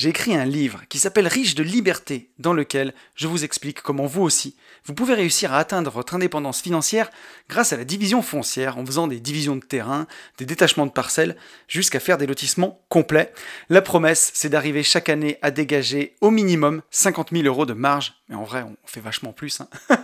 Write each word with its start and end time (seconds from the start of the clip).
j'ai 0.00 0.08
écrit 0.08 0.34
un 0.34 0.46
livre 0.46 0.80
qui 0.88 0.98
s'appelle 0.98 1.26
Riche 1.26 1.54
de 1.54 1.62
liberté, 1.62 2.30
dans 2.38 2.54
lequel 2.54 2.94
je 3.16 3.26
vous 3.26 3.44
explique 3.44 3.82
comment 3.82 4.06
vous 4.06 4.22
aussi, 4.22 4.56
vous 4.86 4.94
pouvez 4.94 5.12
réussir 5.12 5.52
à 5.52 5.58
atteindre 5.58 5.90
votre 5.90 6.14
indépendance 6.14 6.62
financière 6.62 7.10
grâce 7.50 7.74
à 7.74 7.76
la 7.76 7.84
division 7.84 8.22
foncière, 8.22 8.78
en 8.78 8.86
faisant 8.86 9.08
des 9.08 9.20
divisions 9.20 9.56
de 9.56 9.60
terrain, 9.62 10.06
des 10.38 10.46
détachements 10.46 10.86
de 10.86 10.90
parcelles, 10.90 11.36
jusqu'à 11.68 12.00
faire 12.00 12.16
des 12.16 12.26
lotissements 12.26 12.80
complets. 12.88 13.34
La 13.68 13.82
promesse, 13.82 14.30
c'est 14.32 14.48
d'arriver 14.48 14.82
chaque 14.82 15.10
année 15.10 15.36
à 15.42 15.50
dégager 15.50 16.16
au 16.22 16.30
minimum 16.30 16.80
50 16.90 17.32
000 17.32 17.44
euros 17.44 17.66
de 17.66 17.74
marge, 17.74 18.14
mais 18.30 18.36
en 18.36 18.44
vrai, 18.44 18.62
on 18.62 18.76
fait 18.86 19.02
vachement 19.02 19.34
plus, 19.34 19.60
hein. 19.60 19.68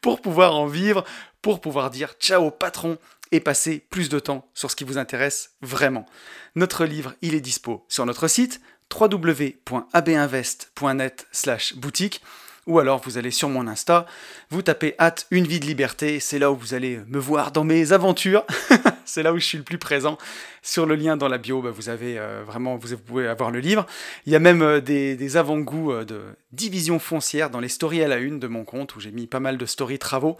pour 0.00 0.22
pouvoir 0.22 0.56
en 0.56 0.66
vivre, 0.66 1.04
pour 1.40 1.60
pouvoir 1.60 1.90
dire 1.90 2.14
ciao 2.18 2.50
patron 2.50 2.98
et 3.30 3.40
passer 3.40 3.84
plus 3.90 4.08
de 4.08 4.18
temps 4.18 4.48
sur 4.54 4.70
ce 4.70 4.76
qui 4.76 4.84
vous 4.84 4.98
intéresse 4.98 5.52
vraiment. 5.60 6.06
Notre 6.54 6.84
livre, 6.84 7.14
il 7.22 7.34
est 7.34 7.40
dispo 7.40 7.84
sur 7.88 8.06
notre 8.06 8.28
site 8.28 8.60
www.abinvest.net 9.00 11.26
slash 11.32 11.74
boutique 11.76 12.20
ou 12.66 12.78
alors 12.78 13.00
vous 13.04 13.18
allez 13.18 13.30
sur 13.30 13.48
mon 13.48 13.66
Insta, 13.66 14.06
vous 14.50 14.62
tapez 14.62 14.94
hâte 14.98 15.26
une 15.30 15.46
vie 15.46 15.60
de 15.60 15.66
liberté, 15.66 16.20
c'est 16.20 16.38
là 16.38 16.50
où 16.50 16.56
vous 16.56 16.74
allez 16.74 16.98
me 17.08 17.18
voir 17.18 17.52
dans 17.52 17.64
mes 17.64 17.92
aventures, 17.92 18.44
c'est 19.04 19.22
là 19.22 19.32
où 19.32 19.38
je 19.38 19.44
suis 19.44 19.58
le 19.58 19.64
plus 19.64 19.78
présent. 19.78 20.18
Sur 20.62 20.86
le 20.86 20.94
lien 20.94 21.16
dans 21.16 21.28
la 21.28 21.36
bio, 21.36 21.60
bah, 21.60 21.70
vous 21.70 21.90
avez 21.90 22.18
euh, 22.18 22.42
vraiment, 22.46 22.76
vous 22.76 22.96
pouvez 22.96 23.28
avoir 23.28 23.50
le 23.50 23.60
livre. 23.60 23.86
Il 24.24 24.32
y 24.32 24.36
a 24.36 24.38
même 24.38 24.62
euh, 24.62 24.80
des, 24.80 25.36
avant-goûts 25.36 25.92
euh, 25.92 26.04
de 26.04 26.22
division 26.52 26.98
foncière 26.98 27.50
dans 27.50 27.60
les 27.60 27.68
stories 27.68 28.02
à 28.02 28.08
la 28.08 28.16
une 28.16 28.40
de 28.40 28.46
mon 28.46 28.64
compte 28.64 28.96
où 28.96 29.00
j'ai 29.00 29.10
mis 29.10 29.26
pas 29.26 29.40
mal 29.40 29.58
de 29.58 29.66
stories 29.66 29.98
travaux. 29.98 30.38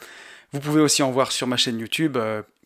Vous 0.55 0.61
pouvez 0.61 0.81
aussi 0.81 1.03
en 1.03 1.11
voir 1.11 1.33
sur 1.33 1.49
ma 1.49 1.57
chaîne 1.57 1.81
YouTube 1.81 2.17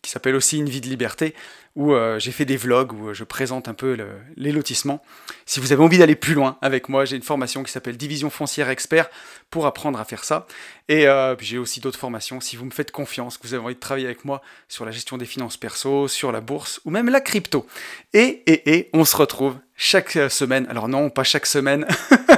qui 0.03 0.11
s'appelle 0.11 0.35
aussi 0.35 0.59
Une 0.59 0.69
vie 0.69 0.79
de 0.79 0.87
liberté, 0.87 1.33
où 1.75 1.93
euh, 1.93 2.19
j'ai 2.19 2.31
fait 2.31 2.45
des 2.45 2.55
vlogs 2.55 2.93
où 2.93 3.09
euh, 3.09 3.13
je 3.13 3.23
présente 3.23 3.67
un 3.67 3.73
peu 3.73 3.97
les 4.37 4.51
lotissements. 4.51 5.03
Si 5.47 5.59
vous 5.59 5.71
avez 5.71 5.83
envie 5.83 5.97
d'aller 5.97 6.15
plus 6.15 6.33
loin 6.33 6.57
avec 6.61 6.87
moi, 6.87 7.05
j'ai 7.05 7.15
une 7.15 7.23
formation 7.23 7.63
qui 7.63 7.71
s'appelle 7.71 7.97
Division 7.97 8.29
foncière 8.29 8.69
expert 8.69 9.09
pour 9.49 9.65
apprendre 9.65 9.99
à 9.99 10.05
faire 10.05 10.23
ça. 10.23 10.45
Et 10.87 11.07
euh, 11.07 11.35
j'ai 11.39 11.57
aussi 11.57 11.79
d'autres 11.79 11.99
formations. 11.99 12.39
Si 12.41 12.55
vous 12.55 12.65
me 12.65 12.71
faites 12.71 12.91
confiance, 12.91 13.37
que 13.37 13.47
vous 13.47 13.53
avez 13.53 13.63
envie 13.63 13.75
de 13.75 13.79
travailler 13.79 14.05
avec 14.05 14.23
moi 14.23 14.41
sur 14.67 14.85
la 14.85 14.91
gestion 14.91 15.17
des 15.17 15.25
finances 15.25 15.57
perso, 15.57 16.07
sur 16.07 16.31
la 16.31 16.41
bourse 16.41 16.81
ou 16.85 16.91
même 16.91 17.09
la 17.09 17.21
crypto. 17.21 17.65
Et, 18.13 18.43
et, 18.45 18.75
et, 18.75 18.89
on 18.93 19.03
se 19.03 19.15
retrouve 19.15 19.55
chaque 19.75 20.11
semaine. 20.29 20.67
Alors 20.69 20.87
non, 20.87 21.09
pas 21.09 21.23
chaque 21.23 21.45
semaine. 21.45 21.87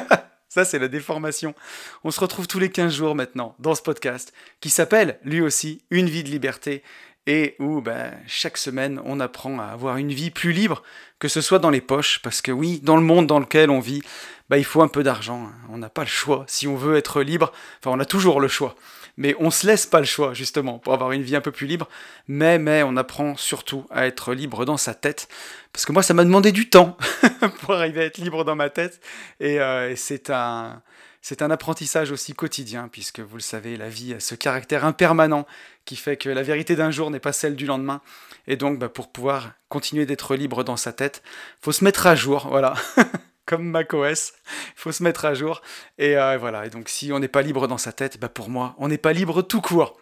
Ça, 0.53 0.65
c'est 0.65 0.79
la 0.79 0.89
déformation. 0.89 1.55
On 2.03 2.11
se 2.11 2.19
retrouve 2.19 2.45
tous 2.45 2.59
les 2.59 2.69
15 2.69 2.93
jours 2.93 3.15
maintenant 3.15 3.55
dans 3.59 3.73
ce 3.73 3.81
podcast 3.81 4.33
qui 4.59 4.69
s'appelle 4.69 5.17
lui 5.23 5.39
aussi 5.39 5.81
Une 5.91 6.09
vie 6.09 6.25
de 6.25 6.29
liberté 6.29 6.83
et 7.25 7.55
où 7.59 7.79
ben, 7.79 8.11
chaque 8.27 8.57
semaine 8.57 8.99
on 9.05 9.21
apprend 9.21 9.59
à 9.59 9.67
avoir 9.67 9.95
une 9.95 10.11
vie 10.11 10.29
plus 10.29 10.51
libre, 10.51 10.83
que 11.19 11.29
ce 11.29 11.39
soit 11.39 11.59
dans 11.59 11.69
les 11.69 11.79
poches, 11.79 12.19
parce 12.21 12.41
que 12.41 12.51
oui, 12.51 12.81
dans 12.83 12.97
le 12.97 13.01
monde 13.01 13.27
dans 13.27 13.39
lequel 13.39 13.69
on 13.69 13.79
vit, 13.79 14.01
ben, 14.49 14.57
il 14.57 14.65
faut 14.65 14.81
un 14.81 14.89
peu 14.89 15.03
d'argent, 15.03 15.45
hein. 15.45 15.55
on 15.69 15.77
n'a 15.77 15.89
pas 15.89 16.01
le 16.01 16.07
choix. 16.07 16.43
Si 16.49 16.67
on 16.67 16.75
veut 16.75 16.97
être 16.97 17.21
libre, 17.21 17.53
enfin 17.79 17.95
on 17.95 18.01
a 18.01 18.05
toujours 18.05 18.41
le 18.41 18.49
choix, 18.49 18.75
mais 19.17 19.35
on 19.39 19.51
se 19.51 19.67
laisse 19.67 19.85
pas 19.85 19.99
le 19.99 20.05
choix 20.05 20.33
justement 20.33 20.79
pour 20.79 20.93
avoir 20.93 21.11
une 21.11 21.21
vie 21.21 21.35
un 21.35 21.41
peu 21.41 21.51
plus 21.51 21.67
libre, 21.67 21.87
mais, 22.27 22.59
mais 22.59 22.83
on 22.83 22.97
apprend 22.97 23.35
surtout 23.35 23.85
à 23.89 24.07
être 24.07 24.33
libre 24.33 24.65
dans 24.65 24.77
sa 24.77 24.93
tête, 24.93 25.27
parce 25.73 25.85
que 25.85 25.91
moi 25.91 26.03
ça 26.03 26.13
m'a 26.13 26.23
demandé 26.23 26.51
du 26.51 26.69
temps 26.69 26.97
pour 27.61 27.73
arriver 27.73 28.01
à 28.01 28.05
être 28.05 28.17
libre 28.17 28.43
dans 28.43 28.55
ma 28.55 28.69
tête, 28.69 29.01
et 29.39 29.59
euh, 29.59 29.95
c'est 29.95 30.29
un 30.29 30.81
c'est 31.23 31.43
un 31.43 31.51
apprentissage 31.51 32.11
aussi 32.11 32.33
quotidien, 32.33 32.89
puisque 32.91 33.19
vous 33.19 33.35
le 33.35 33.41
savez, 33.41 33.77
la 33.77 33.89
vie 33.89 34.15
a 34.15 34.19
ce 34.19 34.33
caractère 34.33 34.85
impermanent 34.85 35.45
qui 35.85 35.95
fait 35.95 36.17
que 36.17 36.29
la 36.29 36.41
vérité 36.41 36.75
d'un 36.75 36.89
jour 36.89 37.11
n'est 37.11 37.19
pas 37.19 37.31
celle 37.31 37.55
du 37.55 37.67
lendemain. 37.67 38.01
Et 38.47 38.55
donc, 38.55 38.79
bah, 38.79 38.89
pour 38.89 39.11
pouvoir 39.11 39.51
continuer 39.69 40.07
d'être 40.07 40.35
libre 40.35 40.63
dans 40.63 40.77
sa 40.77 40.93
tête, 40.93 41.21
faut 41.61 41.71
se 41.71 41.83
mettre 41.83 42.07
à 42.07 42.15
jour, 42.15 42.47
voilà. 42.49 42.73
Comme 43.45 43.63
macOS, 43.63 44.33
il 44.67 44.73
faut 44.75 44.91
se 44.91 45.03
mettre 45.03 45.25
à 45.25 45.33
jour. 45.33 45.61
Et 45.97 46.17
euh, 46.17 46.37
voilà. 46.37 46.65
Et 46.65 46.69
donc, 46.69 46.89
si 46.89 47.11
on 47.11 47.19
n'est 47.19 47.27
pas 47.27 47.41
libre 47.41 47.67
dans 47.67 47.77
sa 47.77 47.91
tête, 47.91 48.19
bah, 48.19 48.29
pour 48.29 48.49
moi, 48.49 48.75
on 48.77 48.87
n'est 48.87 48.97
pas 48.97 49.13
libre 49.13 49.41
tout 49.41 49.61
court. 49.61 49.97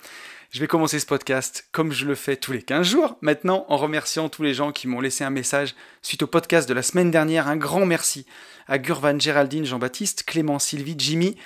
Je 0.51 0.59
vais 0.59 0.67
commencer 0.67 0.99
ce 0.99 1.05
podcast 1.05 1.67
comme 1.71 1.91
je 1.91 2.05
le 2.05 2.15
fais 2.15 2.35
tous 2.35 2.51
les 2.51 2.63
15 2.63 2.87
jours, 2.87 3.17
maintenant 3.21 3.65
en 3.69 3.77
remerciant 3.77 4.29
tous 4.29 4.41
les 4.41 4.55
gens 4.55 4.71
qui 4.71 4.87
m'ont 4.87 4.99
laissé 4.99 5.23
un 5.23 5.29
message 5.29 5.75
suite 6.01 6.23
au 6.23 6.27
podcast 6.27 6.67
de 6.67 6.73
la 6.73 6.81
semaine 6.81 7.11
dernière. 7.11 7.47
Un 7.47 7.55
grand 7.55 7.85
merci 7.85 8.25
à 8.67 8.79
Gurvan, 8.79 9.19
Géraldine, 9.19 9.65
Jean-Baptiste, 9.65 10.23
Clément, 10.23 10.57
Sylvie, 10.57 10.95
Jimmy, 10.97 11.37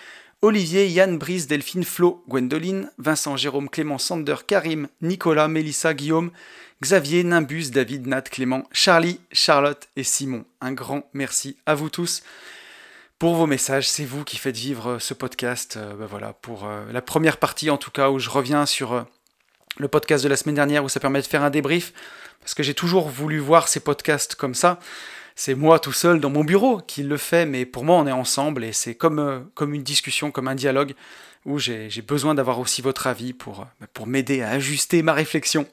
Olivier, 0.42 0.88
Yann, 0.88 1.18
Brice, 1.18 1.48
Delphine, 1.48 1.84
Flo, 1.84 2.24
Gwendoline, 2.30 2.92
Vincent, 2.98 3.36
Jérôme, 3.36 3.70
Clément, 3.70 3.98
Sander, 3.98 4.36
Karim, 4.48 4.88
Nicolas, 5.02 5.50
Mélissa, 5.50 5.94
Guillaume, 5.94 6.32
Xavier, 6.84 7.24
Nimbus, 7.24 7.70
David, 7.70 8.08
Nat, 8.08 8.24
Clément, 8.24 8.68
Charlie, 8.74 9.22
Charlotte 9.32 9.88
et 9.96 10.04
Simon. 10.04 10.44
Un 10.60 10.74
grand 10.74 11.10
merci 11.14 11.56
à 11.66 11.76
vous 11.76 11.90
tous 11.90 12.24
pour 13.20 13.36
vos 13.36 13.48
messages. 13.48 13.88
C'est 13.88 14.04
vous 14.04 14.26
qui 14.26 14.36
faites 14.36 14.58
vivre 14.58 14.90
euh, 14.90 15.00
ce 15.00 15.14
podcast. 15.14 15.78
Euh, 15.78 15.94
ben 15.96 16.06
voilà, 16.08 16.34
pour 16.34 16.66
euh, 16.66 16.84
la 16.92 17.02
première 17.02 17.38
partie 17.38 17.70
en 17.70 17.78
tout 17.78 17.90
cas 17.90 18.10
où 18.10 18.20
je 18.20 18.30
reviens 18.30 18.66
sur 18.66 19.06
le 19.78 19.88
podcast 19.88 20.26
de 20.26 20.28
la 20.28 20.36
semaine 20.36 20.56
dernière 20.56 20.84
où 20.84 20.90
ça 20.90 21.00
permet 21.00 21.22
de 21.22 21.26
faire 21.26 21.42
un 21.42 21.50
débrief. 21.50 21.94
Parce 22.42 22.54
que 22.54 22.64
j'ai 22.64 22.74
toujours 22.74 23.08
voulu 23.08 23.40
voir 23.40 23.70
ces 23.70 23.80
podcasts 23.80 24.36
comme 24.36 24.54
ça. 24.54 24.78
C'est 25.38 25.56
moi 25.56 25.80
tout 25.80 25.94
seul 25.94 26.20
dans 26.20 26.30
mon 26.30 26.44
bureau 26.44 26.80
qui 26.80 27.04
le 27.04 27.16
fait, 27.16 27.46
mais 27.46 27.66
pour 27.66 27.86
moi 27.86 27.96
on 27.96 28.08
est 28.08 28.12
ensemble 28.12 28.66
et 28.66 28.74
c'est 28.74 28.96
comme, 28.96 29.50
une 29.62 29.84
discussion, 29.84 30.32
comme 30.32 30.50
un 30.50 30.56
dialogue 30.56 30.96
où 31.46 31.60
j'ai 31.60 31.90
besoin 32.06 32.36
d'avoir 32.36 32.60
aussi 32.60 32.82
votre 32.82 33.08
avis 33.08 33.32
pour 33.32 33.66
m'aider 34.06 34.42
à 34.42 34.50
ajuster 34.50 35.02
ma 35.02 35.14
réflexion. 35.14 35.66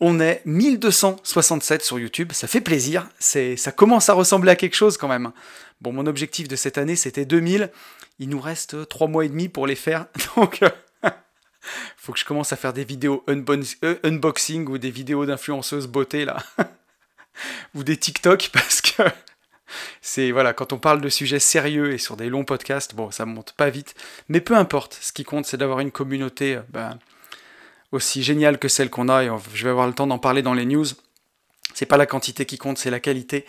On 0.00 0.20
est 0.20 0.42
1267 0.44 1.82
sur 1.82 1.98
YouTube, 1.98 2.32
ça 2.32 2.48
fait 2.48 2.60
plaisir, 2.60 3.08
ça 3.20 3.72
commence 3.72 4.08
à 4.08 4.14
ressembler 4.14 4.50
à 4.50 4.56
quelque 4.56 4.74
chose 4.74 4.96
quand 4.96 5.08
même. 5.08 5.32
Bon, 5.80 5.92
mon 5.92 6.06
objectif 6.06 6.48
de 6.48 6.56
cette 6.56 6.78
année, 6.78 6.96
c'était 6.96 7.24
2000. 7.24 7.70
Il 8.18 8.28
nous 8.28 8.40
reste 8.40 8.88
3 8.88 9.08
mois 9.08 9.24
et 9.24 9.28
demi 9.28 9.48
pour 9.48 9.66
les 9.66 9.74
faire. 9.74 10.06
Donc, 10.36 10.62
euh, 10.62 10.70
faut 11.96 12.12
que 12.12 12.18
je 12.18 12.24
commence 12.24 12.52
à 12.52 12.56
faire 12.56 12.72
des 12.72 12.84
vidéos 12.84 13.24
euh, 13.28 13.98
unboxing 14.02 14.66
ou 14.68 14.78
des 14.78 14.90
vidéos 14.90 15.26
d'influenceuses 15.26 15.86
beauté, 15.86 16.24
là. 16.24 16.38
ou 17.74 17.84
des 17.84 17.96
TikTok, 17.96 18.50
parce 18.52 18.80
que 18.80 19.02
c'est, 20.00 20.30
voilà, 20.30 20.52
quand 20.52 20.72
on 20.72 20.78
parle 20.78 21.00
de 21.00 21.08
sujets 21.08 21.38
sérieux 21.38 21.92
et 21.92 21.98
sur 21.98 22.16
des 22.16 22.28
longs 22.28 22.44
podcasts, 22.44 22.94
bon, 22.94 23.10
ça 23.10 23.26
monte 23.26 23.52
pas 23.52 23.70
vite. 23.70 23.94
Mais 24.28 24.40
peu 24.40 24.56
importe. 24.56 24.96
Ce 25.00 25.12
qui 25.12 25.24
compte, 25.24 25.46
c'est 25.46 25.56
d'avoir 25.56 25.80
une 25.80 25.90
communauté 25.90 26.56
euh, 26.56 26.62
ben, 26.68 26.98
aussi 27.94 28.22
géniale 28.22 28.58
que 28.58 28.68
celle 28.68 28.90
qu'on 28.90 29.08
a. 29.08 29.24
Et 29.24 29.30
je 29.54 29.64
vais 29.64 29.70
avoir 29.70 29.86
le 29.86 29.94
temps 29.94 30.06
d'en 30.06 30.18
parler 30.18 30.42
dans 30.42 30.54
les 30.54 30.66
news. 30.66 30.86
C'est 31.74 31.86
pas 31.86 31.96
la 31.96 32.06
quantité 32.06 32.44
qui 32.46 32.58
compte, 32.58 32.78
c'est 32.78 32.90
la 32.90 33.00
qualité. 33.00 33.46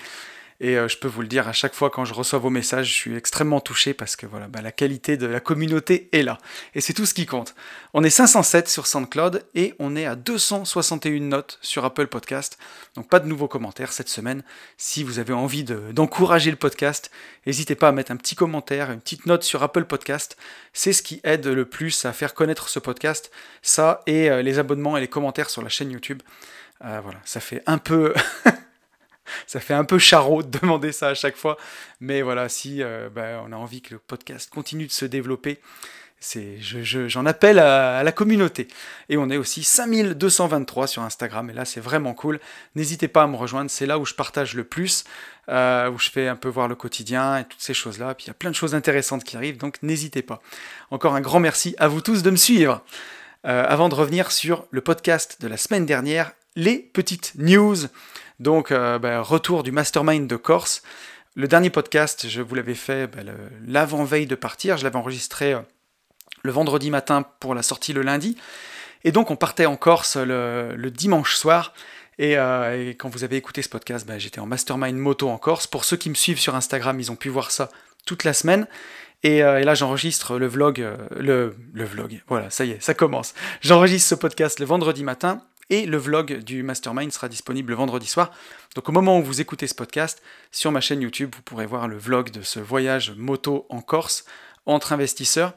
Et 0.61 0.77
euh, 0.77 0.87
je 0.87 0.97
peux 0.97 1.07
vous 1.07 1.21
le 1.21 1.27
dire, 1.27 1.47
à 1.47 1.53
chaque 1.53 1.73
fois 1.73 1.89
quand 1.89 2.05
je 2.05 2.13
reçois 2.13 2.39
vos 2.39 2.49
messages, 2.49 2.87
je 2.87 2.93
suis 2.93 3.15
extrêmement 3.15 3.59
touché 3.59 3.93
parce 3.93 4.15
que 4.15 4.25
voilà, 4.25 4.47
bah, 4.47 4.61
la 4.61 4.71
qualité 4.71 5.17
de 5.17 5.25
la 5.25 5.41
communauté 5.41 6.07
est 6.13 6.23
là. 6.23 6.37
Et 6.75 6.81
c'est 6.81 6.93
tout 6.93 7.05
ce 7.05 7.13
qui 7.13 7.25
compte. 7.25 7.55
On 7.93 8.03
est 8.03 8.09
507 8.09 8.69
sur 8.69 8.87
SoundCloud 8.87 9.43
et 9.53 9.73
on 9.79 9.95
est 9.97 10.05
à 10.05 10.15
261 10.15 11.19
notes 11.19 11.59
sur 11.61 11.83
Apple 11.83 12.07
Podcast. 12.07 12.57
Donc 12.95 13.09
pas 13.09 13.19
de 13.19 13.27
nouveaux 13.27 13.49
commentaires 13.49 13.91
cette 13.91 14.07
semaine. 14.07 14.43
Si 14.77 15.03
vous 15.03 15.19
avez 15.19 15.33
envie 15.33 15.65
d'encourager 15.65 16.51
le 16.51 16.57
podcast, 16.57 17.11
n'hésitez 17.45 17.75
pas 17.75 17.89
à 17.89 17.91
mettre 17.91 18.11
un 18.11 18.17
petit 18.17 18.35
commentaire, 18.35 18.91
une 18.91 19.01
petite 19.01 19.25
note 19.25 19.43
sur 19.43 19.61
Apple 19.61 19.85
Podcast. 19.85 20.37
C'est 20.71 20.93
ce 20.93 21.03
qui 21.03 21.19
aide 21.25 21.45
le 21.45 21.65
plus 21.65 22.05
à 22.05 22.13
faire 22.13 22.33
connaître 22.33 22.69
ce 22.69 22.79
podcast. 22.79 23.29
Ça 23.61 24.01
et 24.07 24.29
euh, 24.29 24.41
les 24.41 24.57
abonnements 24.57 24.95
et 24.95 25.01
les 25.01 25.09
commentaires 25.09 25.49
sur 25.49 25.61
la 25.61 25.69
chaîne 25.69 25.91
YouTube. 25.91 26.21
Euh, 26.83 27.01
voilà, 27.03 27.19
ça 27.25 27.41
fait 27.41 27.61
un 27.65 27.77
peu... 27.77 28.13
ça 29.47 29.59
fait 29.59 29.73
un 29.73 29.85
peu 29.85 29.99
charot 29.99 30.43
de 30.43 30.59
demander 30.59 30.91
ça 30.91 31.09
à 31.09 31.13
chaque 31.13 31.35
fois. 31.35 31.57
Mais 31.99 32.21
voilà, 32.21 32.49
si 32.49 32.81
euh, 32.81 33.09
bah, 33.09 33.43
on 33.45 33.51
a 33.51 33.55
envie 33.55 33.81
que 33.81 33.93
le 33.93 33.99
podcast 33.99 34.49
continue 34.49 34.87
de 34.87 34.91
se 34.91 35.05
développer, 35.05 35.59
c'est, 36.19 36.57
j'en 36.59 37.25
appelle 37.25 37.59
à, 37.59 38.01
la 38.01 38.11
communauté. 38.11 38.67
Et 39.09 39.17
on 39.17 39.29
est 39.29 39.37
aussi 39.37 39.63
5223 39.63 40.87
sur 40.87 41.03
Instagram, 41.03 41.49
et 41.49 41.53
là 41.53 41.65
c'est 41.65 41.79
vraiment 41.79 42.13
cool. 42.13 42.39
N'hésitez 42.73 43.07
pas 43.07 43.23
à 43.23 43.27
me 43.27 43.35
rejoindre, 43.35 43.69
c'est 43.69 43.85
là 43.85 43.99
où 43.99 44.05
je 44.05 44.13
partage 44.13 44.55
le 44.55 44.63
plus, 44.63 45.03
euh, 45.49 45.89
où 45.91 45.99
je 45.99 46.09
fais 46.09 46.27
un 46.27 46.35
peu 46.35 46.49
voir 46.49 46.67
le 46.67 46.75
quotidien 46.75 47.37
et 47.37 47.43
toutes 47.43 47.61
ces 47.61 47.73
choses-là. 47.73 48.15
Puis 48.15 48.25
il 48.25 48.27
y 48.27 48.31
a 48.31 48.33
plein 48.33 48.49
de 48.49 48.55
choses 48.55 48.73
intéressantes 48.73 49.23
qui 49.23 49.37
arrivent, 49.37 49.57
donc 49.57 49.77
n'hésitez 49.83 50.23
pas. 50.23 50.41
Encore 50.89 51.15
un 51.15 51.21
grand 51.21 51.39
merci 51.39 51.75
à 51.77 51.87
vous 51.87 52.01
tous 52.01 52.23
de 52.23 52.31
me 52.31 52.37
suivre. 52.37 52.83
Euh, 53.45 53.63
avant 53.67 53.89
de 53.89 53.95
revenir 53.95 54.31
sur 54.31 54.65
le 54.71 54.81
podcast 54.81 55.37
de 55.41 55.47
la 55.47 55.57
semaine 55.57 55.85
dernière, 55.85 56.31
les 56.55 56.79
petites 56.79 57.33
news. 57.35 57.75
Donc, 58.39 58.71
euh, 58.71 58.99
bah, 58.99 59.21
retour 59.21 59.63
du 59.63 59.71
mastermind 59.71 60.27
de 60.27 60.35
Corse. 60.35 60.81
Le 61.35 61.47
dernier 61.47 61.69
podcast, 61.69 62.27
je 62.29 62.41
vous 62.41 62.55
l'avais 62.55 62.75
fait 62.75 63.07
bah, 63.07 63.31
l'avant-veille 63.65 64.27
de 64.27 64.35
partir. 64.35 64.77
Je 64.77 64.83
l'avais 64.83 64.97
enregistré 64.97 65.53
euh, 65.53 65.59
le 66.43 66.51
vendredi 66.51 66.91
matin 66.91 67.23
pour 67.39 67.55
la 67.55 67.63
sortie 67.63 67.93
le 67.93 68.01
lundi. 68.01 68.37
Et 69.03 69.11
donc 69.11 69.31
on 69.31 69.35
partait 69.35 69.65
en 69.65 69.77
Corse 69.77 70.17
le, 70.17 70.89
dimanche 70.89 71.35
soir. 71.35 71.73
Et, 72.17 72.33
quand 72.97 73.09
vous 73.09 73.23
avez 73.23 73.35
écouté 73.35 73.61
ce 73.61 73.69
podcast, 73.69 74.07
bah, 74.07 74.17
j'étais 74.17 74.39
en 74.39 74.45
mastermind 74.45 74.97
moto 74.97 75.29
en 75.29 75.37
Corse. 75.37 75.67
Pour 75.67 75.85
ceux 75.85 75.97
qui 75.97 76.09
me 76.09 76.15
suivent 76.15 76.39
sur 76.39 76.55
Instagram, 76.55 76.99
ils 76.99 77.11
ont 77.11 77.15
pu 77.15 77.29
voir 77.29 77.51
ça 77.51 77.69
toute 78.05 78.23
la 78.23 78.33
semaine. 78.33 78.67
Et, 79.23 79.39
là, 79.39 79.75
j'enregistre 79.75 80.37
le 80.37 80.47
vlog, 80.47 80.85
le 81.17 81.55
vlog, 81.73 82.21
voilà, 82.27 82.49
ça 82.49 82.65
y 82.65 82.71
est, 82.71 82.81
ça 82.81 82.93
commence. 82.93 83.33
J'enregistre 83.61 84.09
ce 84.09 84.15
podcast 84.15 84.59
le 84.59 84.65
vendredi 84.65 85.03
matin 85.03 85.41
et 85.69 85.85
le 85.85 85.97
vlog 85.97 86.39
du 86.43 86.63
mastermind 86.63 87.11
sera 87.11 87.29
disponible 87.29 87.71
le 87.71 87.75
vendredi 87.75 88.07
soir. 88.07 88.31
Donc 88.75 88.89
au 88.89 88.91
moment 88.91 89.19
où 89.19 89.23
vous 89.23 89.41
écoutez 89.41 89.67
ce 89.67 89.75
podcast, 89.75 90.21
sur 90.51 90.71
ma 90.71 90.81
chaîne 90.81 91.01
YouTube, 91.01 91.33
vous 91.35 91.41
pourrez 91.41 91.65
voir 91.65 91.87
le 91.87 91.97
vlog 91.97 92.31
de 92.31 92.41
ce 92.41 92.59
voyage 92.59 93.13
moto 93.15 93.65
en 93.69 93.81
Corse 93.81 94.25
entre 94.65 94.93
investisseurs, 94.93 95.53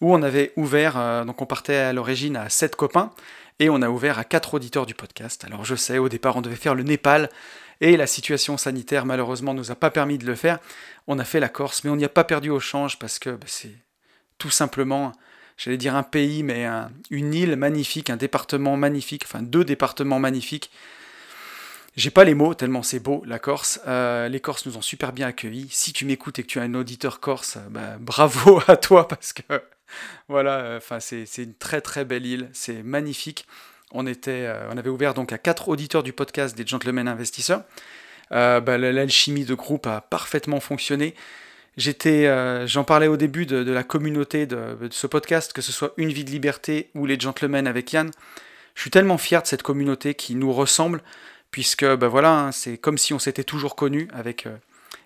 où 0.00 0.14
on 0.14 0.22
avait 0.22 0.52
ouvert, 0.56 0.96
euh, 0.96 1.24
donc 1.24 1.40
on 1.40 1.46
partait 1.46 1.76
à 1.76 1.92
l'origine 1.92 2.36
à 2.36 2.48
7 2.48 2.76
copains, 2.76 3.12
et 3.58 3.70
on 3.70 3.82
a 3.82 3.88
ouvert 3.88 4.18
à 4.18 4.24
4 4.24 4.54
auditeurs 4.54 4.86
du 4.86 4.94
podcast. 4.94 5.44
Alors 5.44 5.64
je 5.64 5.74
sais, 5.74 5.98
au 5.98 6.08
départ 6.08 6.36
on 6.36 6.42
devait 6.42 6.56
faire 6.56 6.74
le 6.74 6.82
Népal, 6.82 7.30
et 7.80 7.96
la 7.96 8.06
situation 8.06 8.56
sanitaire 8.56 9.06
malheureusement 9.06 9.54
nous 9.54 9.70
a 9.70 9.74
pas 9.74 9.90
permis 9.90 10.18
de 10.18 10.26
le 10.26 10.34
faire. 10.34 10.58
On 11.06 11.18
a 11.18 11.24
fait 11.24 11.40
la 11.40 11.48
Corse, 11.48 11.84
mais 11.84 11.90
on 11.90 11.96
n'y 11.96 12.04
a 12.04 12.08
pas 12.08 12.24
perdu 12.24 12.50
au 12.50 12.60
change 12.60 12.98
parce 12.98 13.18
que 13.18 13.30
bah, 13.30 13.46
c'est 13.46 13.74
tout 14.38 14.50
simplement 14.50 15.12
j'allais 15.56 15.76
dire 15.76 15.94
un 15.94 16.02
pays, 16.02 16.42
mais 16.42 16.66
une 17.10 17.34
île 17.34 17.56
magnifique, 17.56 18.10
un 18.10 18.16
département 18.16 18.76
magnifique, 18.76 19.24
enfin 19.24 19.42
deux 19.42 19.64
départements 19.64 20.18
magnifiques. 20.18 20.70
J'ai 21.94 22.10
pas 22.10 22.24
les 22.24 22.34
mots, 22.34 22.54
tellement 22.54 22.82
c'est 22.82 23.00
beau, 23.00 23.22
la 23.26 23.38
Corse. 23.38 23.78
Euh, 23.86 24.28
les 24.28 24.40
Corses 24.40 24.64
nous 24.64 24.78
ont 24.78 24.82
super 24.82 25.12
bien 25.12 25.26
accueillis. 25.26 25.68
Si 25.70 25.92
tu 25.92 26.06
m'écoutes 26.06 26.38
et 26.38 26.42
que 26.42 26.48
tu 26.48 26.58
as 26.58 26.62
un 26.62 26.74
auditeur 26.74 27.20
corse, 27.20 27.58
bah, 27.68 27.96
bravo 28.00 28.62
à 28.66 28.76
toi 28.76 29.06
parce 29.06 29.34
que 29.34 29.42
voilà, 30.28 30.60
euh, 30.60 30.80
c'est 31.00 31.26
une 31.38 31.54
très 31.54 31.82
très 31.82 32.06
belle 32.06 32.24
île, 32.24 32.48
c'est 32.54 32.82
magnifique. 32.82 33.46
On, 33.90 34.06
était, 34.06 34.46
euh, 34.46 34.70
on 34.72 34.78
avait 34.78 34.88
ouvert 34.88 35.12
donc 35.12 35.32
à 35.32 35.38
quatre 35.38 35.68
auditeurs 35.68 36.02
du 36.02 36.14
podcast 36.14 36.56
des 36.56 36.66
Gentlemen 36.66 37.08
Investisseurs. 37.08 37.62
Bah, 38.30 38.78
l'alchimie 38.78 39.44
de 39.44 39.52
groupe 39.52 39.86
a 39.86 40.00
parfaitement 40.00 40.60
fonctionné. 40.60 41.14
J'étais, 41.78 42.26
euh, 42.26 42.66
j'en 42.66 42.84
parlais 42.84 43.06
au 43.06 43.16
début 43.16 43.46
de, 43.46 43.70
la 43.70 43.82
communauté 43.82 44.44
de, 44.46 44.76
ce 44.90 45.06
podcast, 45.06 45.52
que 45.52 45.62
ce 45.62 45.72
soit 45.72 45.94
Une 45.96 46.12
vie 46.12 46.24
de 46.24 46.30
liberté 46.30 46.90
ou 46.94 47.06
Les 47.06 47.18
Gentlemen 47.18 47.66
avec 47.66 47.92
Yann. 47.92 48.10
Je 48.74 48.80
suis 48.82 48.90
tellement 48.90 49.18
fier 49.18 49.42
de 49.42 49.46
cette 49.46 49.62
communauté 49.62 50.14
qui 50.14 50.34
nous 50.34 50.52
ressemble, 50.52 51.02
puisque 51.50 51.84
ben 51.84 52.08
voilà, 52.08 52.38
hein, 52.38 52.52
c'est 52.52 52.76
comme 52.76 52.98
si 52.98 53.14
on 53.14 53.18
s'était 53.18 53.44
toujours 53.44 53.74
connus 53.74 54.08
avec 54.12 54.46
euh, 54.46 54.56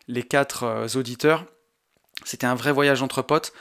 les 0.08 0.24
quatre 0.24 0.64
euh, 0.64 0.86
auditeurs. 0.96 1.44
C'était 2.24 2.46
un 2.46 2.56
vrai 2.56 2.72
voyage 2.72 3.00
entre 3.00 3.22
potes, 3.22 3.52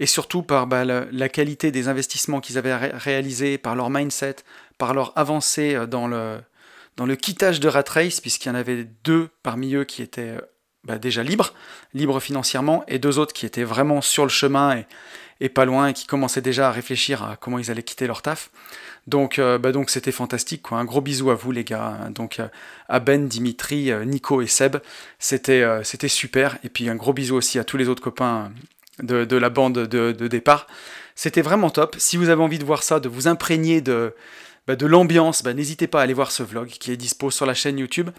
et 0.00 0.06
surtout 0.06 0.42
par 0.42 0.66
bah, 0.66 0.84
la, 0.84 1.28
qualité 1.28 1.70
des 1.70 1.88
investissements 1.88 2.40
qu'ils 2.40 2.56
avaient 2.56 2.74
réalisés, 2.74 3.58
par 3.58 3.74
leur 3.74 3.90
mindset, 3.90 4.36
par 4.78 4.94
leur 4.94 5.12
avancée 5.18 5.86
dans 5.88 6.06
le, 6.06 6.38
dans 6.96 7.06
le 7.06 7.16
quittage 7.16 7.60
de 7.60 7.68
Rat 7.68 7.84
Race, 7.88 8.20
puisqu'il 8.20 8.48
y 8.48 8.52
en 8.52 8.54
avait 8.54 8.84
deux 9.04 9.28
parmi 9.42 9.74
eux 9.74 9.84
qui 9.84 10.02
étaient 10.02 10.36
bah, 10.86 10.98
déjà 10.98 11.22
libres, 11.22 11.52
libres 11.94 12.20
financièrement, 12.20 12.84
et 12.86 12.98
deux 12.98 13.18
autres 13.18 13.32
qui 13.32 13.44
étaient 13.44 13.64
vraiment 13.64 14.00
sur 14.00 14.22
le 14.22 14.30
chemin 14.30 14.84
et, 15.40 15.48
pas 15.48 15.64
loin, 15.64 15.88
et 15.88 15.92
qui 15.92 16.06
commençaient 16.06 16.40
déjà 16.40 16.68
à 16.68 16.70
réfléchir 16.70 17.22
à 17.24 17.36
comment 17.36 17.58
ils 17.58 17.70
allaient 17.70 17.82
quitter 17.82 18.06
leur 18.06 18.22
taf. 18.22 18.50
Donc 19.06 19.38
euh, 19.38 19.58
bah, 19.58 19.72
donc 19.72 19.90
c'était 19.90 20.12
fantastique, 20.12 20.62
un 20.70 20.84
gros 20.84 21.00
bisou 21.00 21.30
à 21.30 21.34
vous 21.34 21.52
les 21.52 21.64
gars, 21.64 21.96
donc 22.10 22.40
euh, 22.40 22.48
à 22.88 23.00
Ben, 23.00 23.28
Dimitri, 23.28 23.90
euh, 23.90 24.04
Nico 24.04 24.42
et 24.42 24.46
Seb, 24.46 24.76
c'était 25.18 26.08
super, 26.08 26.58
et 26.64 26.68
puis 26.68 26.88
un 26.88 26.96
gros 26.96 27.12
bisou 27.12 27.36
aussi 27.36 27.58
à 27.58 27.64
tous 27.64 27.76
les 27.76 27.88
autres 27.88 28.02
copains 28.02 28.50
de, 29.02 29.36
la 29.36 29.50
bande 29.50 29.74
de, 29.74 30.12
de 30.12 30.28
départ. 30.28 30.66
C'était 31.14 31.42
vraiment 31.42 31.70
top. 31.70 31.96
Si 31.98 32.16
vous 32.16 32.28
avez 32.28 32.42
envie 32.42 32.58
de 32.58 32.64
voir 32.64 32.82
ça, 32.82 33.00
de 33.00 33.08
vous 33.08 33.26
imprégner 33.26 33.80
de, 33.80 34.14
bah, 34.66 34.76
de 34.76 34.86
l'ambiance, 34.86 35.42
bah, 35.42 35.54
n'hésitez 35.54 35.86
pas 35.86 36.00
à 36.00 36.02
aller 36.02 36.14
voir 36.14 36.32
ce 36.32 36.42
vlog 36.42 36.68
qui 36.68 36.90
est 36.90 36.96
dispo 36.96 37.30
sur 37.30 37.46
la 37.46 37.54
chaîne 37.54 37.78
YouTube. 37.78 38.10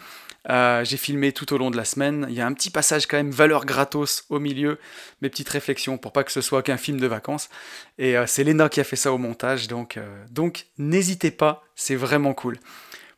Euh, 0.48 0.82
j'ai 0.84 0.96
filmé 0.96 1.32
tout 1.32 1.52
au 1.52 1.58
long 1.58 1.70
de 1.70 1.76
la 1.76 1.84
semaine. 1.84 2.26
Il 2.30 2.34
y 2.34 2.40
a 2.40 2.46
un 2.46 2.52
petit 2.54 2.70
passage 2.70 3.06
quand 3.06 3.18
même 3.18 3.30
valeur 3.30 3.66
gratos 3.66 4.24
au 4.30 4.38
milieu, 4.38 4.78
mes 5.20 5.28
petites 5.28 5.48
réflexions 5.48 5.98
pour 5.98 6.12
pas 6.12 6.24
que 6.24 6.32
ce 6.32 6.40
soit 6.40 6.62
qu'un 6.62 6.78
film 6.78 6.98
de 7.00 7.06
vacances. 7.06 7.50
Et 7.98 8.16
euh, 8.16 8.24
c'est 8.26 8.44
Lena 8.44 8.68
qui 8.68 8.80
a 8.80 8.84
fait 8.84 8.96
ça 8.96 9.12
au 9.12 9.18
montage, 9.18 9.68
donc, 9.68 9.96
euh, 9.96 10.24
donc 10.30 10.66
n'hésitez 10.78 11.30
pas, 11.30 11.64
c'est 11.74 11.96
vraiment 11.96 12.32
cool. 12.32 12.58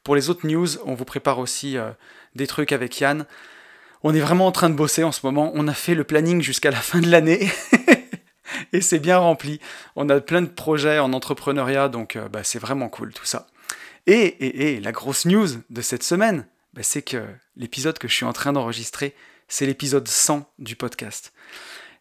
Pour 0.03 0.17
les 0.17 0.29
autres 0.29 0.47
news, 0.47 0.67
on 0.85 0.94
vous 0.94 1.05
prépare 1.05 1.38
aussi 1.38 1.77
des 2.35 2.47
trucs 2.47 2.73
avec 2.73 2.99
Yann. 3.00 3.27
On 4.03 4.15
est 4.15 4.21
vraiment 4.21 4.47
en 4.47 4.53
train 4.53 4.71
de 4.71 4.75
bosser 4.75 5.05
en 5.05 5.12
ce 5.12 5.21
moment. 5.25 5.53
On 5.55 5.69
a 5.69 5.75
fait 5.75 5.94
le 5.94 6.05
planning 6.05 6.41
jusqu'à 6.41 6.71
la 6.71 6.79
fin 6.79 7.00
de 7.00 7.11
l'année. 7.11 7.50
et 8.73 8.81
c'est 8.81 8.99
bien 8.99 9.19
rempli. 9.19 9.61
On 9.97 10.08
a 10.08 10.20
plein 10.20 10.43
de 10.43 10.49
projets 10.49 10.99
en 10.99 11.12
entrepreneuriat, 11.12 11.88
donc 11.88 12.17
euh, 12.17 12.29
bah, 12.29 12.44
c'est 12.44 12.58
vraiment 12.58 12.88
cool 12.88 13.12
tout 13.12 13.25
ça. 13.25 13.47
Et, 14.06 14.75
et, 14.75 14.81
la 14.81 14.93
grosse 14.93 15.26
news 15.26 15.49
de 15.69 15.82
cette 15.82 16.02
semaine, 16.02 16.47
bah, 16.73 16.82
c'est 16.82 17.02
que 17.02 17.25
l'épisode 17.56 17.99
que 17.99 18.08
je 18.08 18.14
suis 18.14 18.25
en 18.25 18.32
train 18.32 18.52
d'enregistrer, 18.52 19.14
c'est 19.49 19.67
l'épisode 19.67 20.08
100 20.08 20.50
du 20.58 20.76
podcast. 20.76 21.32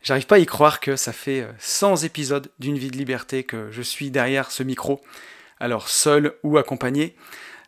J'arrive 0.01 0.27
pas 0.27 0.35
à 0.35 0.39
y 0.39 0.45
croire 0.45 0.79
que 0.79 0.95
ça 0.95 1.11
fait 1.11 1.45
100 1.59 1.91
euh, 1.91 2.05
épisodes 2.05 2.51
d'une 2.59 2.77
vie 2.77 2.89
de 2.89 2.97
liberté 2.97 3.43
que 3.43 3.69
je 3.71 3.81
suis 3.81 4.11
derrière 4.11 4.51
ce 4.51 4.63
micro, 4.63 5.01
alors 5.59 5.89
seul 5.89 6.35
ou 6.43 6.57
accompagné. 6.57 7.15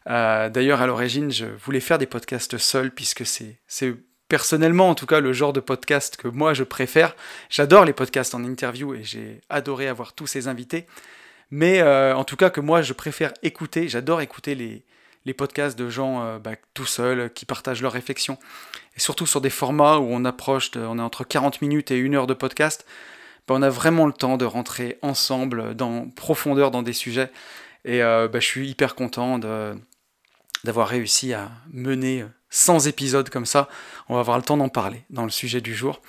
Euh, 0.09 0.49
d'ailleurs, 0.49 0.81
à 0.81 0.87
l'origine, 0.87 1.31
je 1.31 1.45
voulais 1.45 1.79
faire 1.79 1.97
des 1.97 2.05
podcasts 2.05 2.57
seul 2.57 2.91
puisque 2.91 3.25
c'est 3.25 3.95
personnellement, 4.31 4.87
en 4.87 4.95
tout 4.95 5.07
cas, 5.07 5.19
le 5.19 5.33
genre 5.33 5.51
de 5.51 5.59
podcast 5.59 6.15
que 6.15 6.29
moi 6.29 6.53
je 6.53 6.63
préfère. 6.63 7.17
J'adore 7.49 7.83
les 7.83 7.91
podcasts 7.91 8.33
en 8.33 8.45
interview 8.45 8.93
et 8.93 9.03
j'ai 9.03 9.41
adoré 9.49 9.89
avoir 9.89 10.13
tous 10.13 10.25
ces 10.25 10.47
invités. 10.47 10.85
Mais 11.49 11.81
euh, 11.81 12.15
en 12.15 12.23
tout 12.23 12.37
cas, 12.37 12.49
que 12.49 12.61
moi 12.61 12.81
je 12.81 12.93
préfère 12.93 13.33
écouter, 13.43 13.89
j'adore 13.89 14.21
écouter 14.21 14.55
les, 14.55 15.33
podcasts 15.33 15.77
de 15.77 15.89
gens 15.89 16.23
euh, 16.23 16.39
bah, 16.39 16.51
tout 16.73 16.85
seuls 16.85 17.29
qui 17.33 17.45
partagent 17.45 17.81
leurs 17.81 17.91
réflexions. 17.91 18.37
Et 18.95 19.01
surtout 19.01 19.27
sur 19.27 19.41
des 19.41 19.49
formats 19.49 19.97
où 19.97 20.07
on 20.09 20.23
approche, 20.23 20.71
on 20.77 20.97
est 20.97 21.01
entre 21.01 21.25
40 21.25 21.61
minutes 21.61 21.91
et 21.91 21.97
une 21.97 22.15
heure 22.15 22.27
de 22.27 22.33
podcast, 22.33 22.85
bah, 23.49 23.55
on 23.57 23.61
a 23.61 23.69
vraiment 23.69 24.05
le 24.05 24.13
temps 24.13 24.37
de 24.37 24.45
rentrer 24.45 24.97
ensemble 25.01 25.75
dans 25.75 26.07
profondeur 26.07 26.71
dans 26.71 26.83
des 26.83 26.93
sujets. 26.93 27.33
Et 27.83 28.01
euh, 28.01 28.29
bah, 28.29 28.39
je 28.39 28.45
suis 28.45 28.69
hyper 28.69 28.95
content 28.95 29.39
d'avoir 30.63 30.87
réussi 30.87 31.33
à 31.33 31.51
mener 31.73 32.23
100 32.51 32.85
épisodes 32.85 33.29
comme 33.29 33.45
ça. 33.45 33.67
On 34.07 34.13
va 34.13 34.19
avoir 34.19 34.37
le 34.37 34.43
temps 34.43 34.57
d'en 34.57 34.69
parler 34.69 35.03
dans 35.09 35.23
le 35.23 35.31
sujet 35.31 35.61
du 35.61 35.73
jour. 35.73 36.01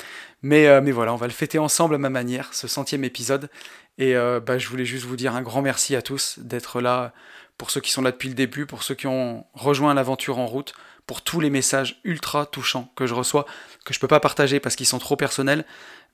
Mais, 0.43 0.67
euh, 0.67 0.81
mais 0.83 0.93
voilà, 0.93 1.15
on 1.15 1.17
va 1.17 1.27
le 1.27 1.33
fêter 1.33 1.59
ensemble 1.59 1.95
à 1.95 1.99
ma 1.99 2.11
manière, 2.11 2.53
ce 2.53 2.69
centième 2.69 3.05
épisode. 3.05 3.49
Et 3.97 4.17
euh, 4.17 4.41
bah, 4.41 4.59
je 4.59 4.69
voulais 4.69 4.85
juste 4.85 5.07
vous 5.07 5.17
dire 5.17 5.35
un 5.35 5.43
grand 5.43 5.63
merci 5.63 5.97
à 5.97 6.03
tous 6.03 6.39
d'être 6.41 6.81
là, 6.81 7.13
pour 7.57 7.71
ceux 7.71 7.81
qui 7.81 7.93
sont 7.93 8.03
là 8.03 8.11
depuis 8.11 8.29
le 8.29 8.35
début, 8.35 8.67
pour 8.67 8.83
ceux 8.83 8.95
qui 8.95 9.07
ont 9.07 9.47
rejoint 9.55 9.95
l'aventure 9.95 10.39
en 10.39 10.47
route, 10.47 10.75
pour 11.07 11.23
tous 11.23 11.41
les 11.41 11.51
messages 11.51 12.01
ultra 12.05 12.47
touchants 12.47 12.93
que 12.97 13.07
je 13.07 13.15
reçois, 13.15 13.47
que 13.85 13.95
je 13.95 14.01
peux 14.01 14.09
pas 14.09 14.21
partager 14.21 14.61
parce 14.61 14.77
qu'ils 14.77 14.87
sont 14.87 14.99
trop 14.99 15.17
personnels. 15.17 15.65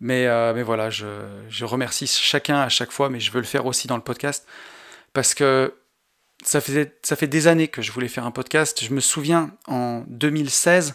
Mais, 0.01 0.27
euh, 0.27 0.53
mais 0.55 0.63
voilà, 0.63 0.91
je, 0.91 1.07
je 1.49 1.65
remercie 1.65 2.07
chacun 2.07 2.61
à 2.61 2.69
chaque 2.69 2.93
fois, 2.93 3.09
mais 3.09 3.21
je 3.21 3.33
veux 3.33 3.41
le 3.41 3.47
faire 3.47 3.67
aussi 3.67 3.89
dans 3.89 3.97
le 3.97 4.03
podcast. 4.03 4.47
Parce 5.15 5.35
que 5.35 5.75
ça, 6.45 6.61
faisait, 6.61 6.95
ça 7.03 7.17
fait 7.17 7.27
des 7.27 7.47
années 7.47 7.69
que 7.69 7.83
je 7.83 7.93
voulais 7.93 8.09
faire 8.09 8.27
un 8.27 8.31
podcast. 8.31 8.83
Je 8.83 8.93
me 8.93 9.01
souviens, 9.01 9.51
en 9.67 10.05
2016, 10.09 10.95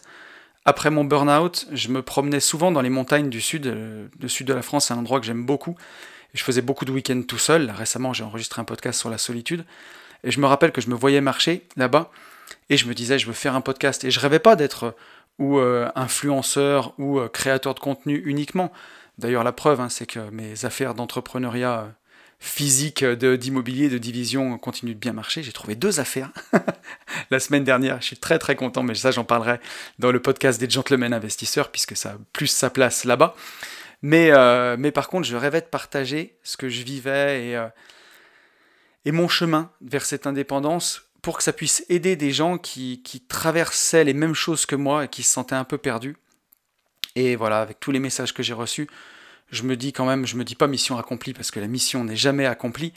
après 0.66 0.90
mon 0.90 1.04
burn-out, 1.04 1.68
je 1.72 1.90
me 1.90 2.02
promenais 2.02 2.40
souvent 2.40 2.72
dans 2.72 2.82
les 2.82 2.90
montagnes 2.90 3.30
du 3.30 3.42
sud. 3.42 3.68
Euh, 3.68 4.08
le 4.20 4.28
sud 4.28 4.48
de 4.48 4.54
la 4.54 4.62
France, 4.62 4.88
c'est 4.88 4.94
un 4.94 4.98
endroit 4.98 5.20
que 5.20 5.26
j'aime 5.26 5.46
beaucoup. 5.46 5.76
Je 6.34 6.44
faisais 6.44 6.62
beaucoup 6.62 6.86
de 6.86 6.92
week-ends 6.92 7.22
tout 7.28 7.38
seul. 7.38 7.70
Récemment, 7.70 8.14
j'ai 8.14 8.24
enregistré 8.24 8.62
un 8.62 8.66
podcast 8.66 9.00
sur 9.00 9.10
la 9.10 9.18
solitude. 9.18 9.66
Et 10.24 10.32
je 10.32 10.40
me 10.40 10.48
rappelle 10.48 10.72
que 10.72 10.82
je 10.82 10.90
me 10.90 10.96
voyais 10.96 11.22
marcher 11.22 11.68
là-bas. 11.76 12.10
Et 12.70 12.78
je 12.78 12.88
me 12.88 12.94
disais, 12.94 13.20
je 13.20 13.28
veux 13.28 13.34
faire 13.34 13.56
un 13.56 13.62
podcast. 13.62 14.06
Et 14.06 14.12
je 14.12 14.20
rêvais 14.20 14.40
pas 14.40 14.56
d'être 14.56 14.84
euh, 14.86 14.92
ou 15.40 15.58
euh, 15.58 15.90
influenceur 15.96 16.94
ou 17.00 17.20
créateur 17.28 17.74
de 17.74 17.80
contenu 17.80 18.22
uniquement. 18.26 18.72
D'ailleurs, 19.18 19.44
la 19.44 19.52
preuve, 19.52 19.82
hein, 19.82 19.90
c'est 19.90 20.06
que 20.06 20.20
mes 20.30 20.64
affaires 20.64 20.94
d'entrepreneuriat 20.94 21.94
physique 22.44 23.06
d'immobilier 23.06 23.88
de, 23.88 23.98
division 23.98 24.58
continue 24.58 24.94
de 24.94 25.00
bien 25.00 25.14
marcher. 25.14 25.44
J'ai 25.44 25.54
trouvé 25.54 25.76
deux 25.76 26.02
affaires 26.02 26.30
la 27.32 27.40
semaine 27.40 27.64
dernière. 27.64 28.02
Je 28.02 28.08
suis 28.08 28.18
très 28.18 28.38
très 28.38 28.58
content, 28.58 28.84
mais 28.84 28.96
ça 28.96 29.12
j'en 29.12 29.24
parlerai 29.24 29.62
dans 29.98 30.12
le 30.12 30.22
podcast 30.22 30.60
des 30.60 30.70
gentlemen 30.70 31.14
investisseurs 31.14 31.72
puisque 31.72 31.96
ça 31.96 32.12
a 32.12 32.18
plus 32.34 32.48
sa 32.48 32.70
place 32.70 33.06
là-bas. 33.06 33.34
Mais, 34.02 34.32
euh, 34.32 34.76
mais 34.78 34.92
par 34.92 35.08
contre, 35.08 35.26
je 35.26 35.38
rêvais 35.38 35.62
de 35.62 35.68
partager 35.68 36.36
ce 36.44 36.58
que 36.58 36.68
je 36.68 36.84
vivais 36.84 37.48
et, 37.48 37.56
euh, 37.56 37.68
et 39.06 39.14
mon 39.14 39.30
chemin 39.30 39.72
vers 39.80 40.04
cette 40.04 40.28
indépendance 40.28 41.04
pour 41.22 41.38
que 41.38 41.44
ça 41.44 41.54
puisse 41.54 41.86
aider 41.88 42.18
des 42.18 42.32
gens 42.32 42.58
qui, 42.58 43.02
qui 43.04 43.22
traversaient 43.22 44.04
les 44.04 44.14
mêmes 44.14 44.36
choses 44.36 44.66
que 44.66 44.76
moi 44.76 45.06
et 45.06 45.08
qui 45.08 45.24
se 45.24 45.32
sentaient 45.32 45.56
un 45.56 45.64
peu 45.64 45.78
perdus. 45.78 46.18
Et 47.16 47.38
voilà, 47.38 47.62
avec 47.62 47.80
tous 47.80 47.92
les 47.92 48.00
messages 48.00 48.34
que 48.34 48.44
j'ai 48.44 48.54
reçus, 48.54 48.90
je 49.54 49.64
me 49.64 49.76
dis 49.78 49.94
quand 49.94 50.06
même, 50.06 50.26
je 50.26 50.36
me 50.36 50.44
dis 50.44 50.56
pas 50.56 50.68
mission 50.68 50.98
accomplie 50.98 51.34
parce 51.34 51.52
que 51.52 51.60
la 51.60 51.68
mission 51.68 52.04
n'est 52.04 52.16
jamais 52.16 52.46
accomplie, 52.46 52.94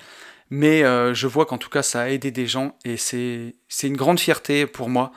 mais 0.50 0.82
euh, 0.82 1.14
je 1.14 1.26
vois 1.26 1.46
qu'en 1.46 1.58
tout 1.58 1.70
cas 1.70 1.82
ça 1.82 2.02
a 2.02 2.08
aidé 2.08 2.30
des 2.30 2.46
gens 2.46 2.76
et 2.84 2.96
c'est 2.96 3.54
une 3.82 3.96
grande 3.96 4.20
fierté 4.20 4.66
pour 4.66 4.88
moi 4.88 5.12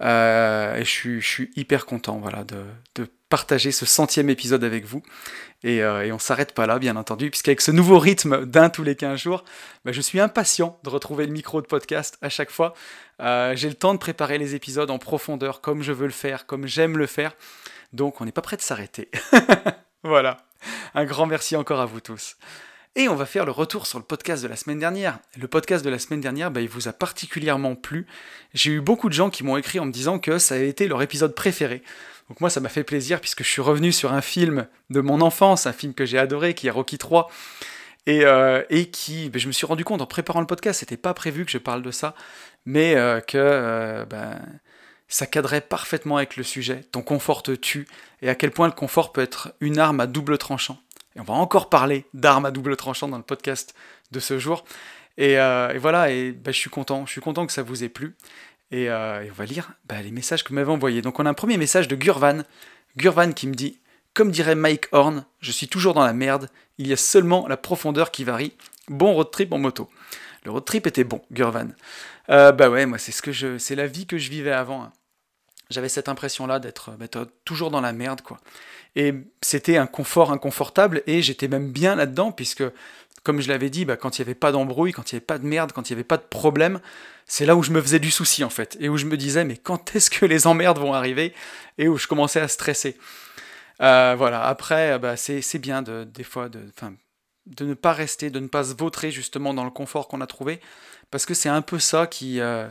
Euh, 0.00 0.76
et 0.76 0.84
je 0.84 0.90
suis, 0.90 1.20
je 1.20 1.26
suis, 1.26 1.50
hyper 1.56 1.86
content 1.86 2.18
voilà, 2.18 2.44
de, 2.44 2.64
de, 2.96 3.08
partager 3.28 3.72
ce 3.72 3.86
centième 3.86 4.30
épisode 4.30 4.62
avec 4.62 4.84
vous. 4.84 5.02
Et, 5.64 5.82
euh, 5.82 6.04
et 6.04 6.12
on 6.12 6.18
s'arrête 6.18 6.52
pas 6.52 6.66
là, 6.66 6.78
bien 6.78 6.94
entendu, 6.96 7.30
puisqu'avec 7.30 7.60
ce 7.60 7.70
nouveau 7.70 7.98
rythme 7.98 8.44
d'un 8.44 8.70
tous 8.70 8.84
les 8.84 8.94
15 8.94 9.18
jours, 9.18 9.44
bah, 9.84 9.92
je 9.92 10.00
suis 10.00 10.20
impatient 10.20 10.78
de 10.84 10.90
retrouver 10.90 11.26
le 11.26 11.32
micro 11.32 11.60
de 11.60 11.66
podcast 11.66 12.18
à 12.22 12.28
chaque 12.28 12.50
fois. 12.50 12.74
Euh, 13.20 13.56
J'ai 13.56 13.68
le 13.68 13.74
temps 13.74 13.94
de 13.94 13.98
préparer 13.98 14.38
les 14.38 14.54
épisodes 14.54 14.90
en 14.90 14.98
profondeur, 14.98 15.60
comme 15.60 15.82
je 15.82 15.92
veux 15.92 16.06
le 16.06 16.12
faire, 16.12 16.46
comme 16.46 16.66
j'aime 16.66 16.96
le 16.96 17.06
faire. 17.06 17.34
Donc 17.92 18.20
on 18.20 18.24
n'est 18.24 18.32
pas 18.32 18.42
prêt 18.42 18.56
de 18.56 18.62
s'arrêter. 18.62 19.10
voilà. 20.04 20.38
Un 20.94 21.04
grand 21.04 21.26
merci 21.26 21.56
encore 21.56 21.80
à 21.80 21.86
vous 21.86 22.00
tous. 22.00 22.36
Et 22.96 23.08
on 23.08 23.16
va 23.16 23.26
faire 23.26 23.44
le 23.44 23.50
retour 23.50 23.88
sur 23.88 23.98
le 23.98 24.04
podcast 24.04 24.42
de 24.42 24.48
la 24.48 24.54
semaine 24.54 24.78
dernière. 24.78 25.18
Le 25.36 25.48
podcast 25.48 25.84
de 25.84 25.90
la 25.90 25.98
semaine 25.98 26.20
dernière, 26.20 26.52
bah, 26.52 26.60
il 26.60 26.68
vous 26.68 26.86
a 26.86 26.92
particulièrement 26.92 27.74
plu. 27.74 28.06
J'ai 28.52 28.70
eu 28.70 28.80
beaucoup 28.80 29.08
de 29.08 29.14
gens 29.14 29.30
qui 29.30 29.42
m'ont 29.42 29.56
écrit 29.56 29.80
en 29.80 29.84
me 29.84 29.90
disant 29.90 30.20
que 30.20 30.38
ça 30.38 30.54
a 30.54 30.58
été 30.58 30.86
leur 30.86 31.02
épisode 31.02 31.34
préféré. 31.34 31.82
Donc 32.28 32.40
moi, 32.40 32.50
ça 32.50 32.60
m'a 32.60 32.68
fait 32.68 32.84
plaisir 32.84 33.20
puisque 33.20 33.42
je 33.42 33.48
suis 33.48 33.62
revenu 33.62 33.90
sur 33.90 34.12
un 34.12 34.20
film 34.20 34.68
de 34.90 35.00
mon 35.00 35.20
enfance, 35.22 35.66
un 35.66 35.72
film 35.72 35.92
que 35.92 36.06
j'ai 36.06 36.18
adoré, 36.18 36.54
qui 36.54 36.68
est 36.68 36.70
Rocky 36.70 36.96
3. 36.96 37.28
Et, 38.06 38.24
euh, 38.24 38.62
et 38.70 38.90
qui, 38.90 39.30
bah, 39.30 39.38
je 39.38 39.46
me 39.46 39.52
suis 39.52 39.66
rendu 39.66 39.82
compte 39.82 40.00
en 40.02 40.06
préparant 40.06 40.40
le 40.40 40.46
podcast, 40.46 40.80
c'était 40.80 40.98
pas 40.98 41.14
prévu 41.14 41.44
que 41.44 41.50
je 41.50 41.58
parle 41.58 41.82
de 41.82 41.90
ça, 41.90 42.14
mais 42.66 42.94
euh, 42.96 43.20
que 43.20 43.38
euh, 43.38 44.04
ben, 44.04 44.38
ça 45.14 45.26
cadrait 45.26 45.60
parfaitement 45.60 46.16
avec 46.16 46.36
le 46.36 46.42
sujet. 46.42 46.80
Ton 46.90 47.00
confort 47.00 47.44
te 47.44 47.52
tue, 47.52 47.86
et 48.20 48.28
à 48.28 48.34
quel 48.34 48.50
point 48.50 48.66
le 48.66 48.72
confort 48.72 49.12
peut 49.12 49.20
être 49.20 49.54
une 49.60 49.78
arme 49.78 50.00
à 50.00 50.08
double 50.08 50.38
tranchant. 50.38 50.76
Et 51.14 51.20
on 51.20 51.22
va 51.22 51.34
encore 51.34 51.70
parler 51.70 52.04
d'armes 52.14 52.46
à 52.46 52.50
double 52.50 52.74
tranchant 52.74 53.06
dans 53.06 53.16
le 53.16 53.22
podcast 53.22 53.76
de 54.10 54.18
ce 54.18 54.40
jour. 54.40 54.64
Et, 55.16 55.38
euh, 55.38 55.78
voilà, 55.80 56.10
et 56.10 56.32
bah, 56.32 56.50
je 56.50 56.58
suis 56.58 56.68
content, 56.68 57.06
je 57.06 57.12
suis 57.12 57.20
content 57.20 57.46
que 57.46 57.52
ça 57.52 57.62
vous 57.62 57.84
ait 57.84 57.88
plu. 57.88 58.16
Et, 58.72 58.90
euh, 58.90 59.24
on 59.30 59.32
va 59.34 59.44
lire 59.44 59.74
bah, 59.84 60.02
les 60.02 60.10
messages 60.10 60.42
que 60.42 60.48
vous 60.48 60.56
m'avez 60.56 60.72
envoyés. 60.72 61.00
Donc 61.00 61.20
on 61.20 61.26
a 61.26 61.30
un 61.30 61.34
premier 61.34 61.58
message 61.58 61.86
de 61.86 61.94
Gurvan. 61.94 62.42
Gurvan 62.96 63.30
qui 63.30 63.46
me 63.46 63.54
dit 63.54 63.78
Comme 64.14 64.32
dirait 64.32 64.56
Mike 64.56 64.88
Horn, 64.90 65.24
je 65.38 65.52
suis 65.52 65.68
toujours 65.68 65.94
dans 65.94 66.04
la 66.04 66.12
merde, 66.12 66.50
il 66.78 66.88
y 66.88 66.92
a 66.92 66.96
seulement 66.96 67.46
la 67.46 67.56
profondeur 67.56 68.10
qui 68.10 68.24
varie. 68.24 68.52
Bon 68.88 69.12
road 69.12 69.30
trip 69.30 69.52
en 69.52 69.58
moto. 69.58 69.88
Le 70.44 70.50
road 70.50 70.64
trip 70.64 70.88
était 70.88 71.04
bon, 71.04 71.22
Gurvan. 71.30 71.68
Euh, 72.30 72.50
bah 72.50 72.68
ouais, 72.68 72.84
moi 72.84 72.98
c'est 72.98 73.12
ce 73.12 73.22
que 73.22 73.30
je, 73.30 73.58
c'est 73.58 73.76
la 73.76 73.86
vie 73.86 74.06
que 74.06 74.18
je 74.18 74.28
vivais 74.28 74.50
avant. 74.50 74.82
Hein. 74.82 74.92
J'avais 75.74 75.88
cette 75.88 76.08
impression-là 76.08 76.60
d'être 76.60 76.92
toujours 77.44 77.72
dans 77.72 77.80
la 77.80 77.92
merde, 77.92 78.20
quoi. 78.20 78.38
Et 78.94 79.12
c'était 79.42 79.76
un 79.76 79.88
confort 79.88 80.30
inconfortable, 80.30 81.02
et 81.08 81.20
j'étais 81.20 81.48
même 81.48 81.72
bien 81.72 81.96
là-dedans, 81.96 82.30
puisque, 82.30 82.62
comme 83.24 83.40
je 83.40 83.48
l'avais 83.48 83.70
dit, 83.70 83.84
bah, 83.84 83.96
quand 83.96 84.16
il 84.16 84.20
n'y 84.20 84.26
avait 84.26 84.36
pas 84.36 84.52
d'embrouille, 84.52 84.92
quand 84.92 85.10
il 85.10 85.16
n'y 85.16 85.18
avait 85.18 85.26
pas 85.26 85.38
de 85.38 85.46
merde, 85.46 85.72
quand 85.72 85.90
il 85.90 85.92
n'y 85.92 85.96
avait 85.96 86.04
pas 86.04 86.16
de 86.16 86.22
problème, 86.22 86.80
c'est 87.26 87.44
là 87.44 87.56
où 87.56 87.64
je 87.64 87.72
me 87.72 87.82
faisais 87.82 87.98
du 87.98 88.12
souci, 88.12 88.44
en 88.44 88.50
fait, 88.50 88.76
et 88.78 88.88
où 88.88 88.96
je 88.96 89.06
me 89.06 89.16
disais, 89.16 89.44
mais 89.44 89.56
quand 89.56 89.96
est-ce 89.96 90.10
que 90.10 90.24
les 90.26 90.46
emmerdes 90.46 90.78
vont 90.78 90.94
arriver, 90.94 91.34
et 91.78 91.88
où 91.88 91.98
je 91.98 92.06
commençais 92.06 92.40
à 92.40 92.46
stresser. 92.46 92.96
Euh, 93.80 94.14
voilà, 94.16 94.44
après, 94.44 94.96
bah, 95.00 95.16
c'est 95.16 95.58
bien, 95.58 95.82
de, 95.82 96.04
des 96.04 96.22
fois, 96.22 96.48
de, 96.48 96.60
de 97.46 97.64
ne 97.64 97.74
pas 97.74 97.92
rester, 97.92 98.30
de 98.30 98.38
ne 98.38 98.46
pas 98.46 98.62
se 98.62 98.74
vautrer, 98.74 99.10
justement, 99.10 99.54
dans 99.54 99.64
le 99.64 99.72
confort 99.72 100.06
qu'on 100.06 100.20
a 100.20 100.28
trouvé, 100.28 100.60
parce 101.10 101.26
que 101.26 101.34
c'est 101.34 101.48
un 101.48 101.62
peu 101.62 101.80
ça 101.80 102.06
qui... 102.06 102.38
Euh, 102.38 102.68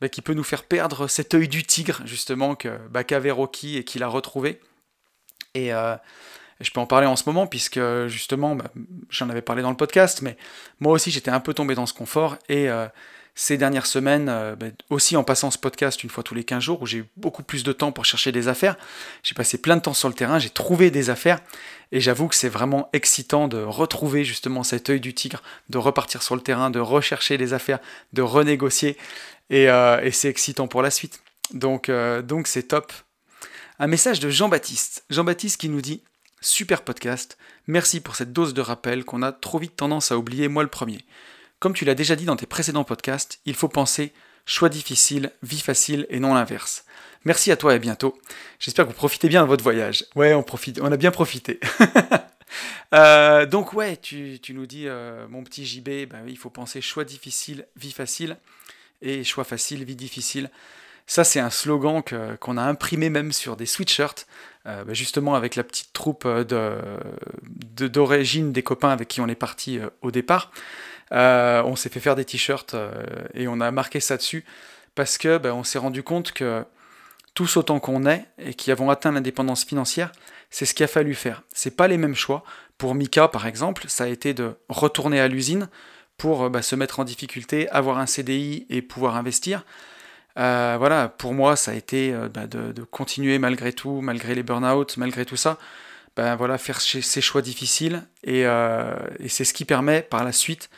bah, 0.00 0.08
qui 0.08 0.22
peut 0.22 0.34
nous 0.34 0.44
faire 0.44 0.64
perdre 0.64 1.08
cet 1.08 1.34
œil 1.34 1.48
du 1.48 1.64
tigre, 1.64 2.02
justement, 2.04 2.54
que 2.54 2.78
bah, 2.90 3.02
Rocky 3.30 3.76
et 3.76 3.84
qu'il 3.84 4.02
a 4.02 4.08
retrouvé. 4.08 4.60
Et 5.54 5.72
euh, 5.72 5.96
je 6.60 6.70
peux 6.70 6.80
en 6.80 6.86
parler 6.86 7.06
en 7.06 7.16
ce 7.16 7.24
moment, 7.26 7.46
puisque 7.46 7.80
justement, 8.06 8.54
bah, 8.54 8.70
j'en 9.10 9.28
avais 9.30 9.42
parlé 9.42 9.62
dans 9.62 9.70
le 9.70 9.76
podcast, 9.76 10.22
mais 10.22 10.36
moi 10.80 10.92
aussi 10.92 11.10
j'étais 11.10 11.30
un 11.30 11.40
peu 11.40 11.54
tombé 11.54 11.74
dans 11.74 11.86
ce 11.86 11.94
confort. 11.94 12.36
Et 12.48 12.68
euh, 12.68 12.86
ces 13.34 13.56
dernières 13.56 13.86
semaines, 13.86 14.28
euh, 14.28 14.56
bah, 14.56 14.66
aussi 14.90 15.16
en 15.16 15.22
passant 15.22 15.52
ce 15.52 15.58
podcast 15.58 16.02
une 16.02 16.10
fois 16.10 16.24
tous 16.24 16.34
les 16.34 16.42
15 16.42 16.60
jours, 16.60 16.82
où 16.82 16.86
j'ai 16.86 16.98
eu 16.98 17.06
beaucoup 17.16 17.44
plus 17.44 17.62
de 17.62 17.72
temps 17.72 17.92
pour 17.92 18.04
chercher 18.04 18.32
des 18.32 18.48
affaires, 18.48 18.76
j'ai 19.22 19.34
passé 19.34 19.58
plein 19.58 19.76
de 19.76 19.82
temps 19.82 19.94
sur 19.94 20.08
le 20.08 20.14
terrain, 20.14 20.40
j'ai 20.40 20.50
trouvé 20.50 20.90
des 20.90 21.08
affaires, 21.08 21.38
et 21.92 22.00
j'avoue 22.00 22.26
que 22.26 22.34
c'est 22.34 22.48
vraiment 22.48 22.90
excitant 22.92 23.46
de 23.46 23.58
retrouver 23.58 24.24
justement 24.24 24.64
cet 24.64 24.90
œil 24.90 24.98
du 24.98 25.14
tigre, 25.14 25.42
de 25.70 25.78
repartir 25.78 26.24
sur 26.24 26.34
le 26.34 26.40
terrain, 26.40 26.70
de 26.70 26.80
rechercher 26.80 27.38
des 27.38 27.52
affaires, 27.52 27.78
de 28.12 28.22
renégocier, 28.22 28.96
et, 29.50 29.64
et 29.64 30.10
c'est 30.10 30.28
excitant 30.28 30.68
pour 30.68 30.82
la 30.82 30.90
suite. 30.90 31.22
Donc 31.52 31.90
donc 32.24 32.46
c'est 32.46 32.64
top. 32.64 32.92
Un 33.78 33.86
message 33.86 34.20
de 34.20 34.28
Jean-Baptiste. 34.28 35.04
Jean-Baptiste 35.08 35.60
qui 35.60 35.68
nous 35.68 35.80
dit 35.80 36.02
Super 36.40 36.82
podcast, 36.82 37.36
merci 37.66 38.00
pour 38.00 38.14
cette 38.14 38.32
dose 38.32 38.54
de 38.54 38.60
rappel 38.60 39.04
qu'on 39.04 39.22
a 39.22 39.32
trop 39.32 39.58
vite 39.58 39.76
tendance 39.76 40.12
à 40.12 40.18
oublier, 40.18 40.46
moi 40.48 40.62
le 40.62 40.68
premier. 40.68 41.04
Comme 41.58 41.74
tu 41.74 41.84
l'as 41.84 41.96
déjà 41.96 42.14
dit 42.14 42.26
dans 42.26 42.36
tes 42.36 42.46
précédents 42.46 42.84
podcasts, 42.84 43.40
il 43.44 43.54
faut 43.54 43.68
penser 43.68 44.12
choix 44.46 44.68
difficile, 44.68 45.32
vie 45.42 45.60
facile 45.60 46.06
et 46.10 46.20
non 46.20 46.34
l'inverse. 46.34 46.84
Merci 47.24 47.50
à 47.50 47.56
toi 47.56 47.72
et 47.72 47.76
à 47.76 47.78
bientôt. 47.78 48.16
J'espère 48.60 48.84
que 48.84 48.90
vous 48.90 48.96
profitez 48.96 49.28
bien 49.28 49.42
de 49.42 49.48
votre 49.48 49.64
voyage. 49.64 50.04
Ouais, 50.14 50.32
on, 50.32 50.44
profite, 50.44 50.80
on 50.80 50.92
a 50.92 50.96
bien 50.96 51.10
profité. 51.10 51.60
Euh, 52.94 53.44
donc 53.44 53.74
ouais, 53.74 53.98
tu, 53.98 54.40
nous 54.48 54.64
dis, 54.64 54.88
euh, 54.88 55.28
mon 55.28 55.44
petit 55.44 55.66
JB, 55.66 56.08
ben, 56.08 56.24
il 56.26 56.38
faut 56.38 56.48
penser 56.48 56.80
choix 56.80 57.04
difficile, 57.04 57.66
vie 57.76 57.92
facile, 57.92 58.38
et 59.02 59.24
choix 59.24 59.44
facile, 59.44 59.84
vie 59.84 59.96
difficile. 59.96 60.50
Ça, 61.06 61.24
c'est 61.24 61.40
un 61.40 61.48
slogan 61.48 62.02
qu'on 62.38 62.56
a 62.58 62.62
imprimé 62.62 63.08
même 63.08 63.32
sur 63.32 63.56
des 63.56 63.64
sweatshirts, 63.64 64.26
euh, 64.66 64.84
bah, 64.84 64.92
justement 64.92 65.34
avec 65.34 65.56
la 65.56 65.64
petite 65.64 65.94
troupe 65.94 66.24
euh, 66.26 66.44
d'origine 67.78 68.48
de, 68.48 68.52
des 68.52 68.62
copains 68.62 68.90
avec 68.90 69.08
qui 69.08 69.22
on 69.22 69.26
est 69.26 69.34
parti 69.34 69.78
euh, 69.78 69.88
au 70.02 70.10
départ. 70.10 70.52
on 71.10 71.76
s'est 71.76 71.88
fait 71.88 72.00
faire 72.00 72.14
des 72.14 72.26
t-shirts 72.26 72.76
et 73.32 73.48
on 73.48 73.60
a 73.60 73.70
marqué 73.70 74.00
ça 74.00 74.18
dessus 74.18 74.44
parce 74.94 75.16
que 75.16 75.38
bah, 75.38 75.54
on 75.54 75.64
s'est 75.64 75.78
rendu 75.78 76.02
compte 76.02 76.32
que 76.32 76.62
tous 77.32 77.56
autant 77.56 77.80
qu'on 77.80 78.04
est 78.04 78.26
et 78.38 78.52
qui 78.52 78.70
avons 78.70 78.90
atteint 78.90 79.12
l'indépendance 79.12 79.64
financière, 79.64 80.12
c'est 80.50 80.66
ce 80.66 80.74
qu'il 80.74 80.84
a 80.84 80.88
fallu 80.88 81.14
faire. 81.14 81.42
C'est 81.54 81.74
pas 81.74 81.88
les 81.88 81.96
mêmes 81.96 82.14
choix. 82.14 82.44
Pour 82.76 82.94
Mika, 82.94 83.28
par 83.28 83.46
exemple, 83.46 83.84
ça 83.88 84.04
a 84.04 84.08
été 84.08 84.34
de 84.34 84.56
retourner 84.68 85.20
à 85.20 85.28
l'usine 85.28 85.68
pour 86.18 86.50
bah, 86.50 86.62
se 86.62 86.76
mettre 86.76 87.00
en 87.00 87.04
difficulté, 87.04 87.68
avoir 87.70 87.98
un 87.98 88.06
CDI 88.06 88.66
et 88.68 88.82
pouvoir 88.82 89.16
investir. 89.16 89.64
Euh, 90.38 90.76
voilà, 90.78 91.08
pour 91.08 91.34
moi, 91.34 91.56
ça 91.56 91.72
a 91.72 91.74
été 91.74 92.12
euh, 92.12 92.28
bah, 92.28 92.46
de, 92.46 92.82
continuer 92.84 93.38
malgré 93.38 93.72
tout, 93.72 94.00
malgré 94.00 94.34
les 94.34 94.42
burn-out, 94.42 94.96
malgré 94.96 95.24
tout 95.24 95.36
ça, 95.36 95.58
ben 96.16 96.36
voilà, 96.36 96.58
faire 96.58 96.80
ces 96.80 97.20
choix 97.20 97.42
difficiles. 97.42 98.04
Euh, 98.26 98.96
et, 99.20 99.28
c'est 99.28 99.44
ce 99.44 99.52
qui 99.52 99.64
permet 99.64 100.02
par 100.02 100.24
la 100.24 100.32
suite 100.32 100.70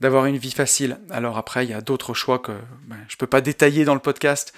d'avoir 0.00 0.26
une 0.26 0.36
vie 0.36 0.50
facile. 0.50 0.98
Alors 1.10 1.38
après, 1.38 1.64
il 1.64 1.70
y 1.70 1.74
a 1.74 1.80
d'autres 1.80 2.14
choix 2.14 2.38
que 2.38 2.52
ben, 2.86 2.96
je 3.08 3.14
ne 3.14 3.18
peux 3.18 3.26
pas 3.26 3.40
détailler 3.40 3.84
dans 3.84 3.94
le 3.94 4.00
podcast 4.00 4.52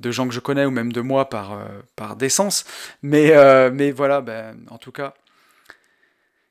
de 0.00 0.10
gens 0.10 0.26
que 0.26 0.34
je 0.34 0.40
connais 0.40 0.64
ou 0.64 0.70
même 0.70 0.92
de 0.92 1.00
moi 1.00 1.28
par, 1.28 1.58
par 1.96 2.16
décence. 2.16 2.64
Mais, 3.02 3.32
mais 3.70 3.92
voilà, 3.92 4.20
ben, 4.20 4.56
en 4.70 4.78
tout 4.78 4.92
cas, 4.92 5.14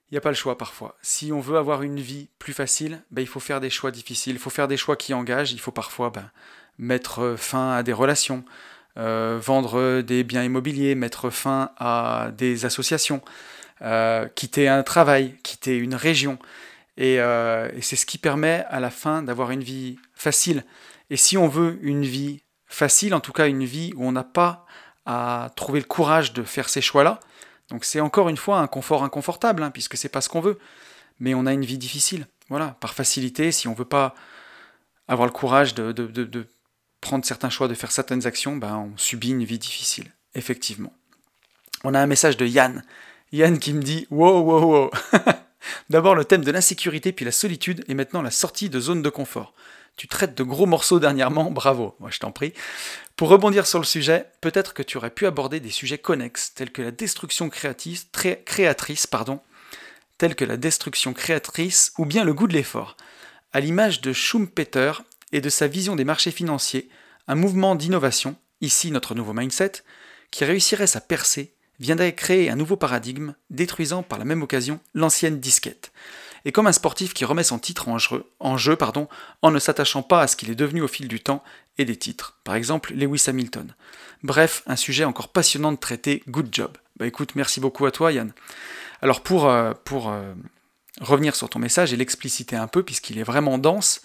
il 0.09 0.13
n'y 0.13 0.17
a 0.17 0.21
pas 0.21 0.29
le 0.29 0.35
choix 0.35 0.57
parfois. 0.57 0.95
Si 1.01 1.31
on 1.31 1.39
veut 1.39 1.57
avoir 1.57 1.81
une 1.81 1.99
vie 1.99 2.29
plus 2.37 2.53
facile, 2.53 3.01
ben, 3.11 3.21
il 3.21 3.27
faut 3.27 3.39
faire 3.39 3.59
des 3.59 3.69
choix 3.69 3.91
difficiles, 3.91 4.35
il 4.35 4.39
faut 4.39 4.49
faire 4.49 4.67
des 4.67 4.77
choix 4.77 4.95
qui 4.95 5.13
engagent, 5.13 5.51
il 5.51 5.59
faut 5.59 5.71
parfois 5.71 6.09
ben, 6.11 6.29
mettre 6.77 7.35
fin 7.37 7.71
à 7.71 7.83
des 7.83 7.93
relations, 7.93 8.45
euh, 8.97 9.39
vendre 9.41 10.01
des 10.01 10.23
biens 10.23 10.43
immobiliers, 10.43 10.95
mettre 10.95 11.29
fin 11.29 11.71
à 11.77 12.29
des 12.37 12.65
associations, 12.65 13.21
euh, 13.81 14.27
quitter 14.35 14.67
un 14.67 14.83
travail, 14.83 15.35
quitter 15.43 15.77
une 15.77 15.95
région. 15.95 16.37
Euh, 16.99 17.69
et, 17.75 17.81
c'est 17.81 17.95
ce 17.95 18.05
qui 18.05 18.17
permet 18.17 18.63
à 18.69 18.79
la 18.79 18.89
fin 18.89 19.21
d'avoir 19.21 19.51
une 19.51 19.63
vie 19.63 19.97
facile. 20.13 20.63
Et 21.09 21.17
si 21.17 21.37
on 21.37 21.47
veut 21.47 21.77
une 21.81 22.05
vie 22.05 22.41
facile, 22.67 23.13
en 23.13 23.19
tout 23.19 23.33
cas 23.33 23.47
une 23.47 23.65
vie 23.65 23.91
où 23.95 24.07
on 24.07 24.11
n'a 24.11 24.23
pas 24.23 24.65
à 25.05 25.51
trouver 25.55 25.79
le 25.79 25.85
courage 25.85 26.33
de 26.33 26.43
faire 26.43 26.69
ces 26.69 26.81
choix-là, 26.81 27.19
donc 27.69 27.85
c'est 27.85 27.99
encore 27.99 28.29
une 28.29 28.37
fois 28.37 28.59
un 28.59 28.67
confort 28.67 29.03
inconfortable, 29.03 29.63
hein, 29.63 29.71
puisque 29.71 29.97
c'est 29.97 30.09
pas 30.09 30.21
ce 30.21 30.29
qu'on 30.29 30.41
veut, 30.41 30.59
mais 31.19 31.33
on 31.33 31.45
a 31.45 31.53
une 31.53 31.65
vie 31.65 31.77
difficile. 31.77 32.27
Voilà, 32.49 32.77
par 32.79 32.93
facilité, 32.93 33.51
si 33.51 33.67
on 33.67 33.73
veut 33.73 33.85
pas 33.85 34.13
avoir 35.07 35.27
le 35.27 35.33
courage 35.33 35.73
de, 35.73 35.91
de, 35.91 36.47
prendre 37.01 37.25
certains 37.25 37.49
choix, 37.49 37.67
de 37.67 37.73
faire 37.73 37.91
certaines 37.91 38.25
actions, 38.25 38.55
ben, 38.55 38.91
on 38.93 38.97
subit 38.97 39.29
une 39.29 39.43
vie 39.43 39.59
difficile, 39.59 40.11
effectivement. 40.33 40.93
On 41.83 41.93
a 41.93 41.99
un 41.99 42.07
message 42.07 42.37
de 42.37 42.45
Yann. 42.45 42.83
Yann 43.31 43.59
qui 43.59 43.73
me 43.73 43.81
dit 43.81 44.07
Wow, 44.09 44.41
wow, 44.41 44.61
wow 44.61 44.91
D'abord 45.89 46.15
le 46.15 46.25
thème 46.25 46.43
de 46.43 46.51
l'insécurité, 46.51 47.11
puis 47.11 47.25
la 47.25 47.31
solitude, 47.31 47.83
et 47.87 47.93
maintenant 47.93 48.21
la 48.21 48.31
sortie 48.31 48.69
de 48.69 48.79
zone 48.79 49.01
de 49.01 49.09
confort. 49.09 49.53
Tu 49.95 50.07
traites 50.07 50.35
de 50.35 50.43
gros 50.43 50.65
morceaux 50.65 50.99
dernièrement, 50.99 51.51
bravo, 51.51 51.95
moi 51.99 52.09
je 52.11 52.19
t'en 52.19 52.31
prie. 52.31 52.53
Pour 53.15 53.29
rebondir 53.29 53.65
sur 53.65 53.79
le 53.79 53.85
sujet, 53.85 54.29
peut-être 54.41 54.73
que 54.73 54.83
tu 54.83 54.97
aurais 54.97 55.09
pu 55.09 55.25
aborder 55.25 55.61
des 55.61 55.71
sujets 55.71 55.97
connexes, 55.97 56.53
tels 56.53 56.71
que 56.71 56.81
la 56.81 56.91
destruction 56.91 57.49
créatrice, 57.49 59.07
pardon, 59.07 59.39
tels 60.17 60.35
que 60.35 60.43
la 60.45 60.57
destruction 60.57 61.13
créatrice 61.13 61.93
ou 61.97 62.05
bien 62.05 62.25
le 62.25 62.33
goût 62.33 62.47
de 62.47 62.53
l'effort. 62.53 62.97
À 63.53 63.61
l'image 63.61 64.01
de 64.01 64.11
Schumpeter 64.11 64.91
et 65.31 65.39
de 65.39 65.49
sa 65.49 65.67
vision 65.67 65.95
des 65.95 66.03
marchés 66.03 66.31
financiers, 66.31 66.89
un 67.27 67.35
mouvement 67.35 67.75
d'innovation, 67.75 68.35
ici 68.59 68.91
notre 68.91 69.15
nouveau 69.15 69.31
mindset, 69.33 69.83
qui 70.29 70.43
réussirait 70.43 70.87
sa 70.87 70.99
percée, 70.99 71.53
viendrait 71.79 72.15
créer 72.15 72.49
un 72.49 72.55
nouveau 72.55 72.75
paradigme, 72.75 73.33
détruisant 73.49 74.03
par 74.03 74.19
la 74.19 74.25
même 74.25 74.43
occasion 74.43 74.79
l'ancienne 74.93 75.39
disquette. 75.39 75.91
Et 76.45 76.51
comme 76.51 76.67
un 76.67 76.71
sportif 76.71 77.13
qui 77.13 77.25
remet 77.25 77.43
son 77.43 77.59
titre 77.59 77.89
en 77.89 77.97
jeu, 77.97 78.23
en, 78.39 78.55
jeu, 78.55 78.75
pardon, 78.75 79.09
en 79.41 79.51
ne 79.51 79.59
s'attachant 79.59 80.03
pas 80.03 80.21
à 80.21 80.27
ce 80.27 80.35
qu'il 80.35 80.51
est 80.51 80.55
devenu 80.55 80.81
au 80.81 80.87
fil 80.87 81.07
du 81.07 81.19
temps 81.19 81.43
et 81.77 81.85
des 81.85 81.97
titres, 81.97 82.37
par 82.43 82.55
exemple 82.55 82.93
Lewis 82.93 83.25
Hamilton. 83.27 83.73
Bref, 84.23 84.63
un 84.67 84.75
sujet 84.75 85.03
encore 85.03 85.29
passionnant 85.29 85.71
de 85.71 85.77
traiter, 85.77 86.23
good 86.29 86.49
job. 86.51 86.71
Bah 86.97 87.07
écoute, 87.07 87.35
merci 87.35 87.59
beaucoup 87.59 87.85
à 87.85 87.91
toi 87.91 88.11
Yann. 88.11 88.31
Alors 89.01 89.21
pour, 89.21 89.49
euh, 89.49 89.73
pour 89.83 90.09
euh, 90.09 90.33
revenir 91.01 91.35
sur 91.35 91.49
ton 91.49 91.59
message 91.59 91.91
et 91.93 91.97
l'expliciter 91.97 92.55
un 92.55 92.67
peu, 92.67 92.83
puisqu'il 92.83 93.17
est 93.17 93.23
vraiment 93.23 93.57
dense, 93.57 94.01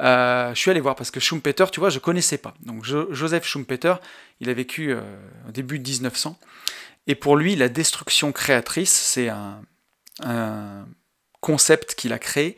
euh, 0.00 0.54
je 0.54 0.60
suis 0.60 0.70
allé 0.70 0.80
voir 0.80 0.94
parce 0.94 1.10
que 1.10 1.20
Schumpeter, 1.20 1.64
tu 1.72 1.80
vois, 1.80 1.90
je 1.90 1.98
connaissais 1.98 2.38
pas. 2.38 2.54
Donc 2.64 2.84
Joseph 2.84 3.46
Schumpeter, 3.46 3.94
il 4.40 4.48
a 4.50 4.54
vécu 4.54 4.94
au 4.94 5.50
début 5.52 5.78
de 5.78 5.88
1900, 5.88 6.38
et 7.08 7.14
pour 7.14 7.36
lui, 7.36 7.56
la 7.56 7.68
destruction 7.68 8.30
créatrice, 8.30 8.92
c'est 8.92 9.28
un, 9.28 9.62
un 10.22 10.86
concept 11.40 11.94
qu'il 11.94 12.12
a 12.12 12.18
créé. 12.18 12.56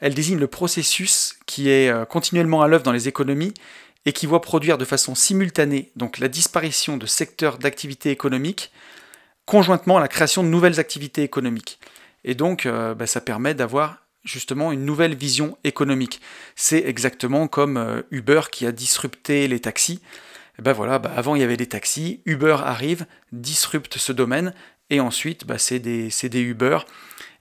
Elle 0.00 0.14
désigne 0.14 0.38
le 0.38 0.46
processus 0.46 1.36
qui 1.46 1.68
est 1.68 1.92
continuellement 2.08 2.62
à 2.62 2.68
l'œuvre 2.68 2.82
dans 2.82 2.92
les 2.92 3.06
économies 3.06 3.52
et 4.06 4.12
qui 4.12 4.26
voit 4.26 4.40
produire 4.40 4.78
de 4.78 4.84
façon 4.84 5.14
simultanée 5.14 5.90
donc 5.96 6.18
la 6.18 6.28
disparition 6.28 6.96
de 6.96 7.06
secteurs 7.06 7.58
d'activité 7.58 8.10
économique 8.10 8.72
conjointement 9.50 9.96
à 9.96 10.00
la 10.00 10.08
création 10.08 10.44
de 10.44 10.48
nouvelles 10.48 10.78
activités 10.78 11.22
économiques. 11.22 11.80
Et 12.24 12.34
donc 12.34 12.66
euh, 12.66 12.94
bah, 12.94 13.06
ça 13.06 13.20
permet 13.20 13.52
d'avoir 13.52 13.98
justement 14.22 14.70
une 14.70 14.84
nouvelle 14.84 15.16
vision 15.16 15.56
économique. 15.64 16.20
C'est 16.54 16.84
exactement 16.86 17.48
comme 17.48 17.76
euh, 17.76 18.02
Uber 18.10 18.42
qui 18.52 18.66
a 18.66 18.72
disrupté 18.72 19.48
les 19.48 19.58
taxis. 19.58 20.00
Ben 20.60 20.72
voilà, 20.72 20.98
bah, 20.98 21.12
avant 21.16 21.34
il 21.34 21.40
y 21.40 21.44
avait 21.44 21.56
des 21.56 21.66
taxis, 21.66 22.20
Uber 22.26 22.58
arrive, 22.62 23.06
disrupte 23.32 23.96
ce 23.98 24.12
domaine, 24.12 24.54
et 24.90 25.00
ensuite 25.00 25.46
bah, 25.46 25.58
c'est 25.58 25.78
des, 25.78 26.10
des 26.22 26.40
Uber, 26.40 26.78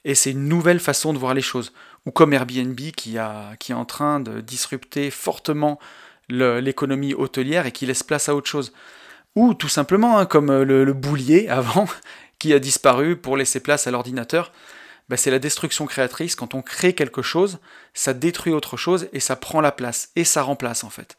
et 0.06 0.15
c'est 0.15 0.32
une 0.32 0.48
nouvelle 0.48 0.79
façon 0.79 1.13
de 1.13 1.18
voir 1.18 1.34
les 1.34 1.41
choses. 1.41 1.74
Ou 2.06 2.12
comme 2.12 2.34
Airbnb 2.34 2.79
qui, 2.96 3.18
est 3.18 3.74
en 3.74 3.86
train 3.86 4.20
de 4.20 4.41
disrupter 4.41 5.12
fortement 5.12 5.79
l'économie 6.29 7.13
hôtelière 7.13 7.65
et 7.65 7.72
qui 7.72 7.86
laisse 7.86 8.03
place 8.03 8.29
à 8.29 8.36
autre 8.36 8.48
chose. 8.48 8.74
Ou 9.36 9.53
tout 9.53 9.68
simplement, 9.68 10.18
hein, 10.18 10.25
comme 10.25 10.50
euh, 10.50 10.63
le, 10.63 10.94
boulier 10.94 11.48
avant, 11.50 11.88
qui 12.39 12.53
a 12.53 12.60
disparu 12.60 13.15
pour 13.15 13.38
laisser 13.38 13.60
place 13.60 13.88
à 13.88 13.91
l'ordinateur, 13.91 14.51
bah, 15.08 15.18
c'est 15.18 15.32
la 15.32 15.39
destruction 15.39 15.86
créatrice. 15.86 16.36
Quand 16.36 16.56
on 16.56 16.62
crée 16.62 16.94
quelque 16.94 17.22
chose, 17.22 17.60
ça 17.94 18.13
détruit 18.13 18.53
autre 18.53 18.77
chose 18.77 19.08
et 19.13 19.20
ça 19.20 19.36
prend 19.36 19.62
la 19.62 19.72
place 19.72 20.10
et 20.15 20.24
ça 20.24 20.41
remplace 20.41 20.84
en 20.84 20.89
fait. 20.89 21.18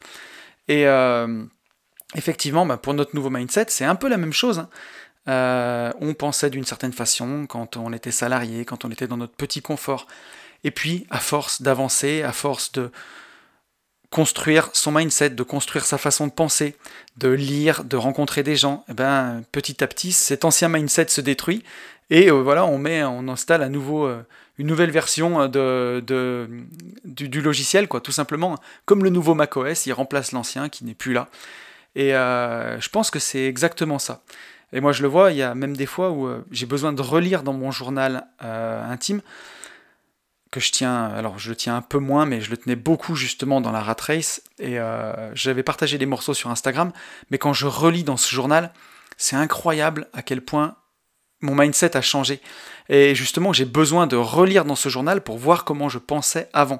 Et 0.67 0.87
euh, 0.87 1.43
effectivement, 2.15 2.65
bah, 2.65 2.77
pour 2.77 2.93
notre 2.93 3.15
nouveau 3.15 3.29
mindset, 3.29 3.65
c'est 3.69 3.85
un 3.85 3.95
peu 3.95 4.07
la 4.07 4.17
même 4.17 4.33
chose. 4.33 4.59
Hein. 4.59 4.69
Euh, 5.27 5.91
on 5.99 6.13
pensait 6.13 6.49
d'une 6.49 6.65
certaine 6.65 6.93
façon 6.93 7.45
quand 7.47 7.77
on 7.77 7.93
était 7.93 8.11
salarié, 8.11 8.65
quand 8.65 8.85
on 8.85 8.91
était 8.91 9.07
dans 9.07 9.17
notre 9.17 9.35
petit 9.35 9.61
confort. 9.61 10.07
Et 10.63 10.71
puis, 10.71 11.05
à 11.09 11.19
force 11.19 11.61
d'avancer, 11.61 12.23
à 12.23 12.31
force 12.31 12.71
de, 12.71 12.91
construire 14.11 14.69
son 14.73 14.91
mindset, 14.91 15.31
de 15.31 15.43
construire 15.43 15.85
sa 15.85 15.97
façon 15.97 16.27
de 16.27 16.31
penser, 16.31 16.75
de 17.17 17.29
lire, 17.29 17.85
de 17.85 17.95
rencontrer 17.95 18.43
des 18.43 18.57
gens, 18.57 18.83
eh 18.89 18.93
ben, 18.93 19.41
petit 19.53 19.83
à 19.83 19.87
petit, 19.87 20.11
cet 20.11 20.43
ancien 20.43 20.67
mindset 20.67 21.07
se 21.07 21.21
détruit 21.21 21.63
et 22.09 22.29
euh, 22.29 22.33
voilà, 22.33 22.65
on 22.65 22.77
met, 22.77 23.03
on 23.03 23.29
installe 23.29 23.63
à 23.63 23.69
nouveau 23.69 24.05
euh, 24.05 24.21
une 24.57 24.67
nouvelle 24.67 24.91
version 24.91 25.47
de, 25.47 26.03
du, 27.05 27.41
logiciel, 27.41 27.87
quoi, 27.87 28.01
tout 28.01 28.11
simplement. 28.11 28.57
Comme 28.85 29.05
le 29.05 29.09
nouveau 29.09 29.33
macOS, 29.33 29.85
il 29.85 29.93
remplace 29.93 30.33
l'ancien 30.33 30.67
qui 30.67 30.83
n'est 30.83 30.93
plus 30.93 31.13
là. 31.13 31.29
Et 31.95 32.09
je 32.11 32.89
pense 32.89 33.11
que 33.11 33.19
c'est 33.19 33.45
exactement 33.45 33.97
ça. 33.97 34.21
Et 34.73 34.81
moi, 34.81 34.91
je 34.91 35.01
le 35.01 35.07
vois, 35.07 35.31
il 35.31 35.37
y 35.37 35.43
a 35.43 35.53
même 35.53 35.75
des 35.75 35.85
fois 35.85 36.11
où 36.11 36.29
j'ai 36.49 36.65
besoin 36.65 36.93
de 36.93 37.01
relire 37.01 37.43
dans 37.43 37.53
mon 37.53 37.71
journal 37.71 38.27
intime 38.39 39.21
que 40.51 40.59
je 40.59 40.71
tiens, 40.71 41.05
alors 41.05 41.39
je 41.39 41.49
le 41.49 41.55
tiens 41.55 41.77
un 41.77 41.81
peu 41.81 41.97
moins, 41.97 42.25
mais 42.25 42.41
je 42.41 42.51
le 42.51 42.57
tenais 42.57 42.75
beaucoup 42.75 43.15
justement 43.15 43.61
dans 43.61 43.71
la 43.71 43.79
rat 43.79 43.95
race, 43.99 44.43
et 44.59 44.79
euh, 44.79 45.33
j'avais 45.33 45.63
partagé 45.63 45.97
des 45.97 46.05
morceaux 46.05 46.33
sur 46.33 46.49
Instagram, 46.49 46.91
mais 47.31 47.37
quand 47.37 47.53
je 47.53 47.67
relis 47.67 48.03
dans 48.03 48.17
ce 48.17 48.29
journal, 48.35 48.73
c'est 49.17 49.37
incroyable 49.37 50.07
à 50.13 50.21
quel 50.21 50.41
point 50.41 50.75
mon 51.39 51.55
mindset 51.55 51.95
a 51.95 52.01
changé. 52.01 52.41
Et 52.89 53.15
justement, 53.15 53.53
j'ai 53.53 53.65
besoin 53.65 54.07
de 54.07 54.17
relire 54.17 54.65
dans 54.65 54.75
ce 54.75 54.89
journal 54.89 55.21
pour 55.21 55.37
voir 55.37 55.63
comment 55.63 55.89
je 55.89 55.97
pensais 55.97 56.49
avant. 56.53 56.79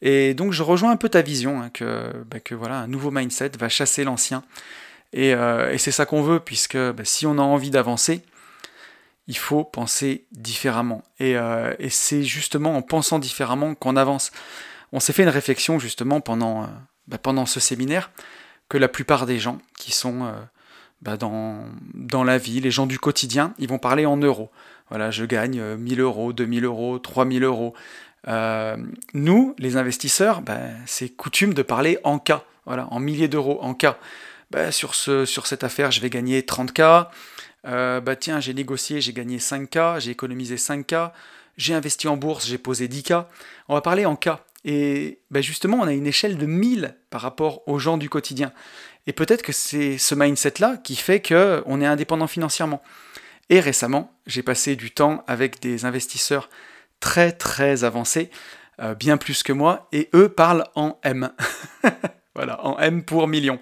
Et 0.00 0.34
donc 0.34 0.52
je 0.52 0.62
rejoins 0.62 0.90
un 0.90 0.96
peu 0.96 1.10
ta 1.10 1.20
vision, 1.20 1.60
hein, 1.60 1.70
que, 1.72 2.10
bah, 2.24 2.40
que, 2.40 2.54
voilà, 2.54 2.78
un 2.78 2.88
nouveau 2.88 3.10
mindset 3.10 3.52
va 3.58 3.68
chasser 3.68 4.04
l'ancien. 4.04 4.42
Et, 5.12 5.34
euh, 5.34 5.76
c'est 5.78 5.90
ça 5.90 6.06
qu'on 6.06 6.22
veut, 6.22 6.40
puisque 6.40 6.76
bah, 6.76 7.04
si 7.04 7.26
on 7.26 7.38
a 7.38 7.42
envie 7.42 7.70
d'avancer, 7.70 8.22
il 9.28 9.36
faut 9.36 9.64
penser 9.64 10.26
différemment. 10.32 11.02
Euh, 11.20 11.74
et, 11.78 11.90
c'est 11.90 12.22
justement 12.22 12.76
en 12.76 12.82
pensant 12.82 13.18
différemment 13.18 13.74
qu'on 13.74 13.96
avance. 13.96 14.32
On 14.92 15.00
s'est 15.00 15.12
fait 15.12 15.22
une 15.22 15.28
réflexion 15.28 15.78
justement 15.78 16.20
pendant, 16.20 16.62
euh, 16.62 16.66
bah, 17.08 17.18
pendant 17.18 17.46
ce 17.46 17.60
séminaire 17.60 18.10
que 18.68 18.78
la 18.78 18.88
plupart 18.88 19.26
des 19.26 19.38
gens 19.38 19.58
qui 19.76 19.92
sont 19.92 20.32
bah, 21.02 21.18
dans, 21.18 21.66
dans 21.92 22.24
la 22.24 22.38
vie, 22.38 22.60
les 22.60 22.70
gens 22.70 22.86
du 22.86 22.98
quotidien, 22.98 23.52
ils 23.58 23.68
vont 23.68 23.78
parler 23.78 24.06
en 24.06 24.16
euros. 24.16 24.50
Voilà, 24.88 25.10
je 25.10 25.26
gagne 25.26 25.62
1000 25.76 26.00
euros, 26.00 26.32
2000 26.32 26.64
euros, 26.64 26.98
3000 26.98 27.44
euros. 27.44 27.74
nous, 29.12 29.54
les 29.58 29.76
investisseurs, 29.76 30.42
c'est 30.86 31.10
coutume 31.10 31.52
de 31.52 31.60
parler 31.60 31.98
en 32.02 32.18
cas, 32.18 32.44
voilà, 32.64 32.86
en 32.90 32.98
milliers 32.98 33.28
d'euros, 33.28 33.58
en 33.60 33.74
cas. 33.74 33.98
Sur, 34.70 34.94
ce, 34.94 35.24
sur 35.24 35.46
cette 35.46 35.64
affaire, 35.64 35.90
je 35.90 36.00
vais 36.00 36.10
gagner 36.10 36.40
30K, 36.40 37.08
euh, 37.66 38.00
bah 38.00 38.16
tiens, 38.16 38.40
j'ai 38.40 38.54
négocié, 38.54 39.00
j'ai 39.00 39.12
gagné 39.12 39.38
5K, 39.38 40.00
j'ai 40.00 40.10
économisé 40.10 40.56
5K, 40.56 41.12
j'ai 41.56 41.74
investi 41.74 42.08
en 42.08 42.16
bourse, 42.16 42.46
j'ai 42.46 42.58
posé 42.58 42.88
10K. 42.88 43.26
On 43.68 43.74
va 43.74 43.80
parler 43.80 44.04
en 44.04 44.16
cas. 44.16 44.40
Et 44.64 45.20
bah 45.30 45.40
justement, 45.40 45.78
on 45.80 45.86
a 45.86 45.92
une 45.92 46.06
échelle 46.06 46.38
de 46.38 46.46
1000 46.46 46.96
par 47.10 47.20
rapport 47.20 47.66
aux 47.68 47.78
gens 47.78 47.98
du 47.98 48.08
quotidien. 48.08 48.52
Et 49.06 49.12
peut-être 49.12 49.42
que 49.42 49.52
c'est 49.52 49.98
ce 49.98 50.14
mindset-là 50.14 50.76
qui 50.76 50.96
fait 50.96 51.20
qu'on 51.20 51.80
est 51.80 51.86
indépendant 51.86 52.28
financièrement. 52.28 52.82
Et 53.50 53.60
récemment, 53.60 54.16
j'ai 54.26 54.42
passé 54.42 54.76
du 54.76 54.92
temps 54.92 55.24
avec 55.26 55.60
des 55.60 55.84
investisseurs 55.84 56.48
très 57.00 57.32
très 57.32 57.82
avancés, 57.84 58.30
euh, 58.80 58.94
bien 58.94 59.16
plus 59.16 59.42
que 59.42 59.52
moi, 59.52 59.88
et 59.92 60.08
eux 60.14 60.28
parlent 60.28 60.64
en 60.76 60.98
M. 61.02 61.32
voilà, 62.34 62.64
en 62.64 62.78
M 62.78 63.02
pour 63.02 63.28
million 63.28 63.60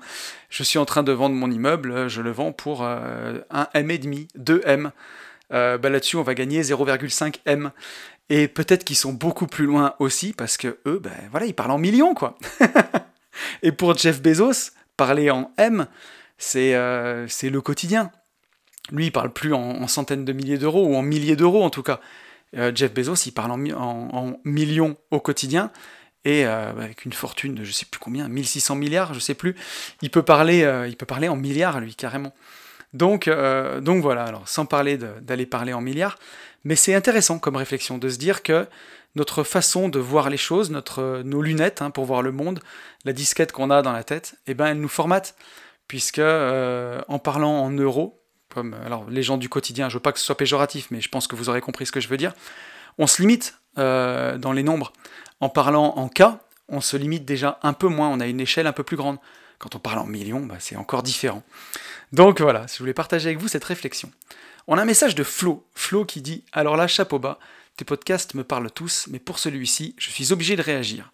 je 0.50 0.64
suis 0.64 0.78
en 0.78 0.84
train 0.84 1.02
de 1.02 1.12
vendre 1.12 1.36
mon 1.36 1.50
immeuble, 1.50 2.08
je 2.08 2.20
le 2.20 2.32
vends 2.32 2.52
pour 2.52 2.82
euh, 2.82 3.38
un 3.50 3.68
M 3.72 3.90
et 3.90 3.98
demi, 3.98 4.28
2 4.34 4.62
M. 4.66 4.90
Euh, 5.52 5.78
bah 5.78 5.88
là-dessus, 5.88 6.16
on 6.16 6.22
va 6.22 6.34
gagner 6.34 6.60
0,5 6.60 7.36
M. 7.46 7.70
Et 8.28 8.46
peut-être 8.46 8.84
qu'ils 8.84 8.96
sont 8.96 9.12
beaucoup 9.12 9.46
plus 9.46 9.64
loin 9.64 9.94
aussi 9.98 10.32
parce 10.32 10.56
que 10.56 10.78
eux, 10.86 11.00
ben 11.02 11.12
ils 11.44 11.54
parlent 11.54 11.70
en 11.70 11.78
millions, 11.78 12.14
quoi. 12.14 12.36
et 13.62 13.72
pour 13.72 13.96
Jeff 13.96 14.20
Bezos, 14.20 14.72
parler 14.96 15.30
en 15.30 15.52
M, 15.56 15.86
c'est 16.36 16.74
euh, 16.74 17.26
le 17.42 17.60
quotidien. 17.60 18.10
Lui, 18.92 19.06
il 19.06 19.12
parle 19.12 19.32
plus 19.32 19.54
en, 19.54 19.86
centaines 19.86 20.24
de 20.24 20.32
milliers 20.32 20.58
d'euros 20.58 20.84
ou 20.84 20.96
en 20.96 21.02
milliers 21.02 21.36
d'euros 21.36 21.62
en 21.62 21.70
tout 21.70 21.82
cas. 21.82 22.00
Jeff 22.74 22.92
Bezos, 22.92 23.26
il 23.26 23.30
parle 23.30 23.52
en 23.52 24.36
millions 24.44 24.96
au 25.12 25.20
quotidien 25.20 25.70
et 26.24 26.44
euh, 26.44 26.70
avec 26.70 27.04
une 27.04 27.12
fortune 27.12 27.54
de 27.54 27.64
je 27.64 27.72
sais 27.72 27.86
plus 27.86 27.98
combien, 27.98 28.28
1600 28.28 28.74
milliards, 28.74 29.14
je 29.14 29.20
sais 29.20 29.34
plus, 29.34 29.56
il 30.02 30.10
peut 30.10 30.22
parler, 30.22 30.62
euh, 30.62 30.86
il 30.86 30.96
peut 30.96 31.06
parler 31.06 31.28
en 31.28 31.36
milliards 31.36 31.80
lui 31.80 31.94
carrément. 31.94 32.34
Donc, 32.92 33.28
euh, 33.28 33.80
donc 33.80 34.02
voilà, 34.02 34.24
alors 34.24 34.48
sans 34.48 34.66
parler 34.66 34.98
d'aller 34.98 35.46
parler 35.46 35.72
en 35.72 35.80
milliards, 35.80 36.18
mais 36.64 36.76
c'est 36.76 36.94
intéressant 36.94 37.38
comme 37.38 37.56
réflexion 37.56 37.98
de 37.98 38.08
se 38.08 38.18
dire 38.18 38.42
que 38.42 38.66
notre 39.14 39.42
façon 39.44 39.88
de 39.88 39.98
voir 39.98 40.28
les 40.28 40.36
choses, 40.36 40.70
notre, 40.70 41.22
nos 41.24 41.42
lunettes 41.42 41.82
hein, 41.82 41.90
pour 41.90 42.04
voir 42.04 42.22
le 42.22 42.32
monde, 42.32 42.60
la 43.04 43.12
disquette 43.12 43.52
qu'on 43.52 43.70
a 43.70 43.82
dans 43.82 43.92
la 43.92 44.04
tête, 44.04 44.36
eh 44.46 44.54
ben, 44.54 44.66
elle 44.66 44.80
nous 44.80 44.88
formate, 44.88 45.36
puisque 45.88 46.20
en 46.20 47.18
parlant 47.18 47.60
en 47.60 47.70
euros, 47.70 48.22
comme 48.48 48.74
alors 48.84 49.08
les 49.08 49.22
gens 49.22 49.36
du 49.36 49.48
quotidien, 49.48 49.88
je 49.88 49.94
veux 49.94 50.00
pas 50.00 50.12
que 50.12 50.18
ce 50.18 50.24
soit 50.24 50.36
péjoratif, 50.36 50.88
mais 50.90 51.00
je 51.00 51.08
pense 51.08 51.26
que 51.26 51.34
vous 51.34 51.48
aurez 51.48 51.60
compris 51.60 51.86
ce 51.86 51.92
que 51.92 52.00
je 52.00 52.08
veux 52.08 52.16
dire, 52.16 52.34
on 52.98 53.06
se 53.06 53.22
limite 53.22 53.56
dans 53.76 54.52
les 54.52 54.62
nombres. 54.62 54.92
En 55.40 55.48
parlant 55.48 55.94
en 55.96 56.08
cas, 56.08 56.40
on 56.68 56.80
se 56.80 56.96
limite 56.96 57.24
déjà 57.24 57.58
un 57.62 57.72
peu 57.72 57.88
moins, 57.88 58.08
on 58.08 58.20
a 58.20 58.26
une 58.26 58.40
échelle 58.40 58.66
un 58.66 58.72
peu 58.72 58.84
plus 58.84 58.96
grande. 58.96 59.18
Quand 59.58 59.74
on 59.74 59.78
parle 59.78 59.98
en 59.98 60.06
millions, 60.06 60.46
bah, 60.46 60.56
c'est 60.58 60.76
encore 60.76 61.02
différent. 61.02 61.42
Donc 62.12 62.40
voilà, 62.40 62.66
je 62.66 62.78
voulais 62.78 62.94
partager 62.94 63.28
avec 63.28 63.38
vous 63.38 63.48
cette 63.48 63.64
réflexion. 63.64 64.10
On 64.66 64.78
a 64.78 64.82
un 64.82 64.86
message 64.86 65.14
de 65.14 65.24
Flo, 65.24 65.66
Flo 65.74 66.04
qui 66.04 66.22
dit 66.22 66.44
Alors 66.52 66.76
là, 66.76 66.86
chapeau 66.86 67.18
bas, 67.18 67.38
tes 67.76 67.84
podcasts 67.84 68.34
me 68.34 68.44
parlent 68.44 68.70
tous, 68.70 69.06
mais 69.10 69.18
pour 69.18 69.38
celui-ci, 69.38 69.94
je 69.98 70.10
suis 70.10 70.32
obligé 70.32 70.56
de 70.56 70.62
réagir. 70.62 71.12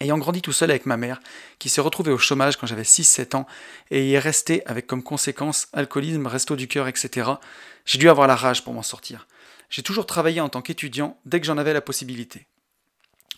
Ayant 0.00 0.16
grandi 0.16 0.40
tout 0.40 0.52
seul 0.52 0.70
avec 0.70 0.86
ma 0.86 0.96
mère, 0.96 1.20
qui 1.58 1.68
s'est 1.68 1.82
retrouvée 1.82 2.10
au 2.10 2.18
chômage 2.18 2.56
quand 2.56 2.66
j'avais 2.66 2.82
6-7 2.82 3.36
ans, 3.36 3.46
et 3.90 4.06
y 4.08 4.14
est 4.14 4.18
restée 4.18 4.66
avec 4.66 4.86
comme 4.86 5.02
conséquence 5.02 5.68
alcoolisme, 5.74 6.26
resto 6.26 6.56
du 6.56 6.68
cœur, 6.68 6.88
etc., 6.88 7.32
j'ai 7.84 7.98
dû 7.98 8.08
avoir 8.08 8.26
la 8.26 8.36
rage 8.36 8.64
pour 8.64 8.72
m'en 8.72 8.82
sortir. 8.82 9.26
J'ai 9.68 9.82
toujours 9.82 10.06
travaillé 10.06 10.40
en 10.40 10.48
tant 10.48 10.62
qu'étudiant 10.62 11.18
dès 11.26 11.38
que 11.38 11.46
j'en 11.46 11.58
avais 11.58 11.74
la 11.74 11.82
possibilité. 11.82 12.46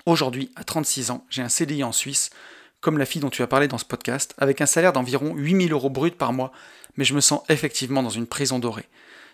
Aujourd'hui, 0.04 0.50
à 0.56 0.64
36 0.64 1.12
ans, 1.12 1.24
j'ai 1.30 1.42
un 1.42 1.48
CDI 1.48 1.84
en 1.84 1.92
Suisse, 1.92 2.30
comme 2.80 2.98
la 2.98 3.06
fille 3.06 3.20
dont 3.20 3.30
tu 3.30 3.42
as 3.42 3.46
parlé 3.46 3.68
dans 3.68 3.78
ce 3.78 3.84
podcast, 3.84 4.34
avec 4.36 4.60
un 4.60 4.66
salaire 4.66 4.92
d'environ 4.92 5.34
8000 5.36 5.72
euros 5.72 5.90
brut 5.90 6.16
par 6.16 6.32
mois, 6.32 6.50
mais 6.96 7.04
je 7.04 7.14
me 7.14 7.20
sens 7.20 7.42
effectivement 7.48 8.02
dans 8.02 8.10
une 8.10 8.26
prison 8.26 8.58
dorée. 8.58 8.88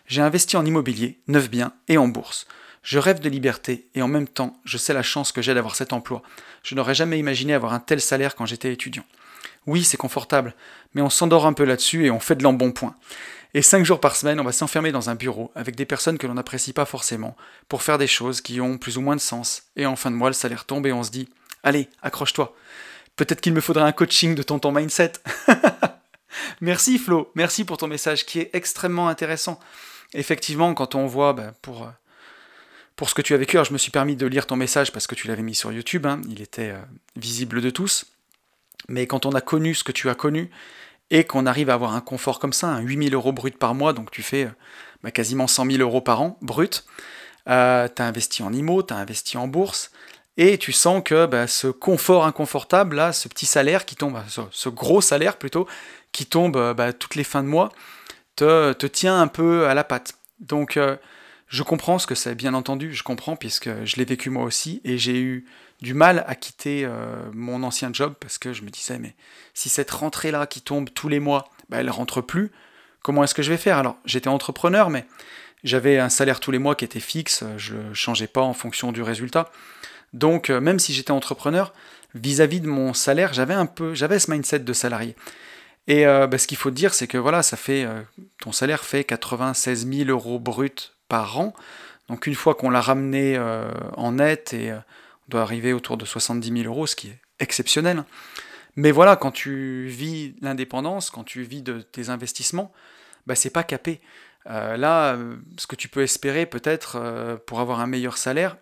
J'ai 0.06 0.20
investi 0.20 0.58
en 0.58 0.66
immobilier, 0.66 1.20
neuf 1.26 1.48
biens 1.48 1.72
et 1.88 1.96
en 1.96 2.06
bourse. 2.06 2.46
Je 2.82 2.98
rêve 2.98 3.20
de 3.20 3.30
liberté 3.30 3.88
et 3.94 4.02
en 4.02 4.08
même 4.08 4.28
temps, 4.28 4.60
je 4.64 4.76
sais 4.76 4.92
la 4.92 5.02
chance 5.02 5.32
que 5.32 5.40
j'ai 5.40 5.54
d'avoir 5.54 5.74
cet 5.74 5.94
emploi. 5.94 6.22
Je 6.62 6.74
n'aurais 6.74 6.94
jamais 6.94 7.18
imaginé 7.18 7.54
avoir 7.54 7.72
un 7.72 7.80
tel 7.80 8.02
salaire 8.02 8.34
quand 8.34 8.44
j'étais 8.44 8.72
étudiant. 8.72 9.04
Oui, 9.66 9.84
c'est 9.84 9.96
confortable, 9.96 10.54
mais 10.92 11.00
on 11.00 11.10
s'endort 11.10 11.46
un 11.46 11.54
peu 11.54 11.64
là-dessus 11.64 12.04
et 12.04 12.10
on 12.10 12.20
fait 12.20 12.36
de 12.36 12.42
l'embonpoint. 12.42 12.94
Et 13.54 13.62
cinq 13.62 13.84
jours 13.84 14.00
par 14.00 14.14
semaine, 14.14 14.40
on 14.40 14.44
va 14.44 14.52
s'enfermer 14.52 14.92
dans 14.92 15.08
un 15.08 15.14
bureau 15.14 15.50
avec 15.54 15.74
des 15.74 15.86
personnes 15.86 16.18
que 16.18 16.26
l'on 16.26 16.34
n'apprécie 16.34 16.72
pas 16.72 16.84
forcément 16.84 17.36
pour 17.68 17.82
faire 17.82 17.98
des 17.98 18.06
choses 18.06 18.40
qui 18.40 18.60
ont 18.60 18.76
plus 18.76 18.98
ou 18.98 19.00
moins 19.00 19.16
de 19.16 19.20
sens. 19.20 19.62
Et 19.76 19.86
en 19.86 19.96
fin 19.96 20.10
de 20.10 20.16
mois, 20.16 20.28
le 20.28 20.34
salaire 20.34 20.66
tombe 20.66 20.86
et 20.86 20.92
on 20.92 21.02
se 21.02 21.10
dit 21.10 21.28
Allez, 21.62 21.88
accroche-toi. 22.02 22.54
Peut-être 23.16 23.40
qu'il 23.40 23.54
me 23.54 23.60
faudrait 23.60 23.84
un 23.84 23.92
coaching 23.92 24.34
de 24.34 24.42
ton 24.42 24.60
mindset. 24.70 25.14
merci 26.60 26.98
Flo, 26.98 27.32
merci 27.34 27.64
pour 27.64 27.78
ton 27.78 27.88
message 27.88 28.26
qui 28.26 28.38
est 28.38 28.50
extrêmement 28.52 29.08
intéressant. 29.08 29.58
Effectivement, 30.14 30.72
quand 30.74 30.94
on 30.94 31.06
voit, 31.06 31.32
ben, 31.32 31.52
pour, 31.62 31.84
euh, 31.84 31.90
pour 32.96 33.08
ce 33.08 33.14
que 33.14 33.22
tu 33.22 33.34
as 33.34 33.38
vécu, 33.38 33.56
alors 33.56 33.64
je 33.64 33.72
me 33.72 33.78
suis 33.78 33.90
permis 33.90 34.14
de 34.14 34.26
lire 34.26 34.46
ton 34.46 34.56
message 34.56 34.92
parce 34.92 35.06
que 35.06 35.14
tu 35.14 35.26
l'avais 35.26 35.42
mis 35.42 35.54
sur 35.54 35.72
YouTube, 35.72 36.06
hein, 36.06 36.20
il 36.28 36.40
était 36.42 36.70
euh, 36.70 36.80
visible 37.16 37.60
de 37.60 37.70
tous. 37.70 38.06
Mais 38.88 39.06
quand 39.06 39.26
on 39.26 39.32
a 39.32 39.40
connu 39.40 39.74
ce 39.74 39.84
que 39.84 39.92
tu 39.92 40.08
as 40.08 40.14
connu, 40.14 40.50
et 41.10 41.24
qu'on 41.24 41.46
arrive 41.46 41.70
à 41.70 41.74
avoir 41.74 41.94
un 41.94 42.00
confort 42.00 42.38
comme 42.38 42.52
ça, 42.52 42.68
un 42.68 42.80
8000 42.80 43.14
euros 43.14 43.32
brut 43.32 43.56
par 43.56 43.74
mois, 43.74 43.92
donc 43.92 44.10
tu 44.10 44.22
fais 44.22 44.44
euh, 44.44 44.50
bah, 45.02 45.10
quasiment 45.10 45.46
100 45.46 45.70
000 45.70 45.82
euros 45.82 46.00
par 46.00 46.20
an 46.20 46.38
brut, 46.42 46.84
euh, 47.48 47.88
tu 47.94 48.02
as 48.02 48.06
investi 48.06 48.42
en 48.42 48.52
IMO, 48.52 48.82
tu 48.82 48.92
as 48.92 48.96
investi 48.96 49.36
en 49.36 49.48
bourse, 49.48 49.90
et 50.36 50.58
tu 50.58 50.72
sens 50.72 51.02
que 51.04 51.26
bah, 51.26 51.46
ce 51.46 51.68
confort 51.68 52.26
inconfortable, 52.26 52.96
là, 52.96 53.12
ce 53.12 53.28
petit 53.28 53.46
salaire 53.46 53.86
qui 53.86 53.96
tombe, 53.96 54.18
ce, 54.28 54.68
gros 54.68 55.00
salaire 55.00 55.36
plutôt, 55.38 55.66
qui 56.12 56.26
tombe 56.26 56.56
euh, 56.56 56.74
bah, 56.74 56.92
toutes 56.92 57.14
les 57.14 57.24
fins 57.24 57.42
de 57.42 57.48
mois, 57.48 57.70
te, 58.36 58.72
te, 58.72 58.86
tient 58.86 59.20
un 59.20 59.28
peu 59.28 59.66
à 59.66 59.74
la 59.74 59.84
patte. 59.84 60.14
Donc 60.40 60.78
je 61.48 61.62
comprends 61.64 61.98
ce 61.98 62.06
que 62.06 62.14
c'est, 62.14 62.36
bien 62.36 62.54
entendu, 62.54 62.94
je 62.94 63.02
comprends, 63.02 63.34
puisque 63.34 63.70
je 63.84 63.96
l'ai 63.96 64.04
vécu 64.04 64.30
moi 64.30 64.44
aussi, 64.44 64.80
et 64.84 64.98
j'ai 64.98 65.18
eu 65.18 65.46
du 65.80 65.94
mal 65.94 66.24
à 66.26 66.34
quitter 66.34 66.84
euh, 66.84 67.16
mon 67.32 67.62
ancien 67.62 67.90
job 67.92 68.14
parce 68.18 68.38
que 68.38 68.52
je 68.52 68.62
me 68.62 68.70
disais, 68.70 68.98
mais 68.98 69.14
si 69.54 69.68
cette 69.68 69.90
rentrée-là 69.90 70.46
qui 70.46 70.60
tombe 70.60 70.90
tous 70.92 71.08
les 71.08 71.20
mois, 71.20 71.48
bah, 71.68 71.78
elle 71.78 71.90
rentre 71.90 72.20
plus, 72.20 72.50
comment 73.02 73.22
est-ce 73.24 73.34
que 73.34 73.42
je 73.42 73.50
vais 73.50 73.58
faire? 73.58 73.78
Alors, 73.78 73.96
j'étais 74.04 74.28
entrepreneur, 74.28 74.90
mais 74.90 75.06
j'avais 75.64 75.98
un 75.98 76.08
salaire 76.08 76.40
tous 76.40 76.50
les 76.50 76.58
mois 76.58 76.74
qui 76.74 76.84
était 76.84 77.00
fixe, 77.00 77.44
je 77.56 77.76
ne 77.76 77.94
changeais 77.94 78.26
pas 78.26 78.40
en 78.40 78.54
fonction 78.54 78.90
du 78.92 79.02
résultat. 79.02 79.50
Donc, 80.12 80.50
euh, 80.50 80.60
même 80.60 80.78
si 80.78 80.92
j'étais 80.92 81.10
entrepreneur, 81.12 81.72
vis-à-vis 82.14 82.60
de 82.60 82.68
mon 82.68 82.92
salaire, 82.92 83.32
j'avais 83.32 83.54
un 83.54 83.66
peu, 83.66 83.94
j'avais 83.94 84.18
ce 84.18 84.30
mindset 84.30 84.60
de 84.60 84.72
salarié. 84.72 85.14
Et 85.86 86.06
euh, 86.06 86.26
bah, 86.26 86.38
ce 86.38 86.46
qu'il 86.48 86.58
faut 86.58 86.70
dire, 86.70 86.92
c'est 86.92 87.06
que 87.06 87.18
voilà, 87.18 87.42
ça 87.42 87.56
fait, 87.56 87.86
ton 88.40 88.50
salaire 88.50 88.84
fait 88.84 89.04
96 89.04 89.86
000 89.86 90.10
euros 90.10 90.38
bruts 90.40 90.92
par 91.08 91.38
an. 91.38 91.54
Donc 92.08 92.26
une 92.26 92.34
fois 92.34 92.54
qu'on 92.54 92.70
l'a 92.70 92.80
ramené 92.80 93.38
en 93.96 94.12
net 94.12 94.54
et 94.54 94.72
doit 95.28 95.42
arriver 95.42 95.72
autour 95.72 95.96
de 95.96 96.04
70 96.04 96.62
000 96.62 96.72
euros, 96.72 96.86
ce 96.86 96.96
qui 96.96 97.08
est 97.08 97.20
exceptionnel. 97.38 98.04
Mais 98.76 98.90
voilà, 98.92 99.16
quand 99.16 99.32
tu 99.32 99.86
vis 99.88 100.34
l'indépendance, 100.40 101.10
quand 101.10 101.24
tu 101.24 101.42
vis 101.42 101.62
de 101.62 101.80
tes 101.80 102.10
investissements, 102.10 102.72
bah, 103.26 103.34
c'est 103.34 103.50
pas 103.50 103.64
capé. 103.64 104.00
Euh, 104.48 104.76
là, 104.76 105.18
ce 105.56 105.66
que 105.66 105.76
tu 105.76 105.88
peux 105.88 106.02
espérer 106.02 106.46
peut-être 106.46 106.96
euh, 106.96 107.36
pour 107.46 107.60
avoir 107.60 107.80
un 107.80 107.86
meilleur 107.86 108.16
salaire, 108.16 108.56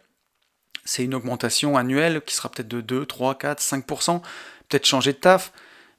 c'est 0.85 1.05
une 1.05 1.15
augmentation 1.15 1.77
annuelle 1.77 2.23
qui 2.23 2.35
sera 2.35 2.49
peut-être 2.49 2.69
de 2.69 2.81
2, 2.81 3.07
3, 3.07 3.37
4, 3.37 3.61
5%, 3.61 4.23
peut-être 4.69 4.87
changer 4.87 5.13
de 5.13 5.19
taf, 5.19 5.53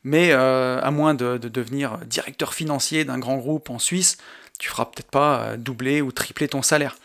mais 0.03 0.31
euh, 0.31 0.81
à 0.81 0.91
moins 0.91 1.13
de, 1.13 1.37
devenir 1.37 1.97
directeur 1.99 2.53
financier 2.53 3.05
d'un 3.05 3.19
grand 3.19 3.37
groupe 3.37 3.69
en 3.69 3.79
Suisse, 3.79 4.17
tu 4.59 4.69
feras 4.69 4.85
peut-être 4.85 5.11
pas 5.11 5.57
doubler 5.57 6.01
ou 6.01 6.11
tripler 6.11 6.47
ton 6.47 6.61
salaire. 6.61 6.97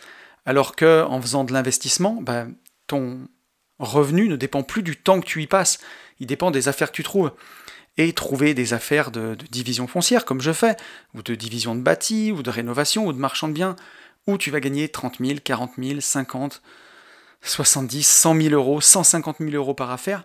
Alors 0.47 0.75
que 0.75 1.03
en 1.05 1.21
faisant 1.21 1.45
de 1.45 1.53
l'investissement, 1.53 2.19
bah, 2.21 2.47
ton, 2.87 3.29
revenu 3.79 4.29
ne 4.29 4.37
dépend 4.37 4.63
plus 4.63 4.83
du 4.83 4.97
temps 4.97 5.21
que 5.21 5.27
tu 5.27 5.43
y 5.43 5.47
passes, 5.47 5.79
il 6.21 6.27
dépend 6.27 6.51
des 6.51 6.69
affaires 6.69 6.91
que 6.91 6.97
tu 6.97 7.03
trouves. 7.03 7.33
Et 7.99 8.15
trouver 8.15 8.55
des 8.55 8.73
affaires 8.73 9.11
de, 9.11 9.37
division 9.51 9.87
foncière, 9.87 10.25
comme 10.25 10.41
je 10.41 10.53
fais, 10.53 10.77
ou 11.15 11.23
de 11.23 11.35
division 11.35 11.75
de 11.75 11.83
bâti, 11.83 12.33
ou 12.33 12.43
de 12.43 12.49
rénovation, 12.49 13.07
ou 13.07 13.13
de 13.13 13.19
marchand 13.19 13.49
de 13.49 13.53
biens, 13.53 13.77
où 14.27 14.39
tu 14.39 14.51
vas 14.51 14.61
gagner 14.61 14.89
30 14.89 15.19
000, 15.21 15.41
40 15.45 15.73
000, 15.79 16.01
50, 16.01 16.63
70, 17.43 18.07
100 18.07 18.41
000 18.41 18.55
euros, 18.55 18.81
150 18.81 19.37
000 19.41 19.51
euros 19.51 19.75
par 19.75 19.91
affaire, 19.91 20.25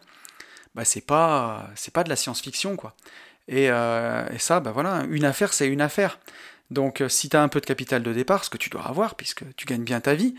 bah 0.76 0.86
c'est 0.86 1.06
pas, 1.06 1.70
c'est 1.76 1.94
pas 1.94 2.04
de 2.04 2.10
la 2.10 2.16
science-fiction, 2.16 2.78
quoi. 2.78 2.96
Et, 3.48 3.70
euh, 3.70 4.38
ça, 4.38 4.60
bah 4.60 4.72
voilà, 4.72 5.04
une 5.10 5.26
affaire, 5.26 5.54
c'est 5.54 5.68
une 5.68 5.82
affaire. 5.82 6.20
Donc 6.70 7.02
euh, 7.02 7.10
si 7.10 7.30
tu 7.30 7.38
as 7.38 7.42
un 7.42 7.48
peu 7.48 7.62
de 7.62 7.66
capital 7.66 8.04
de 8.04 8.14
départ, 8.14 8.44
ce 8.44 8.50
que 8.50 8.58
tu 8.58 8.70
dois 8.70 8.84
avoir, 8.84 9.16
puisque 9.16 9.44
tu 9.56 9.66
gagnes 9.66 9.84
bien 9.84 10.02
ta 10.02 10.16
vie, 10.16 10.36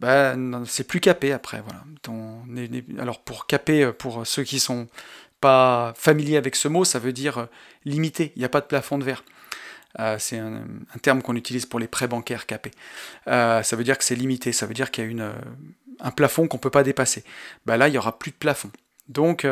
bah, 0.00 0.34
c'est 0.66 0.86
plus 0.86 1.00
capé 1.00 1.32
après. 1.32 1.62
Voilà. 1.62 1.84
alors 3.00 3.20
pour 3.20 3.46
caper, 3.46 3.84
euh, 3.84 3.92
pour 3.92 4.26
ceux 4.26 4.42
qui 4.42 4.60
sont 4.60 4.88
pas 5.40 5.92
familiers 5.96 6.36
avec 6.36 6.56
ce 6.56 6.68
mot, 6.68 6.84
ça 6.84 6.98
veut 6.98 7.12
dire 7.12 7.38
euh, 7.38 7.46
limité. 7.84 8.32
Il 8.36 8.40
n'y 8.40 8.44
a 8.44 8.48
pas 8.48 8.60
de 8.60 8.66
plafond 8.66 8.98
de 8.98 9.04
verre. 9.04 9.24
Euh, 10.00 10.16
c'est 10.18 10.38
un, 10.38 10.64
terme 11.02 11.22
qu'on 11.22 11.36
utilise 11.36 11.66
pour 11.66 11.78
les 11.78 11.86
prêts 11.86 12.08
bancaires 12.08 12.46
capés. 12.46 12.72
ça 13.26 13.62
veut 13.72 13.84
dire 13.84 13.96
que 13.96 14.04
c'est 14.04 14.16
limité, 14.16 14.52
ça 14.52 14.66
veut 14.66 14.74
dire 14.74 14.90
qu'il 14.90 15.04
y 15.04 15.06
a 15.06 15.10
une, 15.10 15.32
un 16.00 16.10
plafond 16.10 16.48
qu'on 16.48 16.56
ne 16.56 16.62
peut 16.62 16.70
pas 16.70 16.82
dépasser. 16.82 17.24
Bah 17.64 17.76
là, 17.76 17.88
il 17.88 17.92
n'y 17.92 17.98
aura 17.98 18.18
plus 18.18 18.32
de 18.32 18.36
plafond. 18.36 18.70
Donc 19.08 19.46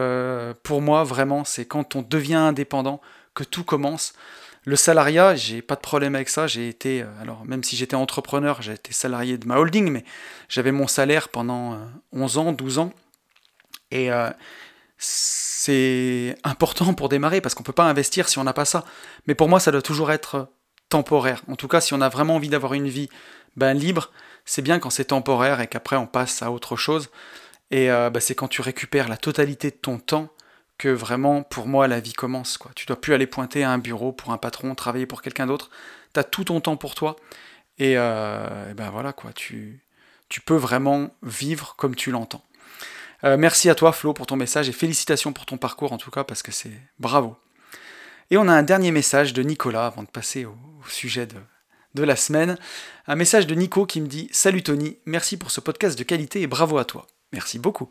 pour 0.64 0.82
moi, 0.82 1.04
vraiment, 1.04 1.44
c'est 1.44 1.64
quand 1.64 1.94
on 1.94 2.02
devient 2.02 2.34
indépendant 2.34 3.00
que 3.34 3.44
tout 3.44 3.62
commence. 3.62 4.14
Le 4.64 4.76
salariat, 4.76 5.34
j'ai 5.34 5.60
pas 5.60 5.74
de 5.74 5.80
problème 5.80 6.14
avec 6.14 6.28
ça. 6.28 6.46
J'ai 6.46 6.68
été, 6.68 7.02
euh, 7.02 7.06
alors 7.20 7.44
même 7.44 7.64
si 7.64 7.76
j'étais 7.76 7.96
entrepreneur, 7.96 8.62
j'ai 8.62 8.72
été 8.74 8.92
salarié 8.92 9.36
de 9.36 9.46
ma 9.46 9.56
holding, 9.56 9.90
mais 9.90 10.04
j'avais 10.48 10.70
mon 10.70 10.86
salaire 10.86 11.28
pendant 11.30 11.78
11 12.12 12.36
euh, 12.36 12.40
ans, 12.40 12.52
12 12.52 12.78
ans. 12.78 12.92
Et 13.90 14.12
euh, 14.12 14.30
c'est 14.98 16.36
important 16.44 16.94
pour 16.94 17.08
démarrer 17.08 17.40
parce 17.40 17.56
qu'on 17.56 17.64
peut 17.64 17.72
pas 17.72 17.84
investir 17.84 18.28
si 18.28 18.38
on 18.38 18.44
n'a 18.44 18.52
pas 18.52 18.64
ça. 18.64 18.84
Mais 19.26 19.34
pour 19.34 19.48
moi, 19.48 19.58
ça 19.58 19.72
doit 19.72 19.82
toujours 19.82 20.12
être 20.12 20.48
temporaire. 20.88 21.42
En 21.48 21.56
tout 21.56 21.68
cas, 21.68 21.80
si 21.80 21.92
on 21.92 22.00
a 22.00 22.08
vraiment 22.08 22.36
envie 22.36 22.48
d'avoir 22.48 22.74
une 22.74 22.88
vie 22.88 23.08
ben, 23.56 23.74
libre, 23.74 24.12
c'est 24.44 24.62
bien 24.62 24.78
quand 24.78 24.90
c'est 24.90 25.06
temporaire 25.06 25.60
et 25.60 25.66
qu'après 25.66 25.96
on 25.96 26.06
passe 26.06 26.40
à 26.42 26.52
autre 26.52 26.76
chose. 26.76 27.10
Et 27.70 27.88
ben, 27.88 28.20
c'est 28.20 28.34
quand 28.34 28.48
tu 28.48 28.60
récupères 28.60 29.08
la 29.08 29.16
totalité 29.16 29.70
de 29.70 29.76
ton 29.76 29.98
temps 29.98 30.28
que 30.78 30.88
vraiment, 30.88 31.42
pour 31.42 31.66
moi, 31.66 31.88
la 31.88 32.00
vie 32.00 32.12
commence. 32.12 32.58
Quoi. 32.58 32.72
Tu 32.74 32.86
dois 32.86 33.00
plus 33.00 33.14
aller 33.14 33.26
pointer 33.26 33.64
à 33.64 33.70
un 33.70 33.78
bureau 33.78 34.12
pour 34.12 34.32
un 34.32 34.38
patron, 34.38 34.74
travailler 34.74 35.06
pour 35.06 35.22
quelqu'un 35.22 35.46
d'autre. 35.46 35.70
Tu 36.14 36.20
as 36.20 36.24
tout 36.24 36.44
ton 36.44 36.60
temps 36.60 36.76
pour 36.76 36.94
toi. 36.94 37.16
Et, 37.78 37.94
euh, 37.96 38.74
ben 38.74 38.90
voilà, 38.90 39.12
quoi, 39.12 39.32
tu, 39.32 39.82
peux 40.44 40.56
vraiment 40.56 41.14
vivre 41.22 41.74
comme 41.76 41.94
tu 41.94 42.10
l'entends. 42.10 42.44
Euh, 43.24 43.36
merci 43.36 43.70
à 43.70 43.74
toi, 43.74 43.92
Flo, 43.92 44.12
pour 44.12 44.26
ton 44.26 44.36
message 44.36 44.68
et 44.68 44.72
félicitations 44.72 45.32
pour 45.32 45.46
ton 45.46 45.56
parcours, 45.56 45.92
en 45.92 45.98
tout 45.98 46.10
cas, 46.10 46.24
parce 46.24 46.42
que 46.42 46.52
c'est 46.52 46.80
bravo. 46.98 47.36
Et 48.30 48.36
on 48.36 48.48
a 48.48 48.52
un 48.52 48.62
dernier 48.62 48.90
message 48.90 49.32
de 49.32 49.42
Nicolas 49.42 49.86
avant 49.86 50.02
de 50.02 50.08
passer 50.08 50.44
au, 50.44 50.56
sujet 50.88 51.26
de, 51.26 51.36
de 51.94 52.02
la 52.02 52.16
semaine. 52.16 52.58
Un 53.06 53.14
message 53.14 53.46
de 53.46 53.54
Nico 53.54 53.86
qui 53.86 54.00
me 54.00 54.06
dit 54.06 54.28
Salut 54.32 54.62
Tony, 54.62 54.98
merci 55.06 55.36
pour 55.36 55.50
ce 55.50 55.60
podcast 55.60 55.98
de 55.98 56.04
qualité 56.04 56.40
et 56.40 56.46
bravo 56.46 56.78
à 56.78 56.84
toi. 56.84 57.06
Merci 57.32 57.58
beaucoup. 57.58 57.88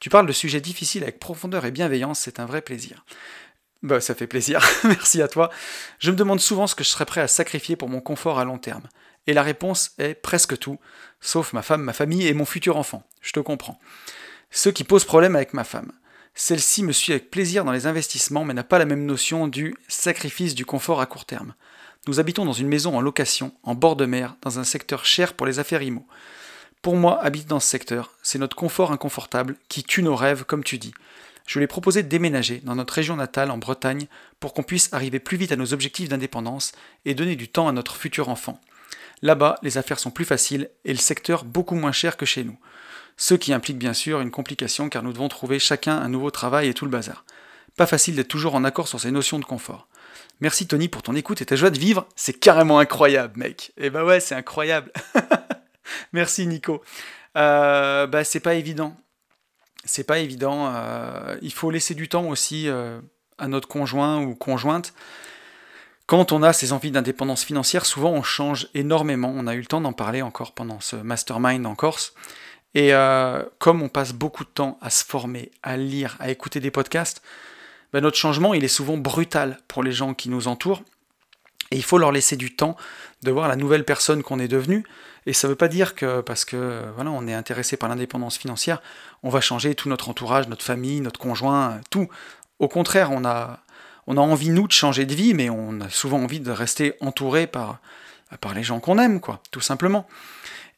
Tu 0.00 0.10
parles 0.10 0.26
de 0.26 0.32
sujets 0.32 0.60
difficiles 0.60 1.02
avec 1.02 1.18
profondeur 1.18 1.64
et 1.64 1.70
bienveillance, 1.70 2.20
c'est 2.20 2.40
un 2.40 2.46
vrai 2.46 2.62
plaisir. 2.62 3.04
Bah, 3.82 4.00
ça 4.00 4.14
fait 4.14 4.26
plaisir, 4.26 4.60
merci 4.84 5.22
à 5.22 5.28
toi. 5.28 5.50
Je 5.98 6.10
me 6.10 6.16
demande 6.16 6.40
souvent 6.40 6.66
ce 6.66 6.74
que 6.74 6.84
je 6.84 6.88
serais 6.88 7.06
prêt 7.06 7.20
à 7.20 7.28
sacrifier 7.28 7.76
pour 7.76 7.88
mon 7.88 8.00
confort 8.00 8.38
à 8.38 8.44
long 8.44 8.58
terme. 8.58 8.88
Et 9.26 9.34
la 9.34 9.42
réponse 9.42 9.92
est 9.98 10.14
presque 10.14 10.58
tout, 10.58 10.78
sauf 11.20 11.52
ma 11.52 11.62
femme, 11.62 11.82
ma 11.82 11.92
famille 11.92 12.26
et 12.26 12.34
mon 12.34 12.44
futur 12.44 12.76
enfant. 12.76 13.04
Je 13.20 13.32
te 13.32 13.40
comprends. 13.40 13.78
Ce 14.50 14.68
qui 14.68 14.84
pose 14.84 15.04
problème 15.04 15.36
avec 15.36 15.54
ma 15.54 15.64
femme. 15.64 15.92
Celle-ci 16.34 16.82
me 16.82 16.92
suit 16.92 17.12
avec 17.12 17.30
plaisir 17.30 17.64
dans 17.64 17.72
les 17.72 17.86
investissements, 17.86 18.44
mais 18.44 18.54
n'a 18.54 18.64
pas 18.64 18.78
la 18.78 18.84
même 18.84 19.04
notion 19.04 19.48
du 19.48 19.74
sacrifice 19.86 20.54
du 20.54 20.64
confort 20.64 21.00
à 21.00 21.06
court 21.06 21.24
terme. 21.24 21.54
Nous 22.08 22.20
habitons 22.20 22.44
dans 22.44 22.52
une 22.52 22.68
maison 22.68 22.96
en 22.96 23.00
location, 23.00 23.54
en 23.62 23.74
bord 23.74 23.96
de 23.96 24.06
mer, 24.06 24.36
dans 24.42 24.58
un 24.58 24.64
secteur 24.64 25.04
cher 25.04 25.34
pour 25.34 25.46
les 25.46 25.58
affaires 25.58 25.82
IMO. 25.82 26.06
Pour 26.82 26.96
moi, 26.96 27.22
habiter 27.22 27.46
dans 27.46 27.60
ce 27.60 27.68
secteur, 27.68 28.10
c'est 28.24 28.40
notre 28.40 28.56
confort 28.56 28.90
inconfortable 28.90 29.54
qui 29.68 29.84
tue 29.84 30.02
nos 30.02 30.16
rêves, 30.16 30.44
comme 30.44 30.64
tu 30.64 30.78
dis. 30.78 30.92
Je 31.46 31.60
lui 31.60 31.64
ai 31.64 31.68
proposé 31.68 32.02
de 32.02 32.08
déménager 32.08 32.60
dans 32.64 32.74
notre 32.74 32.94
région 32.94 33.14
natale 33.14 33.52
en 33.52 33.58
Bretagne 33.58 34.08
pour 34.40 34.52
qu'on 34.52 34.64
puisse 34.64 34.92
arriver 34.92 35.20
plus 35.20 35.36
vite 35.36 35.52
à 35.52 35.56
nos 35.56 35.72
objectifs 35.72 36.08
d'indépendance 36.08 36.72
et 37.04 37.14
donner 37.14 37.36
du 37.36 37.46
temps 37.46 37.68
à 37.68 37.72
notre 37.72 37.94
futur 37.94 38.28
enfant. 38.28 38.60
Là-bas, 39.22 39.60
les 39.62 39.78
affaires 39.78 40.00
sont 40.00 40.10
plus 40.10 40.24
faciles 40.24 40.70
et 40.84 40.92
le 40.92 40.98
secteur 40.98 41.44
beaucoup 41.44 41.76
moins 41.76 41.92
cher 41.92 42.16
que 42.16 42.26
chez 42.26 42.42
nous. 42.42 42.58
Ce 43.16 43.34
qui 43.34 43.52
implique 43.52 43.78
bien 43.78 43.92
sûr 43.92 44.20
une 44.20 44.32
complication 44.32 44.88
car 44.88 45.04
nous 45.04 45.12
devons 45.12 45.28
trouver 45.28 45.60
chacun 45.60 45.96
un 45.96 46.08
nouveau 46.08 46.32
travail 46.32 46.66
et 46.66 46.74
tout 46.74 46.84
le 46.84 46.90
bazar. 46.90 47.24
Pas 47.76 47.86
facile 47.86 48.16
d'être 48.16 48.26
toujours 48.26 48.56
en 48.56 48.64
accord 48.64 48.88
sur 48.88 48.98
ces 48.98 49.12
notions 49.12 49.38
de 49.38 49.44
confort. 49.44 49.86
Merci 50.40 50.66
Tony 50.66 50.88
pour 50.88 51.02
ton 51.02 51.14
écoute 51.14 51.40
et 51.40 51.46
ta 51.46 51.54
joie 51.54 51.70
de 51.70 51.78
vivre, 51.78 52.08
c'est 52.16 52.32
carrément 52.32 52.80
incroyable 52.80 53.38
mec. 53.38 53.72
Et 53.76 53.86
eh 53.86 53.90
bah 53.90 54.04
ouais, 54.04 54.18
c'est 54.18 54.34
incroyable. 54.34 54.90
Merci 56.12 56.46
Nico. 56.46 56.82
Euh, 57.36 58.06
bah, 58.06 58.24
c'est 58.24 58.40
pas 58.40 58.54
évident. 58.54 58.96
C'est 59.84 60.04
pas 60.04 60.18
évident. 60.18 60.70
Euh, 60.74 61.36
il 61.42 61.52
faut 61.52 61.70
laisser 61.70 61.94
du 61.94 62.08
temps 62.08 62.28
aussi 62.28 62.68
euh, 62.68 63.00
à 63.38 63.48
notre 63.48 63.68
conjoint 63.68 64.22
ou 64.22 64.34
conjointe. 64.34 64.94
Quand 66.06 66.32
on 66.32 66.42
a 66.42 66.52
ces 66.52 66.72
envies 66.72 66.90
d'indépendance 66.90 67.44
financière, 67.44 67.86
souvent 67.86 68.10
on 68.10 68.22
change 68.22 68.68
énormément. 68.74 69.32
On 69.34 69.46
a 69.46 69.54
eu 69.54 69.60
le 69.60 69.66
temps 69.66 69.80
d'en 69.80 69.92
parler 69.92 70.22
encore 70.22 70.52
pendant 70.52 70.80
ce 70.80 70.96
mastermind 70.96 71.64
en 71.66 71.74
Corse. 71.74 72.14
Et 72.74 72.94
euh, 72.94 73.42
comme 73.58 73.82
on 73.82 73.88
passe 73.88 74.12
beaucoup 74.12 74.44
de 74.44 74.48
temps 74.48 74.78
à 74.80 74.90
se 74.90 75.04
former, 75.04 75.50
à 75.62 75.76
lire, 75.76 76.16
à 76.20 76.30
écouter 76.30 76.60
des 76.60 76.70
podcasts, 76.70 77.22
ben 77.92 78.00
notre 78.00 78.16
changement 78.16 78.54
il 78.54 78.64
est 78.64 78.68
souvent 78.68 78.96
brutal 78.96 79.58
pour 79.68 79.82
les 79.82 79.92
gens 79.92 80.14
qui 80.14 80.28
nous 80.30 80.48
entourent. 80.48 80.82
Et 81.70 81.76
il 81.76 81.84
faut 81.84 81.98
leur 81.98 82.12
laisser 82.12 82.36
du 82.36 82.54
temps 82.54 82.76
de 83.22 83.30
voir 83.30 83.48
la 83.48 83.56
nouvelle 83.56 83.84
personne 83.84 84.22
qu'on 84.22 84.38
est 84.38 84.48
devenu. 84.48 84.84
Et 85.26 85.32
ça 85.32 85.46
ne 85.46 85.52
veut 85.52 85.56
pas 85.56 85.68
dire 85.68 85.94
que 85.94 86.20
parce 86.20 86.44
que 86.44 86.82
voilà, 86.94 87.10
on 87.10 87.26
est 87.26 87.34
intéressé 87.34 87.76
par 87.76 87.88
l'indépendance 87.88 88.36
financière, 88.36 88.82
on 89.22 89.30
va 89.30 89.40
changer 89.40 89.74
tout 89.74 89.88
notre 89.88 90.08
entourage, 90.08 90.48
notre 90.48 90.64
famille, 90.64 91.00
notre 91.00 91.20
conjoint, 91.20 91.80
tout. 91.90 92.08
Au 92.58 92.68
contraire, 92.68 93.10
on 93.12 93.24
a, 93.24 93.60
on 94.06 94.16
a 94.16 94.20
envie, 94.20 94.50
nous, 94.50 94.66
de 94.66 94.72
changer 94.72 95.06
de 95.06 95.14
vie, 95.14 95.34
mais 95.34 95.48
on 95.48 95.80
a 95.80 95.88
souvent 95.90 96.18
envie 96.18 96.40
de 96.40 96.50
rester 96.50 96.94
entouré 97.00 97.46
par, 97.46 97.78
par 98.40 98.54
les 98.54 98.62
gens 98.62 98.80
qu'on 98.80 98.98
aime, 98.98 99.20
quoi, 99.20 99.40
tout 99.50 99.60
simplement. 99.60 100.06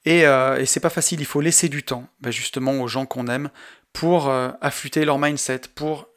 Et, 0.05 0.27
euh, 0.27 0.64
c'est 0.66 0.81
pas 0.81 0.90
facile, 0.90 1.20
il 1.20 1.27
faut 1.27 1.40
laisser 1.40 1.68
du 1.68 1.83
temps, 1.83 2.07
ben 2.20 2.31
justement, 2.31 2.73
aux 2.73 2.88
gens 2.88 3.07
qu'on 3.07 3.27
aime 3.29 3.51
pour 3.92 4.29
euh, 4.29 4.51
affûter 4.61 5.05
leur 5.05 5.18
mindset, 5.18 5.62
pour 5.75 6.09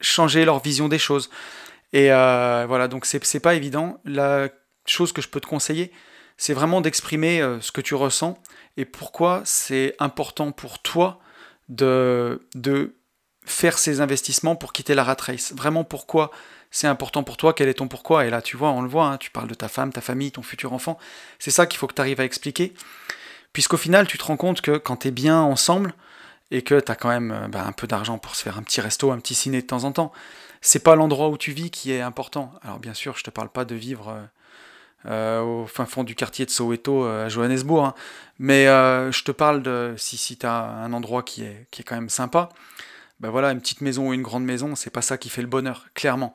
changer 0.00 0.44
leur 0.44 0.60
vision 0.60 0.88
des 0.88 0.98
choses. 0.98 1.30
Et 1.96 2.12
euh, 2.12 2.66
voilà, 2.68 2.88
donc 2.88 3.06
c'est 3.06 3.40
pas 3.40 3.54
évident. 3.54 3.98
La 4.04 4.50
chose 4.84 5.12
que 5.12 5.22
je 5.22 5.28
peux 5.28 5.40
te 5.40 5.46
conseiller, 5.46 5.90
c'est 6.36 6.52
vraiment 6.52 6.82
d'exprimer 6.82 7.40
euh, 7.40 7.58
ce 7.62 7.72
que 7.72 7.80
tu 7.80 7.94
ressens 7.94 8.36
et 8.76 8.84
pourquoi 8.84 9.40
c'est 9.46 9.96
important 9.98 10.52
pour 10.52 10.78
toi 10.80 11.20
de, 11.70 12.38
faire 13.46 13.78
ces 13.78 14.02
investissements 14.02 14.56
pour 14.56 14.74
quitter 14.74 14.94
la 14.94 15.04
rat 15.04 15.16
race. 15.18 15.54
Vraiment 15.54 15.84
pourquoi 15.84 16.30
c'est 16.70 16.86
important 16.86 17.22
pour 17.22 17.38
toi, 17.38 17.54
quel 17.54 17.66
est 17.66 17.74
ton 17.74 17.88
pourquoi? 17.88 18.26
Et 18.26 18.30
là, 18.30 18.42
tu 18.42 18.58
vois, 18.58 18.72
on 18.72 18.82
le 18.82 18.88
voit, 18.88 19.06
hein, 19.06 19.16
tu 19.16 19.30
parles 19.30 19.48
de 19.48 19.54
ta 19.54 19.68
femme, 19.68 19.90
ta 19.90 20.02
famille, 20.02 20.32
ton 20.32 20.42
futur 20.42 20.74
enfant. 20.74 20.98
C'est 21.38 21.50
ça 21.50 21.64
qu'il 21.64 21.78
faut 21.78 21.86
que 21.86 21.94
tu 21.94 22.02
arrives 22.02 22.20
à 22.20 22.24
expliquer. 22.26 22.74
Puisqu'au 23.54 23.78
final, 23.78 24.06
tu 24.06 24.18
te 24.18 24.24
rends 24.24 24.36
compte 24.36 24.60
que 24.60 24.76
quand 24.76 24.98
tu 24.98 25.08
es 25.08 25.12
bien 25.12 25.40
ensemble, 25.40 25.94
et 26.50 26.62
que 26.62 26.78
tu 26.78 26.92
as 26.92 26.94
quand 26.94 27.08
même 27.08 27.32
euh, 27.32 27.48
bah, 27.48 27.64
un 27.66 27.72
peu 27.72 27.86
d'argent 27.86 28.18
pour 28.18 28.36
se 28.36 28.42
faire 28.42 28.58
un 28.58 28.62
petit 28.62 28.80
resto, 28.80 29.10
un 29.10 29.18
petit 29.18 29.34
ciné 29.34 29.62
de 29.62 29.66
temps 29.66 29.84
en 29.84 29.92
temps, 29.92 30.12
c'est 30.66 30.80
pas 30.80 30.96
l'endroit 30.96 31.28
où 31.28 31.38
tu 31.38 31.52
vis 31.52 31.70
qui 31.70 31.92
est 31.92 32.00
important. 32.00 32.52
Alors 32.62 32.78
bien 32.78 32.94
sûr, 32.94 33.16
je 33.16 33.22
te 33.22 33.30
parle 33.30 33.48
pas 33.48 33.64
de 33.64 33.74
vivre 33.74 34.08
euh, 34.08 34.24
euh, 35.06 35.40
au 35.40 35.66
fin 35.66 35.86
fond 35.86 36.02
du 36.02 36.14
quartier 36.14 36.44
de 36.44 36.50
Soweto 36.50 37.04
à 37.04 37.28
Johannesburg, 37.28 37.84
hein. 37.84 37.94
mais 38.38 38.64
je 38.64 39.22
te 39.22 39.30
parle 39.30 39.62
de 39.62 39.94
si, 39.96 40.16
si 40.16 40.36
tu 40.36 40.46
as 40.46 40.64
un 40.64 40.92
endroit 40.92 41.22
qui 41.22 41.44
est, 41.44 41.66
qui 41.70 41.82
est 41.82 41.84
quand 41.84 41.94
même 41.94 42.08
sympa, 42.08 42.48
ben 43.20 43.30
voilà, 43.30 43.52
une 43.52 43.60
petite 43.60 43.80
maison 43.80 44.08
ou 44.08 44.12
une 44.12 44.22
grande 44.22 44.44
maison, 44.44 44.74
c'est 44.74 44.90
pas 44.90 45.02
ça 45.02 45.16
qui 45.16 45.28
fait 45.28 45.42
le 45.42 45.48
bonheur, 45.48 45.86
clairement. 45.94 46.34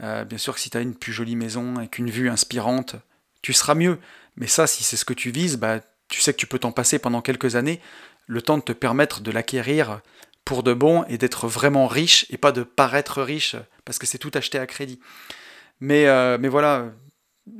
bien 0.00 0.38
sûr 0.38 0.54
que 0.54 0.60
si 0.60 0.70
tu 0.70 0.78
as 0.78 0.80
une 0.80 0.94
plus 0.94 1.12
jolie 1.12 1.36
maison 1.36 1.76
avec 1.76 1.98
une 1.98 2.10
vue 2.10 2.30
inspirante, 2.30 2.96
tu 3.42 3.52
seras 3.52 3.74
mieux. 3.74 3.98
Mais 4.36 4.46
ça, 4.46 4.66
si 4.66 4.84
c'est 4.84 4.96
ce 4.96 5.04
que 5.04 5.14
tu 5.14 5.30
vises, 5.30 5.56
bah, 5.58 5.80
tu 6.08 6.20
sais 6.22 6.32
que 6.32 6.38
tu 6.38 6.46
peux 6.46 6.58
t'en 6.58 6.72
passer 6.72 6.98
pendant 6.98 7.20
quelques 7.20 7.56
années, 7.56 7.80
le 8.26 8.42
temps 8.42 8.58
de 8.58 8.62
te 8.62 8.72
permettre 8.72 9.20
de 9.20 9.30
l'acquérir 9.30 10.00
pour 10.46 10.62
de 10.62 10.72
bon 10.72 11.04
et 11.08 11.18
d'être 11.18 11.48
vraiment 11.48 11.88
riche 11.88 12.24
et 12.30 12.38
pas 12.38 12.52
de 12.52 12.62
paraître 12.62 13.20
riche 13.20 13.56
parce 13.84 13.98
que 13.98 14.06
c'est 14.06 14.16
tout 14.16 14.30
acheté 14.32 14.58
à 14.58 14.66
crédit. 14.66 15.00
Mais, 15.80 16.06
euh, 16.06 16.38
mais 16.40 16.48
voilà, 16.48 16.92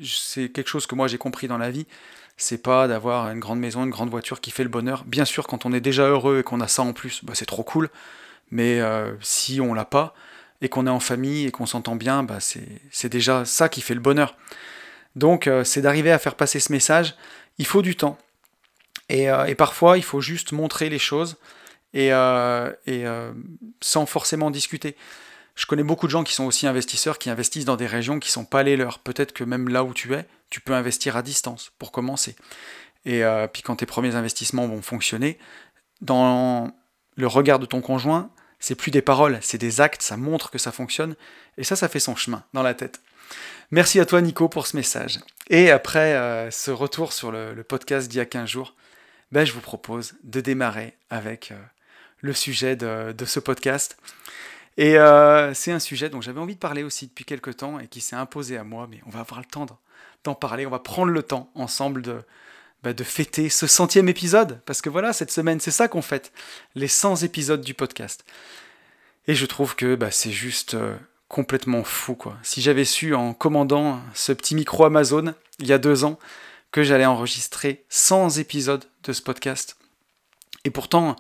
c'est 0.03 0.49
quelque 0.51 0.69
chose 0.69 0.87
que 0.87 0.95
moi 0.95 1.09
j'ai 1.09 1.19
compris 1.19 1.49
dans 1.49 1.59
la 1.59 1.71
vie. 1.71 1.87
C'est 2.37 2.63
pas 2.63 2.87
d'avoir 2.87 3.29
une 3.31 3.41
grande 3.41 3.59
maison, 3.59 3.83
une 3.83 3.91
grande 3.91 4.09
voiture 4.09 4.41
qui 4.41 4.53
fait 4.53 4.63
le 4.63 4.69
bonheur. 4.69 5.05
Bien 5.05 5.25
sûr, 5.25 5.49
quand 5.49 5.67
on 5.67 5.73
est 5.73 5.81
déjà 5.81 6.07
heureux 6.07 6.39
et 6.39 6.43
qu'on 6.45 6.61
a 6.61 6.69
ça 6.69 6.83
en 6.83 6.93
plus, 6.93 7.25
bah, 7.25 7.33
c'est 7.35 7.45
trop 7.45 7.65
cool. 7.65 7.91
Mais 8.53 8.81
euh, 8.81 9.13
si 9.21 9.61
on 9.61 9.75
l'a 9.75 9.85
pas 9.85 10.15
et 10.61 10.69
qu'on 10.69 10.87
est 10.87 10.91
en 10.91 11.01
famille 11.01 11.45
et 11.47 11.51
qu'on 11.51 11.67
s'entend 11.67 11.97
bien, 11.97 12.23
bah, 12.23 12.39
c'est 12.41 13.09
déjà 13.09 13.45
ça 13.45 13.69
qui 13.69 13.81
fait 13.81 13.95
le 13.95 14.01
bonheur. 14.01 14.37
Donc 15.17 15.49
euh, 15.49 15.65
c'est 15.65 15.83
d'arriver 15.83 16.13
à 16.13 16.21
faire 16.21 16.37
passer 16.37 16.61
ce 16.61 16.71
message. 16.71 17.17
Il 17.59 17.67
faut 17.67 17.83
du 17.83 17.97
temps. 17.97 18.17
Et, 19.09 19.29
parfois, 19.57 19.99
il 19.99 20.03
faut 20.03 20.21
juste 20.21 20.51
montrer 20.51 20.89
les 20.89 20.99
choses 20.99 21.37
et, 21.97 22.13
euh, 22.13 22.71
euh, 22.89 23.33
sans 23.81 24.05
forcément 24.05 24.51
discuter. 24.51 24.97
Je 25.55 25.65
connais 25.65 25.83
beaucoup 25.83 26.07
de 26.07 26.11
gens 26.13 26.25
qui 26.25 26.35
sont 26.35 26.45
aussi 26.45 26.67
investisseurs, 26.67 27.19
qui 27.19 27.31
investissent 27.31 27.65
dans 27.65 27.77
des 27.77 27.87
régions 27.87 28.21
qui 28.21 28.29
ne 28.29 28.33
sont 28.33 28.45
pas 28.45 28.63
les 28.63 28.77
leurs. 28.77 28.99
Peut-être 28.99 29.33
que 29.33 29.43
même 29.43 29.71
là 29.71 29.83
où 29.83 29.95
tu 29.95 30.15
es, 30.15 30.27
tu 30.51 30.61
peux 30.61 30.75
investir 30.75 31.17
à 31.17 31.23
distance 31.23 31.73
pour 31.79 31.93
commencer. 31.93 32.37
Et 33.07 33.23
puis 33.53 33.63
quand 33.63 33.77
tes 33.77 33.87
premiers 33.87 34.17
investissements 34.17 34.67
vont 34.67 34.83
fonctionner, 34.83 35.39
dans 36.03 36.73
le 37.15 37.27
regard 37.27 37.59
de 37.59 37.65
ton 37.65 37.81
conjoint, 37.81 38.31
c'est 38.59 38.75
plus 38.75 38.91
des 38.91 39.01
paroles, 39.01 39.39
c'est 39.41 39.59
des 39.59 39.81
actes, 39.81 40.03
ça 40.03 40.19
montre 40.19 40.51
que 40.51 40.59
ça 40.59 40.73
fonctionne. 40.73 41.15
Et 41.57 41.65
ça, 41.65 41.77
ça 41.77 41.89
fait 41.89 42.01
son 42.01 42.17
chemin 42.17 42.45
dans 42.53 42.63
la 42.63 42.75
tête. 42.75 43.01
Merci 43.71 43.99
à 44.01 44.05
toi 44.05 44.21
Nico 44.21 44.51
pour 44.51 44.67
ce 44.67 44.77
message. 44.77 45.21
Et 45.49 45.71
après 45.71 46.51
ce 46.51 46.71
retour 46.71 47.15
sur 47.15 47.33
le, 47.33 47.55
podcast 47.63 48.09
d'il 48.09 48.19
y 48.19 48.21
a 48.21 48.27
15 48.27 48.51
jours, 48.51 48.75
ben, 49.33 49.45
je 49.45 49.53
vous 49.53 49.61
propose 49.61 50.15
de 50.23 50.41
démarrer 50.41 50.97
avec 51.11 51.51
euh, 51.51 51.57
le 52.21 52.33
sujet 52.33 52.77
de, 52.77 53.25
ce 53.25 53.41
podcast. 53.41 53.97
Et 54.77 54.99
euh, 54.99 55.55
c'est 55.55 55.73
un 55.73 55.79
sujet 55.79 56.11
dont 56.11 56.21
j'avais 56.21 56.41
envie 56.41 56.55
de 56.55 56.61
parler 56.61 56.83
aussi 56.83 57.07
depuis 57.07 57.25
quelques 57.25 57.57
temps 57.57 57.79
et 57.79 57.89
qui 57.89 58.01
s'est 58.01 58.17
imposé 58.17 58.57
à 58.57 58.65
moi, 58.65 58.87
mais 58.91 59.01
on 59.07 59.11
va 59.11 59.21
avoir 59.21 59.41
le 59.41 59.47
temps 59.47 59.67
d'en 60.25 60.35
parler, 60.35 60.67
on 60.67 60.71
va 60.71 60.79
prendre 60.79 61.13
le 61.13 61.23
temps 61.23 61.51
ensemble 61.55 62.03
de, 62.03 62.21
ben, 62.83 62.93
de 62.93 63.05
fêter 63.05 63.49
ce 63.49 63.67
centième 63.67 64.09
épisode, 64.09 64.61
parce 64.67 64.83
que 64.83 64.91
voilà, 64.91 65.13
cette 65.13 65.31
semaine, 65.31 65.61
c'est 65.61 65.71
ça 65.71 65.89
qu'on 65.89 66.03
fête, 66.03 66.33
les 66.75 66.89
100 66.89 67.23
épisodes 67.23 67.63
du 67.63 67.75
podcast. 67.75 68.25
Et 69.29 69.35
je 69.35 69.47
trouve 69.47 69.77
que 69.77 69.95
ben, 69.95 70.11
c'est 70.11 70.31
juste 70.31 70.75
euh, 70.75 70.95
complètement 71.29 71.85
fou, 71.85 72.15
quoi. 72.15 72.37
Si 72.43 72.61
j'avais 72.61 72.85
su 72.85 73.15
en 73.15 73.35
commandant 73.35 74.01
ce 74.15 74.33
petit 74.33 74.55
micro 74.55 74.85
Amazon 74.85 75.35
il 75.59 75.67
y 75.67 75.73
a 75.73 75.79
deux 75.79 76.05
ans, 76.05 76.19
que 76.71 76.83
j'allais 76.83 77.07
enregistrer 77.07 77.85
100 77.89 78.37
épisodes 78.39 78.85
de 79.05 79.13
ce 79.13 79.23
podcast. 79.23 79.79
Et 80.65 80.71
pourtant, 80.71 81.17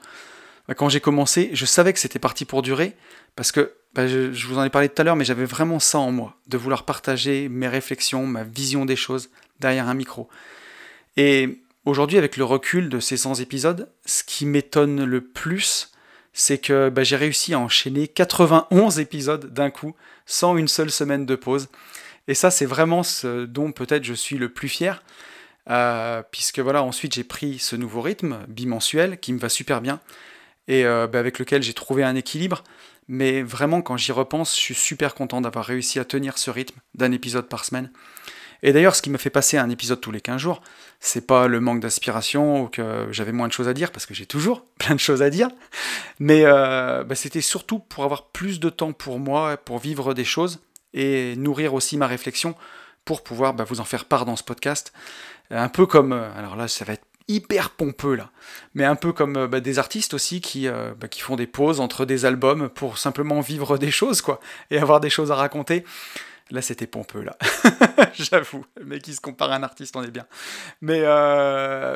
bah, 0.68 0.74
quand 0.74 0.88
j'ai 0.88 1.00
commencé, 1.00 1.50
je 1.52 1.64
savais 1.64 1.92
que 1.92 1.98
c'était 1.98 2.18
parti 2.18 2.44
pour 2.44 2.62
durer, 2.62 2.94
parce 3.36 3.52
que 3.52 3.72
bah, 3.94 4.06
je, 4.08 4.46
vous 4.46 4.58
en 4.58 4.64
ai 4.64 4.70
parlé 4.70 4.88
tout 4.88 5.00
à 5.00 5.04
l'heure, 5.04 5.16
mais 5.16 5.24
j'avais 5.24 5.44
vraiment 5.44 5.78
ça 5.78 5.98
en 5.98 6.10
moi, 6.10 6.36
de 6.48 6.56
vouloir 6.56 6.84
partager 6.84 7.48
mes 7.48 7.68
réflexions, 7.68 8.26
ma 8.26 8.44
vision 8.44 8.84
des 8.84 8.96
choses 8.96 9.30
derrière 9.60 9.88
un 9.88 9.94
micro. 9.94 10.28
Et 11.16 11.62
aujourd'hui, 11.84 12.18
avec 12.18 12.36
le 12.36 12.44
recul 12.44 12.88
de 12.88 13.00
ces 13.00 13.16
100 13.16 13.36
épisodes, 13.40 13.90
ce 14.04 14.24
qui 14.24 14.44
m'étonne 14.44 15.04
le 15.04 15.20
plus, 15.20 15.92
c'est 16.32 16.58
que 16.58 16.90
bah, 16.90 17.04
j'ai 17.04 17.16
réussi 17.16 17.54
à 17.54 17.58
enchaîner 17.58 18.08
91 18.08 18.98
épisodes 18.98 19.52
d'un 19.52 19.70
coup, 19.70 19.94
sans 20.26 20.56
une 20.56 20.68
seule 20.68 20.90
semaine 20.90 21.24
de 21.24 21.36
pause. 21.36 21.68
Et 22.28 22.34
ça, 22.34 22.50
c'est 22.50 22.66
vraiment 22.66 23.04
ce 23.04 23.44
dont 23.46 23.70
peut-être 23.70 24.04
je 24.04 24.14
suis 24.14 24.36
le 24.36 24.48
plus 24.48 24.68
fier, 24.68 25.02
euh, 25.70 26.22
puisque 26.30 26.58
voilà, 26.58 26.82
ensuite 26.82 27.14
j'ai 27.14 27.24
pris 27.24 27.58
ce 27.58 27.76
nouveau 27.76 28.00
rythme 28.00 28.38
bimensuel 28.48 29.18
qui 29.18 29.32
me 29.32 29.38
va 29.38 29.48
super 29.48 29.80
bien 29.80 30.00
et 30.68 30.84
euh, 30.84 31.06
bah, 31.06 31.18
avec 31.18 31.38
lequel 31.38 31.62
j'ai 31.62 31.74
trouvé 31.74 32.02
un 32.02 32.14
équilibre. 32.14 32.64
Mais 33.08 33.42
vraiment, 33.42 33.82
quand 33.82 33.96
j'y 33.96 34.12
repense, 34.12 34.56
je 34.56 34.60
suis 34.60 34.74
super 34.74 35.14
content 35.14 35.40
d'avoir 35.40 35.64
réussi 35.64 35.98
à 36.00 36.04
tenir 36.04 36.38
ce 36.38 36.50
rythme 36.50 36.80
d'un 36.94 37.12
épisode 37.12 37.48
par 37.48 37.64
semaine. 37.64 37.90
Et 38.62 38.72
d'ailleurs, 38.72 38.96
ce 38.96 39.02
qui 39.02 39.10
me 39.10 39.18
fait 39.18 39.30
passer 39.30 39.58
un 39.58 39.70
épisode 39.70 40.00
tous 40.00 40.10
les 40.10 40.20
15 40.20 40.40
jours, 40.40 40.62
c'est 40.98 41.26
pas 41.26 41.46
le 41.46 41.60
manque 41.60 41.80
d'aspiration 41.80 42.62
ou 42.62 42.68
que 42.68 43.06
j'avais 43.10 43.32
moins 43.32 43.48
de 43.48 43.52
choses 43.52 43.68
à 43.68 43.74
dire, 43.74 43.92
parce 43.92 44.06
que 44.06 44.14
j'ai 44.14 44.26
toujours 44.26 44.64
plein 44.78 44.94
de 44.94 45.00
choses 45.00 45.22
à 45.22 45.30
dire, 45.30 45.48
mais 46.18 46.42
euh, 46.44 47.04
bah, 47.04 47.14
c'était 47.14 47.40
surtout 47.40 47.78
pour 47.78 48.04
avoir 48.04 48.28
plus 48.28 48.58
de 48.60 48.70
temps 48.70 48.92
pour 48.92 49.18
moi, 49.18 49.56
pour 49.56 49.78
vivre 49.78 50.14
des 50.14 50.24
choses 50.24 50.60
et 50.94 51.36
nourrir 51.36 51.74
aussi 51.74 51.96
ma 51.96 52.06
réflexion 52.06 52.54
pour 53.04 53.22
pouvoir 53.22 53.54
bah, 53.54 53.64
vous 53.64 53.80
en 53.80 53.84
faire 53.84 54.06
part 54.06 54.24
dans 54.24 54.36
ce 54.36 54.42
podcast. 54.42 54.92
Un 55.50 55.68
peu 55.68 55.86
comme, 55.86 56.12
euh, 56.12 56.28
alors 56.36 56.56
là 56.56 56.66
ça 56.66 56.84
va 56.84 56.94
être 56.94 57.06
hyper 57.28 57.70
pompeux 57.70 58.14
là, 58.14 58.30
mais 58.74 58.84
un 58.84 58.94
peu 58.94 59.12
comme 59.12 59.36
euh, 59.36 59.48
bah, 59.48 59.60
des 59.60 59.78
artistes 59.78 60.14
aussi 60.14 60.40
qui, 60.40 60.68
euh, 60.68 60.94
bah, 60.98 61.08
qui 61.08 61.20
font 61.20 61.36
des 61.36 61.46
pauses 61.46 61.80
entre 61.80 62.04
des 62.04 62.24
albums 62.24 62.68
pour 62.68 62.98
simplement 62.98 63.40
vivre 63.40 63.78
des 63.78 63.90
choses 63.90 64.22
quoi, 64.22 64.40
et 64.70 64.78
avoir 64.78 65.00
des 65.00 65.10
choses 65.10 65.32
à 65.32 65.34
raconter. 65.34 65.84
Là, 66.52 66.62
c'était 66.62 66.86
pompeux, 66.86 67.22
là. 67.22 67.36
J'avoue. 68.14 68.64
Mais 68.84 69.00
qui 69.00 69.12
se 69.12 69.20
compare 69.20 69.50
à 69.50 69.56
un 69.56 69.64
artiste, 69.64 69.96
on 69.96 70.04
est 70.04 70.12
bien. 70.12 70.26
Mais, 70.80 71.00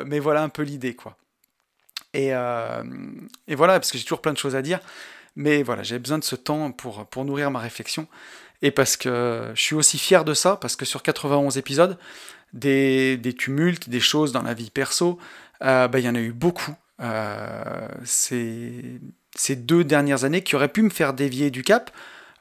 mais 0.03 0.19
voilà 0.19 0.43
un 0.43 0.49
peu 0.49 0.63
l'idée, 0.63 0.93
quoi. 0.93 1.15
Et, 2.13 2.31
et, 3.47 3.55
voilà, 3.55 3.79
parce 3.79 3.93
que 3.93 3.97
j'ai 3.97 4.03
toujours 4.03 4.19
plein 4.19 4.33
de 4.33 4.37
choses 4.37 4.57
à 4.57 4.61
dire. 4.61 4.81
Mais 5.37 5.63
voilà, 5.63 5.83
j'ai 5.83 5.99
besoin 5.99 6.19
de 6.19 6.25
ce 6.25 6.35
temps 6.35 6.73
pour, 6.73 7.05
pour 7.05 7.23
nourrir 7.23 7.49
ma 7.49 7.59
réflexion. 7.59 8.09
Et 8.61 8.71
parce 8.71 8.97
que 8.97 9.51
je 9.55 9.61
suis 9.61 9.75
aussi 9.75 9.97
fier 9.97 10.25
de 10.25 10.33
ça, 10.33 10.57
parce 10.57 10.75
que 10.75 10.83
sur 10.83 11.01
91 11.01 11.57
épisodes, 11.57 11.97
des, 12.53 13.35
tumultes, 13.37 13.89
des 13.89 13.99
choses 13.99 14.31
dans 14.31 14.41
la 14.41 14.53
vie 14.53 14.69
perso, 14.69 15.19
euh, 15.63 15.87
bah, 15.87 15.99
il 15.99 16.05
y 16.05 16.09
en 16.09 16.15
a 16.15 16.19
eu 16.19 16.31
beaucoup. 16.31 16.75
Euh, 17.01 17.87
ces, 18.03 18.99
deux 19.55 19.83
dernières 19.83 20.23
années 20.23 20.43
qui 20.43 20.55
auraient 20.55 20.67
pu 20.67 20.81
me 20.81 20.89
faire 20.89 21.13
dévier 21.13 21.51
du 21.51 21.63
cap. 21.63 21.91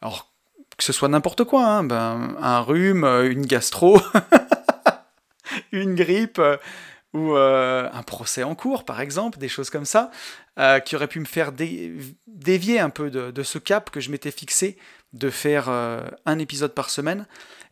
Alors, 0.02 0.32
que 0.76 0.84
ce 0.84 0.92
soit 0.92 1.08
n'importe 1.08 1.44
quoi, 1.44 1.64
hein, 1.64 1.84
ben, 1.84 2.36
un 2.40 2.60
rhume, 2.60 3.04
une 3.04 3.46
gastro, 3.46 4.00
une 5.72 5.94
grippe, 5.94 6.38
euh, 6.38 6.56
ou 7.12 7.34
un 7.34 8.02
procès 8.04 8.44
en 8.44 8.54
cours, 8.54 8.84
par 8.84 9.00
exemple, 9.00 9.38
des 9.38 9.48
choses 9.48 9.68
comme 9.68 9.84
ça, 9.84 10.12
qui 10.84 10.94
auraient 10.94 11.08
pu 11.08 11.18
me 11.18 11.24
faire 11.24 11.50
dévier 12.28 12.78
un 12.78 12.90
peu 12.90 13.10
de, 13.10 13.42
ce 13.42 13.58
cap 13.58 13.90
que 13.90 13.98
je 13.98 14.12
m'étais 14.12 14.30
fixé 14.30 14.78
de 15.12 15.28
faire 15.28 15.68
un 15.68 16.38
épisode 16.38 16.72
par 16.72 16.88
semaine. 16.88 17.26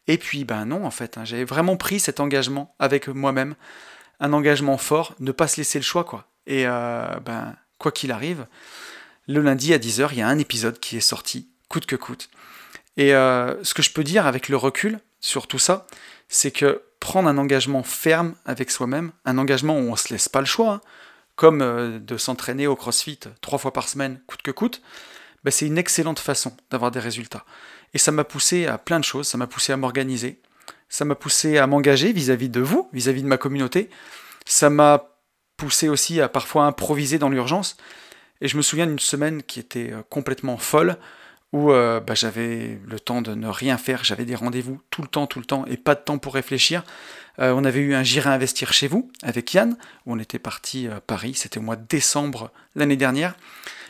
Et 0.09 0.17
puis, 0.19 0.45
ben 0.45 0.65
non, 0.65 0.85
en 0.85 0.91
fait, 0.91 1.19
hein, 1.19 1.25
j'avais 1.25 1.45
vraiment 1.45 1.77
pris 1.77 2.01
cet 2.01 2.19
engagement 2.19 2.75
avec 2.79 3.09
moi-même, 3.09 3.55
un 4.21 4.33
engagement 4.33 4.79
fort, 4.79 5.15
ne 5.21 5.31
pas 5.33 5.47
se 5.47 5.59
laisser 5.59 5.79
le 5.79 5.85
choix, 5.85 6.03
quoi. 6.03 6.27
Et 6.47 6.67
euh, 6.67 7.07
ben, 7.25 7.55
quoi 7.79 7.93
qu'il 7.93 8.11
arrive, 8.11 8.47
le 9.29 9.43
lundi 9.43 9.75
à 9.75 9.79
10h, 9.79 10.09
il 10.13 10.19
y 10.19 10.23
a 10.23 10.29
un 10.29 10.39
épisode 10.39 10.81
qui 10.81 10.97
est 10.97 11.01
sorti, 11.01 11.49
coûte 11.69 11.85
que 11.85 11.95
coûte. 11.95 12.31
Et 12.97 13.15
euh, 13.15 13.63
ce 13.63 13.75
que 13.75 13.83
je 13.83 13.93
peux 13.93 14.03
dire 14.03 14.27
avec 14.27 14.49
le 14.49 14.57
recul 14.57 14.99
sur 15.21 15.47
tout 15.47 15.59
ça, 15.59 15.87
c'est 16.29 16.51
que 16.51 16.83
prendre 17.01 17.29
un 17.29 17.37
engagement 17.37 17.83
ferme 17.83 18.35
avec 18.47 18.71
soi-même, 18.71 19.13
un 19.27 19.37
engagement 19.37 19.77
où 19.77 19.83
on 19.83 19.93
ne 19.93 19.97
se 19.97 20.13
laisse 20.13 20.29
pas 20.29 20.41
le 20.41 20.47
choix, 20.47 20.73
hein, 20.73 20.81
comme 21.37 21.61
euh, 21.61 21.99
de 21.99 22.17
s'entraîner 22.17 22.67
au 22.67 22.77
CrossFit 22.77 23.21
trois 23.43 23.59
fois 23.59 23.75
par 23.75 23.89
semaine, 23.89 24.21
coûte 24.27 24.43
que 24.43 24.51
coûte, 24.51 24.81
ben, 25.45 25.51
c'est 25.51 25.67
une 25.67 25.79
excellente 25.79 26.19
façon 26.19 26.57
d'avoir 26.71 26.91
des 26.91 26.99
résultats. 26.99 27.45
Et 27.95 27.99
ça 27.99 28.13
m'a 28.13 28.25
poussé 28.25 28.67
à 28.67 28.79
plein 28.79 29.01
de 29.01 29.05
choses, 29.05 29.27
ça 29.29 29.39
m'a 29.39 29.47
poussé 29.47 29.73
à 29.73 29.77
m'organiser, 29.77 30.41
ça 30.89 31.05
m'a 31.05 31.15
poussé 31.15 31.59
à 31.59 31.67
m'engager 31.67 32.13
vis-à-vis 32.13 32.49
de 32.49 32.61
vous, 32.61 32.89
vis-à-vis 32.93 33.23
de 33.23 33.29
ma 33.29 33.39
communauté, 33.39 33.91
ça 34.45 34.71
m'a 34.71 35.09
poussé 35.57 35.89
aussi 35.89 36.21
à 36.21 36.29
parfois 36.29 36.65
improviser 36.65 37.19
dans 37.19 37.29
l'urgence. 37.29 37.77
Et 38.41 38.49
je 38.49 38.57
me 38.57 38.63
souviens 38.63 38.87
d'une 38.87 38.99
semaine 38.99 39.43
qui 39.43 39.61
était 39.61 39.93
euh, 39.93 40.03
complètement 40.09 40.57
folle, 40.57 40.97
où 41.53 41.73
euh, 41.73 42.01
bah, 42.01 42.15
j'avais 42.15 42.79
le 42.87 43.01
temps 43.01 43.23
de 43.23 43.35
ne 43.35 43.49
rien 43.49 43.79
faire, 43.79 44.05
j'avais 44.05 44.25
des 44.25 44.35
rendez-vous 44.35 44.81
tout 44.91 45.03
le 45.03 45.09
temps, 45.09 45.27
tout 45.27 45.39
le 45.39 45.45
temps, 45.47 45.65
et 45.67 45.77
pas 45.77 45.95
de 45.95 46.01
temps 46.01 46.19
pour 46.19 46.35
réfléchir. 46.35 46.85
Euh, 47.39 47.53
on 47.57 47.65
avait 47.65 47.81
eu 47.81 47.95
un 47.95 48.03
J'irai 48.03 48.31
investir 48.31 48.73
chez 48.73 48.87
vous 48.87 49.11
avec 49.23 49.53
Yann, 49.55 49.77
où 50.07 50.15
on 50.15 50.19
était 50.19 50.39
parti 50.39 50.89
à 50.89 51.01
Paris, 51.01 51.35
c'était 51.35 51.59
au 51.59 51.63
mois 51.63 51.77
de 51.77 51.87
décembre 51.89 52.51
l'année 52.75 52.97
dernière. 52.97 53.35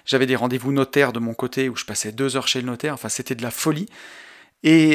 J'avais 0.08 0.26
des 0.26 0.34
rendez-vous 0.34 0.72
notaires 0.72 1.12
de 1.12 1.20
mon 1.20 1.34
côté, 1.34 1.68
où 1.68 1.76
je 1.76 1.84
passais 1.84 2.10
deux 2.10 2.36
heures 2.36 2.48
chez 2.48 2.60
le 2.60 2.66
notaire, 2.66 2.94
enfin 2.94 3.10
c'était 3.10 3.34
de 3.34 3.42
la 3.42 3.50
folie. 3.50 3.86
Et 4.64 4.94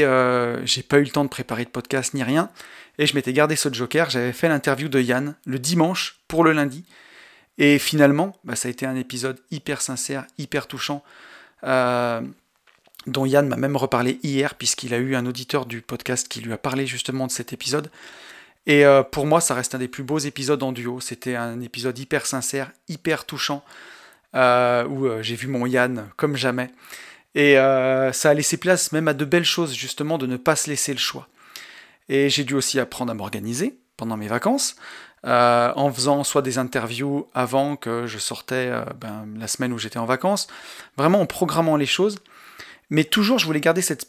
j'ai 0.65 0.83
pas 0.83 0.97
eu 0.97 1.03
le 1.03 1.09
temps 1.09 1.23
de 1.23 1.29
préparer 1.29 1.63
de 1.63 1.69
podcast 1.69 2.13
ni 2.15 2.23
rien. 2.23 2.49
Et 2.97 3.05
je 3.05 3.15
m'étais 3.15 3.31
gardé 3.31 3.55
ce 3.55 3.71
joker, 3.71 4.09
j'avais 4.09 4.33
fait 4.33 4.49
l'interview 4.49 4.89
de 4.89 4.99
Yann 4.99 5.35
le 5.45 5.59
dimanche 5.59 6.19
pour 6.27 6.43
le 6.43 6.51
lundi. 6.51 6.83
Et 7.57 7.77
finalement, 7.79 8.35
bah, 8.43 8.55
ça 8.55 8.67
a 8.67 8.71
été 8.71 8.85
un 8.85 8.95
épisode 8.95 9.39
hyper 9.51 9.81
sincère, 9.81 10.25
hyper 10.37 10.67
touchant, 10.67 11.03
euh, 11.63 12.21
dont 13.05 13.25
Yann 13.25 13.47
m'a 13.47 13.57
même 13.57 13.77
reparlé 13.77 14.19
hier, 14.23 14.55
puisqu'il 14.55 14.93
a 14.93 14.97
eu 14.97 15.15
un 15.15 15.25
auditeur 15.25 15.65
du 15.65 15.81
podcast 15.81 16.27
qui 16.27 16.41
lui 16.41 16.53
a 16.53 16.57
parlé 16.57 16.87
justement 16.87 17.27
de 17.27 17.31
cet 17.31 17.53
épisode. 17.53 17.91
Et 18.65 18.85
euh, 18.85 19.03
pour 19.03 19.27
moi, 19.27 19.41
ça 19.41 19.53
reste 19.53 19.75
un 19.75 19.79
des 19.79 19.87
plus 19.87 20.03
beaux 20.03 20.19
épisodes 20.19 20.63
en 20.63 20.71
duo. 20.71 20.99
C'était 20.99 21.35
un 21.35 21.61
épisode 21.61 21.97
hyper 21.99 22.25
sincère, 22.25 22.71
hyper 22.87 23.25
touchant, 23.25 23.63
euh, 24.35 24.85
où 24.85 25.21
j'ai 25.21 25.35
vu 25.35 25.47
mon 25.47 25.65
Yann 25.65 26.09
comme 26.17 26.35
jamais. 26.35 26.69
Et 27.35 27.55
ça 27.55 28.29
a 28.29 28.33
laissé 28.33 28.57
place 28.57 28.91
même 28.91 29.07
à 29.07 29.13
de 29.13 29.25
belles 29.25 29.45
choses, 29.45 29.73
justement, 29.73 30.17
de 30.17 30.27
ne 30.27 30.37
pas 30.37 30.55
se 30.55 30.69
laisser 30.69 30.93
le 30.93 30.99
choix. 30.99 31.27
Et 32.09 32.29
j'ai 32.29 32.43
dû 32.43 32.53
aussi 32.53 32.79
apprendre 32.79 33.11
à 33.11 33.15
m'organiser 33.15 33.79
pendant 33.97 34.17
mes 34.17 34.27
vacances. 34.27 34.75
Euh, 35.25 35.71
en 35.77 35.89
faisant 35.89 36.25
soit 36.25 36.41
des 36.41 36.57
interviews 36.57 37.29
avant 37.33 37.77
que 37.77 38.07
je 38.07 38.17
sortais 38.17 38.67
euh, 38.67 38.83
ben, 38.99 39.25
la 39.37 39.47
semaine 39.47 39.71
où 39.71 39.77
j'étais 39.77 39.97
en 39.97 40.05
vacances, 40.05 40.47
vraiment 40.97 41.21
en 41.21 41.25
programmant 41.25 41.77
les 41.77 41.85
choses. 41.85 42.17
Mais 42.93 43.05
toujours, 43.05 43.39
je 43.39 43.47
voulais 43.47 43.59
garder 43.59 43.81
cette, 43.81 44.05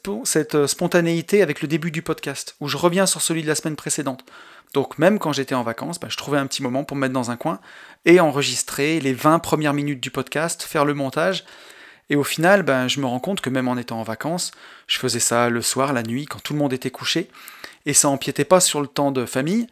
euh, 0.54 0.66
spontanéité 0.66 1.40
avec 1.40 1.62
le 1.62 1.68
début 1.68 1.90
du 1.90 2.02
podcast, 2.02 2.54
où 2.60 2.68
je 2.68 2.76
reviens 2.76 3.06
sur 3.06 3.22
celui 3.22 3.40
de 3.40 3.46
la 3.46 3.54
semaine 3.54 3.76
précédente. 3.76 4.26
Donc 4.74 4.98
même 4.98 5.18
quand 5.18 5.32
j'étais 5.32 5.54
en 5.54 5.62
vacances, 5.62 5.98
ben, 5.98 6.10
je 6.10 6.18
trouvais 6.18 6.36
un 6.36 6.46
petit 6.46 6.62
moment 6.62 6.84
pour 6.84 6.94
me 6.94 7.00
mettre 7.00 7.14
dans 7.14 7.30
un 7.30 7.38
coin 7.38 7.60
et 8.04 8.20
enregistrer 8.20 9.00
les 9.00 9.14
20 9.14 9.38
premières 9.38 9.72
minutes 9.72 10.00
du 10.00 10.10
podcast, 10.10 10.64
faire 10.64 10.84
le 10.84 10.92
montage. 10.92 11.46
Et 12.10 12.16
au 12.16 12.24
final, 12.24 12.62
ben, 12.62 12.86
je 12.86 13.00
me 13.00 13.06
rends 13.06 13.20
compte 13.20 13.40
que 13.40 13.48
même 13.48 13.68
en 13.68 13.78
étant 13.78 14.00
en 14.00 14.02
vacances, 14.02 14.50
je 14.86 14.98
faisais 14.98 15.18
ça 15.18 15.48
le 15.48 15.62
soir, 15.62 15.94
la 15.94 16.02
nuit, 16.02 16.26
quand 16.26 16.42
tout 16.42 16.52
le 16.52 16.58
monde 16.58 16.74
était 16.74 16.90
couché, 16.90 17.30
et 17.86 17.94
ça 17.94 18.10
empiétait 18.10 18.44
pas 18.44 18.60
sur 18.60 18.82
le 18.82 18.86
temps 18.86 19.12
de 19.12 19.24
famille, 19.24 19.66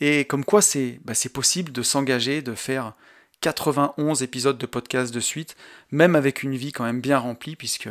et 0.00 0.24
comme 0.24 0.46
quoi 0.46 0.60
bah, 1.04 1.12
c'est 1.12 1.32
possible 1.34 1.70
de 1.70 1.82
s'engager, 1.82 2.40
de 2.40 2.54
faire 2.54 2.94
91 3.42 4.22
épisodes 4.22 4.56
de 4.56 4.64
podcast 4.64 5.12
de 5.12 5.20
suite, 5.20 5.54
même 5.90 6.16
avec 6.16 6.42
une 6.42 6.56
vie 6.56 6.72
quand 6.72 6.84
même 6.84 7.02
bien 7.02 7.18
remplie, 7.18 7.56
puisque 7.56 7.90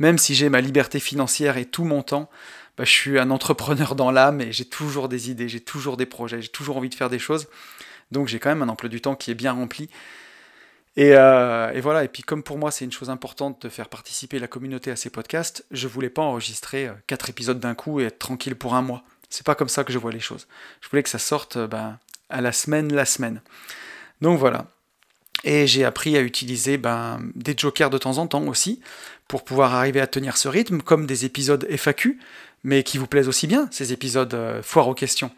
même 0.00 0.18
si 0.18 0.34
j'ai 0.34 0.48
ma 0.48 0.60
liberté 0.60 0.98
financière 0.98 1.58
et 1.58 1.66
tout 1.66 1.84
mon 1.84 2.02
temps, 2.02 2.28
bah, 2.76 2.84
je 2.84 2.90
suis 2.90 3.18
un 3.18 3.30
entrepreneur 3.30 3.94
dans 3.94 4.10
l'âme 4.10 4.40
et 4.40 4.50
j'ai 4.50 4.64
toujours 4.64 5.08
des 5.08 5.30
idées, 5.30 5.48
j'ai 5.48 5.60
toujours 5.60 5.96
des 5.96 6.06
projets, 6.06 6.42
j'ai 6.42 6.48
toujours 6.48 6.78
envie 6.78 6.88
de 6.88 6.94
faire 6.94 7.10
des 7.10 7.18
choses. 7.18 7.46
Donc 8.10 8.26
j'ai 8.26 8.40
quand 8.40 8.48
même 8.48 8.62
un 8.62 8.68
emploi 8.68 8.88
du 8.88 9.00
temps 9.00 9.14
qui 9.14 9.30
est 9.30 9.34
bien 9.34 9.52
rempli. 9.52 9.88
Et, 10.96 11.12
euh, 11.14 11.78
voilà, 11.80 12.02
et 12.02 12.08
puis 12.08 12.22
comme 12.22 12.42
pour 12.42 12.58
moi 12.58 12.70
c'est 12.70 12.84
une 12.84 12.90
chose 12.90 13.10
importante 13.10 13.62
de 13.62 13.68
faire 13.68 13.88
participer 13.88 14.38
la 14.38 14.48
communauté 14.48 14.90
à 14.90 14.96
ces 14.96 15.10
podcasts, 15.10 15.64
je 15.70 15.86
voulais 15.86 16.10
pas 16.10 16.22
enregistrer 16.22 16.90
4 17.06 17.26
euh, 17.26 17.30
épisodes 17.30 17.60
d'un 17.60 17.74
coup 17.74 18.00
et 18.00 18.04
être 18.04 18.18
tranquille 18.18 18.56
pour 18.56 18.74
un 18.74 18.82
mois. 18.82 19.04
C'est 19.28 19.46
pas 19.46 19.54
comme 19.54 19.68
ça 19.68 19.84
que 19.84 19.92
je 19.92 19.98
vois 19.98 20.10
les 20.10 20.18
choses. 20.18 20.48
Je 20.80 20.88
voulais 20.88 21.02
que 21.02 21.08
ça 21.08 21.18
sorte 21.18 21.56
euh, 21.58 21.68
ben, 21.68 21.98
à 22.30 22.40
la 22.40 22.52
semaine, 22.52 22.92
la 22.92 23.04
semaine. 23.04 23.42
Donc 24.20 24.38
voilà. 24.38 24.66
Et 25.44 25.66
j'ai 25.66 25.84
appris 25.84 26.16
à 26.16 26.20
utiliser 26.20 26.76
ben, 26.76 27.20
des 27.34 27.54
jokers 27.56 27.90
de 27.90 27.98
temps 27.98 28.18
en 28.18 28.26
temps 28.26 28.46
aussi, 28.46 28.80
pour 29.28 29.44
pouvoir 29.44 29.74
arriver 29.74 30.00
à 30.00 30.06
tenir 30.06 30.36
ce 30.36 30.48
rythme, 30.48 30.80
comme 30.82 31.06
des 31.06 31.24
épisodes 31.24 31.66
FAQ, 31.70 32.18
mais 32.64 32.82
qui 32.82 32.98
vous 32.98 33.06
plaisent 33.06 33.28
aussi 33.28 33.46
bien, 33.46 33.68
ces 33.70 33.92
épisodes 33.92 34.34
euh, 34.34 34.62
foire 34.62 34.88
aux 34.88 34.94
questions. 34.94 35.30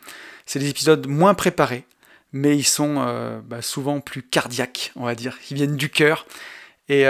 C'est 0.47 0.59
des 0.59 0.69
épisodes 0.69 1.07
moins 1.07 1.35
préparés, 1.35 1.85
mais 2.33 2.57
ils 2.57 2.65
sont 2.65 2.97
euh, 2.99 3.41
ben, 3.45 3.63
souvent 3.63 4.01
plus 4.01 4.23
cardiaques, 4.23 4.93
on 4.97 5.05
va 5.05 5.15
dire. 5.15 5.39
Ils 5.51 5.57
viennent 5.57 5.77
du 5.77 5.89
cœur. 5.89 6.27
Et 6.89 7.05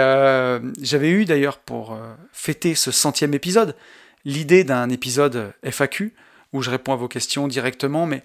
j'avais 0.81 1.09
eu 1.09 1.25
d'ailleurs 1.25 1.57
pour 1.57 1.97
fêter 2.31 2.73
ce 2.73 2.89
centième 2.91 3.33
épisode 3.33 3.75
l'idée 4.23 4.63
d'un 4.63 4.89
épisode 4.89 5.53
FAQ 5.63 6.13
où 6.53 6.61
je 6.61 6.69
réponds 6.69 6.93
à 6.93 6.95
vos 6.95 7.07
questions 7.07 7.47
directement, 7.47 8.05
mais 8.05 8.21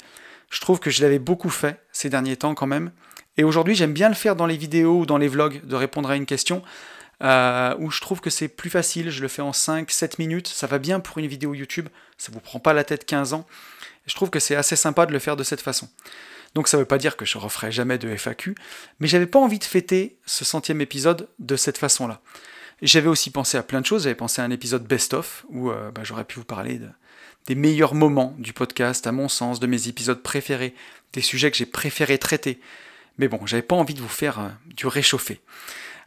je 0.50 0.61
trouve 0.61 0.78
que 0.78 0.90
je 0.90 1.02
l'avais 1.02 1.18
beaucoup 1.18 1.50
fait 1.50 1.81
ces 1.92 2.11
derniers 2.11 2.37
temps 2.37 2.54
quand 2.54 2.66
même. 2.66 2.90
Et 3.38 3.44
aujourd'hui, 3.44 3.74
j'aime 3.74 3.92
bien 3.92 4.09
le 4.09 4.14
faire 4.14 4.37
dans 4.37 4.46
les 4.46 4.57
vidéos 4.57 5.01
ou 5.01 5.07
dans 5.07 5.16
les 5.16 5.29
vlogs, 5.29 5.64
de 5.64 5.77
répondre 5.77 6.11
à 6.11 6.16
une 6.16 6.27
question, 6.27 6.62
euh, 7.22 7.74
où 7.79 7.90
je 7.90 8.01
trouve 8.01 8.20
que 8.20 8.31
c'est 8.31 8.48
plus 8.48 8.68
facile, 8.68 9.11
je 9.11 9.22
le 9.22 9.29
fais 9.29 9.42
en 9.42 9.53
5-7 9.53 10.16
minutes, 10.18 10.48
ça 10.48 10.66
va 10.66 10.79
bien 10.79 11.01
pour 11.01 11.18
une 11.18 11.27
vidéo 11.27 11.55
YouTube, 11.55 11.88
ça 12.18 12.31
vous 12.33 12.40
prend 12.40 12.59
pas 12.59 12.72
la 12.72 12.85
tête 12.85 13.07
15 13.07 13.33
ans. 13.33 13.46
je 14.07 14.14
trouve 14.14 14.31
que 14.31 14.40
c'est 14.40 14.57
assez 14.57 14.77
sympa 14.77 15.07
de 15.07 15.12
le 15.12 15.18
faire 15.20 15.37
de 15.37 15.44
cette 15.44 15.61
façon. 15.61 15.88
Donc 16.55 16.66
ça 16.66 16.77
ne 16.77 16.83
veut 16.83 16.87
pas 16.87 16.98
dire 16.98 17.16
que 17.16 17.24
je 17.24 17.38
referai 17.38 17.70
jamais 17.70 17.98
de 17.98 18.09
FAQ, 18.09 18.55
mais 18.98 19.07
j'avais 19.07 19.27
pas 19.27 19.38
envie 19.38 19.59
de 19.59 19.64
fêter 19.64 20.18
ce 20.27 20.44
centième 20.44 20.81
épisode 20.81 21.29
de 21.38 21.57
cette 21.57 21.79
façon-là. 21.79 22.20
J'avais 22.83 23.09
aussi 23.09 23.31
pensé 23.31 23.57
à 23.57 23.62
plein 23.62 23.81
de 23.81 23.87
choses, 23.87 24.05
j'avais 24.05 24.14
pensé 24.14 24.40
à 24.40 24.44
un 24.44 24.51
épisode 24.51 24.85
best-of, 24.85 25.44
où 25.48 25.70
euh, 25.70 25.90
bah, 25.90 26.03
j'aurais 26.05 26.24
pu 26.24 26.38
vous 26.38 26.44
parler 26.44 26.79
de, 26.79 26.88
des 27.46 27.55
meilleurs 27.55 27.94
moments 27.94 28.35
du 28.38 28.53
podcast, 28.53 29.07
à 29.07 29.12
mon 29.12 29.29
sens, 29.29 29.61
de 29.61 29.66
mes 29.66 29.88
épisodes 29.88 30.22
préférés, 30.22 30.74
des 31.12 31.20
sujets 31.20 31.51
que 31.51 31.57
j'ai 31.57 31.66
préféré 31.66 32.18
traiter. 32.18 32.61
Mais 33.18 33.28
bon, 33.28 33.44
j'avais 33.46 33.62
pas 33.62 33.76
envie 33.76 33.94
de 33.94 34.00
vous 34.00 34.09
faire 34.09 34.38
euh, 34.38 34.48
du 34.66 34.87
réchauffé. 34.87 35.40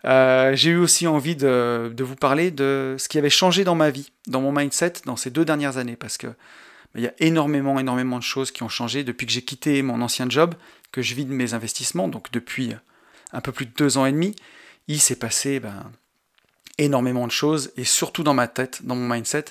Euh, 0.05 0.55
j'ai 0.55 0.71
eu 0.71 0.77
aussi 0.77 1.05
envie 1.05 1.35
de, 1.35 1.93
vous 1.99 2.15
parler 2.15 2.49
de 2.49 2.95
ce 2.97 3.07
qui 3.07 3.17
avait 3.17 3.29
changé 3.29 3.63
dans 3.63 3.75
ma 3.75 3.91
vie, 3.91 4.11
dans 4.27 4.41
mon 4.41 4.51
mindset, 4.51 4.93
dans 5.05 5.15
ces 5.15 5.29
deux 5.29 5.45
dernières 5.45 5.77
années, 5.77 5.95
parce 5.95 6.17
que 6.17 6.27
bah, 6.27 6.33
il 6.95 7.03
y 7.03 7.07
a 7.07 7.13
énormément, 7.19 7.79
énormément 7.79 8.17
de 8.17 8.23
choses 8.23 8.51
qui 8.51 8.63
ont 8.63 8.69
changé 8.69 9.03
depuis 9.03 9.27
que 9.27 9.31
j'ai 9.31 9.43
quitté 9.43 9.81
mon 9.83 10.01
ancien 10.01 10.27
job, 10.29 10.55
que 10.91 11.01
je 11.01 11.13
vis 11.13 11.25
de 11.25 11.33
mes 11.33 11.53
investissements, 11.53 12.07
donc 12.07 12.31
depuis 12.31 12.73
un 13.31 13.41
peu 13.41 13.51
plus 13.51 13.65
de 13.65 13.71
deux 13.77 13.97
ans 13.97 14.05
et 14.05 14.11
demi. 14.11 14.35
Il 14.87 14.99
s'est 14.99 15.15
passé 15.15 15.59
ben, 15.59 15.91
énormément 16.77 17.27
de 17.27 17.31
choses, 17.31 17.71
et 17.77 17.83
surtout 17.83 18.23
dans 18.23 18.33
ma 18.33 18.47
tête, 18.47 18.83
dans 18.83 18.95
mon 18.95 19.07
mindset. 19.07 19.45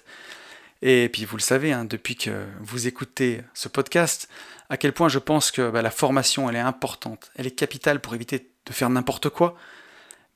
Et 0.83 1.11
puis 1.13 1.25
vous 1.25 1.37
le 1.37 1.43
savez, 1.43 1.73
hein, 1.73 1.85
depuis 1.85 2.17
que 2.17 2.45
vous 2.61 2.87
écoutez 2.87 3.43
ce 3.55 3.69
podcast, 3.69 4.29
à 4.71 4.77
quel 4.77 4.93
point 4.93 5.09
je 5.09 5.19
pense 5.19 5.51
que 5.51 5.69
bah, 5.69 5.83
la 5.83 5.91
formation, 5.91 6.49
elle 6.49 6.57
est 6.57 6.61
importante, 6.61 7.31
elle 7.35 7.47
est 7.47 7.51
capitale 7.51 8.01
pour 8.01 8.15
éviter 8.15 8.51
de 8.65 8.73
faire 8.73 8.89
n'importe 8.89 9.29
quoi, 9.29 9.57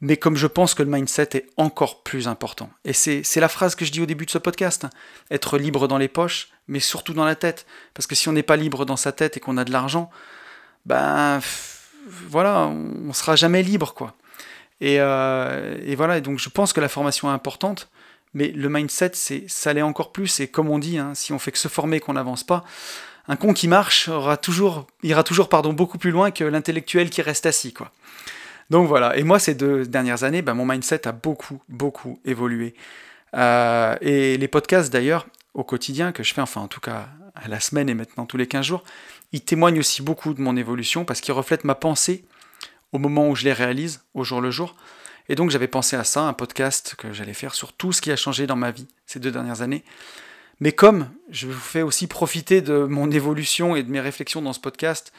mais 0.00 0.16
comme 0.16 0.36
je 0.36 0.48
pense 0.48 0.74
que 0.74 0.82
le 0.82 0.90
mindset 0.90 1.28
est 1.34 1.46
encore 1.56 2.02
plus 2.02 2.28
important. 2.28 2.68
Et 2.84 2.92
c'est 2.92 3.40
la 3.40 3.48
phrase 3.48 3.76
que 3.76 3.84
je 3.84 3.92
dis 3.92 4.02
au 4.02 4.06
début 4.06 4.26
de 4.26 4.30
ce 4.30 4.38
podcast, 4.38 4.86
être 5.30 5.56
libre 5.56 5.88
dans 5.88 5.98
les 5.98 6.08
poches, 6.08 6.48
mais 6.66 6.80
surtout 6.80 7.14
dans 7.14 7.24
la 7.24 7.36
tête. 7.36 7.64
Parce 7.94 8.06
que 8.06 8.14
si 8.14 8.28
on 8.28 8.32
n'est 8.32 8.42
pas 8.42 8.56
libre 8.56 8.84
dans 8.84 8.96
sa 8.96 9.12
tête 9.12 9.36
et 9.36 9.40
qu'on 9.40 9.56
a 9.56 9.64
de 9.64 9.72
l'argent, 9.72 10.10
ben 10.84 11.40
voilà, 12.28 12.66
on 12.66 13.12
sera 13.12 13.36
jamais 13.36 13.62
libre, 13.62 13.94
quoi. 13.94 14.14
Et, 14.80 14.96
euh, 14.98 15.78
et 15.84 15.94
voilà, 15.94 16.18
et 16.18 16.20
donc 16.20 16.38
je 16.38 16.48
pense 16.48 16.72
que 16.72 16.80
la 16.80 16.88
formation 16.88 17.30
est 17.30 17.32
importante, 17.32 17.88
mais 18.34 18.48
le 18.48 18.68
mindset, 18.68 19.12
c'est 19.14 19.44
ça 19.48 19.72
l'est 19.72 19.80
encore 19.80 20.12
plus, 20.12 20.40
et 20.40 20.48
comme 20.48 20.68
on 20.68 20.80
dit, 20.80 20.98
hein, 20.98 21.14
si 21.14 21.32
on 21.32 21.38
fait 21.38 21.52
que 21.52 21.58
se 21.58 21.68
former, 21.68 22.00
qu'on 22.00 22.14
n'avance 22.14 22.44
pas, 22.44 22.64
un 23.28 23.36
con 23.36 23.52
qui 23.52 23.68
marche 23.68 24.08
aura 24.08 24.36
toujours, 24.36 24.86
ira 25.02 25.22
toujours 25.22 25.48
pardon, 25.48 25.72
beaucoup 25.72 25.98
plus 25.98 26.10
loin 26.10 26.30
que 26.30 26.44
l'intellectuel 26.44 27.10
qui 27.10 27.22
reste 27.22 27.46
assis. 27.46 27.72
quoi. 27.72 27.90
Donc 28.70 28.88
voilà, 28.88 29.16
et 29.16 29.24
moi 29.24 29.38
ces 29.38 29.54
deux 29.54 29.84
dernières 29.86 30.24
années, 30.24 30.42
bah, 30.42 30.54
mon 30.54 30.66
mindset 30.66 31.06
a 31.06 31.12
beaucoup, 31.12 31.62
beaucoup 31.68 32.20
évolué. 32.24 32.74
Euh, 33.34 33.96
et 34.00 34.36
les 34.36 34.48
podcasts 34.48 34.92
d'ailleurs, 34.92 35.26
au 35.54 35.64
quotidien 35.64 36.12
que 36.12 36.22
je 36.22 36.34
fais, 36.34 36.40
enfin 36.40 36.60
en 36.60 36.68
tout 36.68 36.80
cas 36.80 37.08
à 37.34 37.48
la 37.48 37.60
semaine 37.60 37.88
et 37.88 37.94
maintenant 37.94 38.26
tous 38.26 38.36
les 38.36 38.46
15 38.46 38.64
jours, 38.64 38.84
ils 39.32 39.42
témoignent 39.42 39.78
aussi 39.78 40.02
beaucoup 40.02 40.34
de 40.34 40.40
mon 40.40 40.56
évolution 40.56 41.04
parce 41.04 41.20
qu'ils 41.20 41.34
reflètent 41.34 41.64
ma 41.64 41.74
pensée 41.74 42.24
au 42.92 42.98
moment 42.98 43.28
où 43.28 43.34
je 43.34 43.44
les 43.44 43.52
réalise, 43.52 44.02
au 44.14 44.22
jour 44.24 44.40
le 44.40 44.50
jour. 44.50 44.76
Et 45.28 45.34
donc 45.34 45.50
j'avais 45.50 45.68
pensé 45.68 45.96
à 45.96 46.04
ça, 46.04 46.22
un 46.22 46.32
podcast 46.32 46.94
que 46.96 47.12
j'allais 47.12 47.34
faire 47.34 47.54
sur 47.54 47.72
tout 47.72 47.92
ce 47.92 48.00
qui 48.00 48.12
a 48.12 48.16
changé 48.16 48.46
dans 48.46 48.56
ma 48.56 48.70
vie 48.70 48.86
ces 49.06 49.18
deux 49.18 49.30
dernières 49.30 49.62
années. 49.62 49.84
Mais 50.60 50.72
comme 50.72 51.08
je 51.30 51.46
vous 51.46 51.52
fais 51.52 51.82
aussi 51.82 52.06
profiter 52.06 52.60
de 52.60 52.84
mon 52.84 53.10
évolution 53.10 53.76
et 53.76 53.82
de 53.82 53.90
mes 53.90 54.00
réflexions 54.00 54.42
dans 54.42 54.52
ce 54.52 54.60
podcast, 54.60 55.12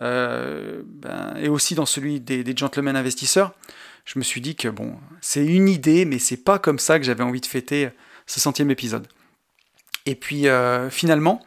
euh, 0.00 0.82
ben, 0.84 1.34
et 1.38 1.48
aussi 1.48 1.74
dans 1.74 1.86
celui 1.86 2.20
des, 2.20 2.44
gentlemen 2.56 2.96
investisseurs, 2.96 3.54
je 4.04 4.18
me 4.18 4.24
suis 4.24 4.40
dit 4.40 4.54
que 4.54 4.68
bon, 4.68 4.94
c'est 5.20 5.44
une 5.44 5.68
idée, 5.68 6.04
mais 6.04 6.18
c'est 6.18 6.36
pas 6.36 6.58
comme 6.58 6.78
ça 6.78 6.98
que 6.98 7.04
j'avais 7.04 7.24
envie 7.24 7.40
de 7.40 7.46
fêter 7.46 7.90
ce 8.26 8.40
centième 8.40 8.70
épisode. 8.70 9.08
Et 10.04 10.14
puis 10.14 10.48
euh, 10.48 10.90
finalement, 10.90 11.44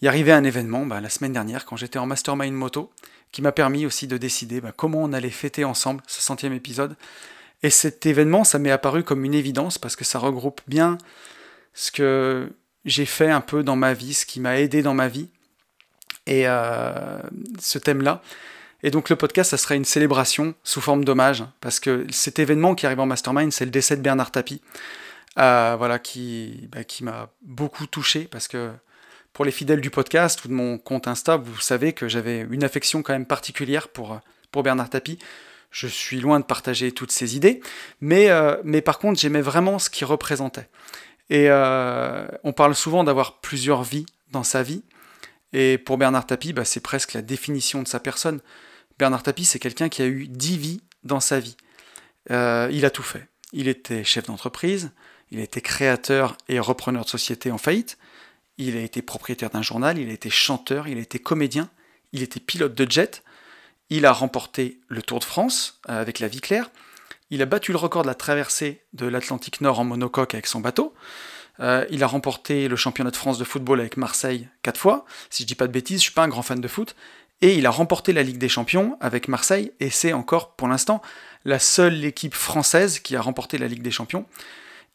il 0.00 0.06
y 0.06 0.08
arrivait 0.08 0.32
un 0.32 0.44
événement 0.44 0.84
ben, 0.86 1.00
la 1.00 1.08
semaine 1.08 1.32
dernière 1.32 1.64
quand 1.64 1.76
j'étais 1.76 1.98
en 1.98 2.06
mastermind 2.06 2.52
moto 2.52 2.90
qui 3.32 3.42
m'a 3.42 3.52
permis 3.52 3.86
aussi 3.86 4.06
de 4.06 4.16
décider 4.16 4.60
ben, 4.60 4.72
comment 4.74 5.02
on 5.02 5.12
allait 5.12 5.30
fêter 5.30 5.64
ensemble 5.64 6.02
ce 6.06 6.20
centième 6.20 6.52
épisode. 6.52 6.96
Et 7.62 7.70
cet 7.70 8.06
événement, 8.06 8.44
ça 8.44 8.58
m'est 8.58 8.70
apparu 8.70 9.02
comme 9.02 9.24
une 9.24 9.34
évidence 9.34 9.78
parce 9.78 9.96
que 9.96 10.04
ça 10.04 10.18
regroupe 10.18 10.60
bien 10.66 10.98
ce 11.76 11.92
que 11.92 12.50
j'ai 12.86 13.04
fait 13.04 13.30
un 13.30 13.42
peu 13.42 13.62
dans 13.62 13.76
ma 13.76 13.92
vie, 13.92 14.14
ce 14.14 14.26
qui 14.26 14.40
m'a 14.40 14.58
aidé 14.58 14.82
dans 14.82 14.94
ma 14.94 15.08
vie, 15.08 15.28
et 16.26 16.48
euh, 16.48 17.20
ce 17.60 17.78
thème-là. 17.78 18.22
Et 18.82 18.90
donc 18.90 19.10
le 19.10 19.16
podcast, 19.16 19.50
ça 19.50 19.58
serait 19.58 19.76
une 19.76 19.84
célébration 19.84 20.54
sous 20.64 20.80
forme 20.80 21.04
d'hommage, 21.04 21.44
parce 21.60 21.78
que 21.78 22.06
cet 22.10 22.38
événement 22.38 22.74
qui 22.74 22.86
arrive 22.86 23.00
en 23.00 23.06
mastermind, 23.06 23.52
c'est 23.52 23.66
le 23.66 23.70
décès 23.70 23.96
de 23.96 24.00
Bernard 24.00 24.30
Tapie, 24.30 24.62
euh, 25.38 25.76
voilà, 25.76 25.98
qui, 25.98 26.66
bah, 26.72 26.82
qui 26.82 27.04
m'a 27.04 27.28
beaucoup 27.42 27.86
touché, 27.86 28.24
parce 28.24 28.48
que 28.48 28.70
pour 29.34 29.44
les 29.44 29.52
fidèles 29.52 29.82
du 29.82 29.90
podcast 29.90 30.42
ou 30.46 30.48
de 30.48 30.54
mon 30.54 30.78
compte 30.78 31.08
Insta, 31.08 31.36
vous 31.36 31.60
savez 31.60 31.92
que 31.92 32.08
j'avais 32.08 32.46
une 32.50 32.64
affection 32.64 33.02
quand 33.02 33.12
même 33.12 33.26
particulière 33.26 33.88
pour, 33.88 34.18
pour 34.50 34.62
Bernard 34.62 34.88
Tapie. 34.88 35.18
Je 35.70 35.88
suis 35.88 36.20
loin 36.20 36.40
de 36.40 36.44
partager 36.46 36.90
toutes 36.90 37.12
ses 37.12 37.36
idées, 37.36 37.60
mais, 38.00 38.30
euh, 38.30 38.56
mais 38.64 38.80
par 38.80 38.98
contre, 38.98 39.20
j'aimais 39.20 39.42
vraiment 39.42 39.78
ce 39.78 39.90
qu'il 39.90 40.06
représentait. 40.06 40.70
Et 41.30 41.46
euh, 41.48 42.26
on 42.44 42.52
parle 42.52 42.74
souvent 42.74 43.04
d'avoir 43.04 43.40
plusieurs 43.40 43.82
vies 43.82 44.06
dans 44.30 44.44
sa 44.44 44.62
vie. 44.62 44.82
Et 45.52 45.78
pour 45.78 45.98
Bernard 45.98 46.26
Tapie, 46.26 46.52
bah, 46.52 46.64
c'est 46.64 46.80
presque 46.80 47.12
la 47.12 47.22
définition 47.22 47.82
de 47.82 47.88
sa 47.88 48.00
personne. 48.00 48.40
Bernard 48.98 49.22
Tapie, 49.22 49.44
c'est 49.44 49.58
quelqu'un 49.58 49.88
qui 49.88 50.02
a 50.02 50.06
eu 50.06 50.26
dix 50.28 50.58
vies 50.58 50.80
dans 51.04 51.20
sa 51.20 51.40
vie. 51.40 51.56
Euh, 52.30 52.68
il 52.72 52.84
a 52.84 52.90
tout 52.90 53.02
fait. 53.02 53.28
Il 53.52 53.68
était 53.68 54.04
chef 54.04 54.26
d'entreprise, 54.26 54.90
il 55.30 55.40
était 55.40 55.60
créateur 55.60 56.36
et 56.48 56.58
repreneur 56.58 57.04
de 57.04 57.08
société 57.08 57.50
en 57.50 57.58
faillite, 57.58 57.98
il 58.58 58.76
a 58.76 58.80
été 58.80 59.02
propriétaire 59.02 59.50
d'un 59.50 59.62
journal, 59.62 59.98
il 59.98 60.10
a 60.10 60.12
été 60.12 60.30
chanteur, 60.30 60.88
il 60.88 60.98
a 60.98 61.00
été 61.00 61.18
comédien, 61.18 61.70
il 62.12 62.22
était 62.22 62.40
pilote 62.40 62.74
de 62.74 62.90
jet, 62.90 63.22
il 63.90 64.06
a 64.06 64.12
remporté 64.12 64.80
le 64.88 65.02
Tour 65.02 65.20
de 65.20 65.24
France 65.24 65.80
euh, 65.88 66.00
avec 66.00 66.18
la 66.18 66.28
vie 66.28 66.40
claire, 66.40 66.70
il 67.30 67.42
a 67.42 67.46
battu 67.46 67.72
le 67.72 67.78
record 67.78 68.02
de 68.02 68.08
la 68.08 68.14
traversée 68.14 68.82
de 68.92 69.06
l'Atlantique 69.06 69.60
Nord 69.60 69.80
en 69.80 69.84
monocoque 69.84 70.34
avec 70.34 70.46
son 70.46 70.60
bateau. 70.60 70.94
Euh, 71.60 71.86
il 71.90 72.02
a 72.02 72.06
remporté 72.06 72.68
le 72.68 72.76
championnat 72.76 73.10
de 73.10 73.16
France 73.16 73.38
de 73.38 73.44
football 73.44 73.80
avec 73.80 73.96
Marseille 73.96 74.48
quatre 74.62 74.78
fois. 74.78 75.04
Si 75.30 75.42
je 75.42 75.46
dis 75.48 75.54
pas 75.54 75.66
de 75.66 75.72
bêtises, 75.72 75.98
je 75.98 76.04
suis 76.04 76.12
pas 76.12 76.22
un 76.22 76.28
grand 76.28 76.42
fan 76.42 76.60
de 76.60 76.68
foot. 76.68 76.94
Et 77.42 77.54
il 77.54 77.66
a 77.66 77.70
remporté 77.70 78.12
la 78.12 78.22
Ligue 78.22 78.38
des 78.38 78.48
Champions 78.48 78.96
avec 79.00 79.28
Marseille, 79.28 79.72
et 79.78 79.90
c'est 79.90 80.14
encore 80.14 80.56
pour 80.56 80.68
l'instant 80.68 81.02
la 81.44 81.58
seule 81.58 82.02
équipe 82.04 82.34
française 82.34 82.98
qui 82.98 83.14
a 83.14 83.20
remporté 83.20 83.58
la 83.58 83.68
Ligue 83.68 83.82
des 83.82 83.90
Champions. 83.90 84.26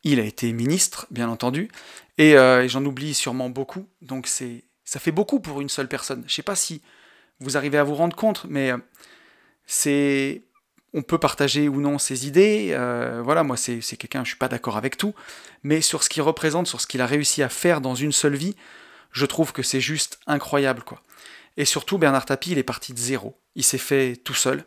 Il 0.04 0.20
a 0.20 0.24
été 0.24 0.52
ministre, 0.52 1.06
bien 1.12 1.30
entendu, 1.30 1.70
et, 2.18 2.36
euh, 2.36 2.68
j'en 2.68 2.84
oublie 2.84 3.14
sûrement 3.14 3.50
beaucoup. 3.50 3.88
Donc 4.02 4.26
c'est, 4.26 4.64
ça 4.86 5.00
fait 5.00 5.12
beaucoup 5.12 5.40
pour 5.40 5.62
une 5.62 5.70
seule 5.70 5.88
personne. 5.88 6.24
Je 6.26 6.34
sais 6.34 6.42
pas 6.42 6.56
si 6.56 6.82
vous 7.40 7.58
arrivez 7.58 7.78
à 7.78 7.84
vous 7.84 7.96
rendre 7.96 8.16
compte, 8.16 8.46
mais 8.50 8.72
euh, 8.72 8.78
c'est 9.68 10.42
on 10.94 11.02
peut 11.02 11.18
partager 11.18 11.70
ou 11.70 11.80
non 11.80 11.98
ses 11.98 12.28
idées. 12.28 12.70
Euh, 12.72 13.22
voilà, 13.24 13.44
moi, 13.44 13.58
c'est 13.58 13.80
quelqu'un, 13.98 14.20
je 14.20 14.24
ne 14.24 14.28
suis 14.28 14.36
pas 14.36 14.50
d'accord 14.50 14.78
avec 14.78 14.98
tout. 14.98 15.14
Mais 15.64 15.82
sur 15.82 16.04
ce 16.04 16.10
qu'il 16.10 16.22
représente, 16.22 16.68
sur 16.68 16.82
ce 16.82 16.88
qu'il 16.88 17.02
a 17.02 17.06
réussi 17.06 17.44
à 17.44 17.50
faire 17.50 17.82
dans 17.82 17.96
une 17.96 18.12
seule 18.12 18.36
vie, 18.36 18.56
je 19.12 19.26
trouve 19.26 19.54
que 19.54 19.64
c'est 19.64 19.82
juste 19.82 20.20
incroyable, 20.28 20.84
quoi. 20.84 21.02
Et 21.58 21.66
surtout, 21.66 21.98
Bernard 21.98 22.26
Tapie, 22.26 22.52
il 22.52 22.58
est 22.58 22.64
parti 22.64 22.94
de 22.94 23.00
zéro. 23.00 23.38
Il 23.56 23.64
s'est 23.64 23.78
fait 23.78 24.16
tout 24.16 24.34
seul. 24.34 24.64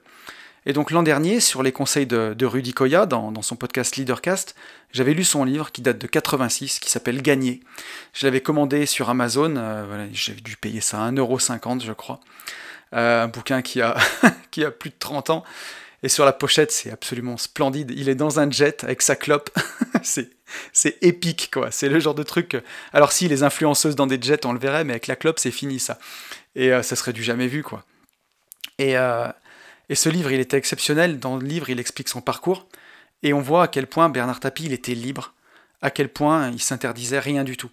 Et 0.67 0.73
donc 0.73 0.91
l'an 0.91 1.03
dernier, 1.03 1.41
sur 1.41 1.63
les 1.63 1.73
conseils 1.73 2.07
de, 2.07 2.45
Rudy 2.45 2.73
Koya, 2.73 3.07
dans, 3.07 3.43
son 3.43 3.57
podcast 3.57 3.97
Leadercast, 3.97 4.55
j'avais 4.93 5.13
lu 5.13 5.25
son 5.25 5.45
livre 5.45 5.73
qui 5.73 5.83
date 5.83 5.99
de 5.99 6.07
86, 6.07 6.79
qui 6.79 6.91
s'appelle 6.91 7.21
Gagner. 7.21 7.61
Je 8.15 8.27
l'avais 8.27 8.41
commandé 8.41 8.87
sur 8.87 9.11
Amazon, 9.11 9.55
euh, 9.57 10.09
j'avais 10.13 10.41
dû 10.41 10.57
payer 10.57 10.81
ça 10.81 11.05
à 11.05 11.11
1,50€, 11.11 11.85
je 11.85 11.93
crois. 11.93 12.21
Euh, 12.95 13.25
un 13.25 13.29
bouquin 13.29 13.61
qui 13.61 13.83
a, 13.83 13.97
qui 14.51 14.65
a 14.65 14.71
plus 14.71 14.91
de 14.91 14.97
30 14.99 15.31
ans. 15.31 15.45
Et 16.05 16.11
sur 16.11 16.27
la 16.27 16.35
pochette, 16.35 16.71
c'est 16.71 16.91
absolument 16.91 17.39
splendide. 17.39 17.91
Il 17.97 18.11
est 18.11 18.15
dans 18.15 18.39
un 18.39 18.51
jet 18.51 18.85
avec 18.85 19.01
sa 19.01 19.17
clope. 19.17 19.49
c'est, 20.03 20.29
c'est 20.75 20.99
épique, 21.03 21.49
quoi. 21.51 21.71
C'est 21.71 21.89
le 21.89 21.99
genre 21.99 22.15
de 22.15 22.23
truc. 22.23 22.59
Alors, 22.93 23.11
si 23.11 23.27
les 23.27 23.43
influenceuses 23.43 23.97
dans 23.97 24.07
des 24.07 24.21
jets, 24.21 24.45
on 24.45 24.53
le 24.53 24.59
verrait, 24.59 24.85
mais 24.85 24.93
avec 24.93 25.07
la 25.07 25.17
clope, 25.17 25.39
c'est 25.39 25.51
fini, 25.51 25.81
ça. 25.81 25.99
Et 26.57 26.75
euh, 26.75 26.83
ça 26.83 26.95
serait 26.95 27.15
du 27.15 27.23
jamais 27.23 27.47
vu, 27.47 27.63
quoi. 27.63 27.85
Et, 28.77 28.99
euh, 28.99 29.29
et 29.89 29.95
ce 29.95 30.11
livre, 30.11 30.31
il 30.31 30.41
était 30.41 30.59
exceptionnel. 30.59 31.19
Dans 31.19 31.39
le 31.39 31.47
livre, 31.47 31.71
il 31.71 31.81
explique 31.81 32.11
son 32.11 32.21
parcours. 32.21 32.67
Et 33.23 33.33
on 33.33 33.41
voit 33.41 33.63
à 33.63 33.69
quel 33.69 33.87
point 33.87 34.11
Bernard 34.11 34.41
Tapie, 34.41 34.67
il 34.67 34.75
était 34.75 34.95
libre. 34.95 35.33
À 35.81 35.91
quel 35.91 36.11
point 36.11 36.51
il 36.51 36.61
s'interdisait 36.61 37.19
rien 37.19 37.45
du 37.45 37.57
tout. 37.57 37.71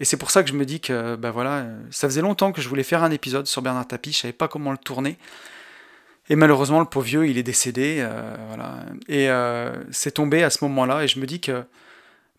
Et 0.00 0.06
c'est 0.06 0.16
pour 0.16 0.30
ça 0.30 0.42
que 0.42 0.48
je 0.48 0.54
me 0.54 0.64
dis 0.64 0.80
que, 0.80 1.14
ben 1.16 1.30
voilà, 1.30 1.66
ça 1.90 2.08
faisait 2.08 2.22
longtemps 2.22 2.52
que 2.52 2.62
je 2.62 2.70
voulais 2.70 2.84
faire 2.84 3.02
un 3.02 3.10
épisode 3.10 3.46
sur 3.46 3.60
Bernard 3.60 3.86
Tapie. 3.86 4.12
Je 4.12 4.20
savais 4.20 4.32
pas 4.32 4.48
comment 4.48 4.72
le 4.72 4.78
tourner. 4.78 5.18
Et 6.28 6.36
malheureusement, 6.36 6.80
le 6.80 6.86
pauvre 6.86 7.06
vieux, 7.06 7.28
il 7.28 7.38
est 7.38 7.42
décédé. 7.42 7.98
Euh, 8.00 8.36
voilà. 8.48 8.76
Et 9.08 9.28
euh, 9.30 9.72
c'est 9.92 10.12
tombé 10.12 10.42
à 10.42 10.50
ce 10.50 10.64
moment-là. 10.64 11.04
Et 11.04 11.08
je 11.08 11.20
me 11.20 11.26
dis 11.26 11.40
que 11.40 11.64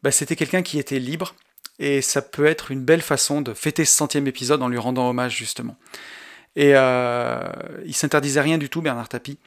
bah, 0.03 0.11
c'était 0.11 0.35
quelqu'un 0.35 0.61
qui 0.61 0.79
était 0.79 0.99
libre. 0.99 1.35
Et 1.79 2.01
ça 2.01 2.21
peut 2.21 2.45
être 2.45 2.71
une 2.71 2.83
belle 2.83 3.01
façon 3.01 3.41
de 3.41 3.53
fêter 3.53 3.85
ce 3.85 3.93
centième 3.93 4.27
épisode 4.27 4.61
en 4.61 4.67
lui 4.67 4.77
rendant 4.77 5.09
hommage, 5.09 5.35
justement. 5.35 5.77
Et 6.55 6.71
euh, 6.75 7.39
il 7.85 7.93
s'interdisait 7.93 8.41
rien 8.41 8.57
du 8.57 8.67
tout, 8.67 8.81
Bernard 8.81 9.09
Tapie. 9.09 9.37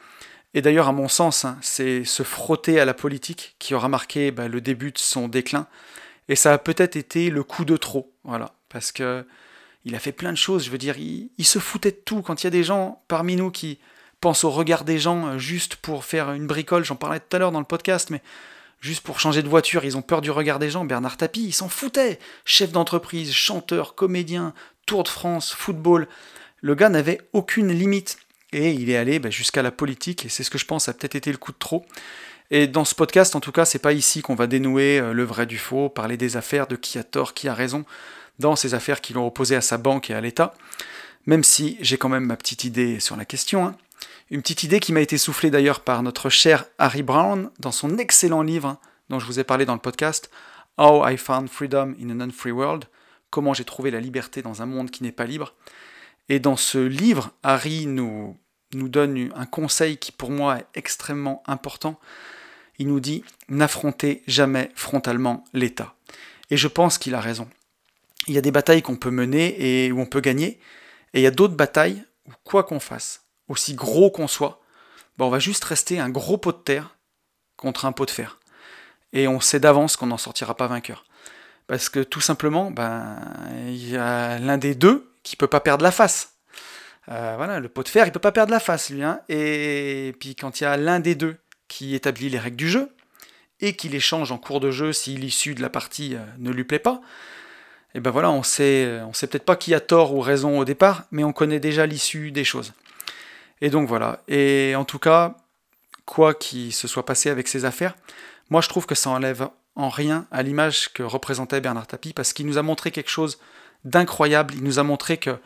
Et 0.53 0.61
d'ailleurs, 0.61 0.87
à 0.87 0.91
mon 0.91 1.07
sens, 1.07 1.45
hein, 1.45 1.57
c'est 1.61 2.03
se 2.03 2.23
frotter 2.23 2.79
à 2.79 2.85
la 2.85 2.93
politique 2.93 3.55
qui 3.59 3.73
aura 3.73 3.89
marqué 3.89 4.31
bah, 4.31 4.47
le 4.47 4.61
début 4.61 4.91
de 4.91 4.97
son 4.97 5.27
déclin. 5.27 5.67
Et 6.29 6.35
ça 6.35 6.53
a 6.53 6.57
peut-être 6.57 6.95
été 6.95 7.29
le 7.29 7.43
coup 7.43 7.65
de 7.65 7.77
trop. 7.77 8.11
Voilà. 8.23 8.53
Parce 8.69 8.91
que 8.91 9.25
il 9.83 9.95
a 9.95 9.99
fait 9.99 10.11
plein 10.11 10.31
de 10.31 10.37
choses. 10.37 10.65
Je 10.65 10.71
veux 10.71 10.77
dire, 10.77 10.97
il, 10.97 11.29
il 11.37 11.45
se 11.45 11.59
foutait 11.59 11.91
de 11.91 12.01
tout. 12.03 12.21
Quand 12.21 12.41
il 12.41 12.45
y 12.45 12.47
a 12.47 12.51
des 12.51 12.63
gens 12.63 13.03
parmi 13.07 13.35
nous 13.35 13.51
qui 13.51 13.79
pense 14.21 14.43
au 14.43 14.51
regard 14.51 14.85
des 14.85 14.99
gens 14.99 15.27
euh, 15.27 15.37
juste 15.37 15.75
pour 15.75 16.05
faire 16.05 16.31
une 16.31 16.47
bricole, 16.47 16.85
j'en 16.85 16.95
parlais 16.95 17.19
tout 17.19 17.35
à 17.35 17.39
l'heure 17.39 17.51
dans 17.51 17.59
le 17.59 17.65
podcast, 17.65 18.09
mais 18.09 18.21
juste 18.79 19.01
pour 19.01 19.19
changer 19.19 19.41
de 19.41 19.49
voiture, 19.49 19.83
ils 19.83 19.97
ont 19.97 20.01
peur 20.01 20.21
du 20.21 20.31
regard 20.31 20.59
des 20.59 20.69
gens. 20.69 20.85
Bernard 20.85 21.17
Tapie, 21.17 21.43
il 21.43 21.53
s'en 21.53 21.67
foutait. 21.67 22.19
Chef 22.45 22.71
d'entreprise, 22.71 23.33
chanteur, 23.33 23.95
comédien, 23.95 24.53
Tour 24.85 25.03
de 25.03 25.09
France, 25.09 25.53
football. 25.53 26.07
Le 26.61 26.75
gars 26.75 26.89
n'avait 26.89 27.19
aucune 27.33 27.71
limite. 27.71 28.17
Et 28.53 28.71
il 28.71 28.89
est 28.89 28.97
allé 28.97 29.19
bah, 29.19 29.29
jusqu'à 29.29 29.61
la 29.61 29.71
politique, 29.71 30.25
et 30.25 30.29
c'est 30.29 30.43
ce 30.43 30.49
que 30.49 30.57
je 30.57 30.65
pense 30.65 30.89
a 30.89 30.93
peut-être 30.93 31.15
été 31.15 31.31
le 31.31 31.37
coup 31.37 31.51
de 31.51 31.57
trop. 31.57 31.85
Et 32.49 32.67
dans 32.67 32.83
ce 32.83 32.93
podcast, 32.93 33.35
en 33.35 33.39
tout 33.39 33.53
cas, 33.53 33.63
c'est 33.63 33.79
pas 33.79 33.93
ici 33.93 34.21
qu'on 34.21 34.35
va 34.35 34.45
dénouer 34.45 34.99
euh, 34.99 35.13
le 35.13 35.23
vrai 35.23 35.45
du 35.45 35.57
faux, 35.57 35.87
parler 35.87 36.17
des 36.17 36.35
affaires, 36.35 36.67
de 36.67 36.75
qui 36.75 36.99
a 36.99 37.03
tort, 37.03 37.33
qui 37.33 37.47
a 37.47 37.53
raison, 37.53 37.85
dans 38.39 38.57
ces 38.57 38.73
affaires 38.73 38.99
qui 38.99 39.13
l'ont 39.13 39.25
opposé 39.25 39.55
à 39.55 39.61
sa 39.61 39.77
banque 39.77 40.09
et 40.09 40.13
à 40.13 40.19
l'État. 40.19 40.53
Même 41.25 41.45
si 41.45 41.77
j'ai 41.79 41.97
quand 41.97 42.09
même 42.09 42.25
ma 42.25 42.35
petite 42.35 42.65
idée 42.65 42.99
sur 42.99 43.15
la 43.15 43.23
question. 43.23 43.65
Hein. 43.65 43.75
Une 44.31 44.41
petite 44.41 44.63
idée 44.63 44.79
qui 44.79 44.93
m'a 44.93 45.01
été 45.01 45.17
soufflée 45.17 45.51
d'ailleurs 45.51 45.81
par 45.81 46.01
notre 46.03 46.29
cher 46.29 46.63
Harry 46.77 47.03
Brown 47.03 47.51
dans 47.59 47.73
son 47.73 47.97
excellent 47.97 48.43
livre 48.43 48.79
dont 49.09 49.19
je 49.19 49.25
vous 49.25 49.41
ai 49.41 49.43
parlé 49.43 49.65
dans 49.65 49.73
le 49.73 49.81
podcast, 49.81 50.31
How 50.77 51.05
I 51.05 51.17
Found 51.17 51.49
Freedom 51.49 51.93
in 52.01 52.11
a 52.11 52.13
Non-Free 52.13 52.51
World, 52.51 52.85
comment 53.29 53.53
j'ai 53.53 53.65
trouvé 53.65 53.91
la 53.91 53.99
liberté 53.99 54.41
dans 54.41 54.61
un 54.61 54.65
monde 54.65 54.89
qui 54.89 55.03
n'est 55.03 55.11
pas 55.11 55.25
libre. 55.25 55.53
Et 56.29 56.39
dans 56.39 56.55
ce 56.55 56.77
livre, 56.77 57.31
Harry 57.43 57.87
nous, 57.87 58.37
nous 58.73 58.87
donne 58.87 59.33
un 59.35 59.45
conseil 59.45 59.97
qui 59.97 60.13
pour 60.13 60.31
moi 60.31 60.59
est 60.59 60.65
extrêmement 60.75 61.43
important. 61.45 61.99
Il 62.79 62.87
nous 62.87 63.01
dit 63.01 63.25
n'affrontez 63.49 64.23
jamais 64.27 64.71
frontalement 64.75 65.43
l'État. 65.51 65.93
Et 66.51 66.55
je 66.55 66.69
pense 66.69 66.97
qu'il 66.97 67.15
a 67.15 67.19
raison. 67.19 67.49
Il 68.27 68.33
y 68.33 68.37
a 68.37 68.41
des 68.41 68.51
batailles 68.51 68.81
qu'on 68.81 68.95
peut 68.95 69.11
mener 69.11 69.85
et 69.85 69.91
où 69.91 69.99
on 69.99 70.05
peut 70.05 70.21
gagner, 70.21 70.57
et 71.13 71.19
il 71.19 71.21
y 71.21 71.27
a 71.27 71.31
d'autres 71.31 71.55
batailles 71.55 72.01
où 72.29 72.31
quoi 72.45 72.63
qu'on 72.63 72.79
fasse, 72.79 73.25
aussi 73.51 73.75
gros 73.75 74.09
qu'on 74.09 74.27
soit, 74.27 74.61
ben 75.17 75.25
on 75.25 75.29
va 75.29 75.39
juste 75.39 75.63
rester 75.63 75.99
un 75.99 76.09
gros 76.09 76.37
pot 76.37 76.51
de 76.51 76.57
terre 76.57 76.97
contre 77.57 77.85
un 77.85 77.91
pot 77.91 78.05
de 78.05 78.11
fer. 78.11 78.39
Et 79.13 79.27
on 79.27 79.39
sait 79.39 79.59
d'avance 79.59 79.97
qu'on 79.97 80.07
n'en 80.07 80.17
sortira 80.17 80.55
pas 80.55 80.67
vainqueur. 80.67 81.05
Parce 81.67 81.89
que 81.89 81.99
tout 81.99 82.21
simplement, 82.21 82.71
ben, 82.71 83.17
il 83.67 83.89
y 83.89 83.97
a 83.97 84.39
l'un 84.39 84.57
des 84.57 84.75
deux 84.75 85.13
qui 85.23 85.35
peut 85.35 85.47
pas 85.47 85.59
perdre 85.59 85.83
la 85.83 85.91
face. 85.91 86.35
Euh, 87.09 87.35
voilà, 87.37 87.59
le 87.59 87.69
pot 87.69 87.83
de 87.83 87.89
fer, 87.89 88.05
il 88.05 88.11
peut 88.11 88.19
pas 88.19 88.31
perdre 88.31 88.51
la 88.51 88.59
face, 88.59 88.89
lui. 88.89 89.03
Hein. 89.03 89.21
Et 89.29 90.15
puis 90.19 90.35
quand 90.35 90.59
il 90.59 90.63
y 90.63 90.67
a 90.67 90.77
l'un 90.77 90.99
des 90.99 91.15
deux 91.15 91.37
qui 91.67 91.95
établit 91.95 92.29
les 92.29 92.39
règles 92.39 92.57
du 92.57 92.69
jeu, 92.69 92.89
et 93.63 93.75
qui 93.75 93.89
les 93.89 93.99
change 93.99 94.31
en 94.31 94.39
cours 94.39 94.59
de 94.59 94.71
jeu 94.71 94.91
si 94.91 95.15
l'issue 95.15 95.53
de 95.53 95.61
la 95.61 95.69
partie 95.69 96.15
euh, 96.15 96.19
ne 96.39 96.51
lui 96.51 96.63
plaît 96.63 96.79
pas, 96.79 97.01
et 97.93 97.99
ben 97.99 98.09
voilà, 98.09 98.31
on 98.31 98.41
sait, 98.41 99.01
on 99.01 99.13
sait 99.13 99.27
peut-être 99.27 99.45
pas 99.45 99.57
qui 99.57 99.73
a 99.73 99.81
tort 99.81 100.15
ou 100.15 100.21
raison 100.21 100.57
au 100.57 100.65
départ, 100.65 101.03
mais 101.11 101.23
on 101.23 101.33
connaît 101.33 101.59
déjà 101.59 101.85
l'issue 101.85 102.31
des 102.31 102.45
choses. 102.45 102.73
Et 103.61 103.69
donc 103.69 103.87
voilà. 103.87 104.21
Et 104.27 104.73
en 104.75 104.85
tout 104.85 104.99
cas, 104.99 105.37
quoi 106.05 106.33
qu'il 106.33 106.73
se 106.73 106.87
soit 106.87 107.05
passé 107.05 107.29
avec 107.29 107.47
ces 107.47 107.65
affaires, 107.65 107.95
moi 108.49 108.61
je 108.61 108.69
trouve 108.69 108.85
que 108.85 108.95
ça 108.95 109.09
enlève 109.09 109.47
en 109.75 109.89
rien 109.89 110.27
à 110.31 110.43
l'image 110.43 110.91
que 110.93 111.03
représentait 111.03 111.61
Bernard 111.61 111.87
Tapie, 111.87 112.13
parce 112.13 112.33
qu'il 112.33 112.45
nous 112.45 112.57
a 112.57 112.63
montré 112.63 112.91
quelque 112.91 113.09
chose 113.09 113.39
d'incroyable. 113.85 114.53
Il 114.55 114.63
nous 114.63 114.79
a 114.79 114.83
montré 114.83 115.17
que 115.17 115.37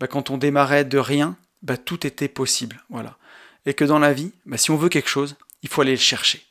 bah, 0.00 0.06
quand 0.06 0.30
on 0.30 0.38
démarrait 0.38 0.84
de 0.84 0.98
rien, 0.98 1.36
bah, 1.62 1.76
tout 1.76 2.06
était 2.06 2.28
possible. 2.28 2.82
Voilà. 2.90 3.16
Et 3.66 3.74
que 3.74 3.84
dans 3.84 3.98
la 3.98 4.12
vie, 4.12 4.32
bah, 4.46 4.56
si 4.56 4.70
on 4.70 4.76
veut 4.76 4.88
quelque 4.88 5.08
chose, 5.08 5.36
il 5.62 5.68
faut 5.68 5.82
aller 5.82 5.92
le 5.92 5.98
chercher. 5.98 6.44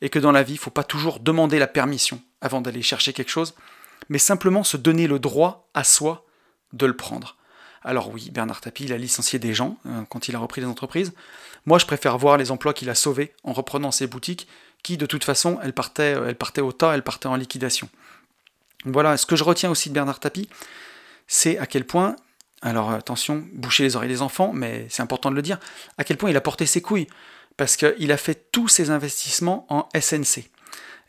Et 0.00 0.08
que 0.08 0.18
dans 0.18 0.32
la 0.32 0.42
vie, 0.42 0.54
il 0.54 0.56
ne 0.56 0.60
faut 0.60 0.70
pas 0.70 0.84
toujours 0.84 1.20
demander 1.20 1.58
la 1.58 1.66
permission 1.66 2.20
avant 2.40 2.60
d'aller 2.60 2.82
chercher 2.82 3.12
quelque 3.12 3.30
chose, 3.30 3.54
mais 4.08 4.18
simplement 4.18 4.64
se 4.64 4.76
donner 4.76 5.06
le 5.06 5.18
droit 5.18 5.68
à 5.74 5.84
soi 5.84 6.26
de 6.72 6.86
le 6.86 6.96
prendre. 6.96 7.36
Alors 7.84 8.10
oui, 8.10 8.30
Bernard 8.30 8.60
Tapie, 8.60 8.84
il 8.84 8.92
a 8.92 8.98
licencié 8.98 9.38
des 9.38 9.54
gens 9.54 9.76
euh, 9.86 10.02
quand 10.08 10.28
il 10.28 10.36
a 10.36 10.38
repris 10.38 10.60
des 10.60 10.66
entreprises. 10.66 11.12
Moi, 11.66 11.78
je 11.78 11.86
préfère 11.86 12.18
voir 12.18 12.36
les 12.36 12.50
emplois 12.50 12.74
qu'il 12.74 12.90
a 12.90 12.94
sauvés 12.94 13.32
en 13.44 13.52
reprenant 13.52 13.90
ses 13.90 14.06
boutiques, 14.06 14.48
qui 14.82 14.96
de 14.96 15.06
toute 15.06 15.24
façon, 15.24 15.58
elles 15.62 15.72
partaient, 15.72 16.14
euh, 16.14 16.28
elles 16.28 16.36
partaient 16.36 16.60
au 16.60 16.72
tas, 16.72 16.94
elles 16.94 17.02
partaient 17.02 17.28
en 17.28 17.36
liquidation. 17.36 17.88
Voilà, 18.84 19.16
ce 19.16 19.26
que 19.26 19.36
je 19.36 19.44
retiens 19.44 19.70
aussi 19.70 19.88
de 19.88 19.94
Bernard 19.94 20.20
Tapie, 20.20 20.48
c'est 21.28 21.58
à 21.58 21.66
quel 21.66 21.84
point, 21.84 22.16
alors 22.62 22.90
attention, 22.90 23.44
boucher 23.52 23.84
les 23.84 23.96
oreilles 23.96 24.08
des 24.08 24.22
enfants, 24.22 24.52
mais 24.52 24.86
c'est 24.90 25.02
important 25.02 25.30
de 25.30 25.36
le 25.36 25.42
dire, 25.42 25.58
à 25.98 26.04
quel 26.04 26.16
point 26.16 26.30
il 26.30 26.36
a 26.36 26.40
porté 26.40 26.66
ses 26.66 26.82
couilles, 26.82 27.06
parce 27.56 27.76
qu'il 27.76 28.10
a 28.10 28.16
fait 28.16 28.50
tous 28.50 28.68
ses 28.68 28.90
investissements 28.90 29.66
en 29.68 29.88
SNC. 29.98 30.50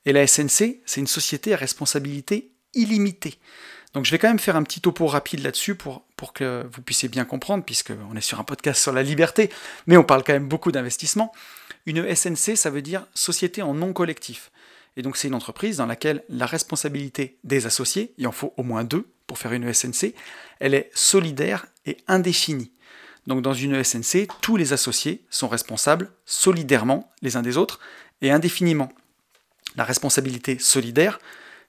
Et 0.05 0.13
la 0.13 0.27
SNC, 0.27 0.81
c'est 0.85 0.99
une 0.99 1.07
société 1.07 1.53
à 1.53 1.57
responsabilité 1.57 2.51
illimitée. 2.73 3.39
Donc 3.93 4.05
je 4.05 4.11
vais 4.11 4.17
quand 4.17 4.27
même 4.27 4.39
faire 4.39 4.55
un 4.55 4.63
petit 4.63 4.81
topo 4.81 5.05
rapide 5.05 5.41
là-dessus 5.41 5.75
pour, 5.75 6.03
pour 6.15 6.33
que 6.33 6.65
vous 6.71 6.81
puissiez 6.81 7.09
bien 7.09 7.25
comprendre, 7.25 7.63
puisqu'on 7.63 8.15
est 8.15 8.21
sur 8.21 8.39
un 8.39 8.43
podcast 8.43 8.81
sur 8.81 8.91
la 8.91 9.03
liberté, 9.03 9.51
mais 9.85 9.97
on 9.97 10.03
parle 10.03 10.23
quand 10.23 10.33
même 10.33 10.47
beaucoup 10.47 10.71
d'investissement. 10.71 11.31
Une 11.85 12.15
SNC, 12.15 12.55
ça 12.55 12.69
veut 12.69 12.81
dire 12.81 13.05
Société 13.13 13.61
en 13.61 13.73
non 13.73 13.93
collectif. 13.93 14.51
Et 14.97 15.01
donc 15.01 15.17
c'est 15.17 15.27
une 15.27 15.35
entreprise 15.35 15.77
dans 15.77 15.85
laquelle 15.85 16.23
la 16.29 16.45
responsabilité 16.45 17.37
des 17.43 17.65
associés, 17.65 18.13
il 18.17 18.27
en 18.27 18.31
faut 18.31 18.53
au 18.57 18.63
moins 18.63 18.83
deux 18.83 19.07
pour 19.27 19.37
faire 19.37 19.53
une 19.53 19.71
SNC, 19.71 20.13
elle 20.59 20.73
est 20.73 20.91
solidaire 20.93 21.65
et 21.85 21.97
indéfinie. 22.07 22.71
Donc 23.27 23.41
dans 23.41 23.53
une 23.53 23.83
SNC, 23.83 24.27
tous 24.41 24.57
les 24.57 24.73
associés 24.73 25.23
sont 25.29 25.47
responsables 25.47 26.11
solidairement 26.25 27.11
les 27.21 27.37
uns 27.37 27.41
des 27.41 27.57
autres 27.57 27.79
et 28.21 28.31
indéfiniment. 28.31 28.91
La 29.75 29.83
responsabilité 29.83 30.59
solidaire, 30.59 31.19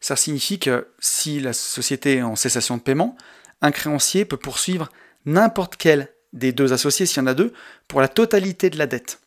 ça 0.05 0.17
signifie 0.17 0.59
que 0.59 0.87
si 0.99 1.41
la 1.41 1.55
société 1.55 2.17
est 2.17 2.23
en 2.23 2.37
cessation 2.37 2.77
de 2.77 2.83
paiement, 2.83 3.17
un 3.63 3.71
créancier 3.71 4.27
peut 4.27 4.37
poursuivre 4.37 4.91
n'importe 5.25 5.77
quel 5.79 6.13
des 6.35 6.53
deux 6.53 6.75
associés, 6.75 7.07
s'il 7.07 7.17
y 7.17 7.21
en 7.23 7.27
a 7.27 7.33
deux, 7.33 7.55
pour 7.89 8.03
la 8.03 8.09
totalité 8.09 8.69
de 8.69 8.77
la 8.77 8.87
dette. 8.87 9.21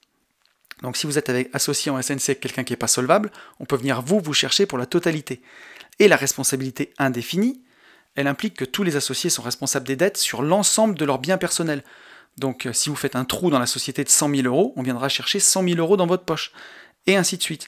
Donc 0.83 0.95
si 0.95 1.07
vous 1.07 1.17
êtes 1.17 1.31
associé 1.51 1.89
en 1.89 1.99
SNC 1.99 2.29
avec 2.29 2.41
quelqu'un 2.41 2.63
qui 2.63 2.73
n'est 2.73 2.77
pas 2.77 2.85
solvable, 2.85 3.31
on 3.59 3.65
peut 3.65 3.75
venir 3.75 4.03
vous 4.03 4.19
vous 4.19 4.35
chercher 4.35 4.67
pour 4.67 4.77
la 4.77 4.85
totalité. 4.85 5.41
Et 5.97 6.07
la 6.07 6.15
responsabilité 6.15 6.93
indéfinie, 6.99 7.63
elle 8.13 8.27
implique 8.27 8.53
que 8.53 8.65
tous 8.65 8.83
les 8.83 8.97
associés 8.97 9.31
sont 9.31 9.41
responsables 9.41 9.87
des 9.87 9.95
dettes 9.95 10.17
sur 10.17 10.43
l'ensemble 10.43 10.93
de 10.93 11.05
leurs 11.05 11.17
biens 11.17 11.39
personnels. 11.39 11.83
Donc 12.37 12.67
euh, 12.67 12.73
si 12.73 12.89
vous 12.89 12.95
faites 12.95 13.15
un 13.15 13.25
trou 13.25 13.49
dans 13.49 13.57
la 13.57 13.65
société 13.65 14.03
de 14.03 14.09
100 14.09 14.29
000 14.29 14.41
euros, 14.43 14.73
on 14.75 14.83
viendra 14.83 15.09
chercher 15.09 15.39
100 15.39 15.63
000 15.69 15.79
euros 15.79 15.97
dans 15.97 16.05
votre 16.05 16.23
poche. 16.23 16.51
Et 17.07 17.15
ainsi 17.15 17.37
de 17.37 17.41
suite. 17.41 17.67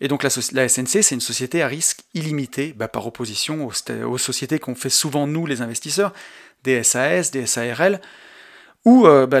Et 0.00 0.08
donc 0.08 0.22
la, 0.22 0.30
SNC, 0.30 1.02
c'est 1.02 1.14
une 1.14 1.20
société 1.20 1.62
à 1.62 1.66
risque 1.66 2.00
illimité, 2.14 2.72
bah, 2.76 2.88
par 2.88 3.06
opposition 3.06 3.66
aux, 3.66 4.18
sociétés 4.18 4.58
qu'on 4.58 4.74
fait 4.74 4.90
souvent 4.90 5.26
nous, 5.26 5.44
les 5.46 5.60
investisseurs, 5.60 6.12
des 6.64 6.82
SAS, 6.82 7.30
des 7.30 7.46
SARL, 7.46 8.00
où 8.86 9.06
euh, 9.06 9.26
bah, 9.26 9.40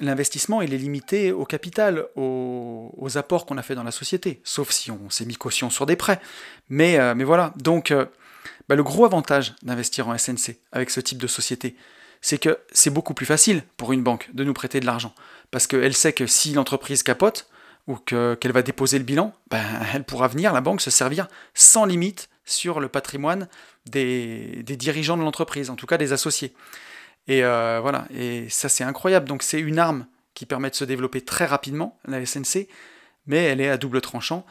l'investissement 0.00 0.62
est 0.62 0.66
limité 0.66 1.32
au 1.32 1.44
capital, 1.44 2.06
aux, 2.14 3.08
apports 3.16 3.46
qu'on 3.46 3.58
a 3.58 3.62
fait 3.62 3.74
dans 3.74 3.82
la 3.82 3.90
société, 3.90 4.40
sauf 4.44 4.70
si 4.70 4.92
on 4.92 5.10
s'est 5.10 5.24
mis 5.24 5.34
caution 5.34 5.70
sur 5.70 5.86
des 5.86 5.96
prêts. 5.96 6.20
Mais, 6.68 6.98
euh, 6.98 7.14
voilà, 7.24 7.52
donc 7.56 7.90
euh, 7.90 8.06
bah, 8.68 8.76
le 8.76 8.84
gros 8.84 9.04
avantage 9.04 9.54
d'investir 9.62 10.08
en 10.08 10.16
SNC 10.16 10.56
avec 10.70 10.90
ce 10.90 11.00
type 11.00 11.18
de 11.18 11.26
société, 11.26 11.74
c'est 12.20 12.38
que 12.38 12.58
c'est 12.70 12.90
beaucoup 12.90 13.14
plus 13.14 13.26
facile 13.26 13.62
pour 13.76 13.92
une 13.92 14.02
banque 14.04 14.30
de 14.34 14.44
nous 14.44 14.54
prêter 14.54 14.78
de 14.78 14.86
l'argent, 14.86 15.14
parce 15.50 15.66
qu'elle 15.66 15.94
sait 15.94 16.12
que 16.12 16.28
si 16.28 16.52
l'entreprise 16.52 17.02
capote, 17.02 17.48
ou 17.88 17.96
qu'elle 17.96 18.52
va 18.52 18.62
déposer 18.62 18.98
le 18.98 19.04
bilan, 19.04 19.32
ben, 19.50 19.64
elle 19.94 20.04
pourra 20.04 20.28
venir, 20.28 20.52
la 20.52 20.60
banque, 20.60 20.82
se 20.82 20.90
servir 20.90 21.26
sans 21.54 21.86
limite 21.86 22.28
sur 22.44 22.80
le 22.80 22.88
patrimoine 22.88 23.48
des, 23.86 24.62
dirigeants 24.62 25.16
de 25.16 25.22
l'entreprise, 25.22 25.70
en 25.70 25.74
tout 25.74 25.86
cas 25.86 25.96
des 25.96 26.12
associés. 26.12 26.52
Et 27.28 27.42
euh, 27.42 27.80
voilà, 27.80 28.06
et 28.14 28.48
ça 28.50 28.68
c'est 28.68 28.84
incroyable. 28.84 29.26
Donc 29.26 29.42
c'est 29.42 29.58
une 29.58 29.78
arme 29.78 30.06
qui 30.34 30.44
permet 30.44 30.70
de 30.70 30.74
se 30.74 30.84
développer 30.84 31.22
très 31.22 31.46
rapidement, 31.46 31.98
la 32.06 32.24
SNC, 32.24 32.68
mais 33.26 33.44
elle 33.44 33.60
est 33.60 33.70
à 33.70 33.78
double 33.78 34.02
tranchant. 34.02 34.46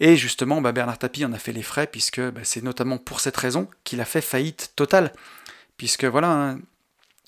Et 0.00 0.16
justement, 0.16 0.60
bah, 0.60 0.72
Bernard 0.72 0.98
Tapie 0.98 1.24
en 1.24 1.32
a 1.32 1.38
fait 1.38 1.52
les 1.52 1.62
frais, 1.62 1.86
puisque 1.86 2.20
bah, 2.20 2.40
c'est 2.42 2.62
notamment 2.62 2.98
pour 2.98 3.20
cette 3.20 3.36
raison 3.36 3.68
qu'il 3.84 4.00
a 4.00 4.04
fait 4.04 4.20
faillite 4.20 4.72
totale. 4.74 5.12
Puisque 5.76 6.04
voilà, 6.04 6.28
hein, 6.28 6.60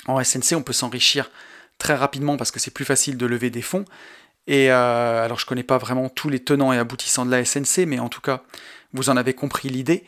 en 0.06 0.22
SNC, 0.22 0.56
on 0.56 0.62
peut 0.62 0.72
s'enrichir 0.72 1.30
très 1.78 1.94
rapidement 1.94 2.36
parce 2.36 2.50
que 2.50 2.60
c'est 2.60 2.70
plus 2.70 2.84
facile 2.84 3.16
de 3.16 3.26
lever 3.26 3.50
des 3.50 3.62
fonds, 3.62 3.84
et 4.46 4.70
euh, 4.70 5.24
alors 5.24 5.38
je 5.38 5.46
connais 5.46 5.62
pas 5.62 5.78
vraiment 5.78 6.08
tous 6.08 6.28
les 6.28 6.40
tenants 6.40 6.72
et 6.72 6.78
aboutissants 6.78 7.24
de 7.24 7.30
la 7.30 7.44
SNC, 7.44 7.86
mais 7.86 7.98
en 7.98 8.08
tout 8.08 8.20
cas, 8.20 8.42
vous 8.92 9.08
en 9.10 9.16
avez 9.16 9.34
compris 9.34 9.68
l'idée. 9.68 10.04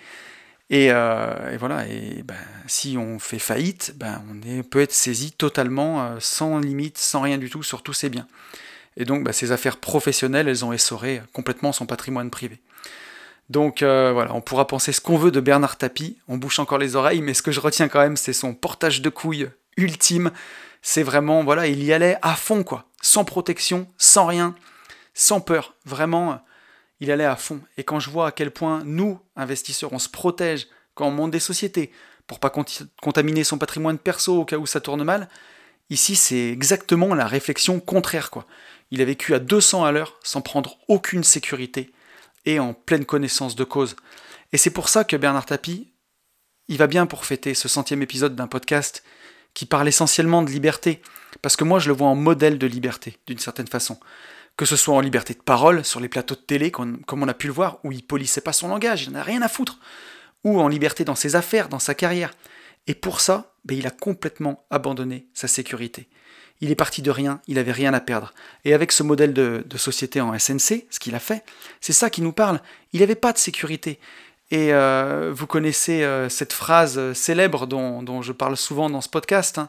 Et, 0.71 0.91
euh, 0.91 1.57
voilà, 1.59 1.87
et 1.87 2.23
ben, 2.25 2.35
si 2.67 2.97
on 2.99 3.19
fait 3.19 3.39
faillite, 3.39 3.95
ben, 3.97 4.23
on 4.31 4.63
peut 4.63 4.81
être 4.81 4.93
saisi 4.93 5.31
totalement, 5.31 6.03
euh, 6.03 6.17
sans 6.21 6.59
limite, 6.59 6.99
sans 6.99 7.21
rien 7.21 7.37
du 7.39 7.51
tout, 7.51 7.63
sur 7.63 7.83
tous 7.83 7.93
ses 7.93 8.09
biens. 8.09 8.27
Et 8.97 9.05
donc, 9.05 9.25
ben, 9.25 9.33
ces 9.33 9.53
affaires 9.53 9.77
professionnelles, 9.77 10.49
elles 10.49 10.65
ont 10.65 10.73
essoré 10.73 11.21
complètement 11.33 11.73
son 11.73 11.87
patrimoine 11.87 12.31
privé. 12.31 12.61
Donc 13.51 13.81
voilà, 13.81 14.35
on 14.35 14.41
pourra 14.41 14.67
penser 14.67 14.91
ce 14.93 15.03
qu'on 15.03 15.19
veut 15.19 15.31
de 15.31 15.39
Bernard 15.39 15.77
Tapie, 15.77 16.17
on 16.29 16.39
bouche 16.39 16.59
encore 16.59 16.79
les 16.79 16.97
oreilles, 16.97 17.21
mais 17.21 17.35
ce 17.35 17.43
que 17.43 17.53
je 17.53 17.61
retiens 17.61 17.89
quand 17.89 18.01
même, 18.01 18.17
c'est 18.17 18.33
son 18.33 18.55
portage 18.55 19.03
de 19.03 19.11
couilles 19.11 19.51
ultime. 19.77 20.31
C'est 20.81 21.03
vraiment, 21.03 21.45
voilà, 21.45 21.67
il 21.67 21.85
y 21.85 21.93
allait 21.93 22.17
à 22.23 22.37
fond, 22.37 22.63
quoi 22.63 22.87
sans 23.05 23.25
protection, 23.25 23.87
sans 23.99 24.27
rien, 24.27 24.55
sans 25.13 25.41
peur. 25.41 25.75
Vraiment, 25.85 26.41
il 27.01 27.11
allait 27.11 27.25
à 27.25 27.37
fond. 27.37 27.61
Et 27.77 27.85
quand 27.85 28.01
je 28.01 28.11
vois 28.11 28.29
à 28.29 28.33
quel 28.33 28.51
point 28.51 28.83
nous, 28.85 29.21
investisseurs, 29.37 29.93
on 29.93 29.99
se 29.99 30.09
protège 30.09 30.67
quand 30.95 31.07
on 31.07 31.11
monte 31.11 31.31
des 31.31 31.41
sociétés 31.41 31.93
pour 32.27 32.41
pas 32.41 32.51
contaminer 33.03 33.45
son 33.45 33.59
patrimoine 33.59 33.99
perso 33.99 34.41
au 34.41 34.45
cas 34.47 34.57
où 34.57 34.67
ça 34.67 34.81
tourne 34.81 35.05
mal, 35.05 35.29
ici 35.91 36.17
c'est 36.17 36.49
exactement 36.49 37.15
la 37.15 37.27
réflexion 37.27 37.79
contraire. 37.79 38.31
quoi. 38.31 38.47
Il 38.91 39.03
a 39.03 39.05
vécu 39.05 39.35
à 39.35 39.39
200 39.39 39.85
à 39.85 39.93
l'heure 39.93 40.19
sans 40.23 40.41
prendre 40.41 40.79
aucune 40.89 41.25
sécurité 41.25 41.93
et 42.47 42.59
en 42.59 42.73
pleine 42.73 43.05
connaissance 43.05 43.55
de 43.55 43.65
cause. 43.65 43.97
Et 44.53 44.57
c'est 44.57 44.71
pour 44.71 44.89
ça 44.89 45.05
que 45.05 45.17
Bernard 45.17 45.47
Tapie, 45.47 45.93
il 46.69 46.79
va 46.79 46.87
bien 46.87 47.05
pour 47.05 47.27
fêter 47.27 47.53
ce 47.53 47.69
centième 47.69 48.01
épisode 48.01 48.35
d'un 48.35 48.47
podcast 48.47 49.05
qui 49.55 49.67
parle 49.67 49.89
essentiellement 49.89 50.43
de 50.43 50.51
liberté, 50.51 51.01
parce 51.43 51.57
que 51.57 51.65
moi 51.65 51.79
je 51.79 51.89
le 51.89 51.95
vois 51.95 52.09
en 52.09 52.17
modèle 52.17 52.59
de 52.59 52.67
liberté, 52.67 53.19
d'une 53.27 53.39
certaine 53.39 53.69
façon. 53.69 53.99
Que 54.57 54.67
ce 54.67 54.77
soit 54.77 54.95
en 54.95 55.01
liberté 55.01 55.35
de 55.35 55.43
parole, 55.43 55.85
sur 55.85 56.01
les 56.01 56.09
plateaux 56.09 56.37
de 56.37 56.41
télé, 56.41 56.71
comme 56.71 57.03
on 57.09 57.29
a 57.29 57.35
pu 57.35 57.49
le 57.49 57.53
voir, 57.53 57.79
où 57.83 57.93
il 57.93 58.05
polissait 58.05 58.41
pas 58.41 58.53
son 58.53 58.69
langage, 58.69 59.05
il 59.05 59.13
n'en 59.13 59.21
a 59.21 59.23
rien 59.23 59.43
à 59.43 59.49
foutre, 59.49 59.79
ou 60.45 60.61
en 60.61 60.69
liberté 60.69 61.05
dans 61.05 61.15
ses 61.15 61.35
affaires, 61.37 61.69
dans 61.69 61.79
sa 61.79 61.95
carrière. 61.95 62.33
Et 62.87 62.95
pour 62.95 63.21
ça, 63.21 63.55
ben, 63.65 63.77
il 63.77 63.87
a 63.87 63.91
complètement 63.91 64.65
abandonné 64.71 65.27
sa 65.33 65.49
sécurité. 65.49 66.09
Il 66.61 66.71
est 66.71 66.77
parti 66.77 67.03
de 67.03 67.11
rien, 67.11 67.41
il 67.49 67.57
n'avait 67.57 67.73
rien 67.73 67.93
à 67.95 68.01
perdre. 68.01 68.33
Et 68.65 68.75
avec 68.75 68.93
ce 68.93 69.03
modèle 69.03 69.33
de, 69.33 69.65
société 69.77 70.21
en 70.21 70.39
SNC, 70.39 70.87
ce 70.89 71.01
qu'il 71.01 71.15
a 71.15 71.19
fait, 71.21 71.45
c'est 71.81 71.93
ça 71.93 72.11
qui 72.11 72.23
nous 72.23 72.33
parle. 72.33 72.61
Il 72.93 73.01
n'avait 73.01 73.17
pas 73.17 73.33
de 73.33 73.39
sécurité. 73.39 73.99
Et 74.51 74.73
euh, 74.73 75.33
vous 75.35 75.47
connaissez 75.47 76.05
euh, 76.05 76.29
cette 76.29 76.53
phrase 76.53 77.13
célèbre 77.15 77.67
dont, 77.67 78.23
je 78.23 78.33
parle 78.33 78.57
souvent 78.57 78.91
dans 78.91 79.01
ce 79.01 79.09
podcast. 79.09 79.59
Hein. 79.59 79.69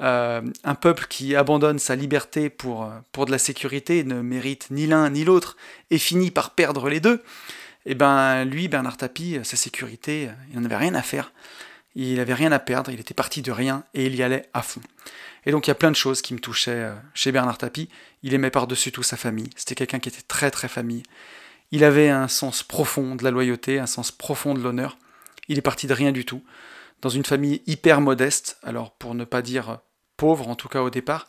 Euh, 0.00 0.42
un 0.64 0.74
peuple 0.74 1.06
qui 1.08 1.34
abandonne 1.34 1.78
sa 1.78 1.96
liberté 1.96 2.50
pour, 2.50 2.90
pour 3.12 3.26
de 3.26 3.30
la 3.30 3.38
sécurité 3.38 4.04
ne 4.04 4.20
mérite 4.20 4.68
ni 4.70 4.86
l'un 4.86 5.10
ni 5.10 5.24
l'autre 5.24 5.56
et 5.90 5.98
finit 5.98 6.30
par 6.30 6.50
perdre 6.50 6.88
les 6.88 7.00
deux. 7.00 7.22
Et 7.86 7.92
eh 7.92 7.94
ben 7.94 8.44
lui, 8.44 8.68
Bernard 8.68 8.98
Tapie, 8.98 9.38
sa 9.44 9.56
sécurité, 9.56 10.28
il 10.50 10.58
n'en 10.58 10.64
avait 10.66 10.76
rien 10.76 10.94
à 10.94 11.02
faire. 11.02 11.32
Il 11.94 12.16
n'avait 12.16 12.34
rien 12.34 12.52
à 12.52 12.58
perdre, 12.58 12.90
il 12.90 13.00
était 13.00 13.14
parti 13.14 13.40
de 13.40 13.50
rien 13.50 13.82
et 13.94 14.06
il 14.06 14.14
y 14.14 14.22
allait 14.22 14.44
à 14.52 14.62
fond. 14.62 14.82
Et 15.46 15.52
donc 15.52 15.66
il 15.66 15.70
y 15.70 15.72
a 15.72 15.74
plein 15.74 15.90
de 15.90 15.96
choses 15.96 16.20
qui 16.20 16.34
me 16.34 16.38
touchaient 16.38 16.90
chez 17.14 17.32
Bernard 17.32 17.56
Tapie. 17.56 17.88
Il 18.22 18.34
aimait 18.34 18.50
par-dessus 18.50 18.92
tout 18.92 19.02
sa 19.02 19.16
famille. 19.16 19.48
C'était 19.56 19.74
quelqu'un 19.74 20.00
qui 20.00 20.10
était 20.10 20.22
très 20.26 20.50
très 20.50 20.68
famille. 20.68 21.02
Il 21.70 21.84
avait 21.84 22.08
un 22.08 22.28
sens 22.28 22.62
profond 22.62 23.14
de 23.14 23.24
la 23.24 23.30
loyauté, 23.30 23.78
un 23.78 23.86
sens 23.86 24.10
profond 24.10 24.54
de 24.54 24.60
l'honneur. 24.60 24.98
Il 25.48 25.58
est 25.58 25.62
parti 25.62 25.86
de 25.86 25.94
rien 25.94 26.12
du 26.12 26.24
tout, 26.24 26.42
dans 27.00 27.08
une 27.08 27.24
famille 27.24 27.62
hyper 27.66 28.00
modeste, 28.00 28.58
alors 28.62 28.92
pour 28.92 29.14
ne 29.14 29.24
pas 29.24 29.42
dire 29.42 29.80
pauvre 30.16 30.48
en 30.48 30.54
tout 30.54 30.68
cas 30.68 30.82
au 30.82 30.90
départ, 30.90 31.28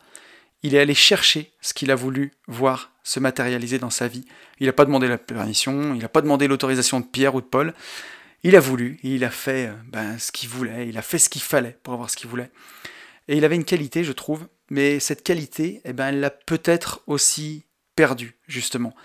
il 0.64 0.76
est 0.76 0.80
allé 0.80 0.94
chercher 0.94 1.54
ce 1.62 1.74
qu'il 1.74 1.92
a 1.92 1.96
voulu 1.96 2.34
voir 2.48 2.92
se 3.04 3.20
matérialiser 3.20 3.80
dans 3.80 3.90
sa 3.90 4.08
vie. 4.08 4.26
Il 4.60 4.68
n'a 4.68 4.74
pas 4.74 4.86
demandé 4.86 5.08
la 5.08 5.18
permission, 5.18 5.94
il 5.94 6.02
n'a 6.02 6.10
pas 6.10 6.22
demandé 6.22 6.48
l'autorisation 6.48 7.00
de 7.00 7.06
Pierre 7.06 7.36
ou 7.36 7.42
de 7.42 7.46
Paul. 7.46 7.74
Il 8.44 8.56
a 8.56 8.60
voulu, 8.60 9.00
il 9.04 9.24
a 9.24 9.32
fait 9.32 9.68
euh, 9.68 9.74
ben, 9.88 10.18
ce 10.18 10.32
qu'il 10.32 10.50
voulait, 10.50 10.88
il 10.88 10.98
a 10.98 11.02
fait 11.02 11.18
ce 11.18 11.30
qu'il 11.30 11.42
fallait 11.42 11.78
pour 11.84 11.94
avoir 11.94 12.10
ce 12.10 12.18
qu'il 12.18 12.30
voulait. 12.30 12.52
Et 13.28 13.38
il 13.38 13.46
avait 13.46 13.56
une 13.56 13.66
qualité, 13.66 14.04
je 14.04 14.12
trouve, 14.12 14.48
mais 14.70 15.00
cette 15.00 15.24
qualité, 15.24 15.82
eh 15.86 15.94
ben, 15.94 16.08
elle 16.08 16.20
l'a 16.20 16.30
peut-être 16.30 17.02
aussi 17.08 17.66
perdue, 17.96 18.38
justement. 18.48 18.96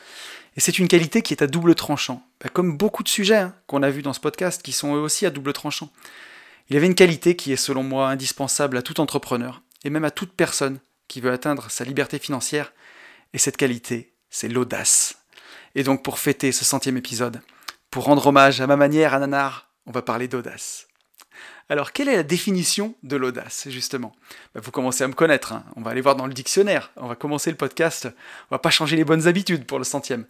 Et 0.57 0.61
c'est 0.61 0.79
une 0.79 0.89
qualité 0.89 1.23
qui 1.23 1.35
est 1.35 1.43
à 1.43 1.47
double 1.47 1.75
tranchant. 1.75 2.27
bah, 2.41 2.49
comme 2.53 2.77
beaucoup 2.77 3.03
de 3.03 3.09
sujets 3.09 3.37
hein, 3.37 3.55
qu'on 3.67 3.83
a 3.83 3.91
vus 3.91 4.03
dans 4.03 4.13
ce 4.13 4.21
podcast, 4.21 4.63
qui 4.63 4.73
sont 4.73 4.95
eux 4.95 5.01
aussi 5.01 5.27
à 5.27 5.31
double 5.31 5.53
tranchant. 5.53 5.91
Il 6.71 6.77
avait 6.77 6.87
une 6.87 6.95
qualité 6.95 7.37
qui 7.37 7.53
est 7.53 7.57
selon 7.57 7.83
moi 7.83 8.09
indispensable 8.09 8.77
à 8.77 8.83
tout 8.83 9.01
entrepreneur, 9.01 9.63
et 9.85 9.91
même 9.91 10.05
à 10.05 10.11
toute 10.11 10.33
personne 10.33 10.79
qui 11.09 11.21
veut 11.21 11.33
atteindre 11.33 11.71
sa 11.71 11.85
liberté 11.85 12.19
financière, 12.19 12.73
et 13.33 13.39
cette 13.39 13.57
qualité, 13.57 14.15
c'est 14.31 14.49
l'audace. 14.49 15.17
Et 15.75 15.83
donc 15.83 16.03
pour 16.03 16.19
fêter 16.19 16.53
ce 16.53 16.65
centième 16.65 16.97
épisode, 16.97 17.43
pour 17.91 18.05
rendre 18.05 18.27
hommage 18.27 18.61
à 18.61 18.67
ma 18.67 18.77
manière 18.77 19.13
à 19.13 19.19
Nanar, 19.19 19.71
on 19.87 19.93
va 19.93 20.03
parler 20.03 20.29
d'audace. 20.29 20.87
Alors, 21.71 21.93
quelle 21.93 22.09
est 22.09 22.17
la 22.17 22.23
définition 22.23 22.95
de 23.03 23.17
l'audace, 23.17 23.69
justement? 23.71 24.15
Bah, 24.55 24.61
Vous 24.63 24.71
commencez 24.71 25.03
à 25.03 25.09
me 25.09 25.15
connaître, 25.15 25.53
hein. 25.53 25.65
on 25.77 25.83
va 25.83 25.93
aller 25.93 26.03
voir 26.03 26.17
dans 26.17 26.27
le 26.27 26.35
dictionnaire, 26.35 26.91
on 26.97 27.07
va 27.07 27.15
commencer 27.15 27.51
le 27.51 27.57
podcast, 27.57 28.09
on 28.51 28.55
va 28.55 28.59
pas 28.59 28.71
changer 28.71 28.97
les 28.97 29.05
bonnes 29.05 29.27
habitudes 29.27 29.65
pour 29.65 29.79
le 29.79 29.85
centième. 29.85 30.27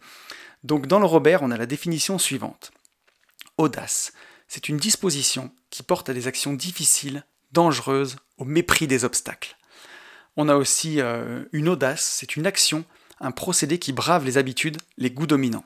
Donc, 0.63 0.87
dans 0.87 1.01
le 1.01 1.07
Robert, 1.07 1.43
on 1.43 1.51
a 1.51 1.57
la 1.57 1.67
définition 1.67 2.19
suivante. 2.19 2.71
Audace, 3.59 4.13
c'est 4.47 4.69
une 4.69 4.77
disposition 4.77 5.51
qui 5.71 5.83
porte 5.83 6.09
à 6.09 6.15
des 6.15 6.29
actions 6.29 6.53
difficiles, 6.53 7.25
dangereuses, 7.53 8.17
au 8.39 8.45
mépris 8.45 8.87
des 8.87 9.05
obstacles. 9.05 9.57
On 10.37 10.49
a 10.49 10.57
aussi 10.57 11.01
euh, 11.01 11.45
une 11.53 11.69
audace, 11.69 12.05
c'est 12.05 12.37
une 12.37 12.47
action, 12.47 12.85
un 13.21 13.31
procédé 13.33 13.79
qui 13.79 13.93
brave 13.93 14.25
les 14.25 14.39
habitudes, 14.39 14.79
les 14.99 15.11
goûts 15.11 15.27
dominants. 15.27 15.65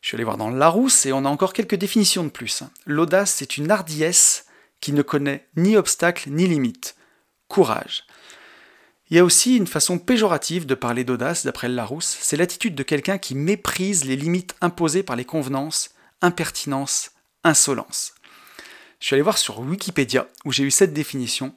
Je 0.00 0.08
suis 0.08 0.16
allé 0.16 0.24
voir 0.24 0.36
dans 0.36 0.50
le 0.50 0.58
Larousse 0.58 1.06
et 1.06 1.12
on 1.12 1.24
a 1.24 1.28
encore 1.28 1.52
quelques 1.52 1.74
définitions 1.74 2.24
de 2.24 2.30
plus. 2.30 2.62
L'audace, 2.86 3.32
c'est 3.32 3.56
une 3.56 3.70
hardiesse 3.70 4.46
qui 4.80 4.92
ne 4.92 5.02
connaît 5.02 5.48
ni 5.56 5.76
obstacle 5.76 6.30
ni 6.30 6.46
limite. 6.46 6.96
Courage. 7.48 8.04
Il 9.10 9.16
y 9.16 9.18
a 9.18 9.24
aussi 9.24 9.56
une 9.56 9.66
façon 9.66 9.98
péjorative 9.98 10.66
de 10.66 10.76
parler 10.76 11.02
d'audace, 11.02 11.44
d'après 11.44 11.68
Larousse, 11.68 12.16
c'est 12.20 12.36
l'attitude 12.36 12.76
de 12.76 12.84
quelqu'un 12.84 13.18
qui 13.18 13.34
méprise 13.34 14.04
les 14.04 14.14
limites 14.14 14.54
imposées 14.60 15.02
par 15.02 15.16
les 15.16 15.24
convenances, 15.24 15.90
impertinence, 16.22 17.10
insolence. 17.42 18.14
Je 19.00 19.06
suis 19.06 19.14
allé 19.14 19.22
voir 19.22 19.38
sur 19.38 19.58
Wikipédia, 19.60 20.28
où 20.44 20.52
j'ai 20.52 20.62
eu 20.62 20.70
cette 20.70 20.92
définition. 20.92 21.54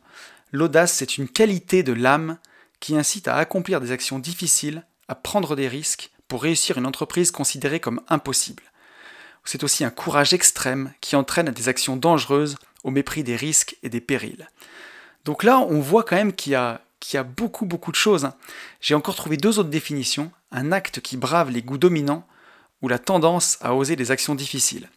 L'audace, 0.52 0.94
c'est 0.94 1.18
une 1.18 1.28
qualité 1.28 1.84
de 1.84 1.94
l'âme 1.94 2.40
qui 2.80 2.96
incite 2.98 3.28
à 3.28 3.36
accomplir 3.36 3.82
des 3.82 3.92
actions 3.92 4.18
difficiles, 4.18 4.84
à 5.08 5.16
prendre 5.16 5.56
des 5.56 5.68
risques 5.68 6.10
pour 6.28 6.42
réussir 6.42 6.78
une 6.78 6.88
entreprise 6.88 7.32
considérée 7.32 7.80
comme 7.80 8.02
impossible. 8.08 8.64
C'est 9.46 9.64
aussi 9.64 9.84
un 9.84 9.90
courage 9.90 10.34
extrême 10.34 10.94
qui 11.02 11.16
entraîne 11.16 11.52
des 11.52 11.70
actions 11.70 11.98
dangereuses 11.98 12.56
au 12.84 12.92
mépris 12.92 13.24
des 13.24 13.36
risques 13.36 13.78
et 13.84 13.90
des 13.90 14.02
périls. 14.02 14.48
Donc 15.26 15.44
là, 15.44 15.60
on 15.60 15.80
voit 15.80 16.04
quand 16.04 16.16
même 16.16 16.34
qu'il 16.34 16.52
y 16.52 16.56
a, 16.56 16.82
beaucoup, 17.24 17.66
beaucoup 17.66 17.92
de 17.92 17.98
choses. 17.98 18.26
Hein. 18.26 18.34
J'ai 18.82 18.96
encore 18.96 19.16
trouvé 19.16 19.38
deux 19.38 19.60
autres 19.60 19.70
définitions. 19.70 20.32
Un 20.52 20.72
acte 20.72 21.00
qui 21.00 21.18
brave 21.18 21.50
les 21.50 21.62
goûts 21.62 21.78
dominants 21.78 22.28
ou 22.82 22.88
la 22.88 23.00
tendance 23.00 23.58
à 23.62 23.74
oser 23.74 23.96
des 23.96 24.12
actions 24.12 24.36
difficiles. 24.36 24.90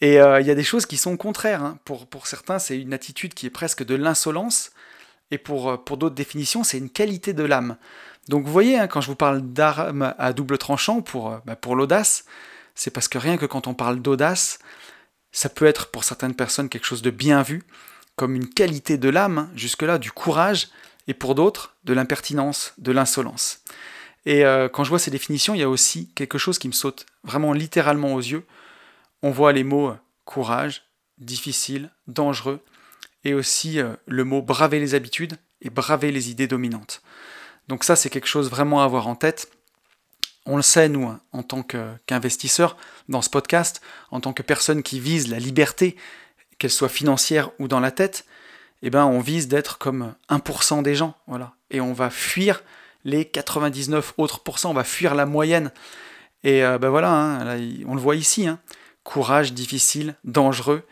Et 0.00 0.20
euh, 0.20 0.40
il 0.40 0.46
y 0.46 0.50
a 0.50 0.54
des 0.54 0.64
choses 0.64 0.86
qui 0.86 0.96
sont 0.96 1.16
contraires. 1.16 1.62
Hein. 1.62 1.78
Pour, 1.84 2.26
certains, 2.26 2.58
c'est 2.58 2.78
une 2.78 2.92
attitude 2.92 3.34
qui 3.34 3.46
est 3.46 3.50
presque 3.50 3.84
de 3.84 3.94
l'insolence. 3.94 4.72
Et 5.30 5.38
pour, 5.38 5.70
euh, 5.70 5.76
d'autres 5.76 6.14
définitions, 6.14 6.64
c'est 6.64 6.78
une 6.78 6.90
qualité 6.90 7.32
de 7.32 7.44
l'âme. 7.44 7.76
Donc 8.28 8.44
vous 8.44 8.52
voyez, 8.52 8.78
hein, 8.78 8.88
quand 8.88 9.00
je 9.00 9.08
vous 9.08 9.16
parle 9.16 9.42
d'arme 9.42 10.14
à 10.18 10.32
double 10.32 10.58
tranchant 10.58 11.02
euh, 11.14 11.38
bah, 11.44 11.56
pour 11.56 11.76
l'audace, 11.76 12.24
c'est 12.74 12.90
parce 12.90 13.08
que 13.08 13.18
rien 13.18 13.36
que 13.36 13.46
quand 13.46 13.66
on 13.66 13.74
parle 13.74 14.00
d'audace, 14.00 14.58
ça 15.34 15.48
peut 15.48 15.66
être 15.66 15.90
pour 15.90 16.04
certaines 16.04 16.34
personnes 16.34 16.68
quelque 16.68 16.86
chose 16.86 17.02
de 17.02 17.10
bien 17.10 17.42
vu, 17.42 17.64
comme 18.16 18.36
une 18.36 18.48
qualité 18.48 18.96
de 18.96 19.08
l'âme, 19.08 19.50
jusque-là 19.56 19.98
du 19.98 20.12
courage, 20.12 20.68
et 21.08 21.12
pour 21.12 21.34
d'autres 21.34 21.74
de 21.84 21.92
l'impertinence, 21.92 22.72
de 22.78 22.92
l'insolence. 22.92 23.60
Et 24.26 24.44
euh, 24.44 24.68
quand 24.68 24.84
je 24.84 24.88
vois 24.88 25.00
ces 25.00 25.10
définitions, 25.10 25.54
il 25.54 25.60
y 25.60 25.64
a 25.64 25.68
aussi 25.68 26.08
quelque 26.14 26.38
chose 26.38 26.58
qui 26.58 26.68
me 26.68 26.72
saute 26.72 27.04
vraiment 27.24 27.52
littéralement 27.52 28.14
aux 28.14 28.20
yeux. 28.20 28.46
On 29.22 29.32
voit 29.32 29.52
les 29.52 29.64
mots 29.64 29.88
euh, 29.88 29.98
courage, 30.24 30.84
difficile, 31.18 31.90
dangereux, 32.06 32.60
et 33.24 33.34
aussi 33.34 33.80
euh, 33.80 33.94
le 34.06 34.24
mot 34.24 34.40
braver 34.40 34.78
les 34.78 34.94
habitudes 34.94 35.36
et 35.60 35.68
braver 35.68 36.12
les 36.12 36.30
idées 36.30 36.46
dominantes. 36.46 37.02
Donc 37.66 37.82
ça, 37.82 37.96
c'est 37.96 38.08
quelque 38.08 38.28
chose 38.28 38.48
vraiment 38.48 38.82
à 38.82 38.84
avoir 38.84 39.08
en 39.08 39.16
tête. 39.16 39.50
On 40.46 40.56
le 40.56 40.62
sait, 40.62 40.88
nous, 40.88 41.10
en 41.32 41.42
tant 41.42 41.62
qu'investisseurs, 41.62 42.76
dans 43.08 43.22
ce 43.22 43.30
podcast, 43.30 43.80
en 44.10 44.20
tant 44.20 44.32
que 44.32 44.42
personne 44.42 44.82
qui 44.82 45.00
vise 45.00 45.28
la 45.28 45.38
liberté, 45.38 45.96
qu'elle 46.58 46.70
soit 46.70 46.88
financière 46.88 47.50
ou 47.58 47.68
dans 47.68 47.80
la 47.80 47.90
tête, 47.90 48.26
eh 48.82 48.90
ben, 48.90 49.06
on 49.06 49.20
vise 49.20 49.48
d'être 49.48 49.78
comme 49.78 50.14
1% 50.28 50.82
des 50.82 50.94
gens. 50.94 51.14
Voilà. 51.26 51.54
Et 51.70 51.80
on 51.80 51.94
va 51.94 52.10
fuir 52.10 52.62
les 53.04 53.24
99 53.24 54.14
autres 54.18 54.40
pourcents, 54.40 54.70
on 54.70 54.74
va 54.74 54.84
fuir 54.84 55.14
la 55.14 55.26
moyenne. 55.26 55.72
Et 56.42 56.62
euh, 56.62 56.78
ben 56.78 56.90
voilà, 56.90 57.10
hein, 57.10 57.58
on 57.86 57.94
le 57.94 58.00
voit 58.00 58.16
ici. 58.16 58.46
Hein. 58.46 58.58
Courage, 59.02 59.52
difficile, 59.52 60.14
dangereux. 60.24 60.82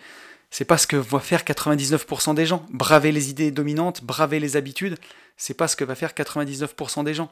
C'est 0.50 0.64
pas 0.64 0.78
ce 0.78 0.86
que 0.86 0.96
va 0.96 1.18
faire 1.18 1.44
99% 1.44 2.34
des 2.34 2.46
gens. 2.46 2.66
Braver 2.70 3.12
les 3.12 3.30
idées 3.30 3.50
dominantes, 3.50 4.04
braver 4.04 4.40
les 4.40 4.56
habitudes, 4.56 4.98
c'est 5.36 5.54
pas 5.54 5.68
ce 5.68 5.76
que 5.76 5.84
va 5.84 5.94
faire 5.94 6.12
99% 6.12 7.04
des 7.04 7.14
gens. 7.14 7.30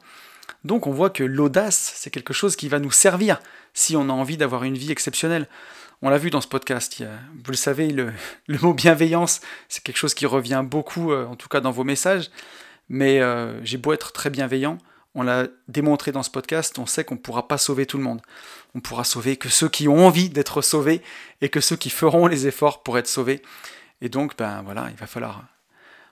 Donc 0.63 0.87
on 0.87 0.91
voit 0.91 1.09
que 1.09 1.23
l'audace, 1.23 1.93
c'est 1.95 2.09
quelque 2.09 2.33
chose 2.33 2.55
qui 2.55 2.69
va 2.69 2.79
nous 2.79 2.91
servir 2.91 3.39
si 3.73 3.95
on 3.95 4.09
a 4.09 4.13
envie 4.13 4.37
d'avoir 4.37 4.63
une 4.63 4.77
vie 4.77 4.91
exceptionnelle. 4.91 5.47
On 6.01 6.09
l'a 6.09 6.17
vu 6.17 6.29
dans 6.29 6.41
ce 6.41 6.47
podcast, 6.47 7.03
vous 7.43 7.51
le 7.51 7.57
savez, 7.57 7.89
le, 7.91 8.11
mot 8.61 8.73
bienveillance, 8.73 9.41
c'est 9.69 9.83
quelque 9.83 9.97
chose 9.97 10.13
qui 10.13 10.25
revient 10.25 10.63
beaucoup, 10.65 11.11
euh, 11.11 11.25
en 11.27 11.35
tout 11.35 11.47
cas 11.47 11.61
dans 11.61 11.71
vos 11.71 11.83
messages, 11.83 12.31
mais 12.89 13.21
euh, 13.21 13.63
j'ai 13.63 13.77
beau 13.77 13.93
être 13.93 14.11
très 14.11 14.29
bienveillant, 14.29 14.77
on 15.13 15.23
l'a 15.23 15.47
démontré 15.67 16.11
dans 16.11 16.23
ce 16.23 16.29
podcast, 16.29 16.79
on 16.79 16.85
sait 16.85 17.03
qu'on 17.03 17.15
ne 17.15 17.19
pourra 17.19 17.47
pas 17.47 17.57
sauver 17.57 17.85
tout 17.85 17.97
le 17.97 18.03
monde. 18.03 18.21
On 18.75 18.79
pourra 18.79 19.03
sauver 19.03 19.35
que 19.35 19.49
ceux 19.49 19.67
qui 19.67 19.87
ont 19.89 20.07
envie 20.07 20.29
d'être 20.29 20.61
sauvés 20.61 21.01
et 21.41 21.49
que 21.49 21.59
ceux 21.59 21.75
qui 21.75 21.89
feront 21.89 22.27
les 22.27 22.47
efforts 22.47 22.81
pour 22.81 22.97
être 22.97 23.07
sauvés. 23.07 23.41
Et 23.99 24.07
donc, 24.07 24.37
ben 24.37 24.61
voilà, 24.63 24.87
il 24.89 24.95
va 24.95 25.07
falloir 25.07 25.43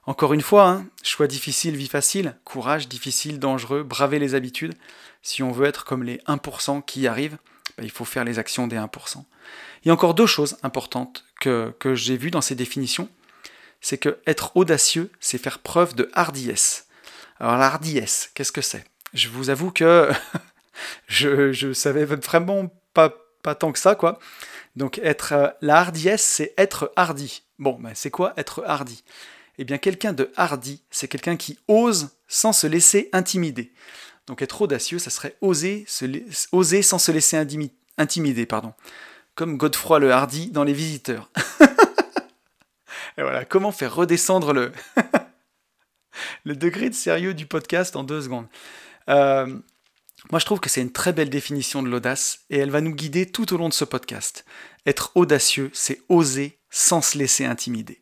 encore 0.05 0.33
une 0.33 0.41
fois, 0.41 0.67
hein, 0.67 0.85
choix 1.03 1.27
difficile, 1.27 1.75
vie 1.75 1.87
facile, 1.87 2.35
courage 2.43 2.87
difficile, 2.87 3.39
dangereux, 3.39 3.83
braver 3.83 4.19
les 4.19 4.33
habitudes. 4.35 4.73
Si 5.21 5.43
on 5.43 5.51
veut 5.51 5.67
être 5.67 5.85
comme 5.85 6.03
les 6.03 6.17
1% 6.27 6.83
qui 6.83 7.01
y 7.01 7.07
arrivent, 7.07 7.37
bah, 7.77 7.83
il 7.83 7.91
faut 7.91 8.05
faire 8.05 8.23
les 8.23 8.39
actions 8.39 8.67
des 8.67 8.77
1%. 8.77 9.23
Il 9.83 9.87
y 9.87 9.91
a 9.91 9.93
encore 9.93 10.13
deux 10.13 10.25
choses 10.25 10.57
importantes 10.63 11.25
que, 11.39 11.73
que 11.79 11.95
j'ai 11.95 12.17
vues 12.17 12.31
dans 12.31 12.41
ces 12.41 12.55
définitions. 12.55 13.09
C'est 13.81 13.97
que 13.97 14.19
être 14.27 14.57
audacieux, 14.57 15.11
c'est 15.19 15.37
faire 15.37 15.59
preuve 15.59 15.95
de 15.95 16.09
hardiesse. 16.13 16.87
Alors 17.39 17.57
la 17.57 17.67
hardiesse, 17.67 18.31
qu'est-ce 18.33 18.51
que 18.51 18.61
c'est? 18.61 18.83
Je 19.13 19.29
vous 19.29 19.49
avoue 19.49 19.71
que 19.71 20.09
je, 21.07 21.51
je 21.51 21.71
savais 21.71 22.03
vraiment 22.05 22.73
pas, 22.93 23.13
pas 23.43 23.55
tant 23.55 23.71
que 23.71 23.79
ça, 23.79 23.95
quoi. 23.95 24.19
Donc 24.75 24.99
être 24.99 25.33
euh, 25.33 25.47
la 25.61 25.77
hardiesse, 25.77 26.23
c'est 26.23 26.53
être 26.57 26.91
hardi. 26.95 27.43
Bon, 27.57 27.77
ben, 27.79 27.91
c'est 27.95 28.11
quoi 28.11 28.33
être 28.37 28.63
hardi? 28.65 29.03
Eh 29.60 29.66
bien 29.66 29.78
quelqu'un 29.78 30.14
de 30.14 30.32
hardi, 30.38 30.82
c'est 30.89 31.10
quelqu'un 31.10 31.36
qui 31.36 31.60
ose 31.68 32.10
sans 32.30 32.53
se 32.53 32.66
laisser 32.66 33.10
intimider. 33.12 33.74
Donc 34.26 34.41
être 34.41 34.62
audacieux, 34.62 34.99
ça 34.99 35.10
serait 35.10 35.36
oser, 35.41 35.86
oser 36.53 36.82
sans 36.82 36.97
se 36.97 37.12
laisser 37.12 37.36
intimider, 37.97 38.45
pardon. 38.45 38.74
Comme 39.36 39.57
Godefroy 39.57 39.99
le 39.99 40.12
Hardy 40.14 40.49
dans 40.51 40.64
Les 40.64 40.72
Visiteurs. 40.72 41.30
Et 43.18 43.22
voilà, 43.22 43.43
comment 43.43 43.74
faire 43.74 43.93
redescendre 43.93 44.53
le, 44.53 44.72
le 46.45 46.55
degré 46.55 46.89
de 46.89 46.95
sérieux 46.95 47.34
du 47.34 47.45
podcast 47.45 47.97
en 47.97 48.05
deux 48.05 48.22
secondes. 48.22 48.47
Euh, 49.10 49.45
moi, 50.32 50.39
je 50.39 50.45
trouve 50.45 50.62
que 50.62 50.70
c'est 50.70 50.82
une 50.82 50.93
très 50.93 51.12
belle 51.12 51.30
définition 51.30 51.84
de 51.84 51.89
l'audace 51.89 52.45
et 52.49 52.60
elle 52.60 52.72
va 52.72 52.80
nous 52.80 52.93
guider 52.95 53.26
tout 53.26 53.53
au 53.53 53.57
long 53.57 53.68
de 53.68 53.74
ce 53.74 53.84
podcast. 53.84 54.45
Être 54.86 55.12
audacieux, 55.16 55.70
c'est 55.74 56.01
oser 56.07 56.60
sans 56.70 57.01
se 57.01 57.18
laisser 57.18 57.43
intimider. 57.43 57.99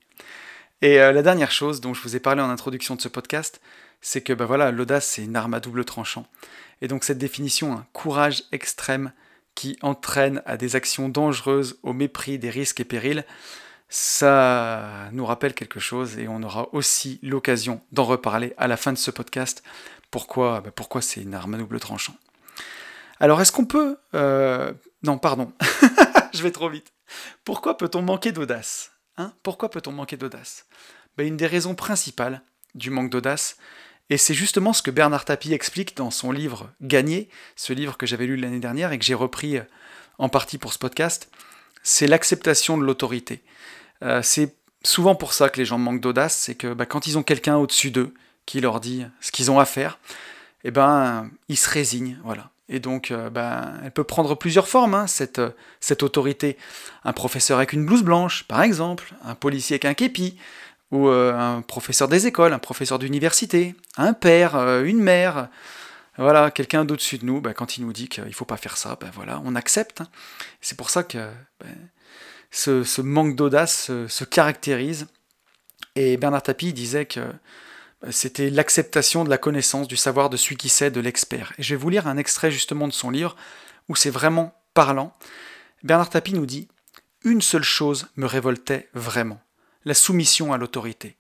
Et 0.81 0.99
euh, 0.99 1.11
la 1.11 1.23
dernière 1.23 1.51
chose 1.51 1.81
dont 1.81 1.93
je 1.93 2.01
vous 2.01 2.15
ai 2.15 2.19
parlé 2.19 2.41
en 2.41 2.49
introduction 2.49 2.95
de 2.95 3.01
ce 3.01 3.07
podcast, 3.07 3.61
c'est 4.01 4.21
que 4.21 4.33
bah 4.33 4.45
voilà, 4.45 4.71
l'audace, 4.71 5.07
c'est 5.07 5.23
une 5.23 5.35
arme 5.35 5.55
à 5.55 5.59
double 5.59 5.85
tranchant. 5.85 6.27
Et 6.81 6.87
donc 6.87 7.03
cette 7.03 7.17
définition, 7.17 7.73
un 7.73 7.87
courage 7.93 8.43
extrême 8.51 9.11
qui 9.55 9.77
entraîne 9.81 10.43
à 10.45 10.55
des 10.55 10.75
actions 10.75 11.09
dangereuses 11.09 11.79
au 11.81 11.93
mépris 11.93 12.37
des 12.37 12.51
risques 12.51 12.79
et 12.79 12.85
périls, 12.85 13.25
ça 13.89 15.09
nous 15.13 15.25
rappelle 15.25 15.53
quelque 15.53 15.79
chose 15.79 16.19
et 16.19 16.27
on 16.27 16.43
aura 16.43 16.71
aussi 16.73 17.19
l'occasion 17.23 17.81
d'en 17.91 18.03
reparler 18.03 18.53
à 18.57 18.67
la 18.67 18.77
fin 18.77 18.93
de 18.93 18.97
ce 18.97 19.09
podcast. 19.09 19.63
Pourquoi, 20.11 20.61
bah 20.61 20.71
pourquoi 20.75 21.01
c'est 21.01 21.21
une 21.21 21.33
arme 21.33 21.55
à 21.55 21.57
double 21.57 21.79
tranchant? 21.79 22.15
Alors 23.19 23.41
est-ce 23.41 23.51
qu'on 23.51 23.65
peut... 23.65 23.97
Euh, 24.13 24.73
non, 25.01 25.17
pardon, 25.17 25.51
je 26.33 26.43
vais 26.43 26.51
trop 26.51 26.69
vite. 26.69 26.93
Pourquoi 27.43 27.77
peut-on 27.77 28.03
manquer 28.03 28.31
d'audace? 28.31 28.91
Hein, 29.17 29.33
pourquoi 29.43 29.69
peut-on 29.69 29.91
manquer 29.91 30.17
d'audace? 30.17 30.65
Ben, 31.17 31.27
Une 31.27 31.37
des 31.37 31.47
raisons 31.47 31.75
principales 31.75 32.41
du 32.75 32.89
manque 32.89 33.09
d'audace, 33.09 33.57
et 34.09 34.17
c'est 34.17 34.33
justement 34.33 34.73
ce 34.73 34.81
que 34.81 34.91
Bernard 34.91 35.25
Tapie 35.25 35.53
explique 35.53 35.97
dans 35.97 36.11
son 36.11 36.31
livre 36.31 36.71
Gagner, 36.81 37.29
ce 37.55 37.73
livre 37.73 37.97
que 37.97 38.05
j'avais 38.05 38.25
lu 38.25 38.37
l'année 38.37 38.59
dernière 38.59 38.91
et 38.91 38.99
que 38.99 39.05
j'ai 39.05 39.13
repris 39.13 39.57
euh, 39.57 39.63
en 40.17 40.29
partie 40.29 40.57
pour 40.57 40.73
ce 40.73 40.79
podcast, 40.79 41.29
c'est 41.83 42.07
l'acceptation 42.07 42.77
de 42.77 42.83
l'autorité. 42.83 43.43
Euh, 44.03 44.21
c'est 44.21 44.55
souvent 44.83 45.15
pour 45.15 45.33
ça 45.33 45.49
que 45.49 45.57
les 45.57 45.65
gens 45.65 45.77
manquent 45.77 46.01
d'audace, 46.01 46.37
c'est 46.37 46.55
que 46.55 46.73
ben, 46.73 46.85
quand 46.85 47.07
ils 47.07 47.17
ont 47.17 47.23
quelqu'un 47.23 47.57
au-dessus 47.57 47.91
d'eux 47.91 48.13
qui 48.45 48.61
leur 48.61 48.79
dit 48.79 49.05
ce 49.19 49.31
qu'ils 49.31 49.51
ont 49.51 49.59
à 49.59 49.65
faire, 49.65 49.99
eh 50.63 50.71
ben, 50.71 51.29
ils 51.49 51.57
se 51.57 51.69
résignent, 51.69 52.17
voilà. 52.23 52.51
Et 52.69 52.79
donc, 52.79 53.11
euh, 53.11 53.29
ben, 53.29 53.73
elle 53.83 53.91
peut 53.91 54.03
prendre 54.03 54.35
plusieurs 54.35 54.67
formes, 54.67 54.93
hein, 54.93 55.07
cette, 55.07 55.41
cette 55.79 56.03
autorité. 56.03 56.57
Un 57.03 57.13
professeur 57.13 57.57
avec 57.57 57.73
une 57.73 57.85
blouse 57.85 58.03
blanche, 58.03 58.43
par 58.43 58.61
exemple, 58.61 59.13
un 59.23 59.35
policier 59.35 59.75
avec 59.75 59.85
un 59.85 59.93
képi, 59.93 60.37
ou 60.89 61.09
un 61.09 61.61
professeur 61.63 62.07
des 62.07 62.27
écoles, 62.27 62.53
un 62.53 62.59
professeur 62.59 62.97
d'université, 62.97 63.75
un 63.97 64.13
père, 64.13 64.55
une 64.85 65.01
mère, 65.01 65.49
voilà, 66.17 66.49
quelqu'un 66.49 66.83
d'au-dessus 66.83 67.19
de 67.19 67.25
nous, 67.25 67.41
ben, 67.41 67.53
quand 67.53 67.77
il 67.77 67.85
nous 67.85 67.93
dit 67.93 68.07
qu'il 68.07 68.23
ne 68.23 68.31
faut 68.31 68.45
pas 68.45 68.57
faire 68.57 68.77
ça, 68.77 68.97
ben 68.99 69.11
voilà, 69.13 69.41
on 69.45 69.53
accepte. 69.53 70.01
Hein. 70.01 70.07
C'est 70.61 70.77
pour 70.77 70.89
ça 70.89 71.03
que 71.03 71.29
ce, 72.49 73.01
manque 73.01 73.35
d'audace 73.35 73.91
se, 74.07 74.23
caractérise. 74.23 75.07
Et 75.95 76.17
Bernard 76.17 76.43
Tapie 76.43 76.73
disait 76.73 77.05
que 77.05 77.21
c'était 78.11 78.49
l'acceptation 78.49 79.23
de 79.23 79.29
la 79.29 79.37
connaissance, 79.37 79.87
du 79.87 79.97
savoir 79.97 80.29
de 80.29 80.37
celui 80.37 80.57
qui 80.57 80.69
sait, 80.69 80.91
de 80.91 80.99
l'expert. 80.99 81.53
Et 81.57 81.63
je 81.63 81.73
vais 81.73 81.81
vous 81.81 81.89
lire 81.89 82.07
un 82.07 82.17
extrait 82.17 82.51
justement 82.51 82.87
de 82.87 82.93
son 82.93 83.09
livre 83.09 83.35
où 83.89 83.95
c'est 83.95 84.09
vraiment 84.09 84.53
parlant. 84.73 85.15
Bernard 85.83 86.09
Tapie 86.09 86.33
nous 86.33 86.45
dit 86.45 86.67
Une 87.23 87.41
seule 87.41 87.63
chose 87.63 88.07
me 88.15 88.25
révoltait 88.25 88.89
vraiment 88.93 89.41
la 89.85 89.93
soumission 89.93 90.53
à 90.53 90.57
l'autorité. 90.57 91.15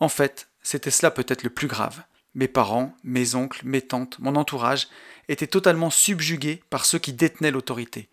En 0.00 0.08
fait, 0.08 0.48
c'était 0.62 0.90
cela 0.90 1.10
peut-être 1.10 1.42
le 1.42 1.50
plus 1.50 1.66
grave. 1.66 2.02
Mes 2.34 2.48
parents, 2.48 2.94
mes 3.02 3.34
oncles, 3.34 3.62
mes 3.64 3.82
tantes, 3.82 4.18
mon 4.18 4.36
entourage 4.36 4.88
étaient 5.28 5.46
totalement 5.46 5.90
subjugués 5.90 6.62
par 6.70 6.84
ceux 6.84 6.98
qui 6.98 7.12
détenaient 7.12 7.50
l'autorité. 7.50 8.08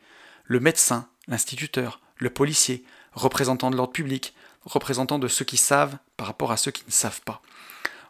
Le 0.46 0.60
médecin, 0.60 1.08
l'instituteur, 1.28 2.00
le 2.18 2.30
policier, 2.30 2.84
représentant 3.14 3.70
de 3.70 3.76
l'ordre 3.76 3.94
public, 3.94 4.34
représentant 4.66 5.20
de 5.20 5.28
ceux 5.28 5.46
qui 5.46 5.58
savent 5.58 5.98
par 6.18 6.28
rapport 6.28 6.52
à 6.52 6.58
ceux 6.58 6.72
qui 6.72 6.84
ne 6.88 6.92
savent 6.92 7.22
pas. 7.22 7.42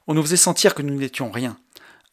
On 0.08 0.14
nous 0.14 0.22
faisait 0.22 0.38
sentir 0.38 0.76
que 0.76 0.82
nous 0.82 0.96
n'étions 0.96 1.32
rien. 1.32 1.58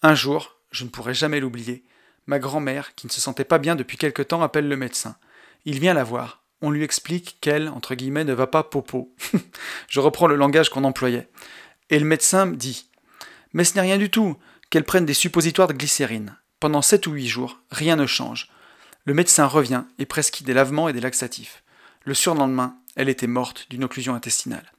Un 0.02 0.14
jour, 0.14 0.56
je 0.70 0.84
ne 0.84 0.88
pourrai 0.88 1.14
jamais 1.14 1.40
l'oublier, 1.40 1.84
ma 2.26 2.38
grand-mère, 2.38 2.94
qui 2.94 3.06
ne 3.06 3.12
se 3.12 3.20
sentait 3.20 3.44
pas 3.44 3.58
bien 3.58 3.76
depuis 3.76 3.96
quelque 3.96 4.22
temps, 4.22 4.42
appelle 4.42 4.68
le 4.68 4.76
médecin. 4.76 5.16
Il 5.64 5.78
vient 5.78 5.94
la 5.94 6.04
voir. 6.04 6.42
On 6.62 6.70
lui 6.70 6.84
explique 6.84 7.38
qu'elle, 7.40 7.68
entre 7.68 7.94
guillemets, 7.94 8.24
ne 8.24 8.34
va 8.34 8.46
pas 8.46 8.62
popo. 8.62 9.14
je 9.88 10.00
reprends 10.00 10.26
le 10.26 10.36
langage 10.36 10.68
qu'on 10.68 10.84
employait. 10.84 11.28
Et 11.88 11.98
le 11.98 12.04
médecin 12.04 12.46
dit 12.46 12.90
mais 13.52 13.64
ce 13.64 13.74
n'est 13.74 13.80
rien 13.80 13.98
du 13.98 14.10
tout, 14.10 14.36
qu'elle 14.70 14.84
prenne 14.84 15.06
des 15.06 15.14
suppositoires 15.14 15.68
de 15.68 15.72
glycérine. 15.72 16.36
Pendant 16.60 16.82
sept 16.82 17.06
ou 17.06 17.12
huit 17.12 17.26
jours, 17.26 17.58
rien 17.70 17.96
ne 17.96 18.06
change. 18.06 18.48
Le 19.04 19.14
médecin 19.14 19.46
revient 19.46 19.84
et 19.98 20.06
prescrit 20.06 20.44
des 20.44 20.54
lavements 20.54 20.88
et 20.88 20.92
des 20.92 21.00
laxatifs. 21.00 21.64
Le 22.04 22.14
surlendemain, 22.14 22.76
elle 22.96 23.08
était 23.08 23.26
morte 23.26 23.66
d'une 23.70 23.84
occlusion 23.84 24.14
intestinale. 24.14 24.72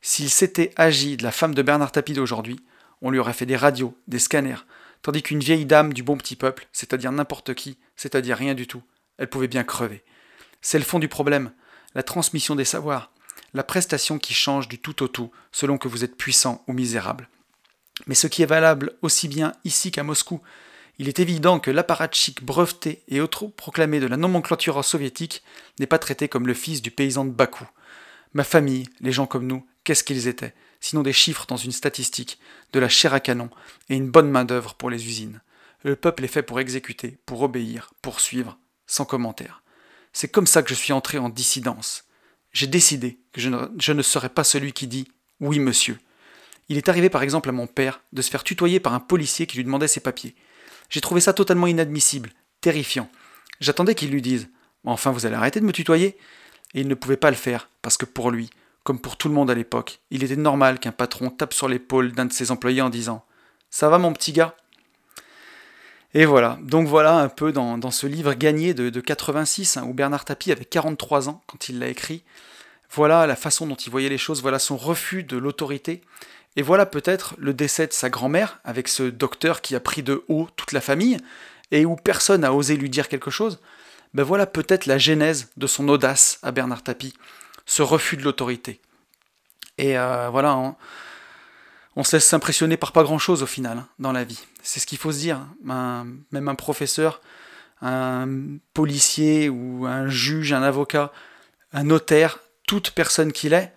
S'il 0.00 0.30
s'était 0.30 0.72
agi 0.76 1.16
de 1.16 1.22
la 1.22 1.32
femme 1.32 1.54
de 1.54 1.62
Bernard 1.62 1.92
Tapie 1.92 2.12
d'aujourd'hui, 2.12 2.60
on 3.02 3.10
lui 3.10 3.18
aurait 3.18 3.32
fait 3.32 3.46
des 3.46 3.56
radios, 3.56 3.96
des 4.06 4.18
scanners, 4.18 4.64
tandis 5.02 5.22
qu'une 5.22 5.40
vieille 5.40 5.66
dame 5.66 5.92
du 5.92 6.02
bon 6.02 6.16
petit 6.16 6.36
peuple, 6.36 6.66
c'est-à-dire 6.72 7.12
n'importe 7.12 7.54
qui, 7.54 7.78
c'est-à-dire 7.96 8.36
rien 8.36 8.54
du 8.54 8.66
tout, 8.66 8.82
elle 9.18 9.28
pouvait 9.28 9.48
bien 9.48 9.64
crever. 9.64 10.04
C'est 10.62 10.78
le 10.78 10.84
fond 10.84 10.98
du 10.98 11.08
problème, 11.08 11.52
la 11.94 12.02
transmission 12.02 12.54
des 12.54 12.64
savoirs, 12.64 13.12
la 13.54 13.64
prestation 13.64 14.18
qui 14.18 14.34
change 14.34 14.68
du 14.68 14.78
tout 14.78 15.02
au 15.02 15.08
tout 15.08 15.30
selon 15.52 15.78
que 15.78 15.88
vous 15.88 16.04
êtes 16.04 16.16
puissant 16.16 16.64
ou 16.66 16.72
misérable. 16.72 17.28
Mais 18.06 18.14
ce 18.14 18.26
qui 18.26 18.42
est 18.42 18.46
valable 18.46 18.92
aussi 19.02 19.28
bien 19.28 19.52
ici 19.64 19.90
qu'à 19.90 20.02
Moscou, 20.02 20.40
il 20.98 21.08
est 21.08 21.20
évident 21.20 21.60
que 21.60 21.70
l'apparatchik 21.70 22.42
breveté 22.42 23.02
et 23.08 23.20
proclamé 23.56 24.00
de 24.00 24.06
la 24.06 24.16
nomenclature 24.16 24.82
soviétique 24.84 25.42
n'est 25.78 25.86
pas 25.86 25.98
traité 25.98 26.28
comme 26.28 26.46
le 26.46 26.54
fils 26.54 26.80
du 26.80 26.90
paysan 26.90 27.24
de 27.24 27.30
Bakou. 27.30 27.66
Ma 28.32 28.44
famille, 28.44 28.88
les 29.00 29.12
gens 29.12 29.26
comme 29.26 29.46
nous, 29.46 29.66
qu'est-ce 29.86 30.04
qu'ils 30.04 30.26
étaient 30.26 30.52
Sinon 30.80 31.02
des 31.02 31.12
chiffres 31.12 31.46
dans 31.46 31.56
une 31.56 31.72
statistique, 31.72 32.38
de 32.72 32.80
la 32.80 32.88
chair 32.88 33.14
à 33.14 33.20
canon 33.20 33.48
et 33.88 33.94
une 33.96 34.10
bonne 34.10 34.30
main-d'œuvre 34.30 34.74
pour 34.74 34.90
les 34.90 35.06
usines. 35.06 35.40
Le 35.84 35.96
peuple 35.96 36.24
est 36.24 36.28
fait 36.28 36.42
pour 36.42 36.60
exécuter, 36.60 37.18
pour 37.24 37.42
obéir, 37.42 37.94
pour 38.02 38.20
suivre, 38.20 38.58
sans 38.86 39.04
commentaire. 39.04 39.62
C'est 40.12 40.28
comme 40.28 40.46
ça 40.46 40.62
que 40.62 40.68
je 40.68 40.74
suis 40.74 40.92
entré 40.92 41.18
en 41.18 41.28
dissidence. 41.28 42.04
J'ai 42.52 42.66
décidé 42.66 43.20
que 43.32 43.40
je 43.40 43.48
ne, 43.48 43.68
je 43.78 43.92
ne 43.92 44.02
serais 44.02 44.28
pas 44.28 44.44
celui 44.44 44.72
qui 44.72 44.86
dit 44.88 45.08
oui 45.40 45.60
monsieur, 45.60 45.98
il 46.68 46.76
est 46.76 46.88
arrivé 46.88 47.10
par 47.10 47.22
exemple 47.22 47.48
à 47.48 47.52
mon 47.52 47.66
père 47.66 48.00
de 48.12 48.22
se 48.22 48.30
faire 48.30 48.42
tutoyer 48.42 48.80
par 48.80 48.94
un 48.94 49.00
policier 49.00 49.46
qui 49.46 49.56
lui 49.56 49.64
demandait 49.64 49.88
ses 49.88 50.00
papiers. 50.00 50.34
J'ai 50.90 51.00
trouvé 51.00 51.20
ça 51.20 51.32
totalement 51.32 51.66
inadmissible, 51.68 52.30
terrifiant. 52.60 53.08
J'attendais 53.60 53.94
qu'il 53.94 54.10
lui 54.10 54.22
dise 54.22 54.48
Enfin, 54.84 55.10
vous 55.10 55.26
allez 55.26 55.34
arrêter 55.34 55.60
de 55.60 55.64
me 55.64 55.72
tutoyer? 55.72 56.16
Et 56.74 56.80
il 56.80 56.88
ne 56.88 56.94
pouvait 56.94 57.16
pas 57.16 57.30
le 57.30 57.36
faire, 57.36 57.68
parce 57.82 57.96
que 57.96 58.04
pour 58.04 58.30
lui, 58.30 58.50
comme 58.86 59.00
pour 59.00 59.16
tout 59.16 59.26
le 59.26 59.34
monde 59.34 59.50
à 59.50 59.54
l'époque, 59.54 59.98
il 60.12 60.22
était 60.22 60.36
normal 60.36 60.78
qu'un 60.78 60.92
patron 60.92 61.28
tape 61.28 61.52
sur 61.52 61.68
l'épaule 61.68 62.12
d'un 62.12 62.24
de 62.24 62.32
ses 62.32 62.52
employés 62.52 62.82
en 62.82 62.88
disant 62.88 63.24
Ça 63.68 63.88
va 63.88 63.98
mon 63.98 64.12
petit 64.12 64.32
gars? 64.32 64.54
Et 66.14 66.24
voilà, 66.24 66.56
donc 66.62 66.86
voilà 66.86 67.18
un 67.18 67.28
peu 67.28 67.50
dans, 67.50 67.90
ce 67.90 68.06
livre 68.06 68.34
gagné 68.34 68.74
de, 68.74 69.00
86, 69.00 69.76
hein, 69.76 69.84
où 69.88 69.92
Bernard 69.92 70.24
Tapie 70.24 70.52
avait 70.52 70.64
43 70.64 71.28
ans 71.28 71.42
quand 71.48 71.68
il 71.68 71.80
l'a 71.80 71.88
écrit. 71.88 72.22
Voilà 72.92 73.26
la 73.26 73.34
façon 73.34 73.66
dont 73.66 73.74
il 73.74 73.90
voyait 73.90 74.08
les 74.08 74.18
choses, 74.18 74.40
voilà 74.40 74.60
son 74.60 74.76
refus 74.76 75.24
de 75.24 75.36
l'autorité, 75.36 76.00
et 76.54 76.62
voilà 76.62 76.86
peut-être 76.86 77.34
le 77.38 77.52
décès 77.54 77.88
de 77.88 77.92
sa 77.92 78.08
grand-mère, 78.08 78.60
avec 78.62 78.86
ce 78.86 79.02
docteur 79.02 79.62
qui 79.62 79.74
a 79.74 79.80
pris 79.80 80.04
de 80.04 80.24
haut 80.28 80.46
toute 80.54 80.70
la 80.70 80.80
famille, 80.80 81.18
et 81.72 81.84
où 81.84 81.96
personne 81.96 82.42
n'a 82.42 82.54
osé 82.54 82.76
lui 82.76 82.88
dire 82.88 83.08
quelque 83.08 83.32
chose. 83.32 83.58
Ben 84.14 84.22
voilà 84.22 84.46
peut-être 84.46 84.86
la 84.86 84.96
genèse 84.96 85.48
de 85.56 85.66
son 85.66 85.88
audace 85.88 86.38
à 86.44 86.52
Bernard 86.52 86.84
Tapie, 86.84 87.14
ce 87.66 87.82
refus 87.82 88.16
de 88.16 88.22
l'autorité. 88.22 88.80
Et 89.78 89.98
euh, 89.98 90.28
voilà, 90.30 90.56
on, 91.96 92.04
se 92.04 92.16
laisse 92.16 92.24
s'impressionner 92.24 92.76
par 92.76 92.92
pas 92.92 93.02
grand-chose 93.02 93.42
au 93.42 93.46
final 93.46 93.78
hein, 93.78 93.88
dans 93.98 94.12
la 94.12 94.24
vie. 94.24 94.42
C'est 94.62 94.80
ce 94.80 94.86
qu'il 94.86 94.98
faut 94.98 95.12
se 95.12 95.18
dire. 95.18 95.40
même 95.62 96.48
un 96.48 96.54
professeur, 96.54 97.20
un 97.82 98.28
policier 98.72 99.48
ou 99.48 99.86
un 99.86 100.08
juge, 100.08 100.52
un 100.52 100.62
avocat, 100.62 101.12
un 101.72 101.84
notaire, 101.84 102.38
toute 102.66 102.92
personne 102.92 103.32
qu'il 103.32 103.52
est, 103.52 103.72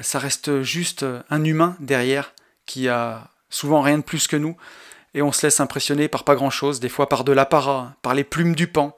ça 0.00 0.18
reste 0.18 0.62
juste 0.62 1.04
un 1.28 1.44
humain 1.44 1.76
derrière 1.80 2.32
qui 2.66 2.88
a 2.88 3.30
souvent 3.50 3.82
rien 3.82 3.98
de 3.98 4.02
plus 4.02 4.26
que 4.26 4.36
nous, 4.36 4.56
et 5.14 5.22
on 5.22 5.32
se 5.32 5.46
laisse 5.46 5.60
impressionner 5.60 6.08
par 6.08 6.24
pas 6.24 6.34
grand-chose, 6.34 6.80
des 6.80 6.88
fois 6.88 7.08
par 7.08 7.24
de 7.24 7.32
l'apparat, 7.32 7.94
par 8.02 8.14
les 8.14 8.24
plumes 8.24 8.54
du 8.54 8.66
pan, 8.66 8.96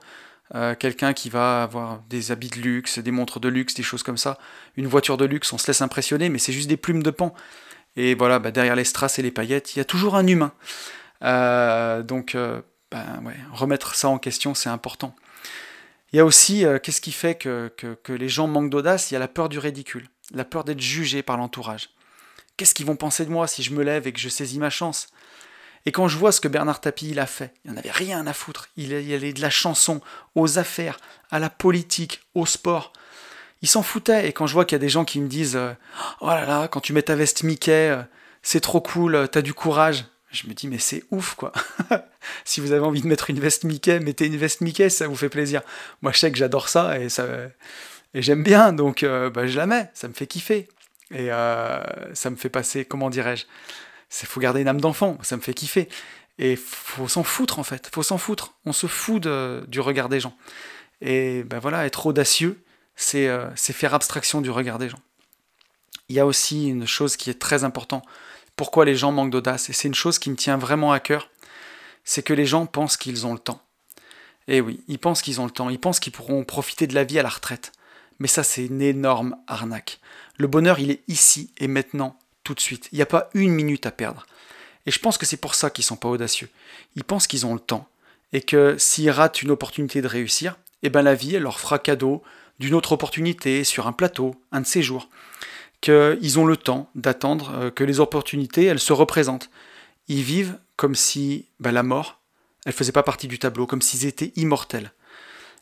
euh, 0.54 0.74
quelqu'un 0.74 1.12
qui 1.12 1.30
va 1.30 1.62
avoir 1.62 2.02
des 2.08 2.32
habits 2.32 2.50
de 2.50 2.60
luxe, 2.60 2.98
des 2.98 3.10
montres 3.10 3.40
de 3.40 3.48
luxe, 3.48 3.74
des 3.74 3.82
choses 3.82 4.02
comme 4.02 4.16
ça, 4.16 4.38
une 4.76 4.86
voiture 4.86 5.16
de 5.16 5.24
luxe, 5.24 5.52
on 5.52 5.58
se 5.58 5.66
laisse 5.66 5.82
impressionner, 5.82 6.28
mais 6.28 6.38
c'est 6.38 6.52
juste 6.52 6.68
des 6.68 6.76
plumes 6.76 7.02
de 7.02 7.10
pan. 7.10 7.34
Et 7.96 8.14
voilà, 8.14 8.38
bah, 8.38 8.50
derrière 8.50 8.76
les 8.76 8.84
strass 8.84 9.18
et 9.18 9.22
les 9.22 9.30
paillettes, 9.30 9.74
il 9.74 9.78
y 9.78 9.80
a 9.80 9.84
toujours 9.84 10.16
un 10.16 10.26
humain. 10.26 10.52
Euh, 11.22 12.02
donc, 12.02 12.34
euh, 12.34 12.60
ben, 12.90 13.22
remettre 13.52 13.94
ça 13.94 14.08
en 14.08 14.18
question, 14.18 14.54
c'est 14.54 14.68
important. 14.68 15.14
Il 16.12 16.16
y 16.16 16.20
a 16.20 16.24
aussi, 16.24 16.64
qu'est-ce 16.82 17.00
qui 17.00 17.10
fait 17.10 17.34
que, 17.34 17.72
que 17.76 18.12
les 18.12 18.28
gens 18.28 18.46
manquent 18.46 18.70
d'audace? 18.70 19.10
Il 19.10 19.14
y 19.14 19.16
a 19.16 19.20
la 19.20 19.26
peur 19.26 19.48
du 19.48 19.58
ridicule 19.58 20.08
la 20.32 20.44
peur 20.44 20.64
d'être 20.64 20.80
jugé 20.80 21.22
par 21.22 21.36
l'entourage. 21.36 21.90
Qu'est-ce 22.56 22.74
qu'ils 22.74 22.86
vont 22.86 22.96
penser 22.96 23.24
de 23.24 23.30
moi 23.30 23.46
si 23.46 23.62
je 23.62 23.72
me 23.72 23.82
lève 23.82 24.06
et 24.06 24.12
que 24.12 24.20
je 24.20 24.28
saisis 24.28 24.58
ma 24.58 24.70
chance? 24.70 25.08
Et 25.86 25.92
quand 25.92 26.08
je 26.08 26.16
vois 26.16 26.32
ce 26.32 26.40
que 26.40 26.48
Bernard 26.48 26.80
Tapie 26.80 27.10
il 27.10 27.18
a 27.18 27.26
fait, 27.26 27.52
il 27.64 27.70
n'y 27.70 27.76
en 27.76 27.80
avait 27.80 27.90
rien 27.90 28.26
à 28.26 28.32
foutre. 28.32 28.68
Il 28.76 28.94
allait 28.94 29.32
de 29.32 29.40
la 29.42 29.50
chanson 29.50 30.00
aux 30.34 30.58
affaires, 30.58 30.98
à 31.30 31.38
la 31.38 31.50
politique, 31.50 32.22
au 32.34 32.46
sport. 32.46 32.92
Il 33.62 33.68
s'en 33.68 33.82
foutait. 33.82 34.28
Et 34.28 34.32
quand 34.32 34.46
je 34.46 34.54
vois 34.54 34.64
qu'il 34.64 34.76
y 34.76 34.80
a 34.80 34.84
des 34.84 34.88
gens 34.88 35.04
qui 35.04 35.20
me 35.20 35.28
disent 35.28 35.56
euh, 35.56 35.72
Oh 36.20 36.28
là 36.28 36.46
là, 36.46 36.68
quand 36.68 36.80
tu 36.80 36.92
mets 36.92 37.02
ta 37.02 37.16
veste 37.16 37.42
Mickey, 37.42 37.90
euh, 37.90 38.02
c'est 38.42 38.60
trop 38.60 38.80
cool, 38.80 39.28
t'as 39.30 39.42
du 39.42 39.54
courage. 39.54 40.06
Je 40.30 40.48
me 40.48 40.54
dis, 40.54 40.66
mais 40.66 40.78
c'est 40.78 41.04
ouf, 41.10 41.34
quoi. 41.34 41.52
si 42.44 42.60
vous 42.60 42.72
avez 42.72 42.84
envie 42.84 43.02
de 43.02 43.06
mettre 43.06 43.30
une 43.30 43.38
veste 43.38 43.62
Mickey, 43.64 44.00
mettez 44.00 44.26
une 44.26 44.36
veste 44.36 44.62
Mickey, 44.62 44.90
ça 44.90 45.06
vous 45.06 45.14
fait 45.14 45.28
plaisir. 45.28 45.62
Moi, 46.02 46.10
je 46.12 46.18
sais 46.18 46.32
que 46.32 46.38
j'adore 46.38 46.68
ça 46.68 46.98
et 46.98 47.08
ça, 47.08 47.24
et 48.14 48.22
j'aime 48.22 48.44
bien, 48.44 48.72
donc 48.72 49.02
euh, 49.02 49.28
bah, 49.28 49.46
je 49.46 49.56
la 49.56 49.66
mets, 49.66 49.90
ça 49.92 50.08
me 50.08 50.14
fait 50.14 50.26
kiffer. 50.26 50.68
Et 51.10 51.30
euh, 51.30 51.82
ça 52.14 52.30
me 52.30 52.36
fait 52.36 52.48
passer, 52.48 52.84
comment 52.84 53.10
dirais-je 53.10 53.44
Il 54.22 54.26
faut 54.26 54.40
garder 54.40 54.60
une 54.60 54.68
âme 54.68 54.80
d'enfant, 54.80 55.18
ça 55.22 55.36
me 55.36 55.42
fait 55.42 55.54
kiffer. 55.54 55.88
Et 56.38 56.56
faut 56.56 57.08
s'en 57.08 57.22
foutre 57.22 57.58
en 57.58 57.64
fait, 57.64 57.90
faut 57.92 58.02
s'en 58.02 58.18
foutre. 58.18 58.54
On 58.64 58.72
se 58.72 58.86
fout 58.86 59.22
du 59.22 59.80
regard 59.80 60.08
des 60.08 60.20
gens. 60.20 60.36
Et 61.00 61.42
ben 61.44 61.58
voilà, 61.58 61.86
être 61.86 62.06
audacieux, 62.06 62.64
euh, 63.14 63.50
c'est 63.56 63.72
faire 63.72 63.94
abstraction 63.94 64.40
du 64.40 64.50
regard 64.50 64.78
des 64.78 64.88
gens. 64.88 65.00
Il 66.08 66.16
y 66.16 66.20
a 66.20 66.26
aussi 66.26 66.68
une 66.68 66.86
chose 66.86 67.16
qui 67.16 67.30
est 67.30 67.40
très 67.40 67.64
importante. 67.64 68.04
Pourquoi 68.56 68.84
les 68.84 68.94
gens 68.94 69.12
manquent 69.12 69.30
d'audace? 69.30 69.68
Et 69.68 69.72
c'est 69.72 69.88
une 69.88 69.94
chose 69.94 70.18
qui 70.18 70.30
me 70.30 70.36
tient 70.36 70.56
vraiment 70.56 70.92
à 70.92 71.00
cœur. 71.00 71.30
C'est 72.04 72.22
que 72.22 72.34
les 72.34 72.46
gens 72.46 72.66
pensent 72.66 72.96
qu'ils 72.96 73.26
ont 73.26 73.32
le 73.32 73.38
temps. 73.38 73.62
Et 74.46 74.60
oui, 74.60 74.84
ils 74.88 74.98
pensent 74.98 75.22
qu'ils 75.22 75.40
ont 75.40 75.46
le 75.46 75.50
temps. 75.50 75.70
Ils 75.70 75.80
pensent 75.80 76.00
qu'ils 76.00 76.12
pourront 76.12 76.44
profiter 76.44 76.86
de 76.86 76.94
la 76.94 77.04
vie 77.04 77.18
à 77.18 77.22
la 77.22 77.30
retraite. 77.30 77.72
Mais 78.18 78.28
ça, 78.28 78.42
c'est 78.42 78.66
une 78.66 78.82
énorme 78.82 79.36
arnaque. 79.46 80.00
Le 80.36 80.46
bonheur, 80.46 80.78
il 80.78 80.90
est 80.90 81.02
ici 81.08 81.52
et 81.58 81.68
maintenant, 81.68 82.18
tout 82.44 82.54
de 82.54 82.60
suite. 82.60 82.88
Il 82.92 82.96
n'y 82.96 83.02
a 83.02 83.06
pas 83.06 83.30
une 83.34 83.50
minute 83.50 83.86
à 83.86 83.90
perdre. 83.90 84.26
Et 84.86 84.90
je 84.90 84.98
pense 84.98 85.18
que 85.18 85.26
c'est 85.26 85.38
pour 85.38 85.54
ça 85.54 85.70
qu'ils 85.70 85.84
sont 85.84 85.96
pas 85.96 86.08
audacieux. 86.08 86.48
Ils 86.94 87.04
pensent 87.04 87.26
qu'ils 87.26 87.46
ont 87.46 87.54
le 87.54 87.60
temps. 87.60 87.88
Et 88.32 88.42
que 88.42 88.76
s'ils 88.78 89.10
ratent 89.10 89.42
une 89.42 89.50
opportunité 89.50 90.02
de 90.02 90.08
réussir, 90.08 90.56
eh 90.82 90.90
ben 90.90 91.02
la 91.02 91.14
vie, 91.14 91.34
elle 91.34 91.42
leur 91.42 91.60
fera 91.60 91.78
cadeau 91.78 92.22
d'une 92.58 92.74
autre 92.74 92.92
opportunité 92.92 93.64
sur 93.64 93.86
un 93.86 93.92
plateau, 93.92 94.34
un 94.52 94.60
de 94.60 94.66
ces 94.66 94.82
jours. 94.82 95.08
Qu'ils 95.80 96.38
ont 96.38 96.46
le 96.46 96.56
temps 96.56 96.90
d'attendre 96.94 97.52
euh, 97.54 97.70
que 97.70 97.84
les 97.84 98.00
opportunités, 98.00 98.64
elles 98.64 98.80
se 98.80 98.92
représentent. 98.92 99.50
Ils 100.08 100.22
vivent 100.22 100.58
comme 100.76 100.94
si 100.94 101.46
ben, 101.60 101.72
la 101.72 101.82
mort, 101.82 102.20
elles 102.64 102.72
faisaient 102.72 102.92
pas 102.92 103.02
partie 103.02 103.28
du 103.28 103.38
tableau, 103.38 103.66
comme 103.66 103.82
s'ils 103.82 104.06
étaient 104.06 104.32
immortels. 104.36 104.92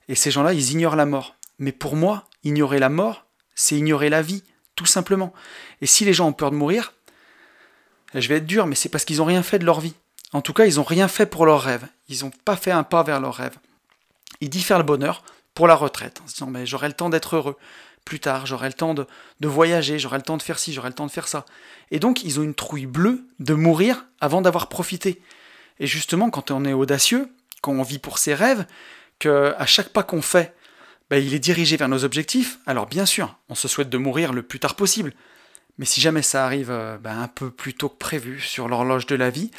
Et 0.09 0.15
ces 0.15 0.31
gens-là, 0.31 0.53
ils 0.53 0.73
ignorent 0.73 0.97
la 0.97 1.07
mort. 1.07 1.37
Mais 1.59 1.73
pour 1.73 1.97
moi, 1.97 2.25
ignorer 2.45 2.79
la 2.79 2.89
mort, 2.89 3.27
c'est 3.55 3.77
ignorer 3.77 4.09
la 4.09 4.23
vie, 4.23 4.43
tout 4.83 4.91
simplement. 4.91 5.33
Et 5.81 5.87
si 5.87 6.05
les 6.05 6.13
gens 6.13 6.29
ont 6.29 6.33
peur 6.33 6.51
de 6.51 6.57
mourir, 6.57 6.93
je 8.15 8.27
vais 8.29 8.37
être 8.37 8.47
dur, 8.47 8.67
mais 8.67 8.75
c'est 8.75 8.89
parce 8.89 9.05
qu'ils 9.05 9.19
n'ont 9.19 9.25
rien 9.25 9.43
fait 9.43 9.59
de 9.59 9.65
leur 9.65 9.81
vie. 9.81 9.95
En 10.33 10.41
tout 10.41 10.53
cas, 10.53 10.67
ils 10.67 10.77
n'ont 10.77 10.83
rien 10.83 11.09
fait 11.09 11.27
pour 11.27 11.47
leur 11.47 11.63
rêve. 11.63 11.87
Ils 12.09 12.25
n'ont 12.25 12.33
pas 12.45 12.57
fait 12.57 12.71
un 12.71 12.83
pas 12.83 13.03
vers 13.03 13.21
leur 13.21 13.35
rêve. 13.35 13.57
Ils 14.41 14.51
diffèrent 14.51 14.79
le 14.79 14.85
bonheur 14.85 15.23
pour 15.55 15.69
la 15.69 15.75
retraite, 15.75 16.21
en 16.25 16.29
se 16.29 16.35
disant 16.35 16.47
mais 16.47 16.67
j'aurai 16.67 16.89
le 16.89 16.95
temps 16.95 17.11
d'être 17.11 17.37
heureux 17.37 17.57
plus 18.05 18.19
tard, 18.19 18.47
j'aurai 18.47 18.67
le 18.67 18.73
temps 18.73 18.95
de, 18.95 19.07
de 19.39 19.49
voyager, 19.49 20.01
j'aurai 20.01 20.17
le 20.17 20.23
temps 20.23 20.37
de 20.37 20.43
faire 20.43 20.59
ci, 20.59 20.73
j'aurai 20.73 20.89
le 20.89 20.95
temps 20.95 21.07
de 21.07 21.13
faire 21.13 21.29
ça. 21.29 21.47
Et 21.93 22.01
donc, 22.01 22.25
ils 22.25 22.41
ont 22.41 22.43
une 22.43 22.55
trouille 22.55 22.87
bleue 22.87 23.25
de 23.39 23.55
mourir 23.55 24.07
avant 24.21 24.43
d'avoir 24.43 24.69
profité. 24.69 25.23
Et 25.79 25.87
justement, 25.87 26.29
quand 26.29 26.51
on 26.51 26.65
est 26.65 26.73
audacieux, 26.73 27.33
quand 27.61 27.73
on 27.73 27.85
vit 27.85 28.01
pour 28.01 28.19
ses 28.19 28.35
rêves, 28.35 28.67
que 29.21 29.55
à 29.57 29.67
chaque 29.67 29.91
pas 29.91 30.03
qu'on 30.03 30.23
fait, 30.23 30.53
ben, 31.13 31.23
il 31.23 31.35
est 31.35 31.39
dirigé 31.39 31.77
vers 31.77 31.91
nos 31.91 32.05
objectifs, 32.05 32.59
alors 32.65 32.87
bien 32.87 33.05
sûr, 33.05 33.37
on 33.51 33.55
se 33.55 33.69
souhaite 33.69 33.91
de 33.91 33.99
mourir 33.99 34.33
le 34.33 34.43
plus 34.43 34.59
tard 34.59 34.77
possible. 34.77 35.13
Mais 35.77 35.85
si 35.85 36.01
jamais 36.01 36.23
ça 36.23 36.47
arrive 36.47 36.71
euh, 36.71 36.97
ben, 36.97 37.21
un 37.21 37.29
peu 37.29 37.51
plus 37.51 37.75
tôt 37.75 37.91
que 37.91 37.99
prévu 37.99 38.41
sur 38.41 38.67
l'horloge 38.67 39.05
de 39.05 39.15
la 39.15 39.29
vie, 39.29 39.51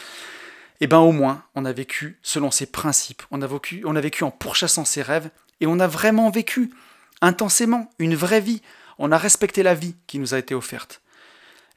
eh 0.82 0.88
ben 0.88 0.97
au 0.97 1.12
moins, 1.12 1.43
on 1.54 1.66
a 1.66 1.72
vécu 1.72 2.18
selon 2.24 2.49
ses 2.49 2.66
principes, 2.66 3.22
on 3.30 3.39
a 3.43 3.45
vécu, 3.45 3.84
on 3.86 3.95
a 3.95 4.01
vécu 4.01 4.24
en 4.24 4.32
pourchassant 4.32 4.84
ses 4.84 5.04
rêves, 5.04 5.30
et 5.62 5.68
on 5.68 5.80
a 5.80 5.86
vraiment 5.86 6.32
vécu 6.32 6.74
intensément 7.22 7.88
une 7.99 8.16
vraie 8.16 8.41
vie. 8.41 8.64
On 8.97 9.12
a 9.12 9.18
respecté 9.20 9.62
la 9.62 9.76
vie 9.76 9.95
qui 10.08 10.18
nous 10.18 10.34
a 10.34 10.39
été 10.39 10.56
offerte. 10.56 11.04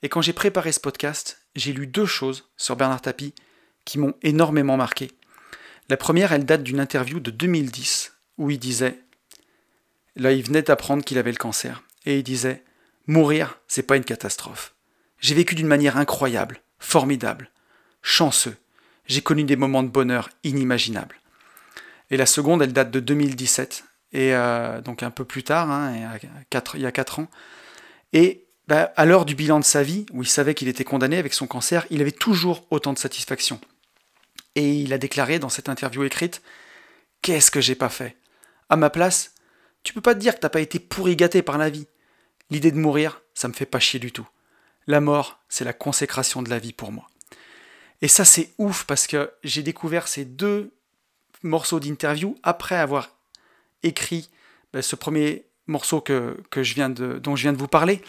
Et 0.03 0.09
quand 0.09 0.23
j'ai 0.23 0.33
préparé 0.33 0.73
ce 0.73 0.81
podcast, 0.81 1.43
j'ai 1.55 1.75
lu 1.75 1.87
deux 1.87 2.07
choses 2.07 2.49
sur 2.57 2.77
Bernard 2.77 3.03
Tapie 3.03 3.35
qui 3.85 3.99
m'ont 3.99 4.15
énormément 4.23 4.79
marqué. 4.79 5.11
La 5.91 5.99
première, 5.99 6.33
elle 6.33 6.47
date 6.47 6.63
d'une 6.63 6.81
interview 6.81 7.21
de 7.21 7.31
2010 7.31 8.15
où 8.39 8.51
il 8.51 8.59
disait, 8.59 9.03
là 10.17 10.33
il 10.33 10.43
venait 10.43 10.63
d'apprendre 10.63 11.05
qu'il 11.05 11.19
avait 11.19 11.31
le 11.31 11.37
cancer, 11.37 11.83
et 12.05 12.19
il 12.19 12.23
disait, 12.23 12.65
mourir, 13.07 13.59
c'est 13.69 13.83
pas 13.83 13.97
une 13.97 14.05
catastrophe. 14.05 14.75
J'ai 15.21 15.35
vécu 15.35 15.55
d'une 15.55 15.67
manière 15.67 15.97
incroyable, 15.97 16.61
formidable, 16.79 17.51
chanceux. 18.03 18.57
J'ai 19.07 19.23
connu 19.23 19.45
des 19.45 19.57
moments 19.57 19.83
de 19.83 19.89
bonheur 19.89 20.31
inimaginables. 20.45 21.21
Et 22.11 22.17
la 22.17 22.27
seconde, 22.27 22.63
elle 22.63 22.73
date 22.73 22.91
de 22.91 23.01
2017, 23.01 23.85
et 24.13 24.35
euh, 24.35 24.81
donc 24.81 25.03
un 25.03 25.11
peu 25.11 25.25
plus 25.25 25.43
tard, 25.43 25.71
hein, 25.71 25.93
il, 25.95 26.01
y 26.81 26.87
a 26.87 26.93
quatre, 26.93 27.19
ans. 27.19 27.29
Et 28.13 28.45
bah, 28.69 28.93
à 28.97 29.05
l'heure 29.05 29.25
du 29.25 29.35
bilan 29.35 29.59
de 29.59 29.65
sa 29.65 29.83
vie, 29.83 30.07
où 30.13 30.23
il 30.23 30.29
savait 30.29 30.55
qu'il 30.55 30.69
était 30.69 30.85
condamné 30.85 31.19
avec 31.19 31.35
son 31.35 31.47
cancer, 31.47 31.87
il 31.91 32.01
avait 32.01 32.13
toujours 32.13 32.67
autant 32.71 32.93
de 32.93 32.99
satisfaction. 32.99 33.61
Et 34.55 34.73
il 34.73 34.93
a 34.93 34.99
déclaré 34.99 35.39
dans 35.39 35.49
cette 35.49 35.69
interview 35.69 36.05
écrite 36.05 36.43
Qu'est-ce 37.23 37.51
que 37.51 37.61
j'ai 37.61 37.75
pas 37.75 37.89
fait? 37.89 38.17
À 38.69 38.77
ma 38.77 38.91
place, 38.91 39.33
tu 39.87 39.93
peux 39.93 40.01
pas 40.01 40.15
te 40.15 40.19
dire 40.19 40.35
que 40.35 40.41
t'as 40.41 40.49
pas 40.49 40.61
été 40.61 40.81
pourri 40.81 41.15
gâté 41.15 41.43
par 41.43 41.59
la 41.59 41.71
vie. 41.71 41.87
L'idée 42.51 42.73
de 42.73 42.77
mourir, 42.77 43.23
ça 43.35 43.47
me 43.47 43.53
fait 43.53 43.67
pas 43.67 43.79
chier 43.79 44.01
du 44.01 44.11
tout. 44.11 44.27
La 44.89 45.01
mort, 45.01 45.39
c'est 45.49 45.65
la 45.65 45.73
consécration 45.73 46.43
de 46.43 46.51
la 46.51 46.59
vie 46.59 46.73
pour 46.73 46.91
moi. 46.91 47.07
Et 48.03 48.09
ça, 48.09 48.25
c'est 48.25 48.53
ouf 48.59 48.85
parce 48.85 49.07
que 49.07 49.33
j'ai 49.45 49.63
découvert 49.63 50.09
ces 50.09 50.25
deux 50.25 50.73
morceaux 51.45 51.79
d'interview 51.79 52.37
après 52.43 52.75
avoir 52.75 53.11
écrit 53.85 54.29
ben, 54.73 54.83
ce 54.83 54.97
premier 54.97 55.47
morceau 55.69 56.01
que, 56.01 56.37
je 56.53 56.75
viens 56.75 56.91
de, 56.91 57.21
dont 57.21 57.37
je 57.37 57.43
viens 57.43 57.53
de 57.53 57.59
vous 57.59 57.69
parler. 57.69 58.03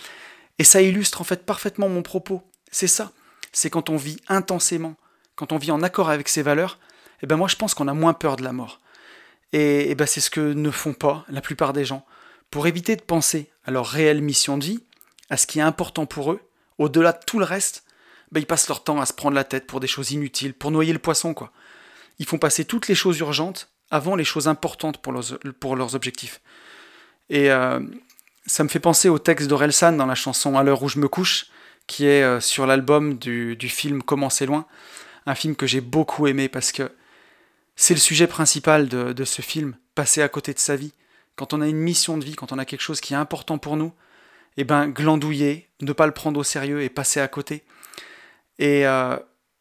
Et 0.57 0.63
ça 0.63 0.82
illustre 0.82 1.21
en 1.21 1.25
fait 1.25 1.45
parfaitement 1.45 1.89
mon 1.89 2.01
propos. 2.01 2.41
C'est 2.71 2.88
ça. 2.88 3.11
C'est 3.51 3.69
quand 3.69 3.91
on 3.91 3.97
vit 3.97 4.17
intensément, 4.30 4.95
quand 5.36 5.51
on 5.51 5.59
vit 5.59 5.69
en 5.69 5.84
accord 5.84 6.09
avec 6.09 6.28
ses 6.28 6.41
valeurs, 6.41 6.80
eh 7.21 7.28
ben 7.28 7.36
moi 7.36 7.47
je 7.47 7.55
pense 7.55 7.75
qu'on 7.75 7.88
a 7.88 7.93
moins 7.93 8.13
peur 8.13 8.36
de 8.36 8.43
la 8.43 8.51
mort. 8.51 8.82
Et, 9.53 9.95
ben 9.95 10.05
c'est 10.05 10.21
ce 10.21 10.29
que 10.29 10.53
ne 10.53 10.71
font 10.71 10.93
pas 10.93 11.25
la 11.29 11.41
plupart 11.41 11.73
des 11.73 11.85
gens. 11.85 12.05
Pour 12.51 12.67
éviter 12.67 12.95
de 12.95 13.01
penser 13.01 13.49
à 13.65 13.71
leur 13.71 13.87
réelle 13.87 14.21
mission 14.21 14.57
de 14.57 14.65
vie, 14.65 14.83
à 15.29 15.37
ce 15.37 15.47
qui 15.47 15.59
est 15.59 15.63
important 15.63 16.05
pour 16.05 16.31
eux, 16.31 16.41
au-delà 16.77 17.11
de 17.11 17.19
tout 17.25 17.39
le 17.39 17.45
reste, 17.45 17.83
ben 18.31 18.39
ils 18.39 18.45
passent 18.45 18.67
leur 18.67 18.83
temps 18.83 18.99
à 18.99 19.05
se 19.05 19.13
prendre 19.13 19.35
la 19.35 19.43
tête 19.43 19.67
pour 19.67 19.79
des 19.79 19.87
choses 19.87 20.11
inutiles, 20.11 20.53
pour 20.53 20.71
noyer 20.71 20.93
le 20.93 20.99
poisson, 20.99 21.33
quoi. 21.33 21.51
Ils 22.19 22.25
font 22.25 22.37
passer 22.37 22.65
toutes 22.65 22.87
les 22.87 22.95
choses 22.95 23.19
urgentes 23.19 23.69
avant 23.91 24.15
les 24.15 24.23
choses 24.23 24.47
importantes 24.47 25.01
pour 25.01 25.13
leurs, 25.13 25.39
pour 25.59 25.75
leurs 25.75 25.95
objectifs. 25.95 26.41
Et 27.29 27.51
euh, 27.51 27.79
ça 28.45 28.63
me 28.63 28.69
fait 28.69 28.79
penser 28.79 29.09
au 29.09 29.19
texte 29.19 29.47
d'Orelsan 29.47 29.93
dans 29.93 30.05
la 30.05 30.15
chanson 30.15 30.57
À 30.57 30.63
l'heure 30.63 30.83
où 30.83 30.89
je 30.89 30.99
me 30.99 31.07
couche, 31.07 31.47
qui 31.85 32.05
est 32.05 32.23
euh, 32.23 32.39
sur 32.39 32.65
l'album 32.65 33.17
du, 33.17 33.55
du, 33.55 33.69
film 33.69 34.01
Comment 34.01 34.29
c'est 34.29 34.45
loin, 34.45 34.65
un 35.25 35.35
film 35.35 35.55
que 35.55 35.67
j'ai 35.67 35.81
beaucoup 35.81 36.27
aimé 36.27 36.49
parce 36.49 36.71
que 36.71 36.91
c'est 37.78 37.93
le 37.93 37.99
sujet 37.99 38.28
principal 38.28 38.89
de, 38.89 39.23
ce 39.23 39.41
film, 39.41 39.78
passer 39.95 40.21
à 40.23 40.28
côté 40.28 40.53
de 40.53 40.59
sa 40.59 40.75
vie. 40.75 40.93
Quand 41.36 41.53
on 41.53 41.61
a 41.61 41.67
une 41.67 41.78
mission 41.78 42.17
de 42.17 42.25
vie, 42.25 42.36
quand 42.36 42.51
on 42.51 42.57
a 42.57 42.65
quelque 42.65 42.82
chose 42.82 42.99
qui 42.99 43.13
est 43.13 43.17
important 43.17 43.59
pour 43.59 43.78
nous, 43.78 43.93
eh 44.57 44.63
ben 44.63 44.88
glandouiller, 44.88 45.69
ne 45.82 45.93
pas 45.93 46.07
le 46.07 46.11
prendre 46.11 46.39
au 46.39 46.43
sérieux 46.43 46.82
et 46.82 46.89
passer 46.89 47.19
à 47.19 47.28
côté. 47.28 47.63
Et 48.57 48.88
euh, 48.88 49.15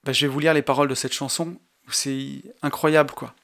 ben, 0.05 0.13
je 0.13 0.27
vais 0.27 0.33
vous 0.33 0.41
lire 0.41 0.55
les 0.55 0.63
paroles 0.63 0.89
de 0.89 0.95
cette 0.95 1.13
chanson, 1.13 1.61
c'est 1.91 2.43
incroyable 2.63 3.11
quoi. 3.11 3.35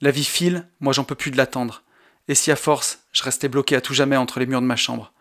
La 0.00 0.12
vie 0.12 0.24
file, 0.24 0.68
moi 0.78 0.92
j'en 0.92 1.02
peux 1.02 1.16
plus 1.16 1.32
de 1.32 1.36
l'attendre. 1.36 1.82
Et 2.28 2.36
si 2.36 2.52
à 2.52 2.56
force, 2.56 3.00
je 3.12 3.24
restais 3.24 3.48
bloqué 3.48 3.74
à 3.74 3.80
tout 3.80 3.94
jamais 3.94 4.16
entre 4.16 4.38
les 4.38 4.46
murs 4.46 4.60
de 4.60 4.66
ma 4.66 4.76
chambre. 4.76 5.12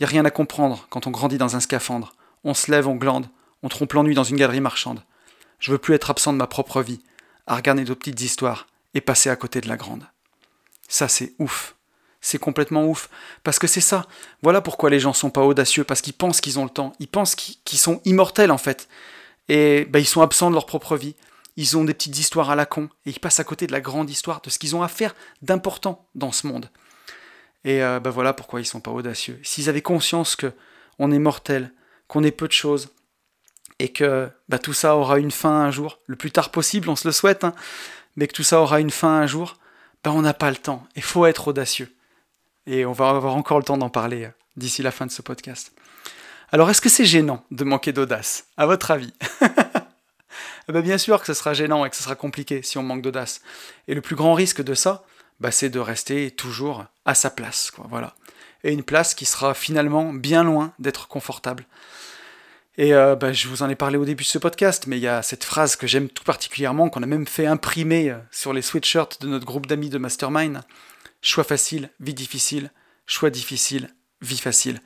Y 0.00 0.04
a 0.04 0.08
rien 0.08 0.24
à 0.24 0.30
comprendre 0.30 0.88
quand 0.90 1.06
on 1.06 1.12
grandit 1.12 1.38
dans 1.38 1.54
un 1.54 1.60
scaphandre. 1.60 2.14
On 2.42 2.54
se 2.54 2.68
lève, 2.70 2.88
on 2.88 2.96
glande, 2.96 3.28
on 3.62 3.68
trompe 3.68 3.92
l'ennui 3.92 4.14
dans 4.14 4.24
une 4.24 4.36
galerie 4.36 4.60
marchande. 4.60 5.04
Je 5.60 5.70
veux 5.70 5.78
plus 5.78 5.94
être 5.94 6.10
absent 6.10 6.32
de 6.32 6.38
ma 6.38 6.46
propre 6.48 6.82
vie, 6.82 7.00
à 7.48 7.56
regarder 7.56 7.84
nos 7.84 7.96
petites 7.96 8.20
histoires 8.20 8.68
et 8.94 9.00
passer 9.00 9.30
à 9.30 9.36
côté 9.36 9.60
de 9.60 9.68
la 9.68 9.76
grande. 9.76 10.04
Ça 10.88 11.08
c'est 11.08 11.34
ouf. 11.38 11.74
C'est 12.20 12.38
complètement 12.38 12.86
ouf. 12.86 13.10
Parce 13.42 13.58
que 13.58 13.66
c'est 13.66 13.80
ça. 13.80 14.06
Voilà 14.42 14.60
pourquoi 14.60 14.90
les 14.90 15.00
gens 15.00 15.12
sont 15.12 15.30
pas 15.30 15.42
audacieux, 15.42 15.84
parce 15.84 16.00
qu'ils 16.00 16.14
pensent 16.14 16.40
qu'ils 16.40 16.58
ont 16.58 16.64
le 16.64 16.70
temps. 16.70 16.92
Ils 17.00 17.08
pensent 17.08 17.34
qu'ils 17.34 17.78
sont 17.78 18.00
immortels 18.04 18.50
en 18.50 18.58
fait. 18.58 18.88
Et 19.48 19.86
ben, 19.86 19.98
ils 19.98 20.06
sont 20.06 20.22
absents 20.22 20.50
de 20.50 20.54
leur 20.54 20.66
propre 20.66 20.96
vie 20.96 21.14
ils 21.58 21.76
ont 21.76 21.82
des 21.82 21.92
petites 21.92 22.16
histoires 22.16 22.50
à 22.50 22.54
la 22.54 22.66
con, 22.66 22.88
et 23.04 23.10
ils 23.10 23.18
passent 23.18 23.40
à 23.40 23.44
côté 23.44 23.66
de 23.66 23.72
la 23.72 23.80
grande 23.80 24.08
histoire, 24.08 24.40
de 24.40 24.48
ce 24.48 24.60
qu'ils 24.60 24.76
ont 24.76 24.84
à 24.84 24.88
faire 24.88 25.16
d'important 25.42 26.06
dans 26.14 26.30
ce 26.30 26.46
monde. 26.46 26.70
Et 27.64 27.80
ben 27.80 28.10
voilà 28.10 28.32
pourquoi 28.32 28.60
ils 28.60 28.64
sont 28.64 28.80
pas 28.80 28.92
audacieux. 28.92 29.40
S'ils 29.42 29.68
avaient 29.68 29.82
conscience 29.82 30.36
que 30.36 30.52
on 31.00 31.10
est 31.10 31.18
mortel, 31.18 31.72
qu'on 32.06 32.22
est 32.22 32.30
peu 32.30 32.46
de 32.46 32.52
choses, 32.52 32.90
et 33.78 33.90
que 33.90 34.28
bah, 34.48 34.58
tout 34.58 34.72
ça 34.72 34.96
aura 34.96 35.18
une 35.18 35.30
fin 35.30 35.50
un 35.50 35.70
jour, 35.70 35.98
le 36.06 36.16
plus 36.16 36.30
tard 36.30 36.50
possible, 36.50 36.88
on 36.88 36.96
se 36.96 37.06
le 37.06 37.12
souhaite, 37.12 37.44
hein, 37.44 37.54
mais 38.16 38.26
que 38.26 38.32
tout 38.32 38.42
ça 38.42 38.60
aura 38.60 38.80
une 38.80 38.90
fin 38.90 39.20
un 39.20 39.26
jour, 39.26 39.56
bah, 40.04 40.12
on 40.12 40.22
n'a 40.22 40.34
pas 40.34 40.50
le 40.50 40.56
temps. 40.56 40.86
Il 40.96 41.02
faut 41.02 41.26
être 41.26 41.48
audacieux. 41.48 41.92
Et 42.66 42.84
on 42.84 42.92
va 42.92 43.10
avoir 43.10 43.36
encore 43.36 43.58
le 43.58 43.64
temps 43.64 43.78
d'en 43.78 43.90
parler 43.90 44.24
euh, 44.24 44.30
d'ici 44.56 44.82
la 44.82 44.90
fin 44.90 45.06
de 45.06 45.10
ce 45.10 45.22
podcast. 45.22 45.72
Alors, 46.50 46.70
est-ce 46.70 46.80
que 46.80 46.88
c'est 46.88 47.04
gênant 47.04 47.44
de 47.50 47.64
manquer 47.64 47.92
d'audace, 47.92 48.46
à 48.56 48.66
votre 48.66 48.90
avis? 48.90 49.12
Ben, 50.68 50.82
bien 50.82 50.98
sûr 50.98 51.18
que 51.18 51.26
ce 51.26 51.32
sera 51.32 51.54
gênant 51.54 51.86
et 51.86 51.90
que 51.90 51.96
ce 51.96 52.02
sera 52.02 52.14
compliqué 52.14 52.62
si 52.62 52.76
on 52.76 52.82
manque 52.82 53.00
d'audace. 53.00 53.40
Et 53.86 53.94
le 53.94 54.02
plus 54.02 54.16
grand 54.16 54.34
risque 54.34 54.62
de 54.62 54.74
ça, 54.74 55.02
bah, 55.40 55.50
c'est 55.50 55.70
de 55.70 55.78
rester 55.78 56.30
toujours 56.30 56.84
à 57.06 57.14
sa 57.14 57.30
place. 57.30 57.70
Quoi, 57.70 57.86
voilà. 57.88 58.14
Et 58.64 58.72
une 58.72 58.82
place 58.82 59.14
qui 59.14 59.24
sera 59.24 59.54
finalement 59.54 60.12
bien 60.12 60.44
loin 60.44 60.74
d'être 60.78 61.08
confortable. 61.08 61.64
Et 62.80 62.94
euh, 62.94 63.16
bah, 63.16 63.32
je 63.32 63.48
vous 63.48 63.64
en 63.64 63.68
ai 63.68 63.74
parlé 63.74 63.98
au 63.98 64.04
début 64.04 64.22
de 64.22 64.28
ce 64.28 64.38
podcast, 64.38 64.86
mais 64.86 64.98
il 64.98 65.02
y 65.02 65.08
a 65.08 65.20
cette 65.22 65.42
phrase 65.42 65.74
que 65.74 65.88
j'aime 65.88 66.08
tout 66.08 66.22
particulièrement, 66.22 66.88
qu'on 66.88 67.02
a 67.02 67.06
même 67.06 67.26
fait 67.26 67.44
imprimer 67.44 68.10
euh, 68.10 68.18
sur 68.30 68.52
les 68.52 68.62
sweatshirts 68.62 69.20
de 69.20 69.26
notre 69.26 69.44
groupe 69.44 69.66
d'amis 69.66 69.90
de 69.90 69.98
Mastermind. 69.98 70.60
Choix 71.20 71.42
facile, 71.42 71.90
vie 71.98 72.14
difficile. 72.14 72.70
Choix 73.04 73.30
difficile, 73.30 73.90
vie 74.22 74.38
facile. 74.38 74.80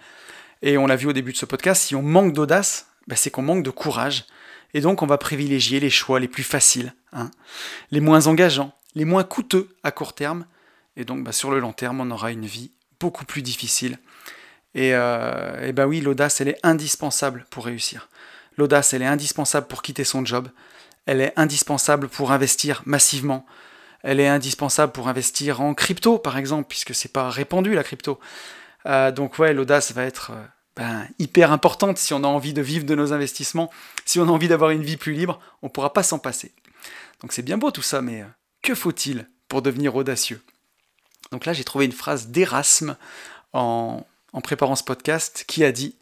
Et 0.62 0.78
on 0.78 0.86
l'a 0.86 0.97
vu 0.97 1.07
au 1.07 1.12
début 1.12 1.32
de 1.32 1.36
ce 1.36 1.45
podcast, 1.45 1.82
si 1.82 1.95
on 1.95 2.01
manque 2.01 2.32
d'audace, 2.32 2.86
bah, 3.09 3.16
c'est 3.16 3.30
qu'on 3.30 3.43
manque 3.43 3.62
de 3.62 3.70
courage. 3.70 4.24
Et 4.72 4.80
donc 4.80 5.03
on 5.03 5.07
va 5.07 5.18
privilégier 5.18 5.78
les 5.78 5.90
choix 5.90 6.18
les 6.18 6.28
plus 6.28 6.45
faciles, 6.45 6.95
hein, 7.12 7.30
les 7.90 8.01
moins 8.01 8.26
engageants, 8.26 8.72
les 8.95 9.05
moins 9.05 9.22
coûteux 9.22 9.68
à 9.82 9.90
court 9.90 10.14
terme. 10.14 10.47
Et 10.97 11.05
donc 11.05 11.24
bah, 11.24 11.32
sur 11.32 11.51
le 11.51 11.59
long 11.59 11.74
terme, 11.74 12.01
on 12.01 12.11
aura 12.11 12.32
une 12.32 12.47
vie 12.47 12.70
beaucoup 12.99 13.26
plus 13.26 13.43
difficile. 13.43 13.99
Et, 14.75 14.93
bah 14.93 15.87
oui, 15.87 16.01
l'audace, 16.01 16.41
elle 16.41 16.49
est 16.49 16.59
indispensable 16.62 17.47
pour 17.51 17.66
réussir. 17.66 18.09
L'audace, 18.57 18.95
elle 18.95 19.03
est 19.03 19.07
indispensable 19.07 19.66
pour 19.66 19.83
quitter 19.83 20.05
son 20.05 20.25
job. 20.25 20.49
Elle 21.07 21.20
est 21.20 21.33
indispensable 21.37 22.09
pour 22.09 22.33
investir 22.33 22.83
massivement. 22.85 23.47
Elle 24.03 24.20
est 24.20 24.29
indispensable 24.29 24.93
pour 24.93 25.09
investir 25.09 25.61
en 25.61 25.75
crypto, 25.75 26.18
par 26.18 26.37
exemple, 26.37 26.66
puisque 26.68 26.95
c'est 26.95 27.12
pas 27.12 27.31
répandu 27.31 27.75
la 27.75 27.85
crypto. 27.85 28.18
Euh, 28.87 29.12
donc 29.12 29.39
ouais, 29.39 29.53
l'audace 29.53 29.93
va 29.93 30.05
être 30.05 30.33
euh, 30.33 30.43
ben, 30.77 31.07
hyper 31.18 31.53
importante 31.53 31.99
si 31.99 32.14
on 32.14 32.25
a 32.25 32.27
envie 32.27 32.53
de 32.53 32.62
vivre 32.62 32.85
de 32.85 32.95
nos 32.95 33.12
investissements, 33.12 33.70
si 34.05 34.18
on 34.18 34.25
a 34.25 34.31
envie 34.31 34.49
d'avoir 34.49 34.70
une 34.70 34.83
vie 34.83 34.97
plus 34.97 35.12
libre, 35.12 35.41
on 35.62 35.66
ne 35.66 35.70
pourra 35.70 35.93
pas 35.93 36.03
s'en 36.03 36.18
passer. 36.18 36.53
Donc 37.20 37.33
c'est 37.33 37.43
bien 37.43 37.59
beau 37.59 37.70
tout 37.70 37.83
ça, 37.83 38.03
mais 38.03 38.25
que 38.62 38.75
faut-il 38.75 39.29
pour 39.49 39.62
devenir 39.62 39.95
audacieux? 39.95 40.43
Donc 41.31 41.47
là 41.47 41.53
j'ai 41.53 41.64
trouvé 41.64 41.85
une 41.85 41.93
phrase 41.93 42.29
d'Erasme 42.29 42.97
en, 43.53 44.05
en 44.33 44.41
préparant 44.41 44.76
ce 44.76 44.85
podcast 44.85 45.45
qui 45.47 45.64
a 45.64 45.72
dit 45.72 45.97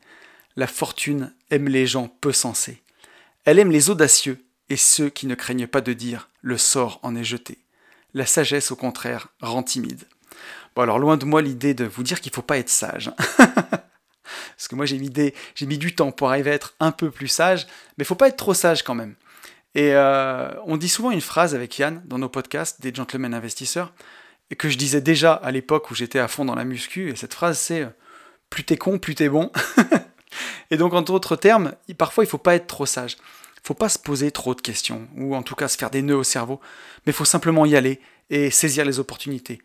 La 0.57 0.67
fortune 0.67 1.33
aime 1.51 1.69
les 1.69 1.87
gens 1.87 2.09
peu 2.21 2.33
sensés. 2.33 2.83
Elle 3.45 3.59
aime 3.59 3.71
les 3.71 3.91
audacieux 3.91 4.45
et 4.69 4.77
ceux 4.77 5.11
qui 5.11 5.27
ne 5.27 5.35
craignent 5.35 5.67
pas 5.67 5.81
de 5.81 5.93
dire 5.93 6.29
le 6.43 6.59
sort 6.59 7.01
en 7.03 7.17
est 7.17 7.25
jeté. 7.25 7.59
La 8.15 8.27
sagesse, 8.27 8.71
au 8.71 8.77
contraire, 8.77 9.29
rend 9.41 9.63
timide. 9.63 10.05
Bon, 10.75 10.83
alors 10.83 10.99
loin 10.99 11.17
de 11.17 11.25
moi 11.25 11.43
l'idée 11.43 11.75
de 11.75 11.85
vous 11.85 12.03
dire 12.03 12.21
qu'il 12.21 12.31
ne 12.31 12.37
faut 12.37 12.43
pas 12.43 12.59
être 12.59 12.69
sage. 12.69 13.13
Parce 14.57 14.69
que 14.69 14.75
moi 14.77 14.87
j'ai 14.87 14.99
mis, 14.99 15.11
j'ai 15.55 15.67
mis 15.67 15.79
du 15.79 15.95
temps 15.95 16.13
pour 16.13 16.31
arriver 16.31 16.51
à 16.51 16.55
être 16.55 16.75
un 16.81 16.93
peu 16.93 17.11
plus 17.11 17.29
sage, 17.29 17.67
mais 17.97 18.05
il 18.05 18.07
faut 18.07 18.15
pas 18.15 18.29
être 18.29 18.37
trop 18.37 18.55
sage 18.55 18.83
quand 18.83 18.95
même. 18.95 19.17
Et 19.75 19.95
euh, 19.95 20.51
on 20.67 20.77
dit 20.77 20.89
souvent 20.89 21.11
une 21.11 21.21
phrase 21.21 21.55
avec 21.55 21.79
Yann 21.79 22.03
dans 22.07 22.19
nos 22.19 22.29
podcasts 22.29 22.81
des 22.81 22.95
gentlemen 22.95 23.35
investisseurs, 23.35 23.93
que 24.59 24.69
je 24.69 24.77
disais 24.77 25.01
déjà 25.01 25.33
à 25.33 25.51
l'époque 25.51 25.91
où 25.91 25.95
j'étais 25.95 26.19
à 26.19 26.29
fond 26.29 26.45
dans 26.45 26.55
la 26.55 26.65
muscu, 26.65 27.11
et 27.11 27.17
cette 27.17 27.35
phrase 27.35 27.59
c'est 27.59 27.89
plus 28.51 28.65
t'es 28.65 28.77
con, 28.77 28.99
plus 28.99 29.15
t'es 29.15 29.29
bon. 29.29 29.51
et 30.71 30.77
donc 30.77 30.93
en 30.93 31.03
d'autres 31.03 31.37
termes, 31.37 31.73
parfois 31.97 32.25
il 32.25 32.27
faut 32.27 32.39
pas 32.39 32.57
être 32.57 32.67
trop 32.67 32.87
sage. 32.87 33.17
Faut 33.63 33.75
pas 33.75 33.89
se 33.89 33.99
poser 33.99 34.31
trop 34.31 34.55
de 34.55 34.61
questions, 34.61 35.07
ou 35.17 35.35
en 35.35 35.43
tout 35.43 35.55
cas 35.55 35.69
se 35.69 35.77
faire 35.77 35.91
des 35.91 36.03
nœuds 36.03 36.17
au 36.17 36.25
cerveau, 36.25 36.61
mais 37.07 37.13
faut 37.13 37.25
simplement 37.25 37.67
y 37.67 37.77
aller 37.77 38.01
et 38.31 38.51
saisir 38.51 38.85
les 38.85 38.99
opportunités. 38.99 39.61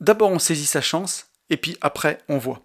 D'abord 0.00 0.30
on 0.30 0.38
saisit 0.38 0.66
sa 0.66 0.80
chance, 0.80 1.26
et 1.50 1.56
puis 1.56 1.76
après 1.80 2.18
on 2.28 2.38
voit. 2.38 2.62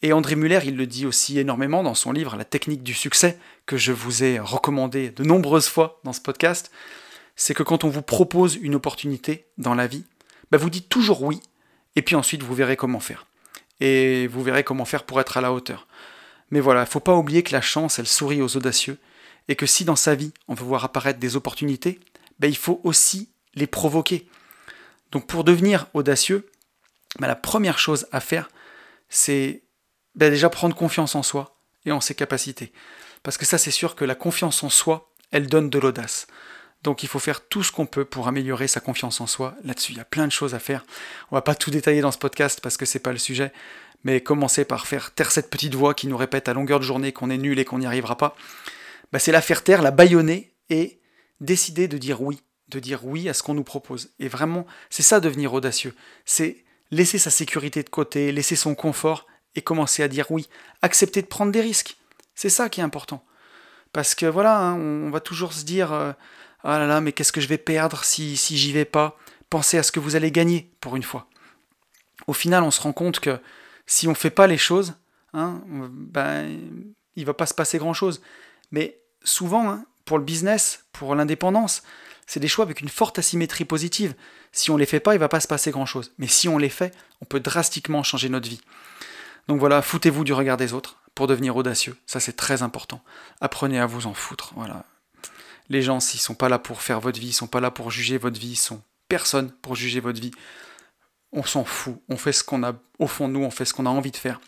Et 0.00 0.12
André 0.12 0.36
Muller, 0.36 0.60
il 0.64 0.76
le 0.76 0.86
dit 0.86 1.06
aussi 1.06 1.38
énormément 1.38 1.82
dans 1.82 1.94
son 1.94 2.12
livre 2.12 2.36
La 2.36 2.44
technique 2.44 2.84
du 2.84 2.94
succès, 2.94 3.38
que 3.66 3.76
je 3.76 3.92
vous 3.92 4.22
ai 4.22 4.38
recommandé 4.38 5.10
de 5.10 5.24
nombreuses 5.24 5.68
fois 5.68 6.00
dans 6.04 6.12
ce 6.12 6.20
podcast, 6.20 6.70
c'est 7.34 7.54
que 7.54 7.62
quand 7.62 7.84
on 7.84 7.88
vous 7.88 8.02
propose 8.02 8.56
une 8.56 8.76
opportunité 8.76 9.46
dans 9.58 9.74
la 9.74 9.86
vie, 9.86 10.04
bah 10.50 10.58
vous 10.58 10.70
dites 10.70 10.88
toujours 10.88 11.22
oui, 11.22 11.40
et 11.96 12.02
puis 12.02 12.14
ensuite 12.14 12.42
vous 12.42 12.54
verrez 12.54 12.76
comment 12.76 13.00
faire. 13.00 13.27
Et 13.80 14.26
vous 14.26 14.42
verrez 14.42 14.64
comment 14.64 14.84
faire 14.84 15.04
pour 15.04 15.20
être 15.20 15.36
à 15.36 15.40
la 15.40 15.52
hauteur. 15.52 15.86
Mais 16.50 16.60
voilà, 16.60 16.80
il 16.80 16.84
ne 16.84 16.90
faut 16.90 17.00
pas 17.00 17.14
oublier 17.14 17.42
que 17.42 17.52
la 17.52 17.60
chance, 17.60 17.98
elle 17.98 18.06
sourit 18.06 18.42
aux 18.42 18.56
audacieux, 18.56 18.98
et 19.48 19.56
que 19.56 19.66
si 19.66 19.84
dans 19.84 19.96
sa 19.96 20.14
vie 20.14 20.32
on 20.46 20.54
veut 20.54 20.64
voir 20.64 20.84
apparaître 20.84 21.18
des 21.18 21.36
opportunités, 21.36 22.00
bah 22.38 22.46
il 22.46 22.56
faut 22.56 22.80
aussi 22.84 23.30
les 23.54 23.66
provoquer. 23.66 24.28
Donc 25.12 25.26
pour 25.26 25.44
devenir 25.44 25.86
audacieux, 25.94 26.50
bah 27.18 27.26
la 27.26 27.36
première 27.36 27.78
chose 27.78 28.06
à 28.12 28.20
faire, 28.20 28.50
c'est 29.08 29.62
ben 30.14 30.30
déjà 30.30 30.50
prendre 30.50 30.76
confiance 30.76 31.14
en 31.14 31.22
soi 31.22 31.58
et 31.84 31.92
en 31.92 32.00
ses 32.00 32.14
capacités. 32.14 32.72
Parce 33.22 33.38
que 33.38 33.46
ça, 33.46 33.58
c'est 33.58 33.70
sûr 33.70 33.94
que 33.94 34.04
la 34.04 34.14
confiance 34.14 34.62
en 34.62 34.68
soi, 34.68 35.12
elle 35.30 35.48
donne 35.48 35.70
de 35.70 35.78
l'audace. 35.78 36.26
Donc 36.82 37.02
il 37.02 37.08
faut 37.08 37.18
faire 37.18 37.46
tout 37.46 37.62
ce 37.62 37.72
qu'on 37.72 37.86
peut 37.86 38.04
pour 38.04 38.28
améliorer 38.28 38.68
sa 38.68 38.80
confiance 38.80 39.20
en 39.20 39.26
soi. 39.26 39.54
Là-dessus, 39.64 39.92
il 39.92 39.98
y 39.98 40.00
a 40.00 40.04
plein 40.04 40.26
de 40.26 40.32
choses 40.32 40.54
à 40.54 40.58
faire. 40.58 40.84
On 41.30 41.36
va 41.36 41.42
pas 41.42 41.54
tout 41.54 41.70
détailler 41.70 42.00
dans 42.00 42.12
ce 42.12 42.18
podcast 42.18 42.60
parce 42.62 42.76
que 42.76 42.86
c'est 42.86 43.00
pas 43.00 43.12
le 43.12 43.18
sujet, 43.18 43.52
mais 44.04 44.20
commencer 44.20 44.64
par 44.64 44.86
faire 44.86 45.12
taire 45.12 45.30
cette 45.30 45.50
petite 45.50 45.74
voix 45.74 45.94
qui 45.94 46.06
nous 46.06 46.16
répète 46.16 46.48
à 46.48 46.54
longueur 46.54 46.78
de 46.78 46.84
journée 46.84 47.12
qu'on 47.12 47.30
est 47.30 47.38
nul 47.38 47.58
et 47.58 47.64
qu'on 47.64 47.78
n'y 47.78 47.86
arrivera 47.86 48.16
pas. 48.16 48.36
Ben, 49.12 49.18
c'est 49.18 49.32
la 49.32 49.40
faire 49.40 49.64
taire, 49.64 49.82
la 49.82 49.90
baïonner 49.90 50.52
et 50.70 51.00
décider 51.40 51.88
de 51.88 51.98
dire 51.98 52.22
oui, 52.22 52.42
de 52.68 52.78
dire 52.78 53.04
oui 53.04 53.28
à 53.28 53.34
ce 53.34 53.42
qu'on 53.42 53.54
nous 53.54 53.64
propose. 53.64 54.10
Et 54.20 54.28
vraiment, 54.28 54.66
c'est 54.90 55.02
ça 55.02 55.20
devenir 55.20 55.52
audacieux. 55.54 55.94
C'est 56.24 56.64
laisser 56.90 57.18
sa 57.18 57.30
sécurité 57.30 57.82
de 57.82 57.88
côté, 57.88 58.32
laisser 58.32 58.56
son 58.56 58.74
confort 58.74 59.26
et 59.54 59.62
commencer 59.62 60.02
à 60.02 60.08
dire 60.08 60.30
oui, 60.30 60.48
accepter 60.82 61.22
de 61.22 61.26
prendre 61.26 61.52
des 61.52 61.60
risques. 61.60 61.96
C'est 62.34 62.50
ça 62.50 62.68
qui 62.68 62.80
est 62.80 62.84
important. 62.84 63.24
Parce 63.92 64.14
que 64.14 64.26
voilà, 64.26 64.58
hein, 64.58 64.74
on 64.76 65.10
va 65.10 65.20
toujours 65.20 65.52
se 65.52 65.64
dire 65.64 65.92
euh, 65.92 66.12
ah 66.64 66.78
là 66.78 66.86
là, 66.86 67.00
mais 67.00 67.12
qu'est-ce 67.12 67.32
que 67.32 67.40
je 67.40 67.48
vais 67.48 67.58
perdre 67.58 68.04
si, 68.04 68.36
si 68.36 68.56
j'y 68.56 68.72
vais 68.72 68.84
pas? 68.84 69.16
Pensez 69.50 69.78
à 69.78 69.82
ce 69.82 69.92
que 69.92 70.00
vous 70.00 70.16
allez 70.16 70.30
gagner 70.30 70.72
pour 70.80 70.96
une 70.96 71.02
fois. 71.02 71.28
Au 72.26 72.32
final, 72.32 72.62
on 72.62 72.70
se 72.70 72.80
rend 72.80 72.92
compte 72.92 73.20
que 73.20 73.40
si 73.86 74.06
on 74.06 74.10
ne 74.10 74.16
fait 74.16 74.30
pas 74.30 74.46
les 74.46 74.58
choses, 74.58 74.94
hein, 75.32 75.62
ben, 75.66 76.60
il 77.16 77.24
va 77.24 77.34
pas 77.34 77.46
se 77.46 77.54
passer 77.54 77.78
grand-chose. 77.78 78.20
Mais 78.70 79.00
souvent, 79.22 79.68
hein, 79.70 79.84
pour 80.04 80.18
le 80.18 80.24
business, 80.24 80.84
pour 80.92 81.14
l'indépendance, 81.14 81.82
c'est 82.26 82.40
des 82.40 82.48
choix 82.48 82.64
avec 82.64 82.80
une 82.80 82.90
forte 82.90 83.18
asymétrie 83.18 83.64
positive. 83.64 84.14
Si 84.52 84.70
on 84.70 84.74
ne 84.74 84.80
les 84.80 84.86
fait 84.86 85.00
pas, 85.00 85.14
il 85.14 85.18
va 85.18 85.28
pas 85.28 85.40
se 85.40 85.48
passer 85.48 85.70
grand-chose. 85.70 86.12
Mais 86.18 86.26
si 86.26 86.48
on 86.48 86.58
les 86.58 86.68
fait, 86.68 86.94
on 87.22 87.24
peut 87.24 87.40
drastiquement 87.40 88.02
changer 88.02 88.28
notre 88.28 88.48
vie. 88.48 88.60
Donc 89.46 89.60
voilà, 89.60 89.80
foutez-vous 89.80 90.24
du 90.24 90.34
regard 90.34 90.58
des 90.58 90.74
autres 90.74 91.00
pour 91.14 91.26
devenir 91.26 91.56
audacieux. 91.56 91.96
Ça, 92.06 92.20
c'est 92.20 92.34
très 92.34 92.62
important. 92.62 93.02
Apprenez 93.40 93.80
à 93.80 93.86
vous 93.86 94.06
en 94.06 94.12
foutre. 94.12 94.52
Voilà. 94.54 94.84
Les 95.68 95.82
gens, 95.82 96.00
s'ils 96.00 96.20
sont 96.20 96.34
pas 96.34 96.48
là 96.48 96.58
pour 96.58 96.82
faire 96.82 97.00
votre 97.00 97.20
vie, 97.20 97.28
ils 97.28 97.32
sont 97.32 97.46
pas 97.46 97.60
là 97.60 97.70
pour 97.70 97.90
juger 97.90 98.18
votre 98.18 98.40
vie, 98.40 98.52
ils 98.52 98.56
sont 98.56 98.82
personne 99.08 99.50
pour 99.50 99.74
juger 99.74 100.00
votre 100.00 100.20
vie. 100.20 100.30
On 101.32 101.42
s'en 101.42 101.64
fout. 101.64 102.00
On 102.08 102.16
fait 102.16 102.32
ce 102.32 102.42
qu'on 102.42 102.62
a 102.62 102.74
au 102.98 103.06
fond 103.06 103.28
de 103.28 103.34
nous, 103.34 103.44
on 103.44 103.50
fait 103.50 103.64
ce 103.64 103.74
qu'on 103.74 103.86
a 103.86 103.90
envie 103.90 104.10
de 104.10 104.16
faire. 104.16 104.40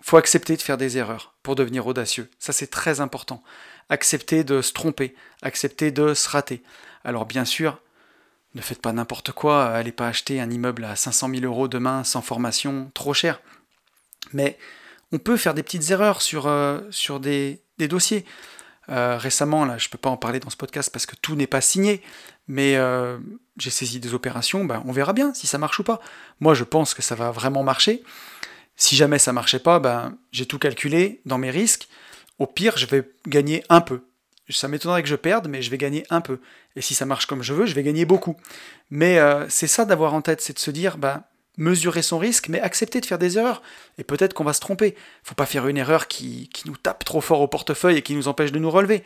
Faut 0.00 0.16
accepter 0.16 0.56
de 0.56 0.62
faire 0.62 0.76
des 0.76 0.96
erreurs 0.96 1.34
pour 1.42 1.56
devenir 1.56 1.86
audacieux. 1.86 2.30
Ça, 2.38 2.52
c'est 2.52 2.68
très 2.68 3.00
important. 3.00 3.42
Accepter 3.88 4.44
de 4.44 4.62
se 4.62 4.72
tromper, 4.72 5.16
accepter 5.42 5.90
de 5.90 6.14
se 6.14 6.28
rater. 6.28 6.62
Alors, 7.02 7.26
bien 7.26 7.44
sûr, 7.44 7.80
ne 8.54 8.60
faites 8.62 8.80
pas 8.80 8.92
n'importe 8.92 9.32
quoi. 9.32 9.66
Allez 9.66 9.92
pas 9.92 10.08
acheter 10.08 10.40
un 10.40 10.50
immeuble 10.50 10.84
à 10.84 10.94
500 10.94 11.30
000 11.30 11.42
euros 11.42 11.68
demain 11.68 12.04
sans 12.04 12.22
formation, 12.22 12.90
trop 12.94 13.12
cher. 13.12 13.40
Mais 14.32 14.58
on 15.12 15.18
peut 15.18 15.36
faire 15.36 15.54
des 15.54 15.62
petites 15.62 15.90
erreurs 15.90 16.22
sur, 16.22 16.46
euh, 16.46 16.80
sur 16.90 17.20
des, 17.20 17.62
dossiers. 17.78 18.24
Euh, 18.90 19.18
récemment, 19.18 19.64
là, 19.64 19.78
je 19.78 19.86
ne 19.86 19.90
peux 19.90 19.98
pas 19.98 20.10
en 20.10 20.16
parler 20.16 20.40
dans 20.40 20.50
ce 20.50 20.56
podcast 20.56 20.90
parce 20.90 21.06
que 21.06 21.16
tout 21.16 21.36
n'est 21.36 21.46
pas 21.46 21.60
signé, 21.60 22.02
mais 22.46 22.76
euh, 22.76 23.18
j'ai 23.56 23.70
saisi 23.70 24.00
des 24.00 24.14
opérations, 24.14 24.64
ben, 24.64 24.82
on 24.86 24.92
verra 24.92 25.12
bien 25.12 25.34
si 25.34 25.46
ça 25.46 25.58
marche 25.58 25.78
ou 25.78 25.84
pas. 25.84 26.00
Moi, 26.40 26.54
je 26.54 26.64
pense 26.64 26.94
que 26.94 27.02
ça 27.02 27.14
va 27.14 27.30
vraiment 27.30 27.62
marcher. 27.62 28.02
Si 28.76 28.96
jamais 28.96 29.18
ça 29.18 29.32
marchait 29.32 29.58
pas, 29.58 29.78
ben, 29.78 30.16
j'ai 30.32 30.46
tout 30.46 30.58
calculé 30.58 31.20
dans 31.26 31.38
mes 31.38 31.50
risques. 31.50 31.88
Au 32.38 32.46
pire, 32.46 32.76
je 32.78 32.86
vais 32.86 33.10
gagner 33.26 33.64
un 33.68 33.80
peu. 33.80 34.02
Ça 34.50 34.68
m'étonnerait 34.68 35.02
que 35.02 35.08
je 35.08 35.16
perde, 35.16 35.48
mais 35.48 35.60
je 35.60 35.70
vais 35.70 35.78
gagner 35.78 36.06
un 36.08 36.22
peu. 36.22 36.40
Et 36.76 36.80
si 36.80 36.94
ça 36.94 37.04
marche 37.04 37.26
comme 37.26 37.42
je 37.42 37.52
veux, 37.52 37.66
je 37.66 37.74
vais 37.74 37.82
gagner 37.82 38.06
beaucoup. 38.06 38.36
Mais 38.90 39.20
c'est 39.50 39.66
ça 39.66 39.84
d'avoir 39.84 40.14
en 40.14 40.22
tête, 40.22 40.40
c'est 40.40 40.54
de 40.54 40.58
se 40.58 40.70
dire, 40.70 40.96
ben, 40.96 41.22
mesurer 41.58 42.02
son 42.02 42.18
risque, 42.18 42.48
mais 42.48 42.60
accepter 42.60 43.00
de 43.00 43.06
faire 43.06 43.18
des 43.18 43.36
erreurs. 43.36 43.62
Et 43.98 44.04
peut-être 44.04 44.32
qu'on 44.32 44.44
va 44.44 44.54
se 44.54 44.60
tromper. 44.60 44.96
Faut 45.22 45.34
pas 45.34 45.44
faire 45.44 45.66
une 45.66 45.76
erreur 45.76 46.08
qui, 46.08 46.48
nous 46.64 46.76
tape 46.76 47.04
trop 47.04 47.20
fort 47.20 47.42
au 47.42 47.48
portefeuille 47.48 47.98
et 47.98 48.02
qui 48.02 48.14
nous 48.14 48.28
empêche 48.28 48.52
de 48.52 48.58
nous 48.58 48.70
relever. 48.70 49.04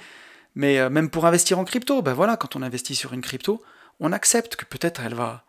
Mais 0.54 0.78
euh, 0.78 0.90
même 0.90 1.10
pour 1.10 1.26
investir 1.26 1.58
en 1.58 1.64
crypto, 1.64 2.02
ben 2.02 2.12
voilà, 2.12 2.36
quand 2.36 2.54
on 2.54 2.62
investit 2.62 2.94
sur 2.94 3.14
une 3.14 3.22
crypto, 3.22 3.62
on 3.98 4.12
accepte 4.12 4.56
que 4.56 4.66
peut-être 4.66 5.00
elle 5.04 5.14
va, 5.14 5.44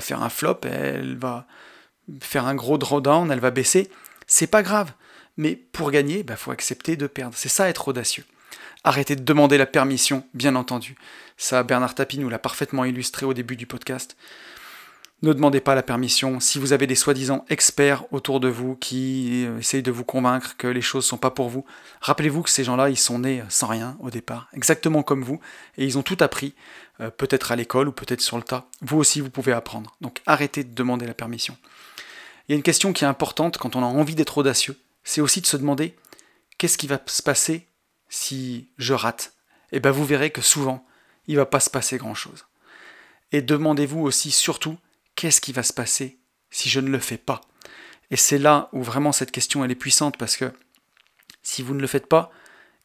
faire 0.00 0.22
un 0.22 0.28
flop, 0.28 0.60
elle 0.64 1.16
va 1.16 1.46
faire 2.20 2.46
un 2.46 2.56
gros 2.56 2.76
drawdown, 2.76 3.30
elle 3.30 3.40
va 3.40 3.52
baisser. 3.52 3.88
C'est 4.26 4.48
pas 4.48 4.62
grave. 4.62 4.92
Mais 5.36 5.54
pour 5.54 5.92
gagner, 5.92 6.18
il 6.18 6.24
ben 6.24 6.36
faut 6.36 6.50
accepter 6.50 6.96
de 6.96 7.06
perdre. 7.06 7.34
C'est 7.36 7.48
ça 7.48 7.68
être 7.68 7.88
audacieux. 7.88 8.24
Arrêtez 8.82 9.14
de 9.14 9.22
demander 9.22 9.56
la 9.56 9.66
permission, 9.66 10.26
bien 10.34 10.56
entendu. 10.56 10.96
Ça, 11.36 11.62
Bernard 11.62 11.94
Tapie 11.94 12.18
nous 12.18 12.28
l'a 12.28 12.38
parfaitement 12.38 12.84
illustré 12.84 13.24
au 13.26 13.34
début 13.34 13.56
du 13.56 13.66
podcast. 13.66 14.16
Ne 15.22 15.34
demandez 15.34 15.60
pas 15.60 15.74
la 15.74 15.82
permission. 15.82 16.40
Si 16.40 16.58
vous 16.58 16.72
avez 16.72 16.86
des 16.86 16.94
soi-disant 16.94 17.44
experts 17.50 18.04
autour 18.10 18.40
de 18.40 18.48
vous 18.48 18.74
qui 18.74 19.44
euh, 19.44 19.58
essayent 19.58 19.82
de 19.82 19.90
vous 19.90 20.04
convaincre 20.04 20.56
que 20.56 20.66
les 20.66 20.80
choses 20.80 21.04
ne 21.04 21.08
sont 21.08 21.18
pas 21.18 21.30
pour 21.30 21.50
vous, 21.50 21.66
rappelez-vous 22.00 22.42
que 22.42 22.48
ces 22.48 22.64
gens-là, 22.64 22.88
ils 22.88 22.96
sont 22.96 23.18
nés 23.18 23.42
sans 23.50 23.66
rien 23.66 23.98
au 24.00 24.08
départ, 24.08 24.48
exactement 24.54 25.02
comme 25.02 25.22
vous, 25.22 25.38
et 25.76 25.84
ils 25.84 25.98
ont 25.98 26.02
tout 26.02 26.16
appris, 26.20 26.54
euh, 27.00 27.10
peut-être 27.10 27.52
à 27.52 27.56
l'école 27.56 27.88
ou 27.88 27.92
peut-être 27.92 28.22
sur 28.22 28.38
le 28.38 28.42
tas. 28.42 28.66
Vous 28.80 28.96
aussi, 28.96 29.20
vous 29.20 29.28
pouvez 29.28 29.52
apprendre. 29.52 29.94
Donc 30.00 30.22
arrêtez 30.24 30.64
de 30.64 30.74
demander 30.74 31.06
la 31.06 31.12
permission. 31.12 31.54
Il 32.48 32.52
y 32.52 32.54
a 32.54 32.56
une 32.56 32.62
question 32.62 32.94
qui 32.94 33.04
est 33.04 33.08
importante 33.08 33.58
quand 33.58 33.76
on 33.76 33.82
a 33.82 33.86
envie 33.86 34.14
d'être 34.14 34.38
audacieux, 34.38 34.80
c'est 35.04 35.20
aussi 35.20 35.42
de 35.42 35.46
se 35.46 35.58
demander 35.58 35.96
qu'est-ce 36.56 36.78
qui 36.78 36.86
va 36.86 36.98
se 37.04 37.22
passer 37.22 37.66
si 38.08 38.68
je 38.78 38.94
rate? 38.94 39.34
Et 39.70 39.76
eh 39.76 39.80
bien 39.80 39.90
vous 39.90 40.04
verrez 40.06 40.30
que 40.30 40.40
souvent, 40.40 40.86
il 41.26 41.34
ne 41.34 41.40
va 41.40 41.46
pas 41.46 41.60
se 41.60 41.70
passer 41.70 41.98
grand-chose. 41.98 42.46
Et 43.32 43.42
demandez-vous 43.42 44.00
aussi 44.00 44.30
surtout 44.30 44.78
qu'est-ce 45.20 45.42
qui 45.42 45.52
va 45.52 45.62
se 45.62 45.74
passer 45.74 46.18
si 46.48 46.70
je 46.70 46.80
ne 46.80 46.88
le 46.88 46.98
fais 46.98 47.18
pas? 47.18 47.42
Et 48.10 48.16
c'est 48.16 48.38
là 48.38 48.70
où 48.72 48.82
vraiment 48.82 49.12
cette 49.12 49.30
question 49.30 49.62
est 49.62 49.74
puissante 49.74 50.16
parce 50.16 50.38
que 50.38 50.50
si 51.42 51.62
vous 51.62 51.74
ne 51.74 51.80
le 51.82 51.86
faites 51.86 52.06
pas, 52.06 52.30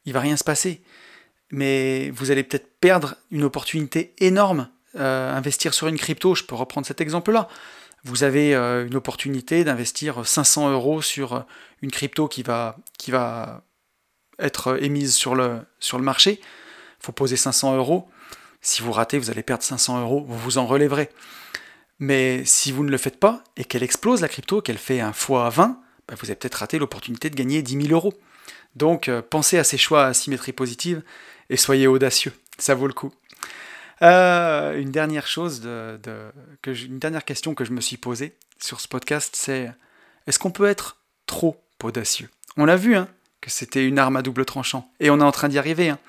il 0.04 0.12
va 0.12 0.20
rien 0.20 0.36
se 0.36 0.44
passer. 0.44 0.82
Mais 1.50 2.10
vous 2.10 2.32
allez 2.32 2.44
peut-être 2.44 2.78
perdre 2.82 3.16
une 3.32 3.46
opportunité 3.46 4.14
énorme. 4.20 4.70
Euh, 4.98 5.34
investir 5.34 5.74
sur 5.74 5.88
une 5.88 5.98
crypto, 5.98 6.36
je 6.36 6.44
peux 6.44 6.56
reprendre 6.56 6.86
cet 6.86 7.00
exemple-là. 7.00 7.48
Vous 8.04 8.26
avez 8.26 8.54
euh, 8.54 8.86
une 8.86 8.96
opportunité 8.96 9.64
d'investir 9.64 10.28
500 10.28 10.72
euros 10.72 11.02
sur 11.02 11.36
euh, 11.36 11.40
une 11.82 11.90
crypto 11.90 12.28
qui 12.28 12.44
va, 12.44 12.76
qui 12.98 13.12
va 13.12 13.64
être 14.40 14.84
émise 14.84 15.16
sur 15.16 15.36
le, 15.36 15.62
sur 15.80 15.98
le 15.98 16.04
marché. 16.04 16.42
Il 16.42 17.06
faut 17.06 17.14
poser 17.14 17.38
500 17.38 17.78
euros. 17.78 18.10
Si 18.60 18.82
vous 18.82 18.92
ratez, 18.92 19.20
vous 19.20 19.30
allez 19.30 19.44
perdre 19.44 19.64
500 19.64 20.02
euros. 20.02 20.26
Vous 20.28 20.38
vous 20.38 20.58
en 20.58 20.66
relèverez. 20.66 21.10
Mais 22.00 22.44
si 22.46 22.72
vous 22.72 22.84
ne 22.84 22.92
le 22.92 22.98
faites 22.98 23.20
pas 23.20 23.44
et 23.58 23.64
qu'elle 23.64 23.84
explose 23.84 24.22
la 24.22 24.28
crypto, 24.28 24.62
qu'elle 24.62 24.78
fait 24.78 25.00
un 25.00 25.14
fois 25.14 25.50
20, 25.50 25.80
bah, 26.08 26.16
vous 26.20 26.26
avez 26.26 26.36
peut-être 26.36 26.56
raté 26.56 26.78
l'opportunité 26.78 27.30
de 27.30 27.36
gagner 27.36 27.62
10 27.62 27.88
000 27.88 27.94
euros. 27.94 28.14
Donc 28.76 29.08
euh, 29.08 29.22
pensez 29.22 29.58
à 29.58 29.64
ces 29.64 29.78
choix 29.78 30.06
à 30.06 30.14
symétrie 30.14 30.52
positive 30.52 31.02
et 31.50 31.58
soyez 31.58 31.88
audacieux, 31.88 32.34
ça 32.58 32.76
vaut 32.76 32.88
le 32.88 32.94
coup. 32.94 33.14
Euh, 34.02 34.78
une 34.78 34.92
dernière 34.92 35.26
chose, 35.26 35.62
une 35.66 37.00
dernière 37.00 37.24
question 37.24 37.56
que 37.56 37.64
je 37.64 37.72
me 37.72 37.80
suis 37.80 37.98
posée 37.98 38.36
sur 38.60 38.82
ce 38.82 38.88
podcast, 38.88 39.36
c'est 39.38 39.72
est-ce 40.28 40.40
qu'on 40.40 40.52
peut 40.52 40.66
être 40.66 40.98
trop 41.28 41.64
audacieux? 41.82 42.30
On 42.58 42.66
l'a 42.66 42.76
vu, 42.76 42.96
hein, 42.96 43.08
que 43.40 43.50
c'était 43.50 43.86
une 43.86 44.00
arme 44.00 44.18
à 44.18 44.22
double 44.22 44.44
tranchant, 44.44 44.92
et 45.00 45.10
on 45.10 45.20
est 45.20 45.24
en 45.24 45.32
train 45.32 45.48
d'y 45.48 45.58
arriver. 45.58 45.90
Hein. 45.90 46.00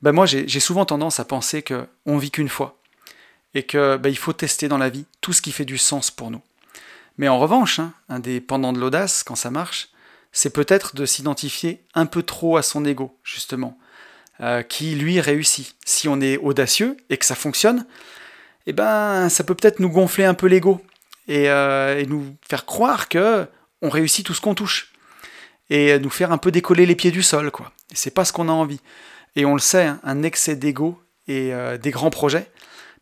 ben 0.00 0.12
moi 0.12 0.24
j'ai 0.24 0.60
souvent 0.60 0.86
tendance 0.86 1.20
à 1.20 1.26
penser 1.26 1.62
qu'on 1.62 2.16
vit 2.16 2.30
qu'une 2.30 2.48
fois 2.48 2.80
et 3.54 3.64
qu'il 3.64 3.98
ben, 4.00 4.14
faut 4.14 4.32
tester 4.32 4.68
dans 4.68 4.78
la 4.78 4.90
vie 4.90 5.06
tout 5.20 5.32
ce 5.32 5.42
qui 5.42 5.52
fait 5.52 5.64
du 5.64 5.78
sens 5.78 6.10
pour 6.10 6.30
nous. 6.30 6.42
Mais 7.18 7.28
en 7.28 7.38
revanche, 7.38 7.78
hein, 7.78 7.92
indépendant 8.08 8.72
de 8.72 8.80
l'audace, 8.80 9.22
quand 9.22 9.36
ça 9.36 9.50
marche, 9.50 9.88
c'est 10.32 10.50
peut-être 10.50 10.96
de 10.96 11.06
s'identifier 11.06 11.84
un 11.94 12.06
peu 12.06 12.22
trop 12.22 12.56
à 12.56 12.62
son 12.62 12.84
ego, 12.84 13.16
justement, 13.22 13.78
euh, 14.40 14.62
qui 14.62 14.96
lui 14.96 15.20
réussit. 15.20 15.76
Si 15.84 16.08
on 16.08 16.20
est 16.20 16.38
audacieux 16.38 16.96
et 17.08 17.16
que 17.16 17.24
ça 17.24 17.36
fonctionne, 17.36 17.86
eh 18.66 18.72
ben 18.72 19.28
ça 19.28 19.44
peut 19.44 19.54
peut-être 19.54 19.78
nous 19.78 19.90
gonfler 19.90 20.24
un 20.24 20.34
peu 20.34 20.48
l'ego 20.48 20.84
et, 21.28 21.48
euh, 21.48 22.04
nous 22.06 22.36
faire 22.48 22.66
croire 22.66 23.08
que 23.08 23.46
on 23.80 23.90
réussit 23.90 24.26
tout 24.26 24.34
ce 24.34 24.40
qu'on 24.40 24.54
touche 24.54 24.92
et 25.70 25.98
nous 25.98 26.10
faire 26.10 26.32
un 26.32 26.38
peu 26.38 26.50
décoller 26.50 26.84
les 26.84 26.96
pieds 26.96 27.10
du 27.10 27.22
sol, 27.22 27.50
quoi. 27.50 27.72
C'est 27.92 28.12
pas 28.12 28.24
ce 28.24 28.32
qu'on 28.32 28.48
a 28.48 28.52
envie. 28.52 28.80
Et 29.36 29.44
on 29.44 29.54
le 29.54 29.60
sait, 29.60 29.84
hein, 29.84 30.00
un 30.02 30.22
excès 30.22 30.56
d'ego 30.56 31.00
et 31.28 31.54
euh, 31.54 31.78
des 31.78 31.90
grands 31.90 32.10
projets, 32.10 32.50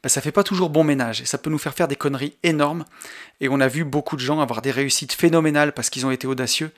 ben, 0.03 0.09
ça 0.09 0.21
fait 0.21 0.33
pas 0.33 0.43
toujours 0.43 0.71
bon 0.71 0.85
ménage 0.85 1.21
et 1.21 1.27
ça 1.27 1.39
peut 1.39 1.51
nous 1.51 1.59
faire 1.59 1.75
faire 1.75 1.89
des 1.89 1.97
conneries 1.97 2.37
énormes. 2.43 2.85
Et 3.41 3.49
on 3.49 3.61
a 3.61 3.69
vu 3.69 3.85
beaucoup 3.85 4.17
de 4.17 4.21
gens 4.21 4.41
avoir 4.41 4.63
des 4.63 4.71
réussites 4.71 5.13
phénoménales 5.13 5.73
parce 5.73 5.91
qu'ils 5.91 6.07
ont 6.07 6.11
été 6.11 6.27
audacieux 6.27 6.73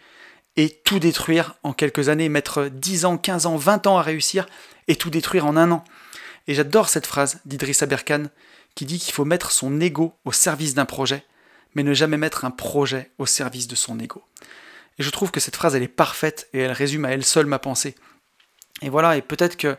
et 0.57 0.70
tout 0.85 0.99
détruire 0.99 1.55
en 1.62 1.72
quelques 1.72 2.09
années, 2.09 2.29
mettre 2.29 2.66
10 2.66 3.07
ans, 3.07 3.18
15 3.18 3.47
ans, 3.47 3.57
20 3.57 3.87
ans 3.87 3.99
à 3.99 4.03
réussir 4.03 4.47
et 4.89 4.97
tout 4.97 5.11
détruire 5.11 5.47
en 5.47 5.57
un 5.57 5.70
an. 5.70 5.85
Et 6.47 6.55
j'adore 6.55 6.89
cette 6.89 7.07
phrase 7.07 7.41
d'Idrissa 7.47 7.87
Berkane 7.87 8.31
qui 8.75 8.85
dit 8.85 8.99
qu'il 8.99 9.14
faut 9.14 9.25
mettre 9.25 9.51
son 9.51 9.81
ego 9.81 10.14
au 10.25 10.33
service 10.33 10.75
d'un 10.75 10.85
projet, 10.85 11.25
mais 11.75 11.83
ne 11.83 11.95
jamais 11.95 12.16
mettre 12.16 12.45
un 12.45 12.51
projet 12.51 13.11
au 13.18 13.27
service 13.27 13.68
de 13.68 13.75
son 13.75 13.99
ego. 13.99 14.22
Et 14.99 15.03
je 15.03 15.11
trouve 15.11 15.31
que 15.31 15.41
cette 15.41 15.57
phrase, 15.57 15.75
elle 15.75 15.83
est 15.83 15.89
parfaite 15.89 16.49
et 16.53 16.61
elle 16.61 16.72
résume 16.72 17.05
à 17.05 17.11
elle 17.11 17.25
seule 17.25 17.47
ma 17.47 17.59
pensée. 17.59 17.95
Et 18.83 18.91
voilà, 18.91 19.16
et 19.16 19.22
peut-être 19.22 19.57
que 19.57 19.77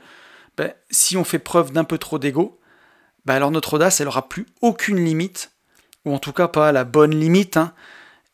ben, 0.58 0.74
si 0.89 1.18
on 1.18 1.24
fait 1.24 1.39
preuve 1.39 1.72
d'un 1.72 1.84
peu 1.84 1.98
trop 1.98 2.20
d'ego, 2.20 2.60
ben 3.26 3.36
alors 3.36 3.51
notre 3.51 3.76
audace, 3.76 4.01
elle 4.01 4.07
aura 4.07 4.30
plus 4.30 4.45
aucune 4.61 5.03
limite, 5.03 5.51
ou 6.05 6.13
en 6.13 6.19
tout 6.19 6.34
cas 6.34 6.47
pas 6.47 6.71
la 6.71 6.84
bonne 6.84 7.19
limite. 7.19 7.57
Hein. 7.57 7.73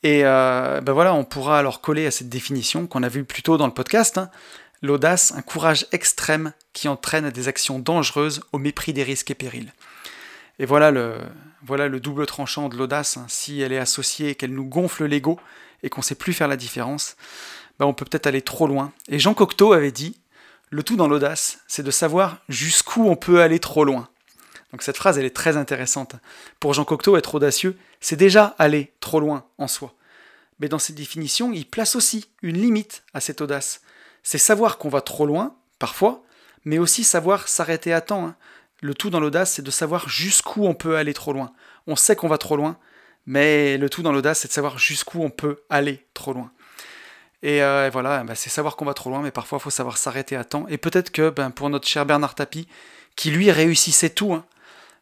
Et 0.04 0.22
euh, 0.26 0.82
ben 0.82 0.94
voilà, 0.94 1.14
on 1.14 1.24
pourra 1.24 1.60
alors 1.60 1.82
coller 1.82 2.06
à 2.06 2.12
cette 2.12 2.30
définition 2.30 2.88
qu'on 2.88 3.04
a 3.04 3.10
vue 3.10 3.24
plus 3.24 3.44
tôt 3.44 3.58
dans 3.58 3.68
le 3.68 3.74
podcast. 3.74 4.18
Hein. 4.18 4.30
L'audace, 4.82 5.32
un 5.36 5.42
courage 5.42 5.86
extrême 5.92 6.54
qui 6.74 6.88
entraîne 6.88 7.30
des 7.30 7.48
actions 7.48 7.80
dangereuses 7.80 8.42
au 8.52 8.58
mépris 8.58 8.94
des 8.94 9.04
risques 9.04 9.32
et 9.32 9.36
périls. 9.36 9.74
Et 10.60 10.66
voilà 10.66 10.92
le, 10.92 11.16
voilà 11.64 11.88
le 11.88 12.00
double 12.00 12.26
tranchant 12.26 12.68
de 12.68 12.76
l'audace. 12.76 13.18
Hein. 13.18 13.26
Si 13.28 13.62
elle 13.62 13.72
est 13.72 13.78
associée 13.78 14.30
et 14.30 14.36
qu'elle 14.36 14.54
nous 14.54 14.66
gonfle 14.66 15.06
l'ego 15.06 15.40
et 15.84 15.90
qu'on 15.90 16.02
ne 16.02 16.06
sait 16.06 16.16
plus 16.16 16.34
faire 16.34 16.48
la 16.48 16.58
différence, 16.58 17.16
ben 17.80 17.86
on 17.86 17.94
peut 17.94 18.06
peut-être 18.06 18.28
aller 18.28 18.42
trop 18.42 18.68
loin. 18.68 18.92
Et 19.08 19.20
Jean 19.20 19.34
Cocteau 19.34 19.74
avait 19.74 19.92
dit 19.92 20.18
Le 20.70 20.84
tout 20.84 20.98
dans 20.98 21.08
l'audace, 21.08 21.60
c'est 21.68 21.84
de 21.84 21.92
savoir 21.92 22.38
jusqu'où 22.50 23.08
on 23.08 23.16
peut 23.16 23.42
aller 23.42 23.60
trop 23.60 23.86
loin. 23.86 24.10
Donc 24.72 24.84
cette 24.84 24.98
phrase, 24.98 25.18
elle 25.18 25.26
est 25.26 25.36
très 25.36 25.58
intéressante. 25.58 26.16
Pour 26.60 26.74
Jean 26.74 26.86
Cocteau, 26.86 27.18
être 27.18 27.36
audacieux, 27.36 27.78
c'est 28.00 28.16
déjà 28.16 28.56
aller 28.58 28.94
trop 29.00 29.20
loin 29.20 29.46
en 29.58 29.68
soi. 29.68 29.94
Mais 30.60 30.70
dans 30.70 30.80
cette 30.80 30.96
définition, 30.96 31.52
il 31.52 31.68
place 31.68 31.96
aussi 31.96 32.28
une 32.42 32.58
limite 32.58 33.04
à 33.14 33.20
cette 33.20 33.42
audace. 33.42 33.82
C'est 34.24 34.38
savoir 34.38 34.78
qu'on 34.78 34.90
va 34.90 35.02
trop 35.02 35.26
loin, 35.26 35.56
parfois, 35.80 36.24
mais 36.66 36.78
aussi 36.78 37.04
savoir 37.04 37.48
s'arrêter 37.48 37.92
à 37.92 38.02
temps. 38.02 38.28
Hein. 38.28 38.36
Le 38.82 38.94
tout 38.94 39.10
dans 39.10 39.20
l'audace, 39.20 39.54
c'est 39.54 39.62
de 39.62 39.72
savoir 39.72 40.08
jusqu'où 40.08 40.66
on 40.66 40.74
peut 40.74 40.96
aller 40.96 41.14
trop 41.14 41.34
loin. 41.34 41.52
On 41.88 41.96
sait 41.96 42.16
qu'on 42.16 42.28
va 42.28 42.38
trop 42.38 42.56
loin, 42.56 42.78
mais 43.26 43.78
le 43.78 43.90
tout 43.90 44.04
dans 44.04 44.12
l'audace, 44.12 44.40
c'est 44.40 44.48
de 44.48 44.54
savoir 44.54 44.78
jusqu'où 44.78 45.22
on 45.22 45.30
peut 45.30 45.62
aller 45.70 46.06
trop 46.14 46.34
loin. 46.34 46.52
Et 47.44 47.64
euh, 47.64 47.90
voilà, 47.92 48.24
bah, 48.24 48.36
c'est 48.36 48.50
savoir 48.50 48.76
qu'on 48.76 48.86
va 48.86 48.94
trop 48.94 49.10
loin, 49.10 49.22
mais 49.22 49.32
parfois 49.32 49.58
il 49.58 49.62
faut 49.62 49.72
savoir 49.72 49.98
s'arrêter 49.98 50.36
à 50.36 50.44
temps. 50.44 50.66
Et 50.70 50.78
peut-être 50.78 51.12
que 51.12 51.30
ben, 51.30 51.50
pour 51.50 51.70
notre 51.70 51.88
cher 51.88 52.06
Bernard 52.06 52.36
Tapie, 52.36 52.68
qui 53.16 53.32
lui 53.32 53.52
réussissait 53.52 54.12
tout, 54.12 54.34
hein, 54.34 54.46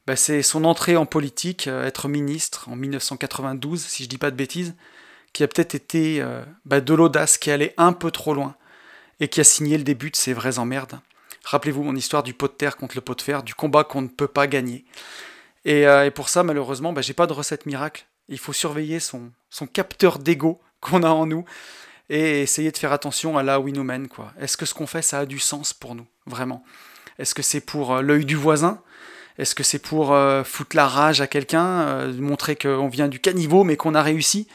ben, 0.09 0.15
c'est 0.15 0.41
son 0.41 0.63
entrée 0.63 0.97
en 0.97 1.05
politique, 1.05 1.67
euh, 1.67 1.85
être 1.85 2.07
ministre 2.07 2.67
en 2.67 2.75
1992, 2.75 3.79
si 3.79 4.05
je 4.05 4.09
dis 4.09 4.17
pas 4.17 4.31
de 4.31 4.35
bêtises, 4.35 4.73
qui 5.33 5.43
a 5.43 5.47
peut-être 5.47 5.75
été 5.75 6.19
euh, 6.19 6.43
ben, 6.65 6.83
de 6.83 6.95
l'audace, 6.95 7.37
qui 7.37 7.51
allait 7.51 7.75
un 7.77 7.93
peu 7.93 8.09
trop 8.09 8.33
loin, 8.33 8.55
et 9.19 9.27
qui 9.27 9.39
a 9.39 9.43
signé 9.43 9.77
le 9.77 9.83
début 9.83 10.09
de 10.09 10.15
ses 10.15 10.33
vraies 10.33 10.57
emmerdes. 10.57 10.99
Rappelez-vous 11.43 11.83
mon 11.83 11.95
histoire 11.95 12.23
du 12.23 12.33
pot 12.33 12.47
de 12.47 12.53
terre 12.53 12.75
contre 12.75 12.95
le 12.95 13.01
pot 13.01 13.13
de 13.13 13.21
fer, 13.21 13.43
du 13.43 13.53
combat 13.53 13.83
qu'on 13.83 14.01
ne 14.01 14.07
peut 14.07 14.27
pas 14.27 14.47
gagner. 14.47 14.83
Et, 15.63 15.85
euh, 15.85 16.09
pour 16.09 16.29
ça, 16.29 16.41
malheureusement, 16.41 16.91
bah, 16.91 17.01
j'ai 17.03 17.13
pas 17.13 17.27
de 17.27 17.33
recette 17.33 17.67
miracle. 17.67 18.07
Il 18.29 18.39
faut 18.39 18.51
surveiller 18.51 18.99
son, 18.99 19.31
son 19.51 19.67
capteur 19.67 20.17
d'ego 20.17 20.59
qu'on 20.81 21.03
a 21.03 21.09
en 21.09 21.27
nous 21.27 21.45
et 22.09 22.41
essayer 22.41 22.71
de 22.71 22.77
faire 22.79 22.93
attention 22.93 23.37
à 23.37 23.43
là 23.43 23.59
où 23.59 23.67
il 23.67 23.75
nous 23.75 23.83
mène. 23.83 24.07
Est-ce 24.39 24.57
que 24.57 24.65
ce 24.65 24.73
qu'on 24.73 24.87
fait, 24.87 25.03
ça 25.03 25.19
a 25.19 25.25
du 25.27 25.37
sens 25.37 25.71
pour 25.71 25.93
nous, 25.93 26.07
vraiment? 26.25 26.63
Est-ce 27.19 27.35
que 27.35 27.43
c'est 27.43 27.61
pour 27.61 28.01
l'œil 28.01 28.25
du 28.25 28.35
voisin? 28.35 28.81
Est-ce 29.39 29.55
que 29.55 29.63
c'est 29.63 29.79
pour 29.79 30.13
euh, 30.13 30.43
foutre 30.43 30.75
la 30.75 30.87
rage 30.87 31.21
à 31.21 31.27
quelqu'un, 31.27 32.07
montrer 32.13 32.55
qu'on 32.55 32.89
vient 32.89 33.07
du 33.07 33.19
caniveau 33.19 33.63
mais 33.63 33.77
qu'on 33.77 33.95
a 33.95 34.03
réussi? 34.03 34.47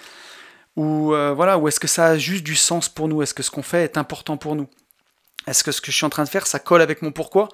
Ou 0.77 1.15
voilà, 1.37 1.57
ou 1.59 1.69
est-ce 1.69 1.79
que 1.81 1.87
ça 1.87 2.07
a 2.07 2.19
juste 2.19 2.43
du 2.45 2.57
sens 2.57 2.89
pour 2.89 3.09
nous? 3.09 3.23
Est-ce 3.23 3.33
que 3.33 3.45
ce 3.45 3.51
qu'on 3.51 3.63
fait 3.63 3.85
est 3.85 3.97
important 3.97 4.37
pour 4.37 4.57
nous? 4.57 4.69
Est-ce 5.47 5.63
que 5.63 5.73
ce 5.73 5.81
que 5.81 5.91
je 5.91 5.97
suis 5.97 6.07
en 6.07 6.11
train 6.11 6.25
de 6.25 6.29
faire, 6.29 6.47
ça 6.47 6.59
colle 6.59 6.83
avec 6.83 7.03
mon 7.03 7.13
pourquoi? 7.13 7.49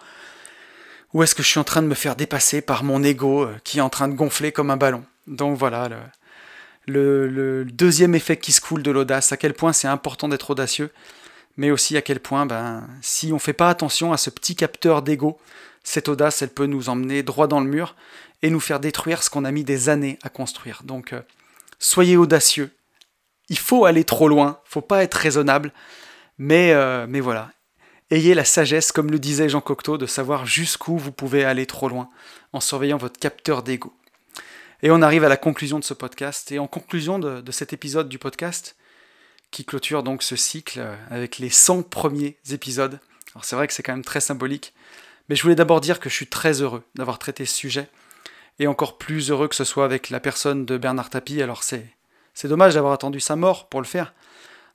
Ou 1.12 1.22
est-ce 1.22 1.34
que 1.34 1.42
je 1.42 1.48
suis 1.48 1.58
en 1.58 1.64
train 1.64 1.82
de 1.82 1.88
me 1.88 1.94
faire 1.94 2.14
dépasser 2.14 2.60
par 2.60 2.84
mon 2.84 3.02
ego 3.02 3.42
euh, 3.42 3.56
qui 3.64 3.78
est 3.78 3.82
en 3.82 3.88
train 3.88 4.08
de 4.08 4.14
gonfler 4.14 4.52
comme 4.52 4.70
un 4.70 4.76
ballon? 4.76 5.04
Donc 5.26 5.56
voilà, 5.58 5.88
le, 6.86 7.64
deuxième 7.64 8.14
effet 8.14 8.36
qui 8.36 8.52
se 8.52 8.60
coule 8.60 8.82
de 8.82 8.90
l'audace, 8.90 9.32
à 9.32 9.36
quel 9.36 9.54
point 9.54 9.72
c'est 9.72 9.88
important 9.88 10.28
d'être 10.28 10.50
audacieux, 10.50 10.90
mais 11.56 11.70
aussi 11.70 11.96
à 11.96 12.02
quel 12.02 12.20
point, 12.20 12.46
ben, 12.46 12.86
si 13.02 13.32
on 13.32 13.36
ne 13.36 13.40
fait 13.40 13.52
pas 13.52 13.68
attention 13.68 14.12
à 14.12 14.16
ce 14.16 14.30
petit 14.30 14.54
capteur 14.54 15.02
d'ego, 15.02 15.38
cette 15.82 16.08
audace, 16.08 16.42
elle 16.42 16.50
peut 16.50 16.66
nous 16.66 16.88
emmener 16.88 17.22
droit 17.22 17.46
dans 17.46 17.60
le 17.60 17.66
mur 17.68 17.94
et 18.42 18.50
nous 18.50 18.60
faire 18.60 18.80
détruire 18.80 19.22
ce 19.22 19.30
qu'on 19.30 19.44
a 19.44 19.50
mis 19.50 19.64
des 19.64 19.88
années 19.88 20.18
à 20.22 20.28
construire. 20.28 20.82
Donc, 20.84 21.12
euh, 21.12 21.20
soyez 21.78 22.16
audacieux. 22.16 22.70
Il 23.48 23.58
faut 23.58 23.84
aller 23.84 24.04
trop 24.04 24.28
loin, 24.28 24.60
faut 24.64 24.80
pas 24.80 25.02
être 25.02 25.14
raisonnable, 25.14 25.72
mais, 26.38 26.72
euh, 26.72 27.06
mais 27.08 27.20
voilà, 27.20 27.50
Ayez 28.12 28.34
la 28.34 28.44
sagesse, 28.44 28.90
comme 28.90 29.12
le 29.12 29.20
disait 29.20 29.48
Jean 29.48 29.60
Cocteau, 29.60 29.96
de 29.96 30.06
savoir 30.06 30.44
jusqu'où 30.44 30.98
vous 30.98 31.12
pouvez 31.12 31.44
aller 31.44 31.64
trop 31.64 31.88
loin 31.88 32.10
en 32.52 32.58
surveillant 32.58 32.96
votre 32.96 33.20
capteur 33.20 33.62
d'ego. 33.62 33.94
Et 34.82 34.90
on 34.90 35.00
arrive 35.00 35.22
à 35.22 35.28
la 35.28 35.36
conclusion 35.36 35.78
de 35.78 35.84
ce 35.84 35.94
podcast. 35.94 36.50
Et 36.50 36.58
en 36.58 36.66
conclusion 36.66 37.20
de, 37.20 37.52
cet 37.52 37.72
épisode 37.72 38.08
du 38.08 38.18
podcast, 38.18 38.74
qui 39.52 39.64
clôture 39.64 40.02
donc 40.02 40.24
ce 40.24 40.34
cycle 40.34 40.80
euh, 40.80 40.96
avec 41.08 41.38
les 41.38 41.50
100 41.50 41.84
premiers 41.84 42.36
épisodes. 42.50 42.98
Alors 43.34 43.44
c'est 43.44 43.54
vrai 43.54 43.68
que 43.68 43.72
c'est 43.72 43.84
quand 43.84 43.92
même 43.92 44.04
très 44.04 44.20
symbolique, 44.20 44.74
mais 45.30 45.36
je 45.36 45.42
voulais 45.42 45.54
d'abord 45.54 45.80
dire 45.80 45.98
que 45.98 46.10
je 46.10 46.14
suis 46.14 46.26
très 46.26 46.60
heureux 46.60 46.82
d'avoir 46.96 47.18
traité 47.18 47.46
ce 47.46 47.54
sujet, 47.54 47.88
et 48.58 48.66
encore 48.66 48.98
plus 48.98 49.30
heureux 49.30 49.48
que 49.48 49.54
ce 49.54 49.64
soit 49.64 49.86
avec 49.86 50.10
la 50.10 50.20
personne 50.20 50.66
de 50.66 50.76
Bernard 50.76 51.08
Tapie. 51.08 51.40
Alors 51.40 51.62
c'est, 51.62 51.86
c'est 52.34 52.48
dommage 52.48 52.74
d'avoir 52.74 52.92
attendu 52.92 53.20
sa 53.20 53.36
mort 53.36 53.70
pour 53.70 53.80
le 53.80 53.86
faire, 53.86 54.12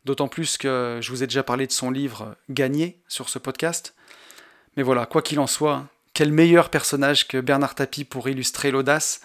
D'autant 0.05 0.27
plus 0.27 0.57
que 0.57 0.99
je 1.01 1.09
vous 1.09 1.23
ai 1.23 1.27
déjà 1.27 1.41
parlé 1.41 1.65
de 1.65 1.71
son 1.71 1.89
livre 1.89 2.35
Gagné 2.51 3.01
sur 3.07 3.27
ce 3.27 3.39
podcast. 3.39 3.95
Mais 4.77 4.83
voilà, 4.83 5.07
quoi 5.07 5.23
qu'il 5.23 5.39
en 5.39 5.47
soit, 5.47 5.87
quel 6.13 6.31
meilleur 6.31 6.69
personnage 6.69 7.27
que 7.27 7.41
Bernard 7.41 7.73
Tapie 7.73 8.03
pour 8.03 8.29
illustrer 8.29 8.69
l'audace. 8.69 9.21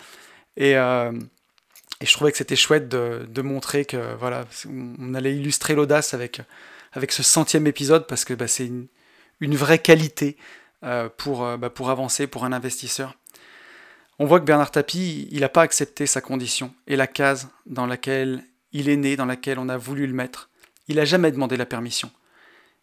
Et, 0.56 0.76
euh, 0.76 1.12
je 2.00 2.12
trouvais 2.12 2.32
que 2.32 2.38
c'était 2.38 2.56
chouette 2.56 2.88
de, 2.88 3.42
montrer 3.42 3.84
que 3.84 4.14
voilà, 4.14 4.46
on 4.66 5.12
allait 5.12 5.36
illustrer 5.36 5.74
l'audace 5.74 6.14
avec, 6.14 6.40
ce 7.10 7.22
centième 7.22 7.66
épisode 7.66 8.06
parce 8.06 8.24
que 8.24 8.32
bah, 8.32 8.48
c'est 8.48 8.66
une, 8.66 8.88
vraie 9.54 9.80
qualité 9.80 10.38
pour, 11.16 11.44
euh, 11.44 11.56
bah, 11.56 11.70
pour 11.70 11.90
avancer 11.90 12.26
pour 12.26 12.44
un 12.44 12.52
investisseur. 12.52 13.14
On 14.18 14.26
voit 14.26 14.40
que 14.40 14.44
Bernard 14.44 14.70
Tapie, 14.70 15.28
il 15.30 15.40
n'a 15.40 15.48
pas 15.48 15.62
accepté 15.62 16.06
sa 16.06 16.20
condition 16.20 16.74
et 16.86 16.96
la 16.96 17.06
case 17.06 17.48
dans 17.66 17.86
laquelle 17.86 18.44
il 18.72 18.88
est 18.88 18.96
né, 18.96 19.16
dans 19.16 19.26
laquelle 19.26 19.58
on 19.58 19.68
a 19.68 19.76
voulu 19.76 20.06
le 20.06 20.12
mettre. 20.12 20.50
Il 20.88 20.96
n'a 20.96 21.04
jamais 21.04 21.32
demandé 21.32 21.56
la 21.56 21.66
permission. 21.66 22.10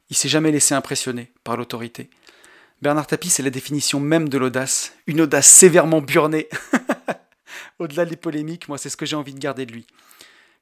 Il 0.09 0.15
s'est 0.15 0.29
jamais 0.29 0.51
laissé 0.51 0.73
impressionner 0.73 1.31
par 1.43 1.57
l'autorité. 1.57 2.09
Bernard 2.81 3.07
Tapie, 3.07 3.29
c'est 3.29 3.43
la 3.43 3.49
définition 3.49 3.99
même 3.99 4.29
de 4.29 4.37
l'audace, 4.37 4.93
une 5.07 5.21
audace 5.21 5.47
sévèrement 5.47 6.01
burnée. 6.01 6.47
Au-delà 7.79 8.05
des 8.05 8.15
polémiques, 8.15 8.67
moi, 8.67 8.77
c'est 8.77 8.89
ce 8.89 8.97
que 8.97 9.05
j'ai 9.05 9.15
envie 9.15 9.33
de 9.33 9.39
garder 9.39 9.65
de 9.65 9.73
lui. 9.73 9.85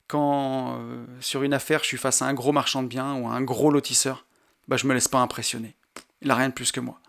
Quand, 0.07 0.77
euh, 0.79 1.05
sur 1.19 1.43
une 1.43 1.53
affaire, 1.53 1.81
je 1.81 1.87
suis 1.87 1.97
face 1.97 2.21
à 2.21 2.25
un 2.25 2.33
gros 2.33 2.51
marchand 2.51 2.83
de 2.83 2.87
biens 2.87 3.15
ou 3.15 3.27
à 3.27 3.31
un 3.31 3.41
gros 3.41 3.71
lotisseur, 3.71 4.25
bah, 4.67 4.77
je 4.77 4.87
me 4.87 4.93
laisse 4.93 5.07
pas 5.07 5.19
impressionner. 5.19 5.75
Il 6.21 6.29
n'a 6.29 6.35
rien 6.35 6.49
de 6.49 6.53
plus 6.53 6.71
que 6.71 6.79
moi. 6.79 6.99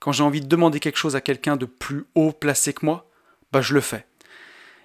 Quand 0.00 0.12
j'ai 0.12 0.22
envie 0.22 0.40
de 0.40 0.46
demander 0.46 0.80
quelque 0.80 0.96
chose 0.96 1.14
à 1.14 1.20
quelqu'un 1.20 1.56
de 1.56 1.66
plus 1.66 2.06
haut 2.14 2.32
placé 2.32 2.72
que 2.72 2.84
moi, 2.84 3.08
bah, 3.52 3.60
je 3.60 3.74
le 3.74 3.80
fais. 3.80 4.06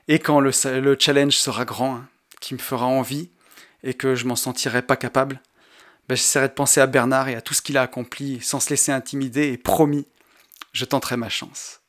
Et 0.07 0.19
quand 0.19 0.39
le, 0.39 0.51
challenge 0.99 1.37
sera 1.37 1.65
grand, 1.65 1.95
hein, 1.95 2.07
qui 2.41 2.53
me 2.53 2.59
fera 2.59 2.85
envie, 2.85 3.31
et 3.83 3.93
que 3.93 4.15
je 4.15 4.25
m'en 4.25 4.35
sentirais 4.35 4.81
pas 4.81 4.97
capable, 4.97 5.41
ben 6.09 6.15
j'essaierai 6.15 6.47
de 6.47 6.53
penser 6.53 6.81
à 6.81 6.87
Bernard 6.87 7.29
et 7.29 7.35
à 7.35 7.41
tout 7.41 7.53
ce 7.53 7.61
qu'il 7.61 7.77
a 7.77 7.81
accompli 7.81 8.41
sans 8.41 8.59
se 8.59 8.69
laisser 8.69 8.91
intimider 8.91 9.47
et 9.47 9.57
promis, 9.57 10.07
je 10.73 10.85
tenterai 10.85 11.17
ma 11.17 11.29
chance. 11.29 11.81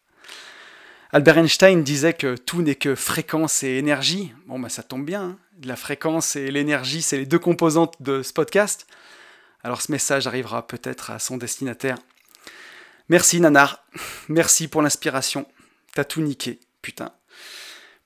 Albert 1.13 1.39
Einstein 1.39 1.83
disait 1.83 2.15
que 2.15 2.37
tout 2.37 2.63
n'est 2.63 2.75
que 2.75 2.95
fréquence 2.95 3.63
et 3.63 3.77
énergie. 3.77 4.33
Bon, 4.47 4.59
ben 4.59 4.69
ça 4.69 4.83
tombe 4.83 5.05
bien. 5.05 5.23
Hein. 5.23 5.39
La 5.65 5.77
fréquence 5.77 6.37
et 6.37 6.51
l'énergie, 6.51 7.03
c'est 7.03 7.17
les 7.17 7.27
deux 7.27 7.39
composantes 7.39 7.95
de 8.01 8.23
ce 8.23 8.33
podcast. 8.33 8.87
Alors 9.63 9.81
ce 9.81 9.91
message 9.91 10.27
arrivera 10.27 10.67
peut-être 10.67 11.11
à 11.11 11.19
son 11.19 11.37
destinataire. 11.37 11.97
Merci 13.09 13.41
Nanar, 13.41 13.87
merci 14.29 14.67
pour 14.67 14.83
l'inspiration. 14.83 15.47
T'as 15.95 16.03
tout 16.03 16.21
niqué, 16.21 16.59
putain. 16.83 17.13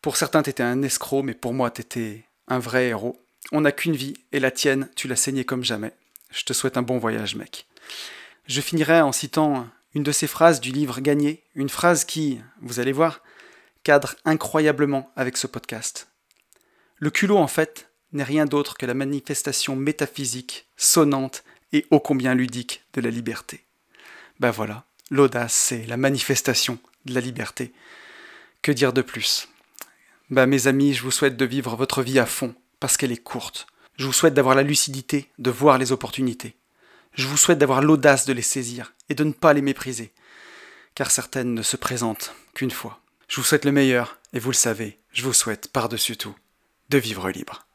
Pour 0.02 0.18
certains, 0.18 0.43
t'étais 0.43 0.62
un 0.62 0.82
escroc, 0.82 1.22
mais 1.22 1.32
pour 1.32 1.55
moi, 1.55 1.70
t'étais 1.70 2.27
un 2.48 2.59
vrai 2.59 2.89
héros. 2.89 3.18
On 3.51 3.62
n'a 3.62 3.72
qu'une 3.72 3.97
vie, 3.97 4.12
et 4.32 4.40
la 4.40 4.51
tienne, 4.51 4.90
tu 4.97 5.09
l'as 5.09 5.16
saignée 5.16 5.47
comme 5.47 5.64
jamais. 5.64 5.94
Je 6.31 6.44
te 6.44 6.52
souhaite 6.52 6.77
un 6.77 6.82
bon 6.82 6.98
voyage, 6.98 7.35
mec. 7.35 7.66
Je 8.47 8.60
finirai 8.60 9.01
en 9.01 9.12
citant 9.12 9.66
une 9.94 10.02
de 10.02 10.12
ces 10.12 10.27
phrases 10.27 10.60
du 10.60 10.70
livre 10.70 11.01
Gagné, 11.01 11.44
une 11.55 11.70
phrase 11.70 12.05
qui, 12.05 12.39
vous 12.60 12.78
allez 12.78 12.93
voir, 12.93 13.22
cadre 13.85 14.16
incroyablement 14.27 15.10
avec 15.16 15.39
ce 15.39 15.47
podcast. 15.47 16.09
Le 16.97 17.10
culot, 17.10 17.39
en 17.39 17.47
fait, 17.47 17.89
n'est 18.12 18.22
rien 18.22 18.44
d'autre 18.44 18.77
que 18.77 18.85
la 18.85 18.93
manifestation 18.93 19.77
métaphysique, 19.77 20.66
sonnante 20.77 21.43
et 21.72 21.86
ô 21.90 22.01
combien 22.01 22.35
ludique 22.35 22.85
de 22.93 23.01
la 23.01 23.09
liberté. 23.09 23.64
Ben 24.40 24.51
voilà, 24.51 24.85
l'audace, 25.10 25.54
c'est 25.54 25.86
la 25.86 25.96
manifestation 25.96 26.78
de 27.04 27.14
la 27.14 27.20
liberté. 27.20 27.72
Que 28.62 28.72
dire 28.72 28.92
de 28.92 29.02
plus? 29.02 29.48
Ben 30.30 30.46
mes 30.46 30.68
amis, 30.68 30.94
je 30.94 31.02
vous 31.02 31.10
souhaite 31.10 31.36
de 31.36 31.44
vivre 31.44 31.76
votre 31.76 32.02
vie 32.02 32.18
à 32.18 32.26
fond, 32.26 32.54
parce 32.78 32.96
qu'elle 32.96 33.12
est 33.12 33.16
courte. 33.16 33.66
Je 33.96 34.06
vous 34.06 34.12
souhaite 34.12 34.34
d'avoir 34.34 34.54
la 34.54 34.62
lucidité 34.62 35.28
de 35.38 35.50
voir 35.50 35.76
les 35.76 35.92
opportunités. 35.92 36.54
Je 37.14 37.26
vous 37.26 37.36
souhaite 37.36 37.58
d'avoir 37.58 37.82
l'audace 37.82 38.24
de 38.24 38.32
les 38.32 38.42
saisir 38.42 38.94
et 39.08 39.14
de 39.14 39.24
ne 39.24 39.32
pas 39.32 39.52
les 39.52 39.62
mépriser, 39.62 40.12
car 40.94 41.10
certaines 41.10 41.54
ne 41.54 41.62
se 41.62 41.76
présentent 41.76 42.34
qu'une 42.54 42.70
fois. 42.70 43.00
Je 43.28 43.36
vous 43.36 43.42
souhaite 43.42 43.64
le 43.64 43.72
meilleur, 43.72 44.18
et 44.32 44.38
vous 44.38 44.50
le 44.50 44.56
savez, 44.56 44.98
je 45.12 45.24
vous 45.24 45.32
souhaite 45.32 45.68
par-dessus 45.68 46.16
tout 46.16 46.34
de 46.88 46.98
vivre 46.98 47.30
libre. 47.30 47.66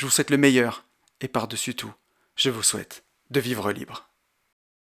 Je 0.00 0.06
vous 0.06 0.10
souhaite 0.10 0.30
le 0.30 0.38
meilleur, 0.38 0.86
et 1.20 1.28
par-dessus 1.28 1.74
tout, 1.74 1.92
je 2.34 2.48
vous 2.48 2.62
souhaite 2.62 3.04
de 3.28 3.38
vivre 3.38 3.70
libre. 3.70 4.09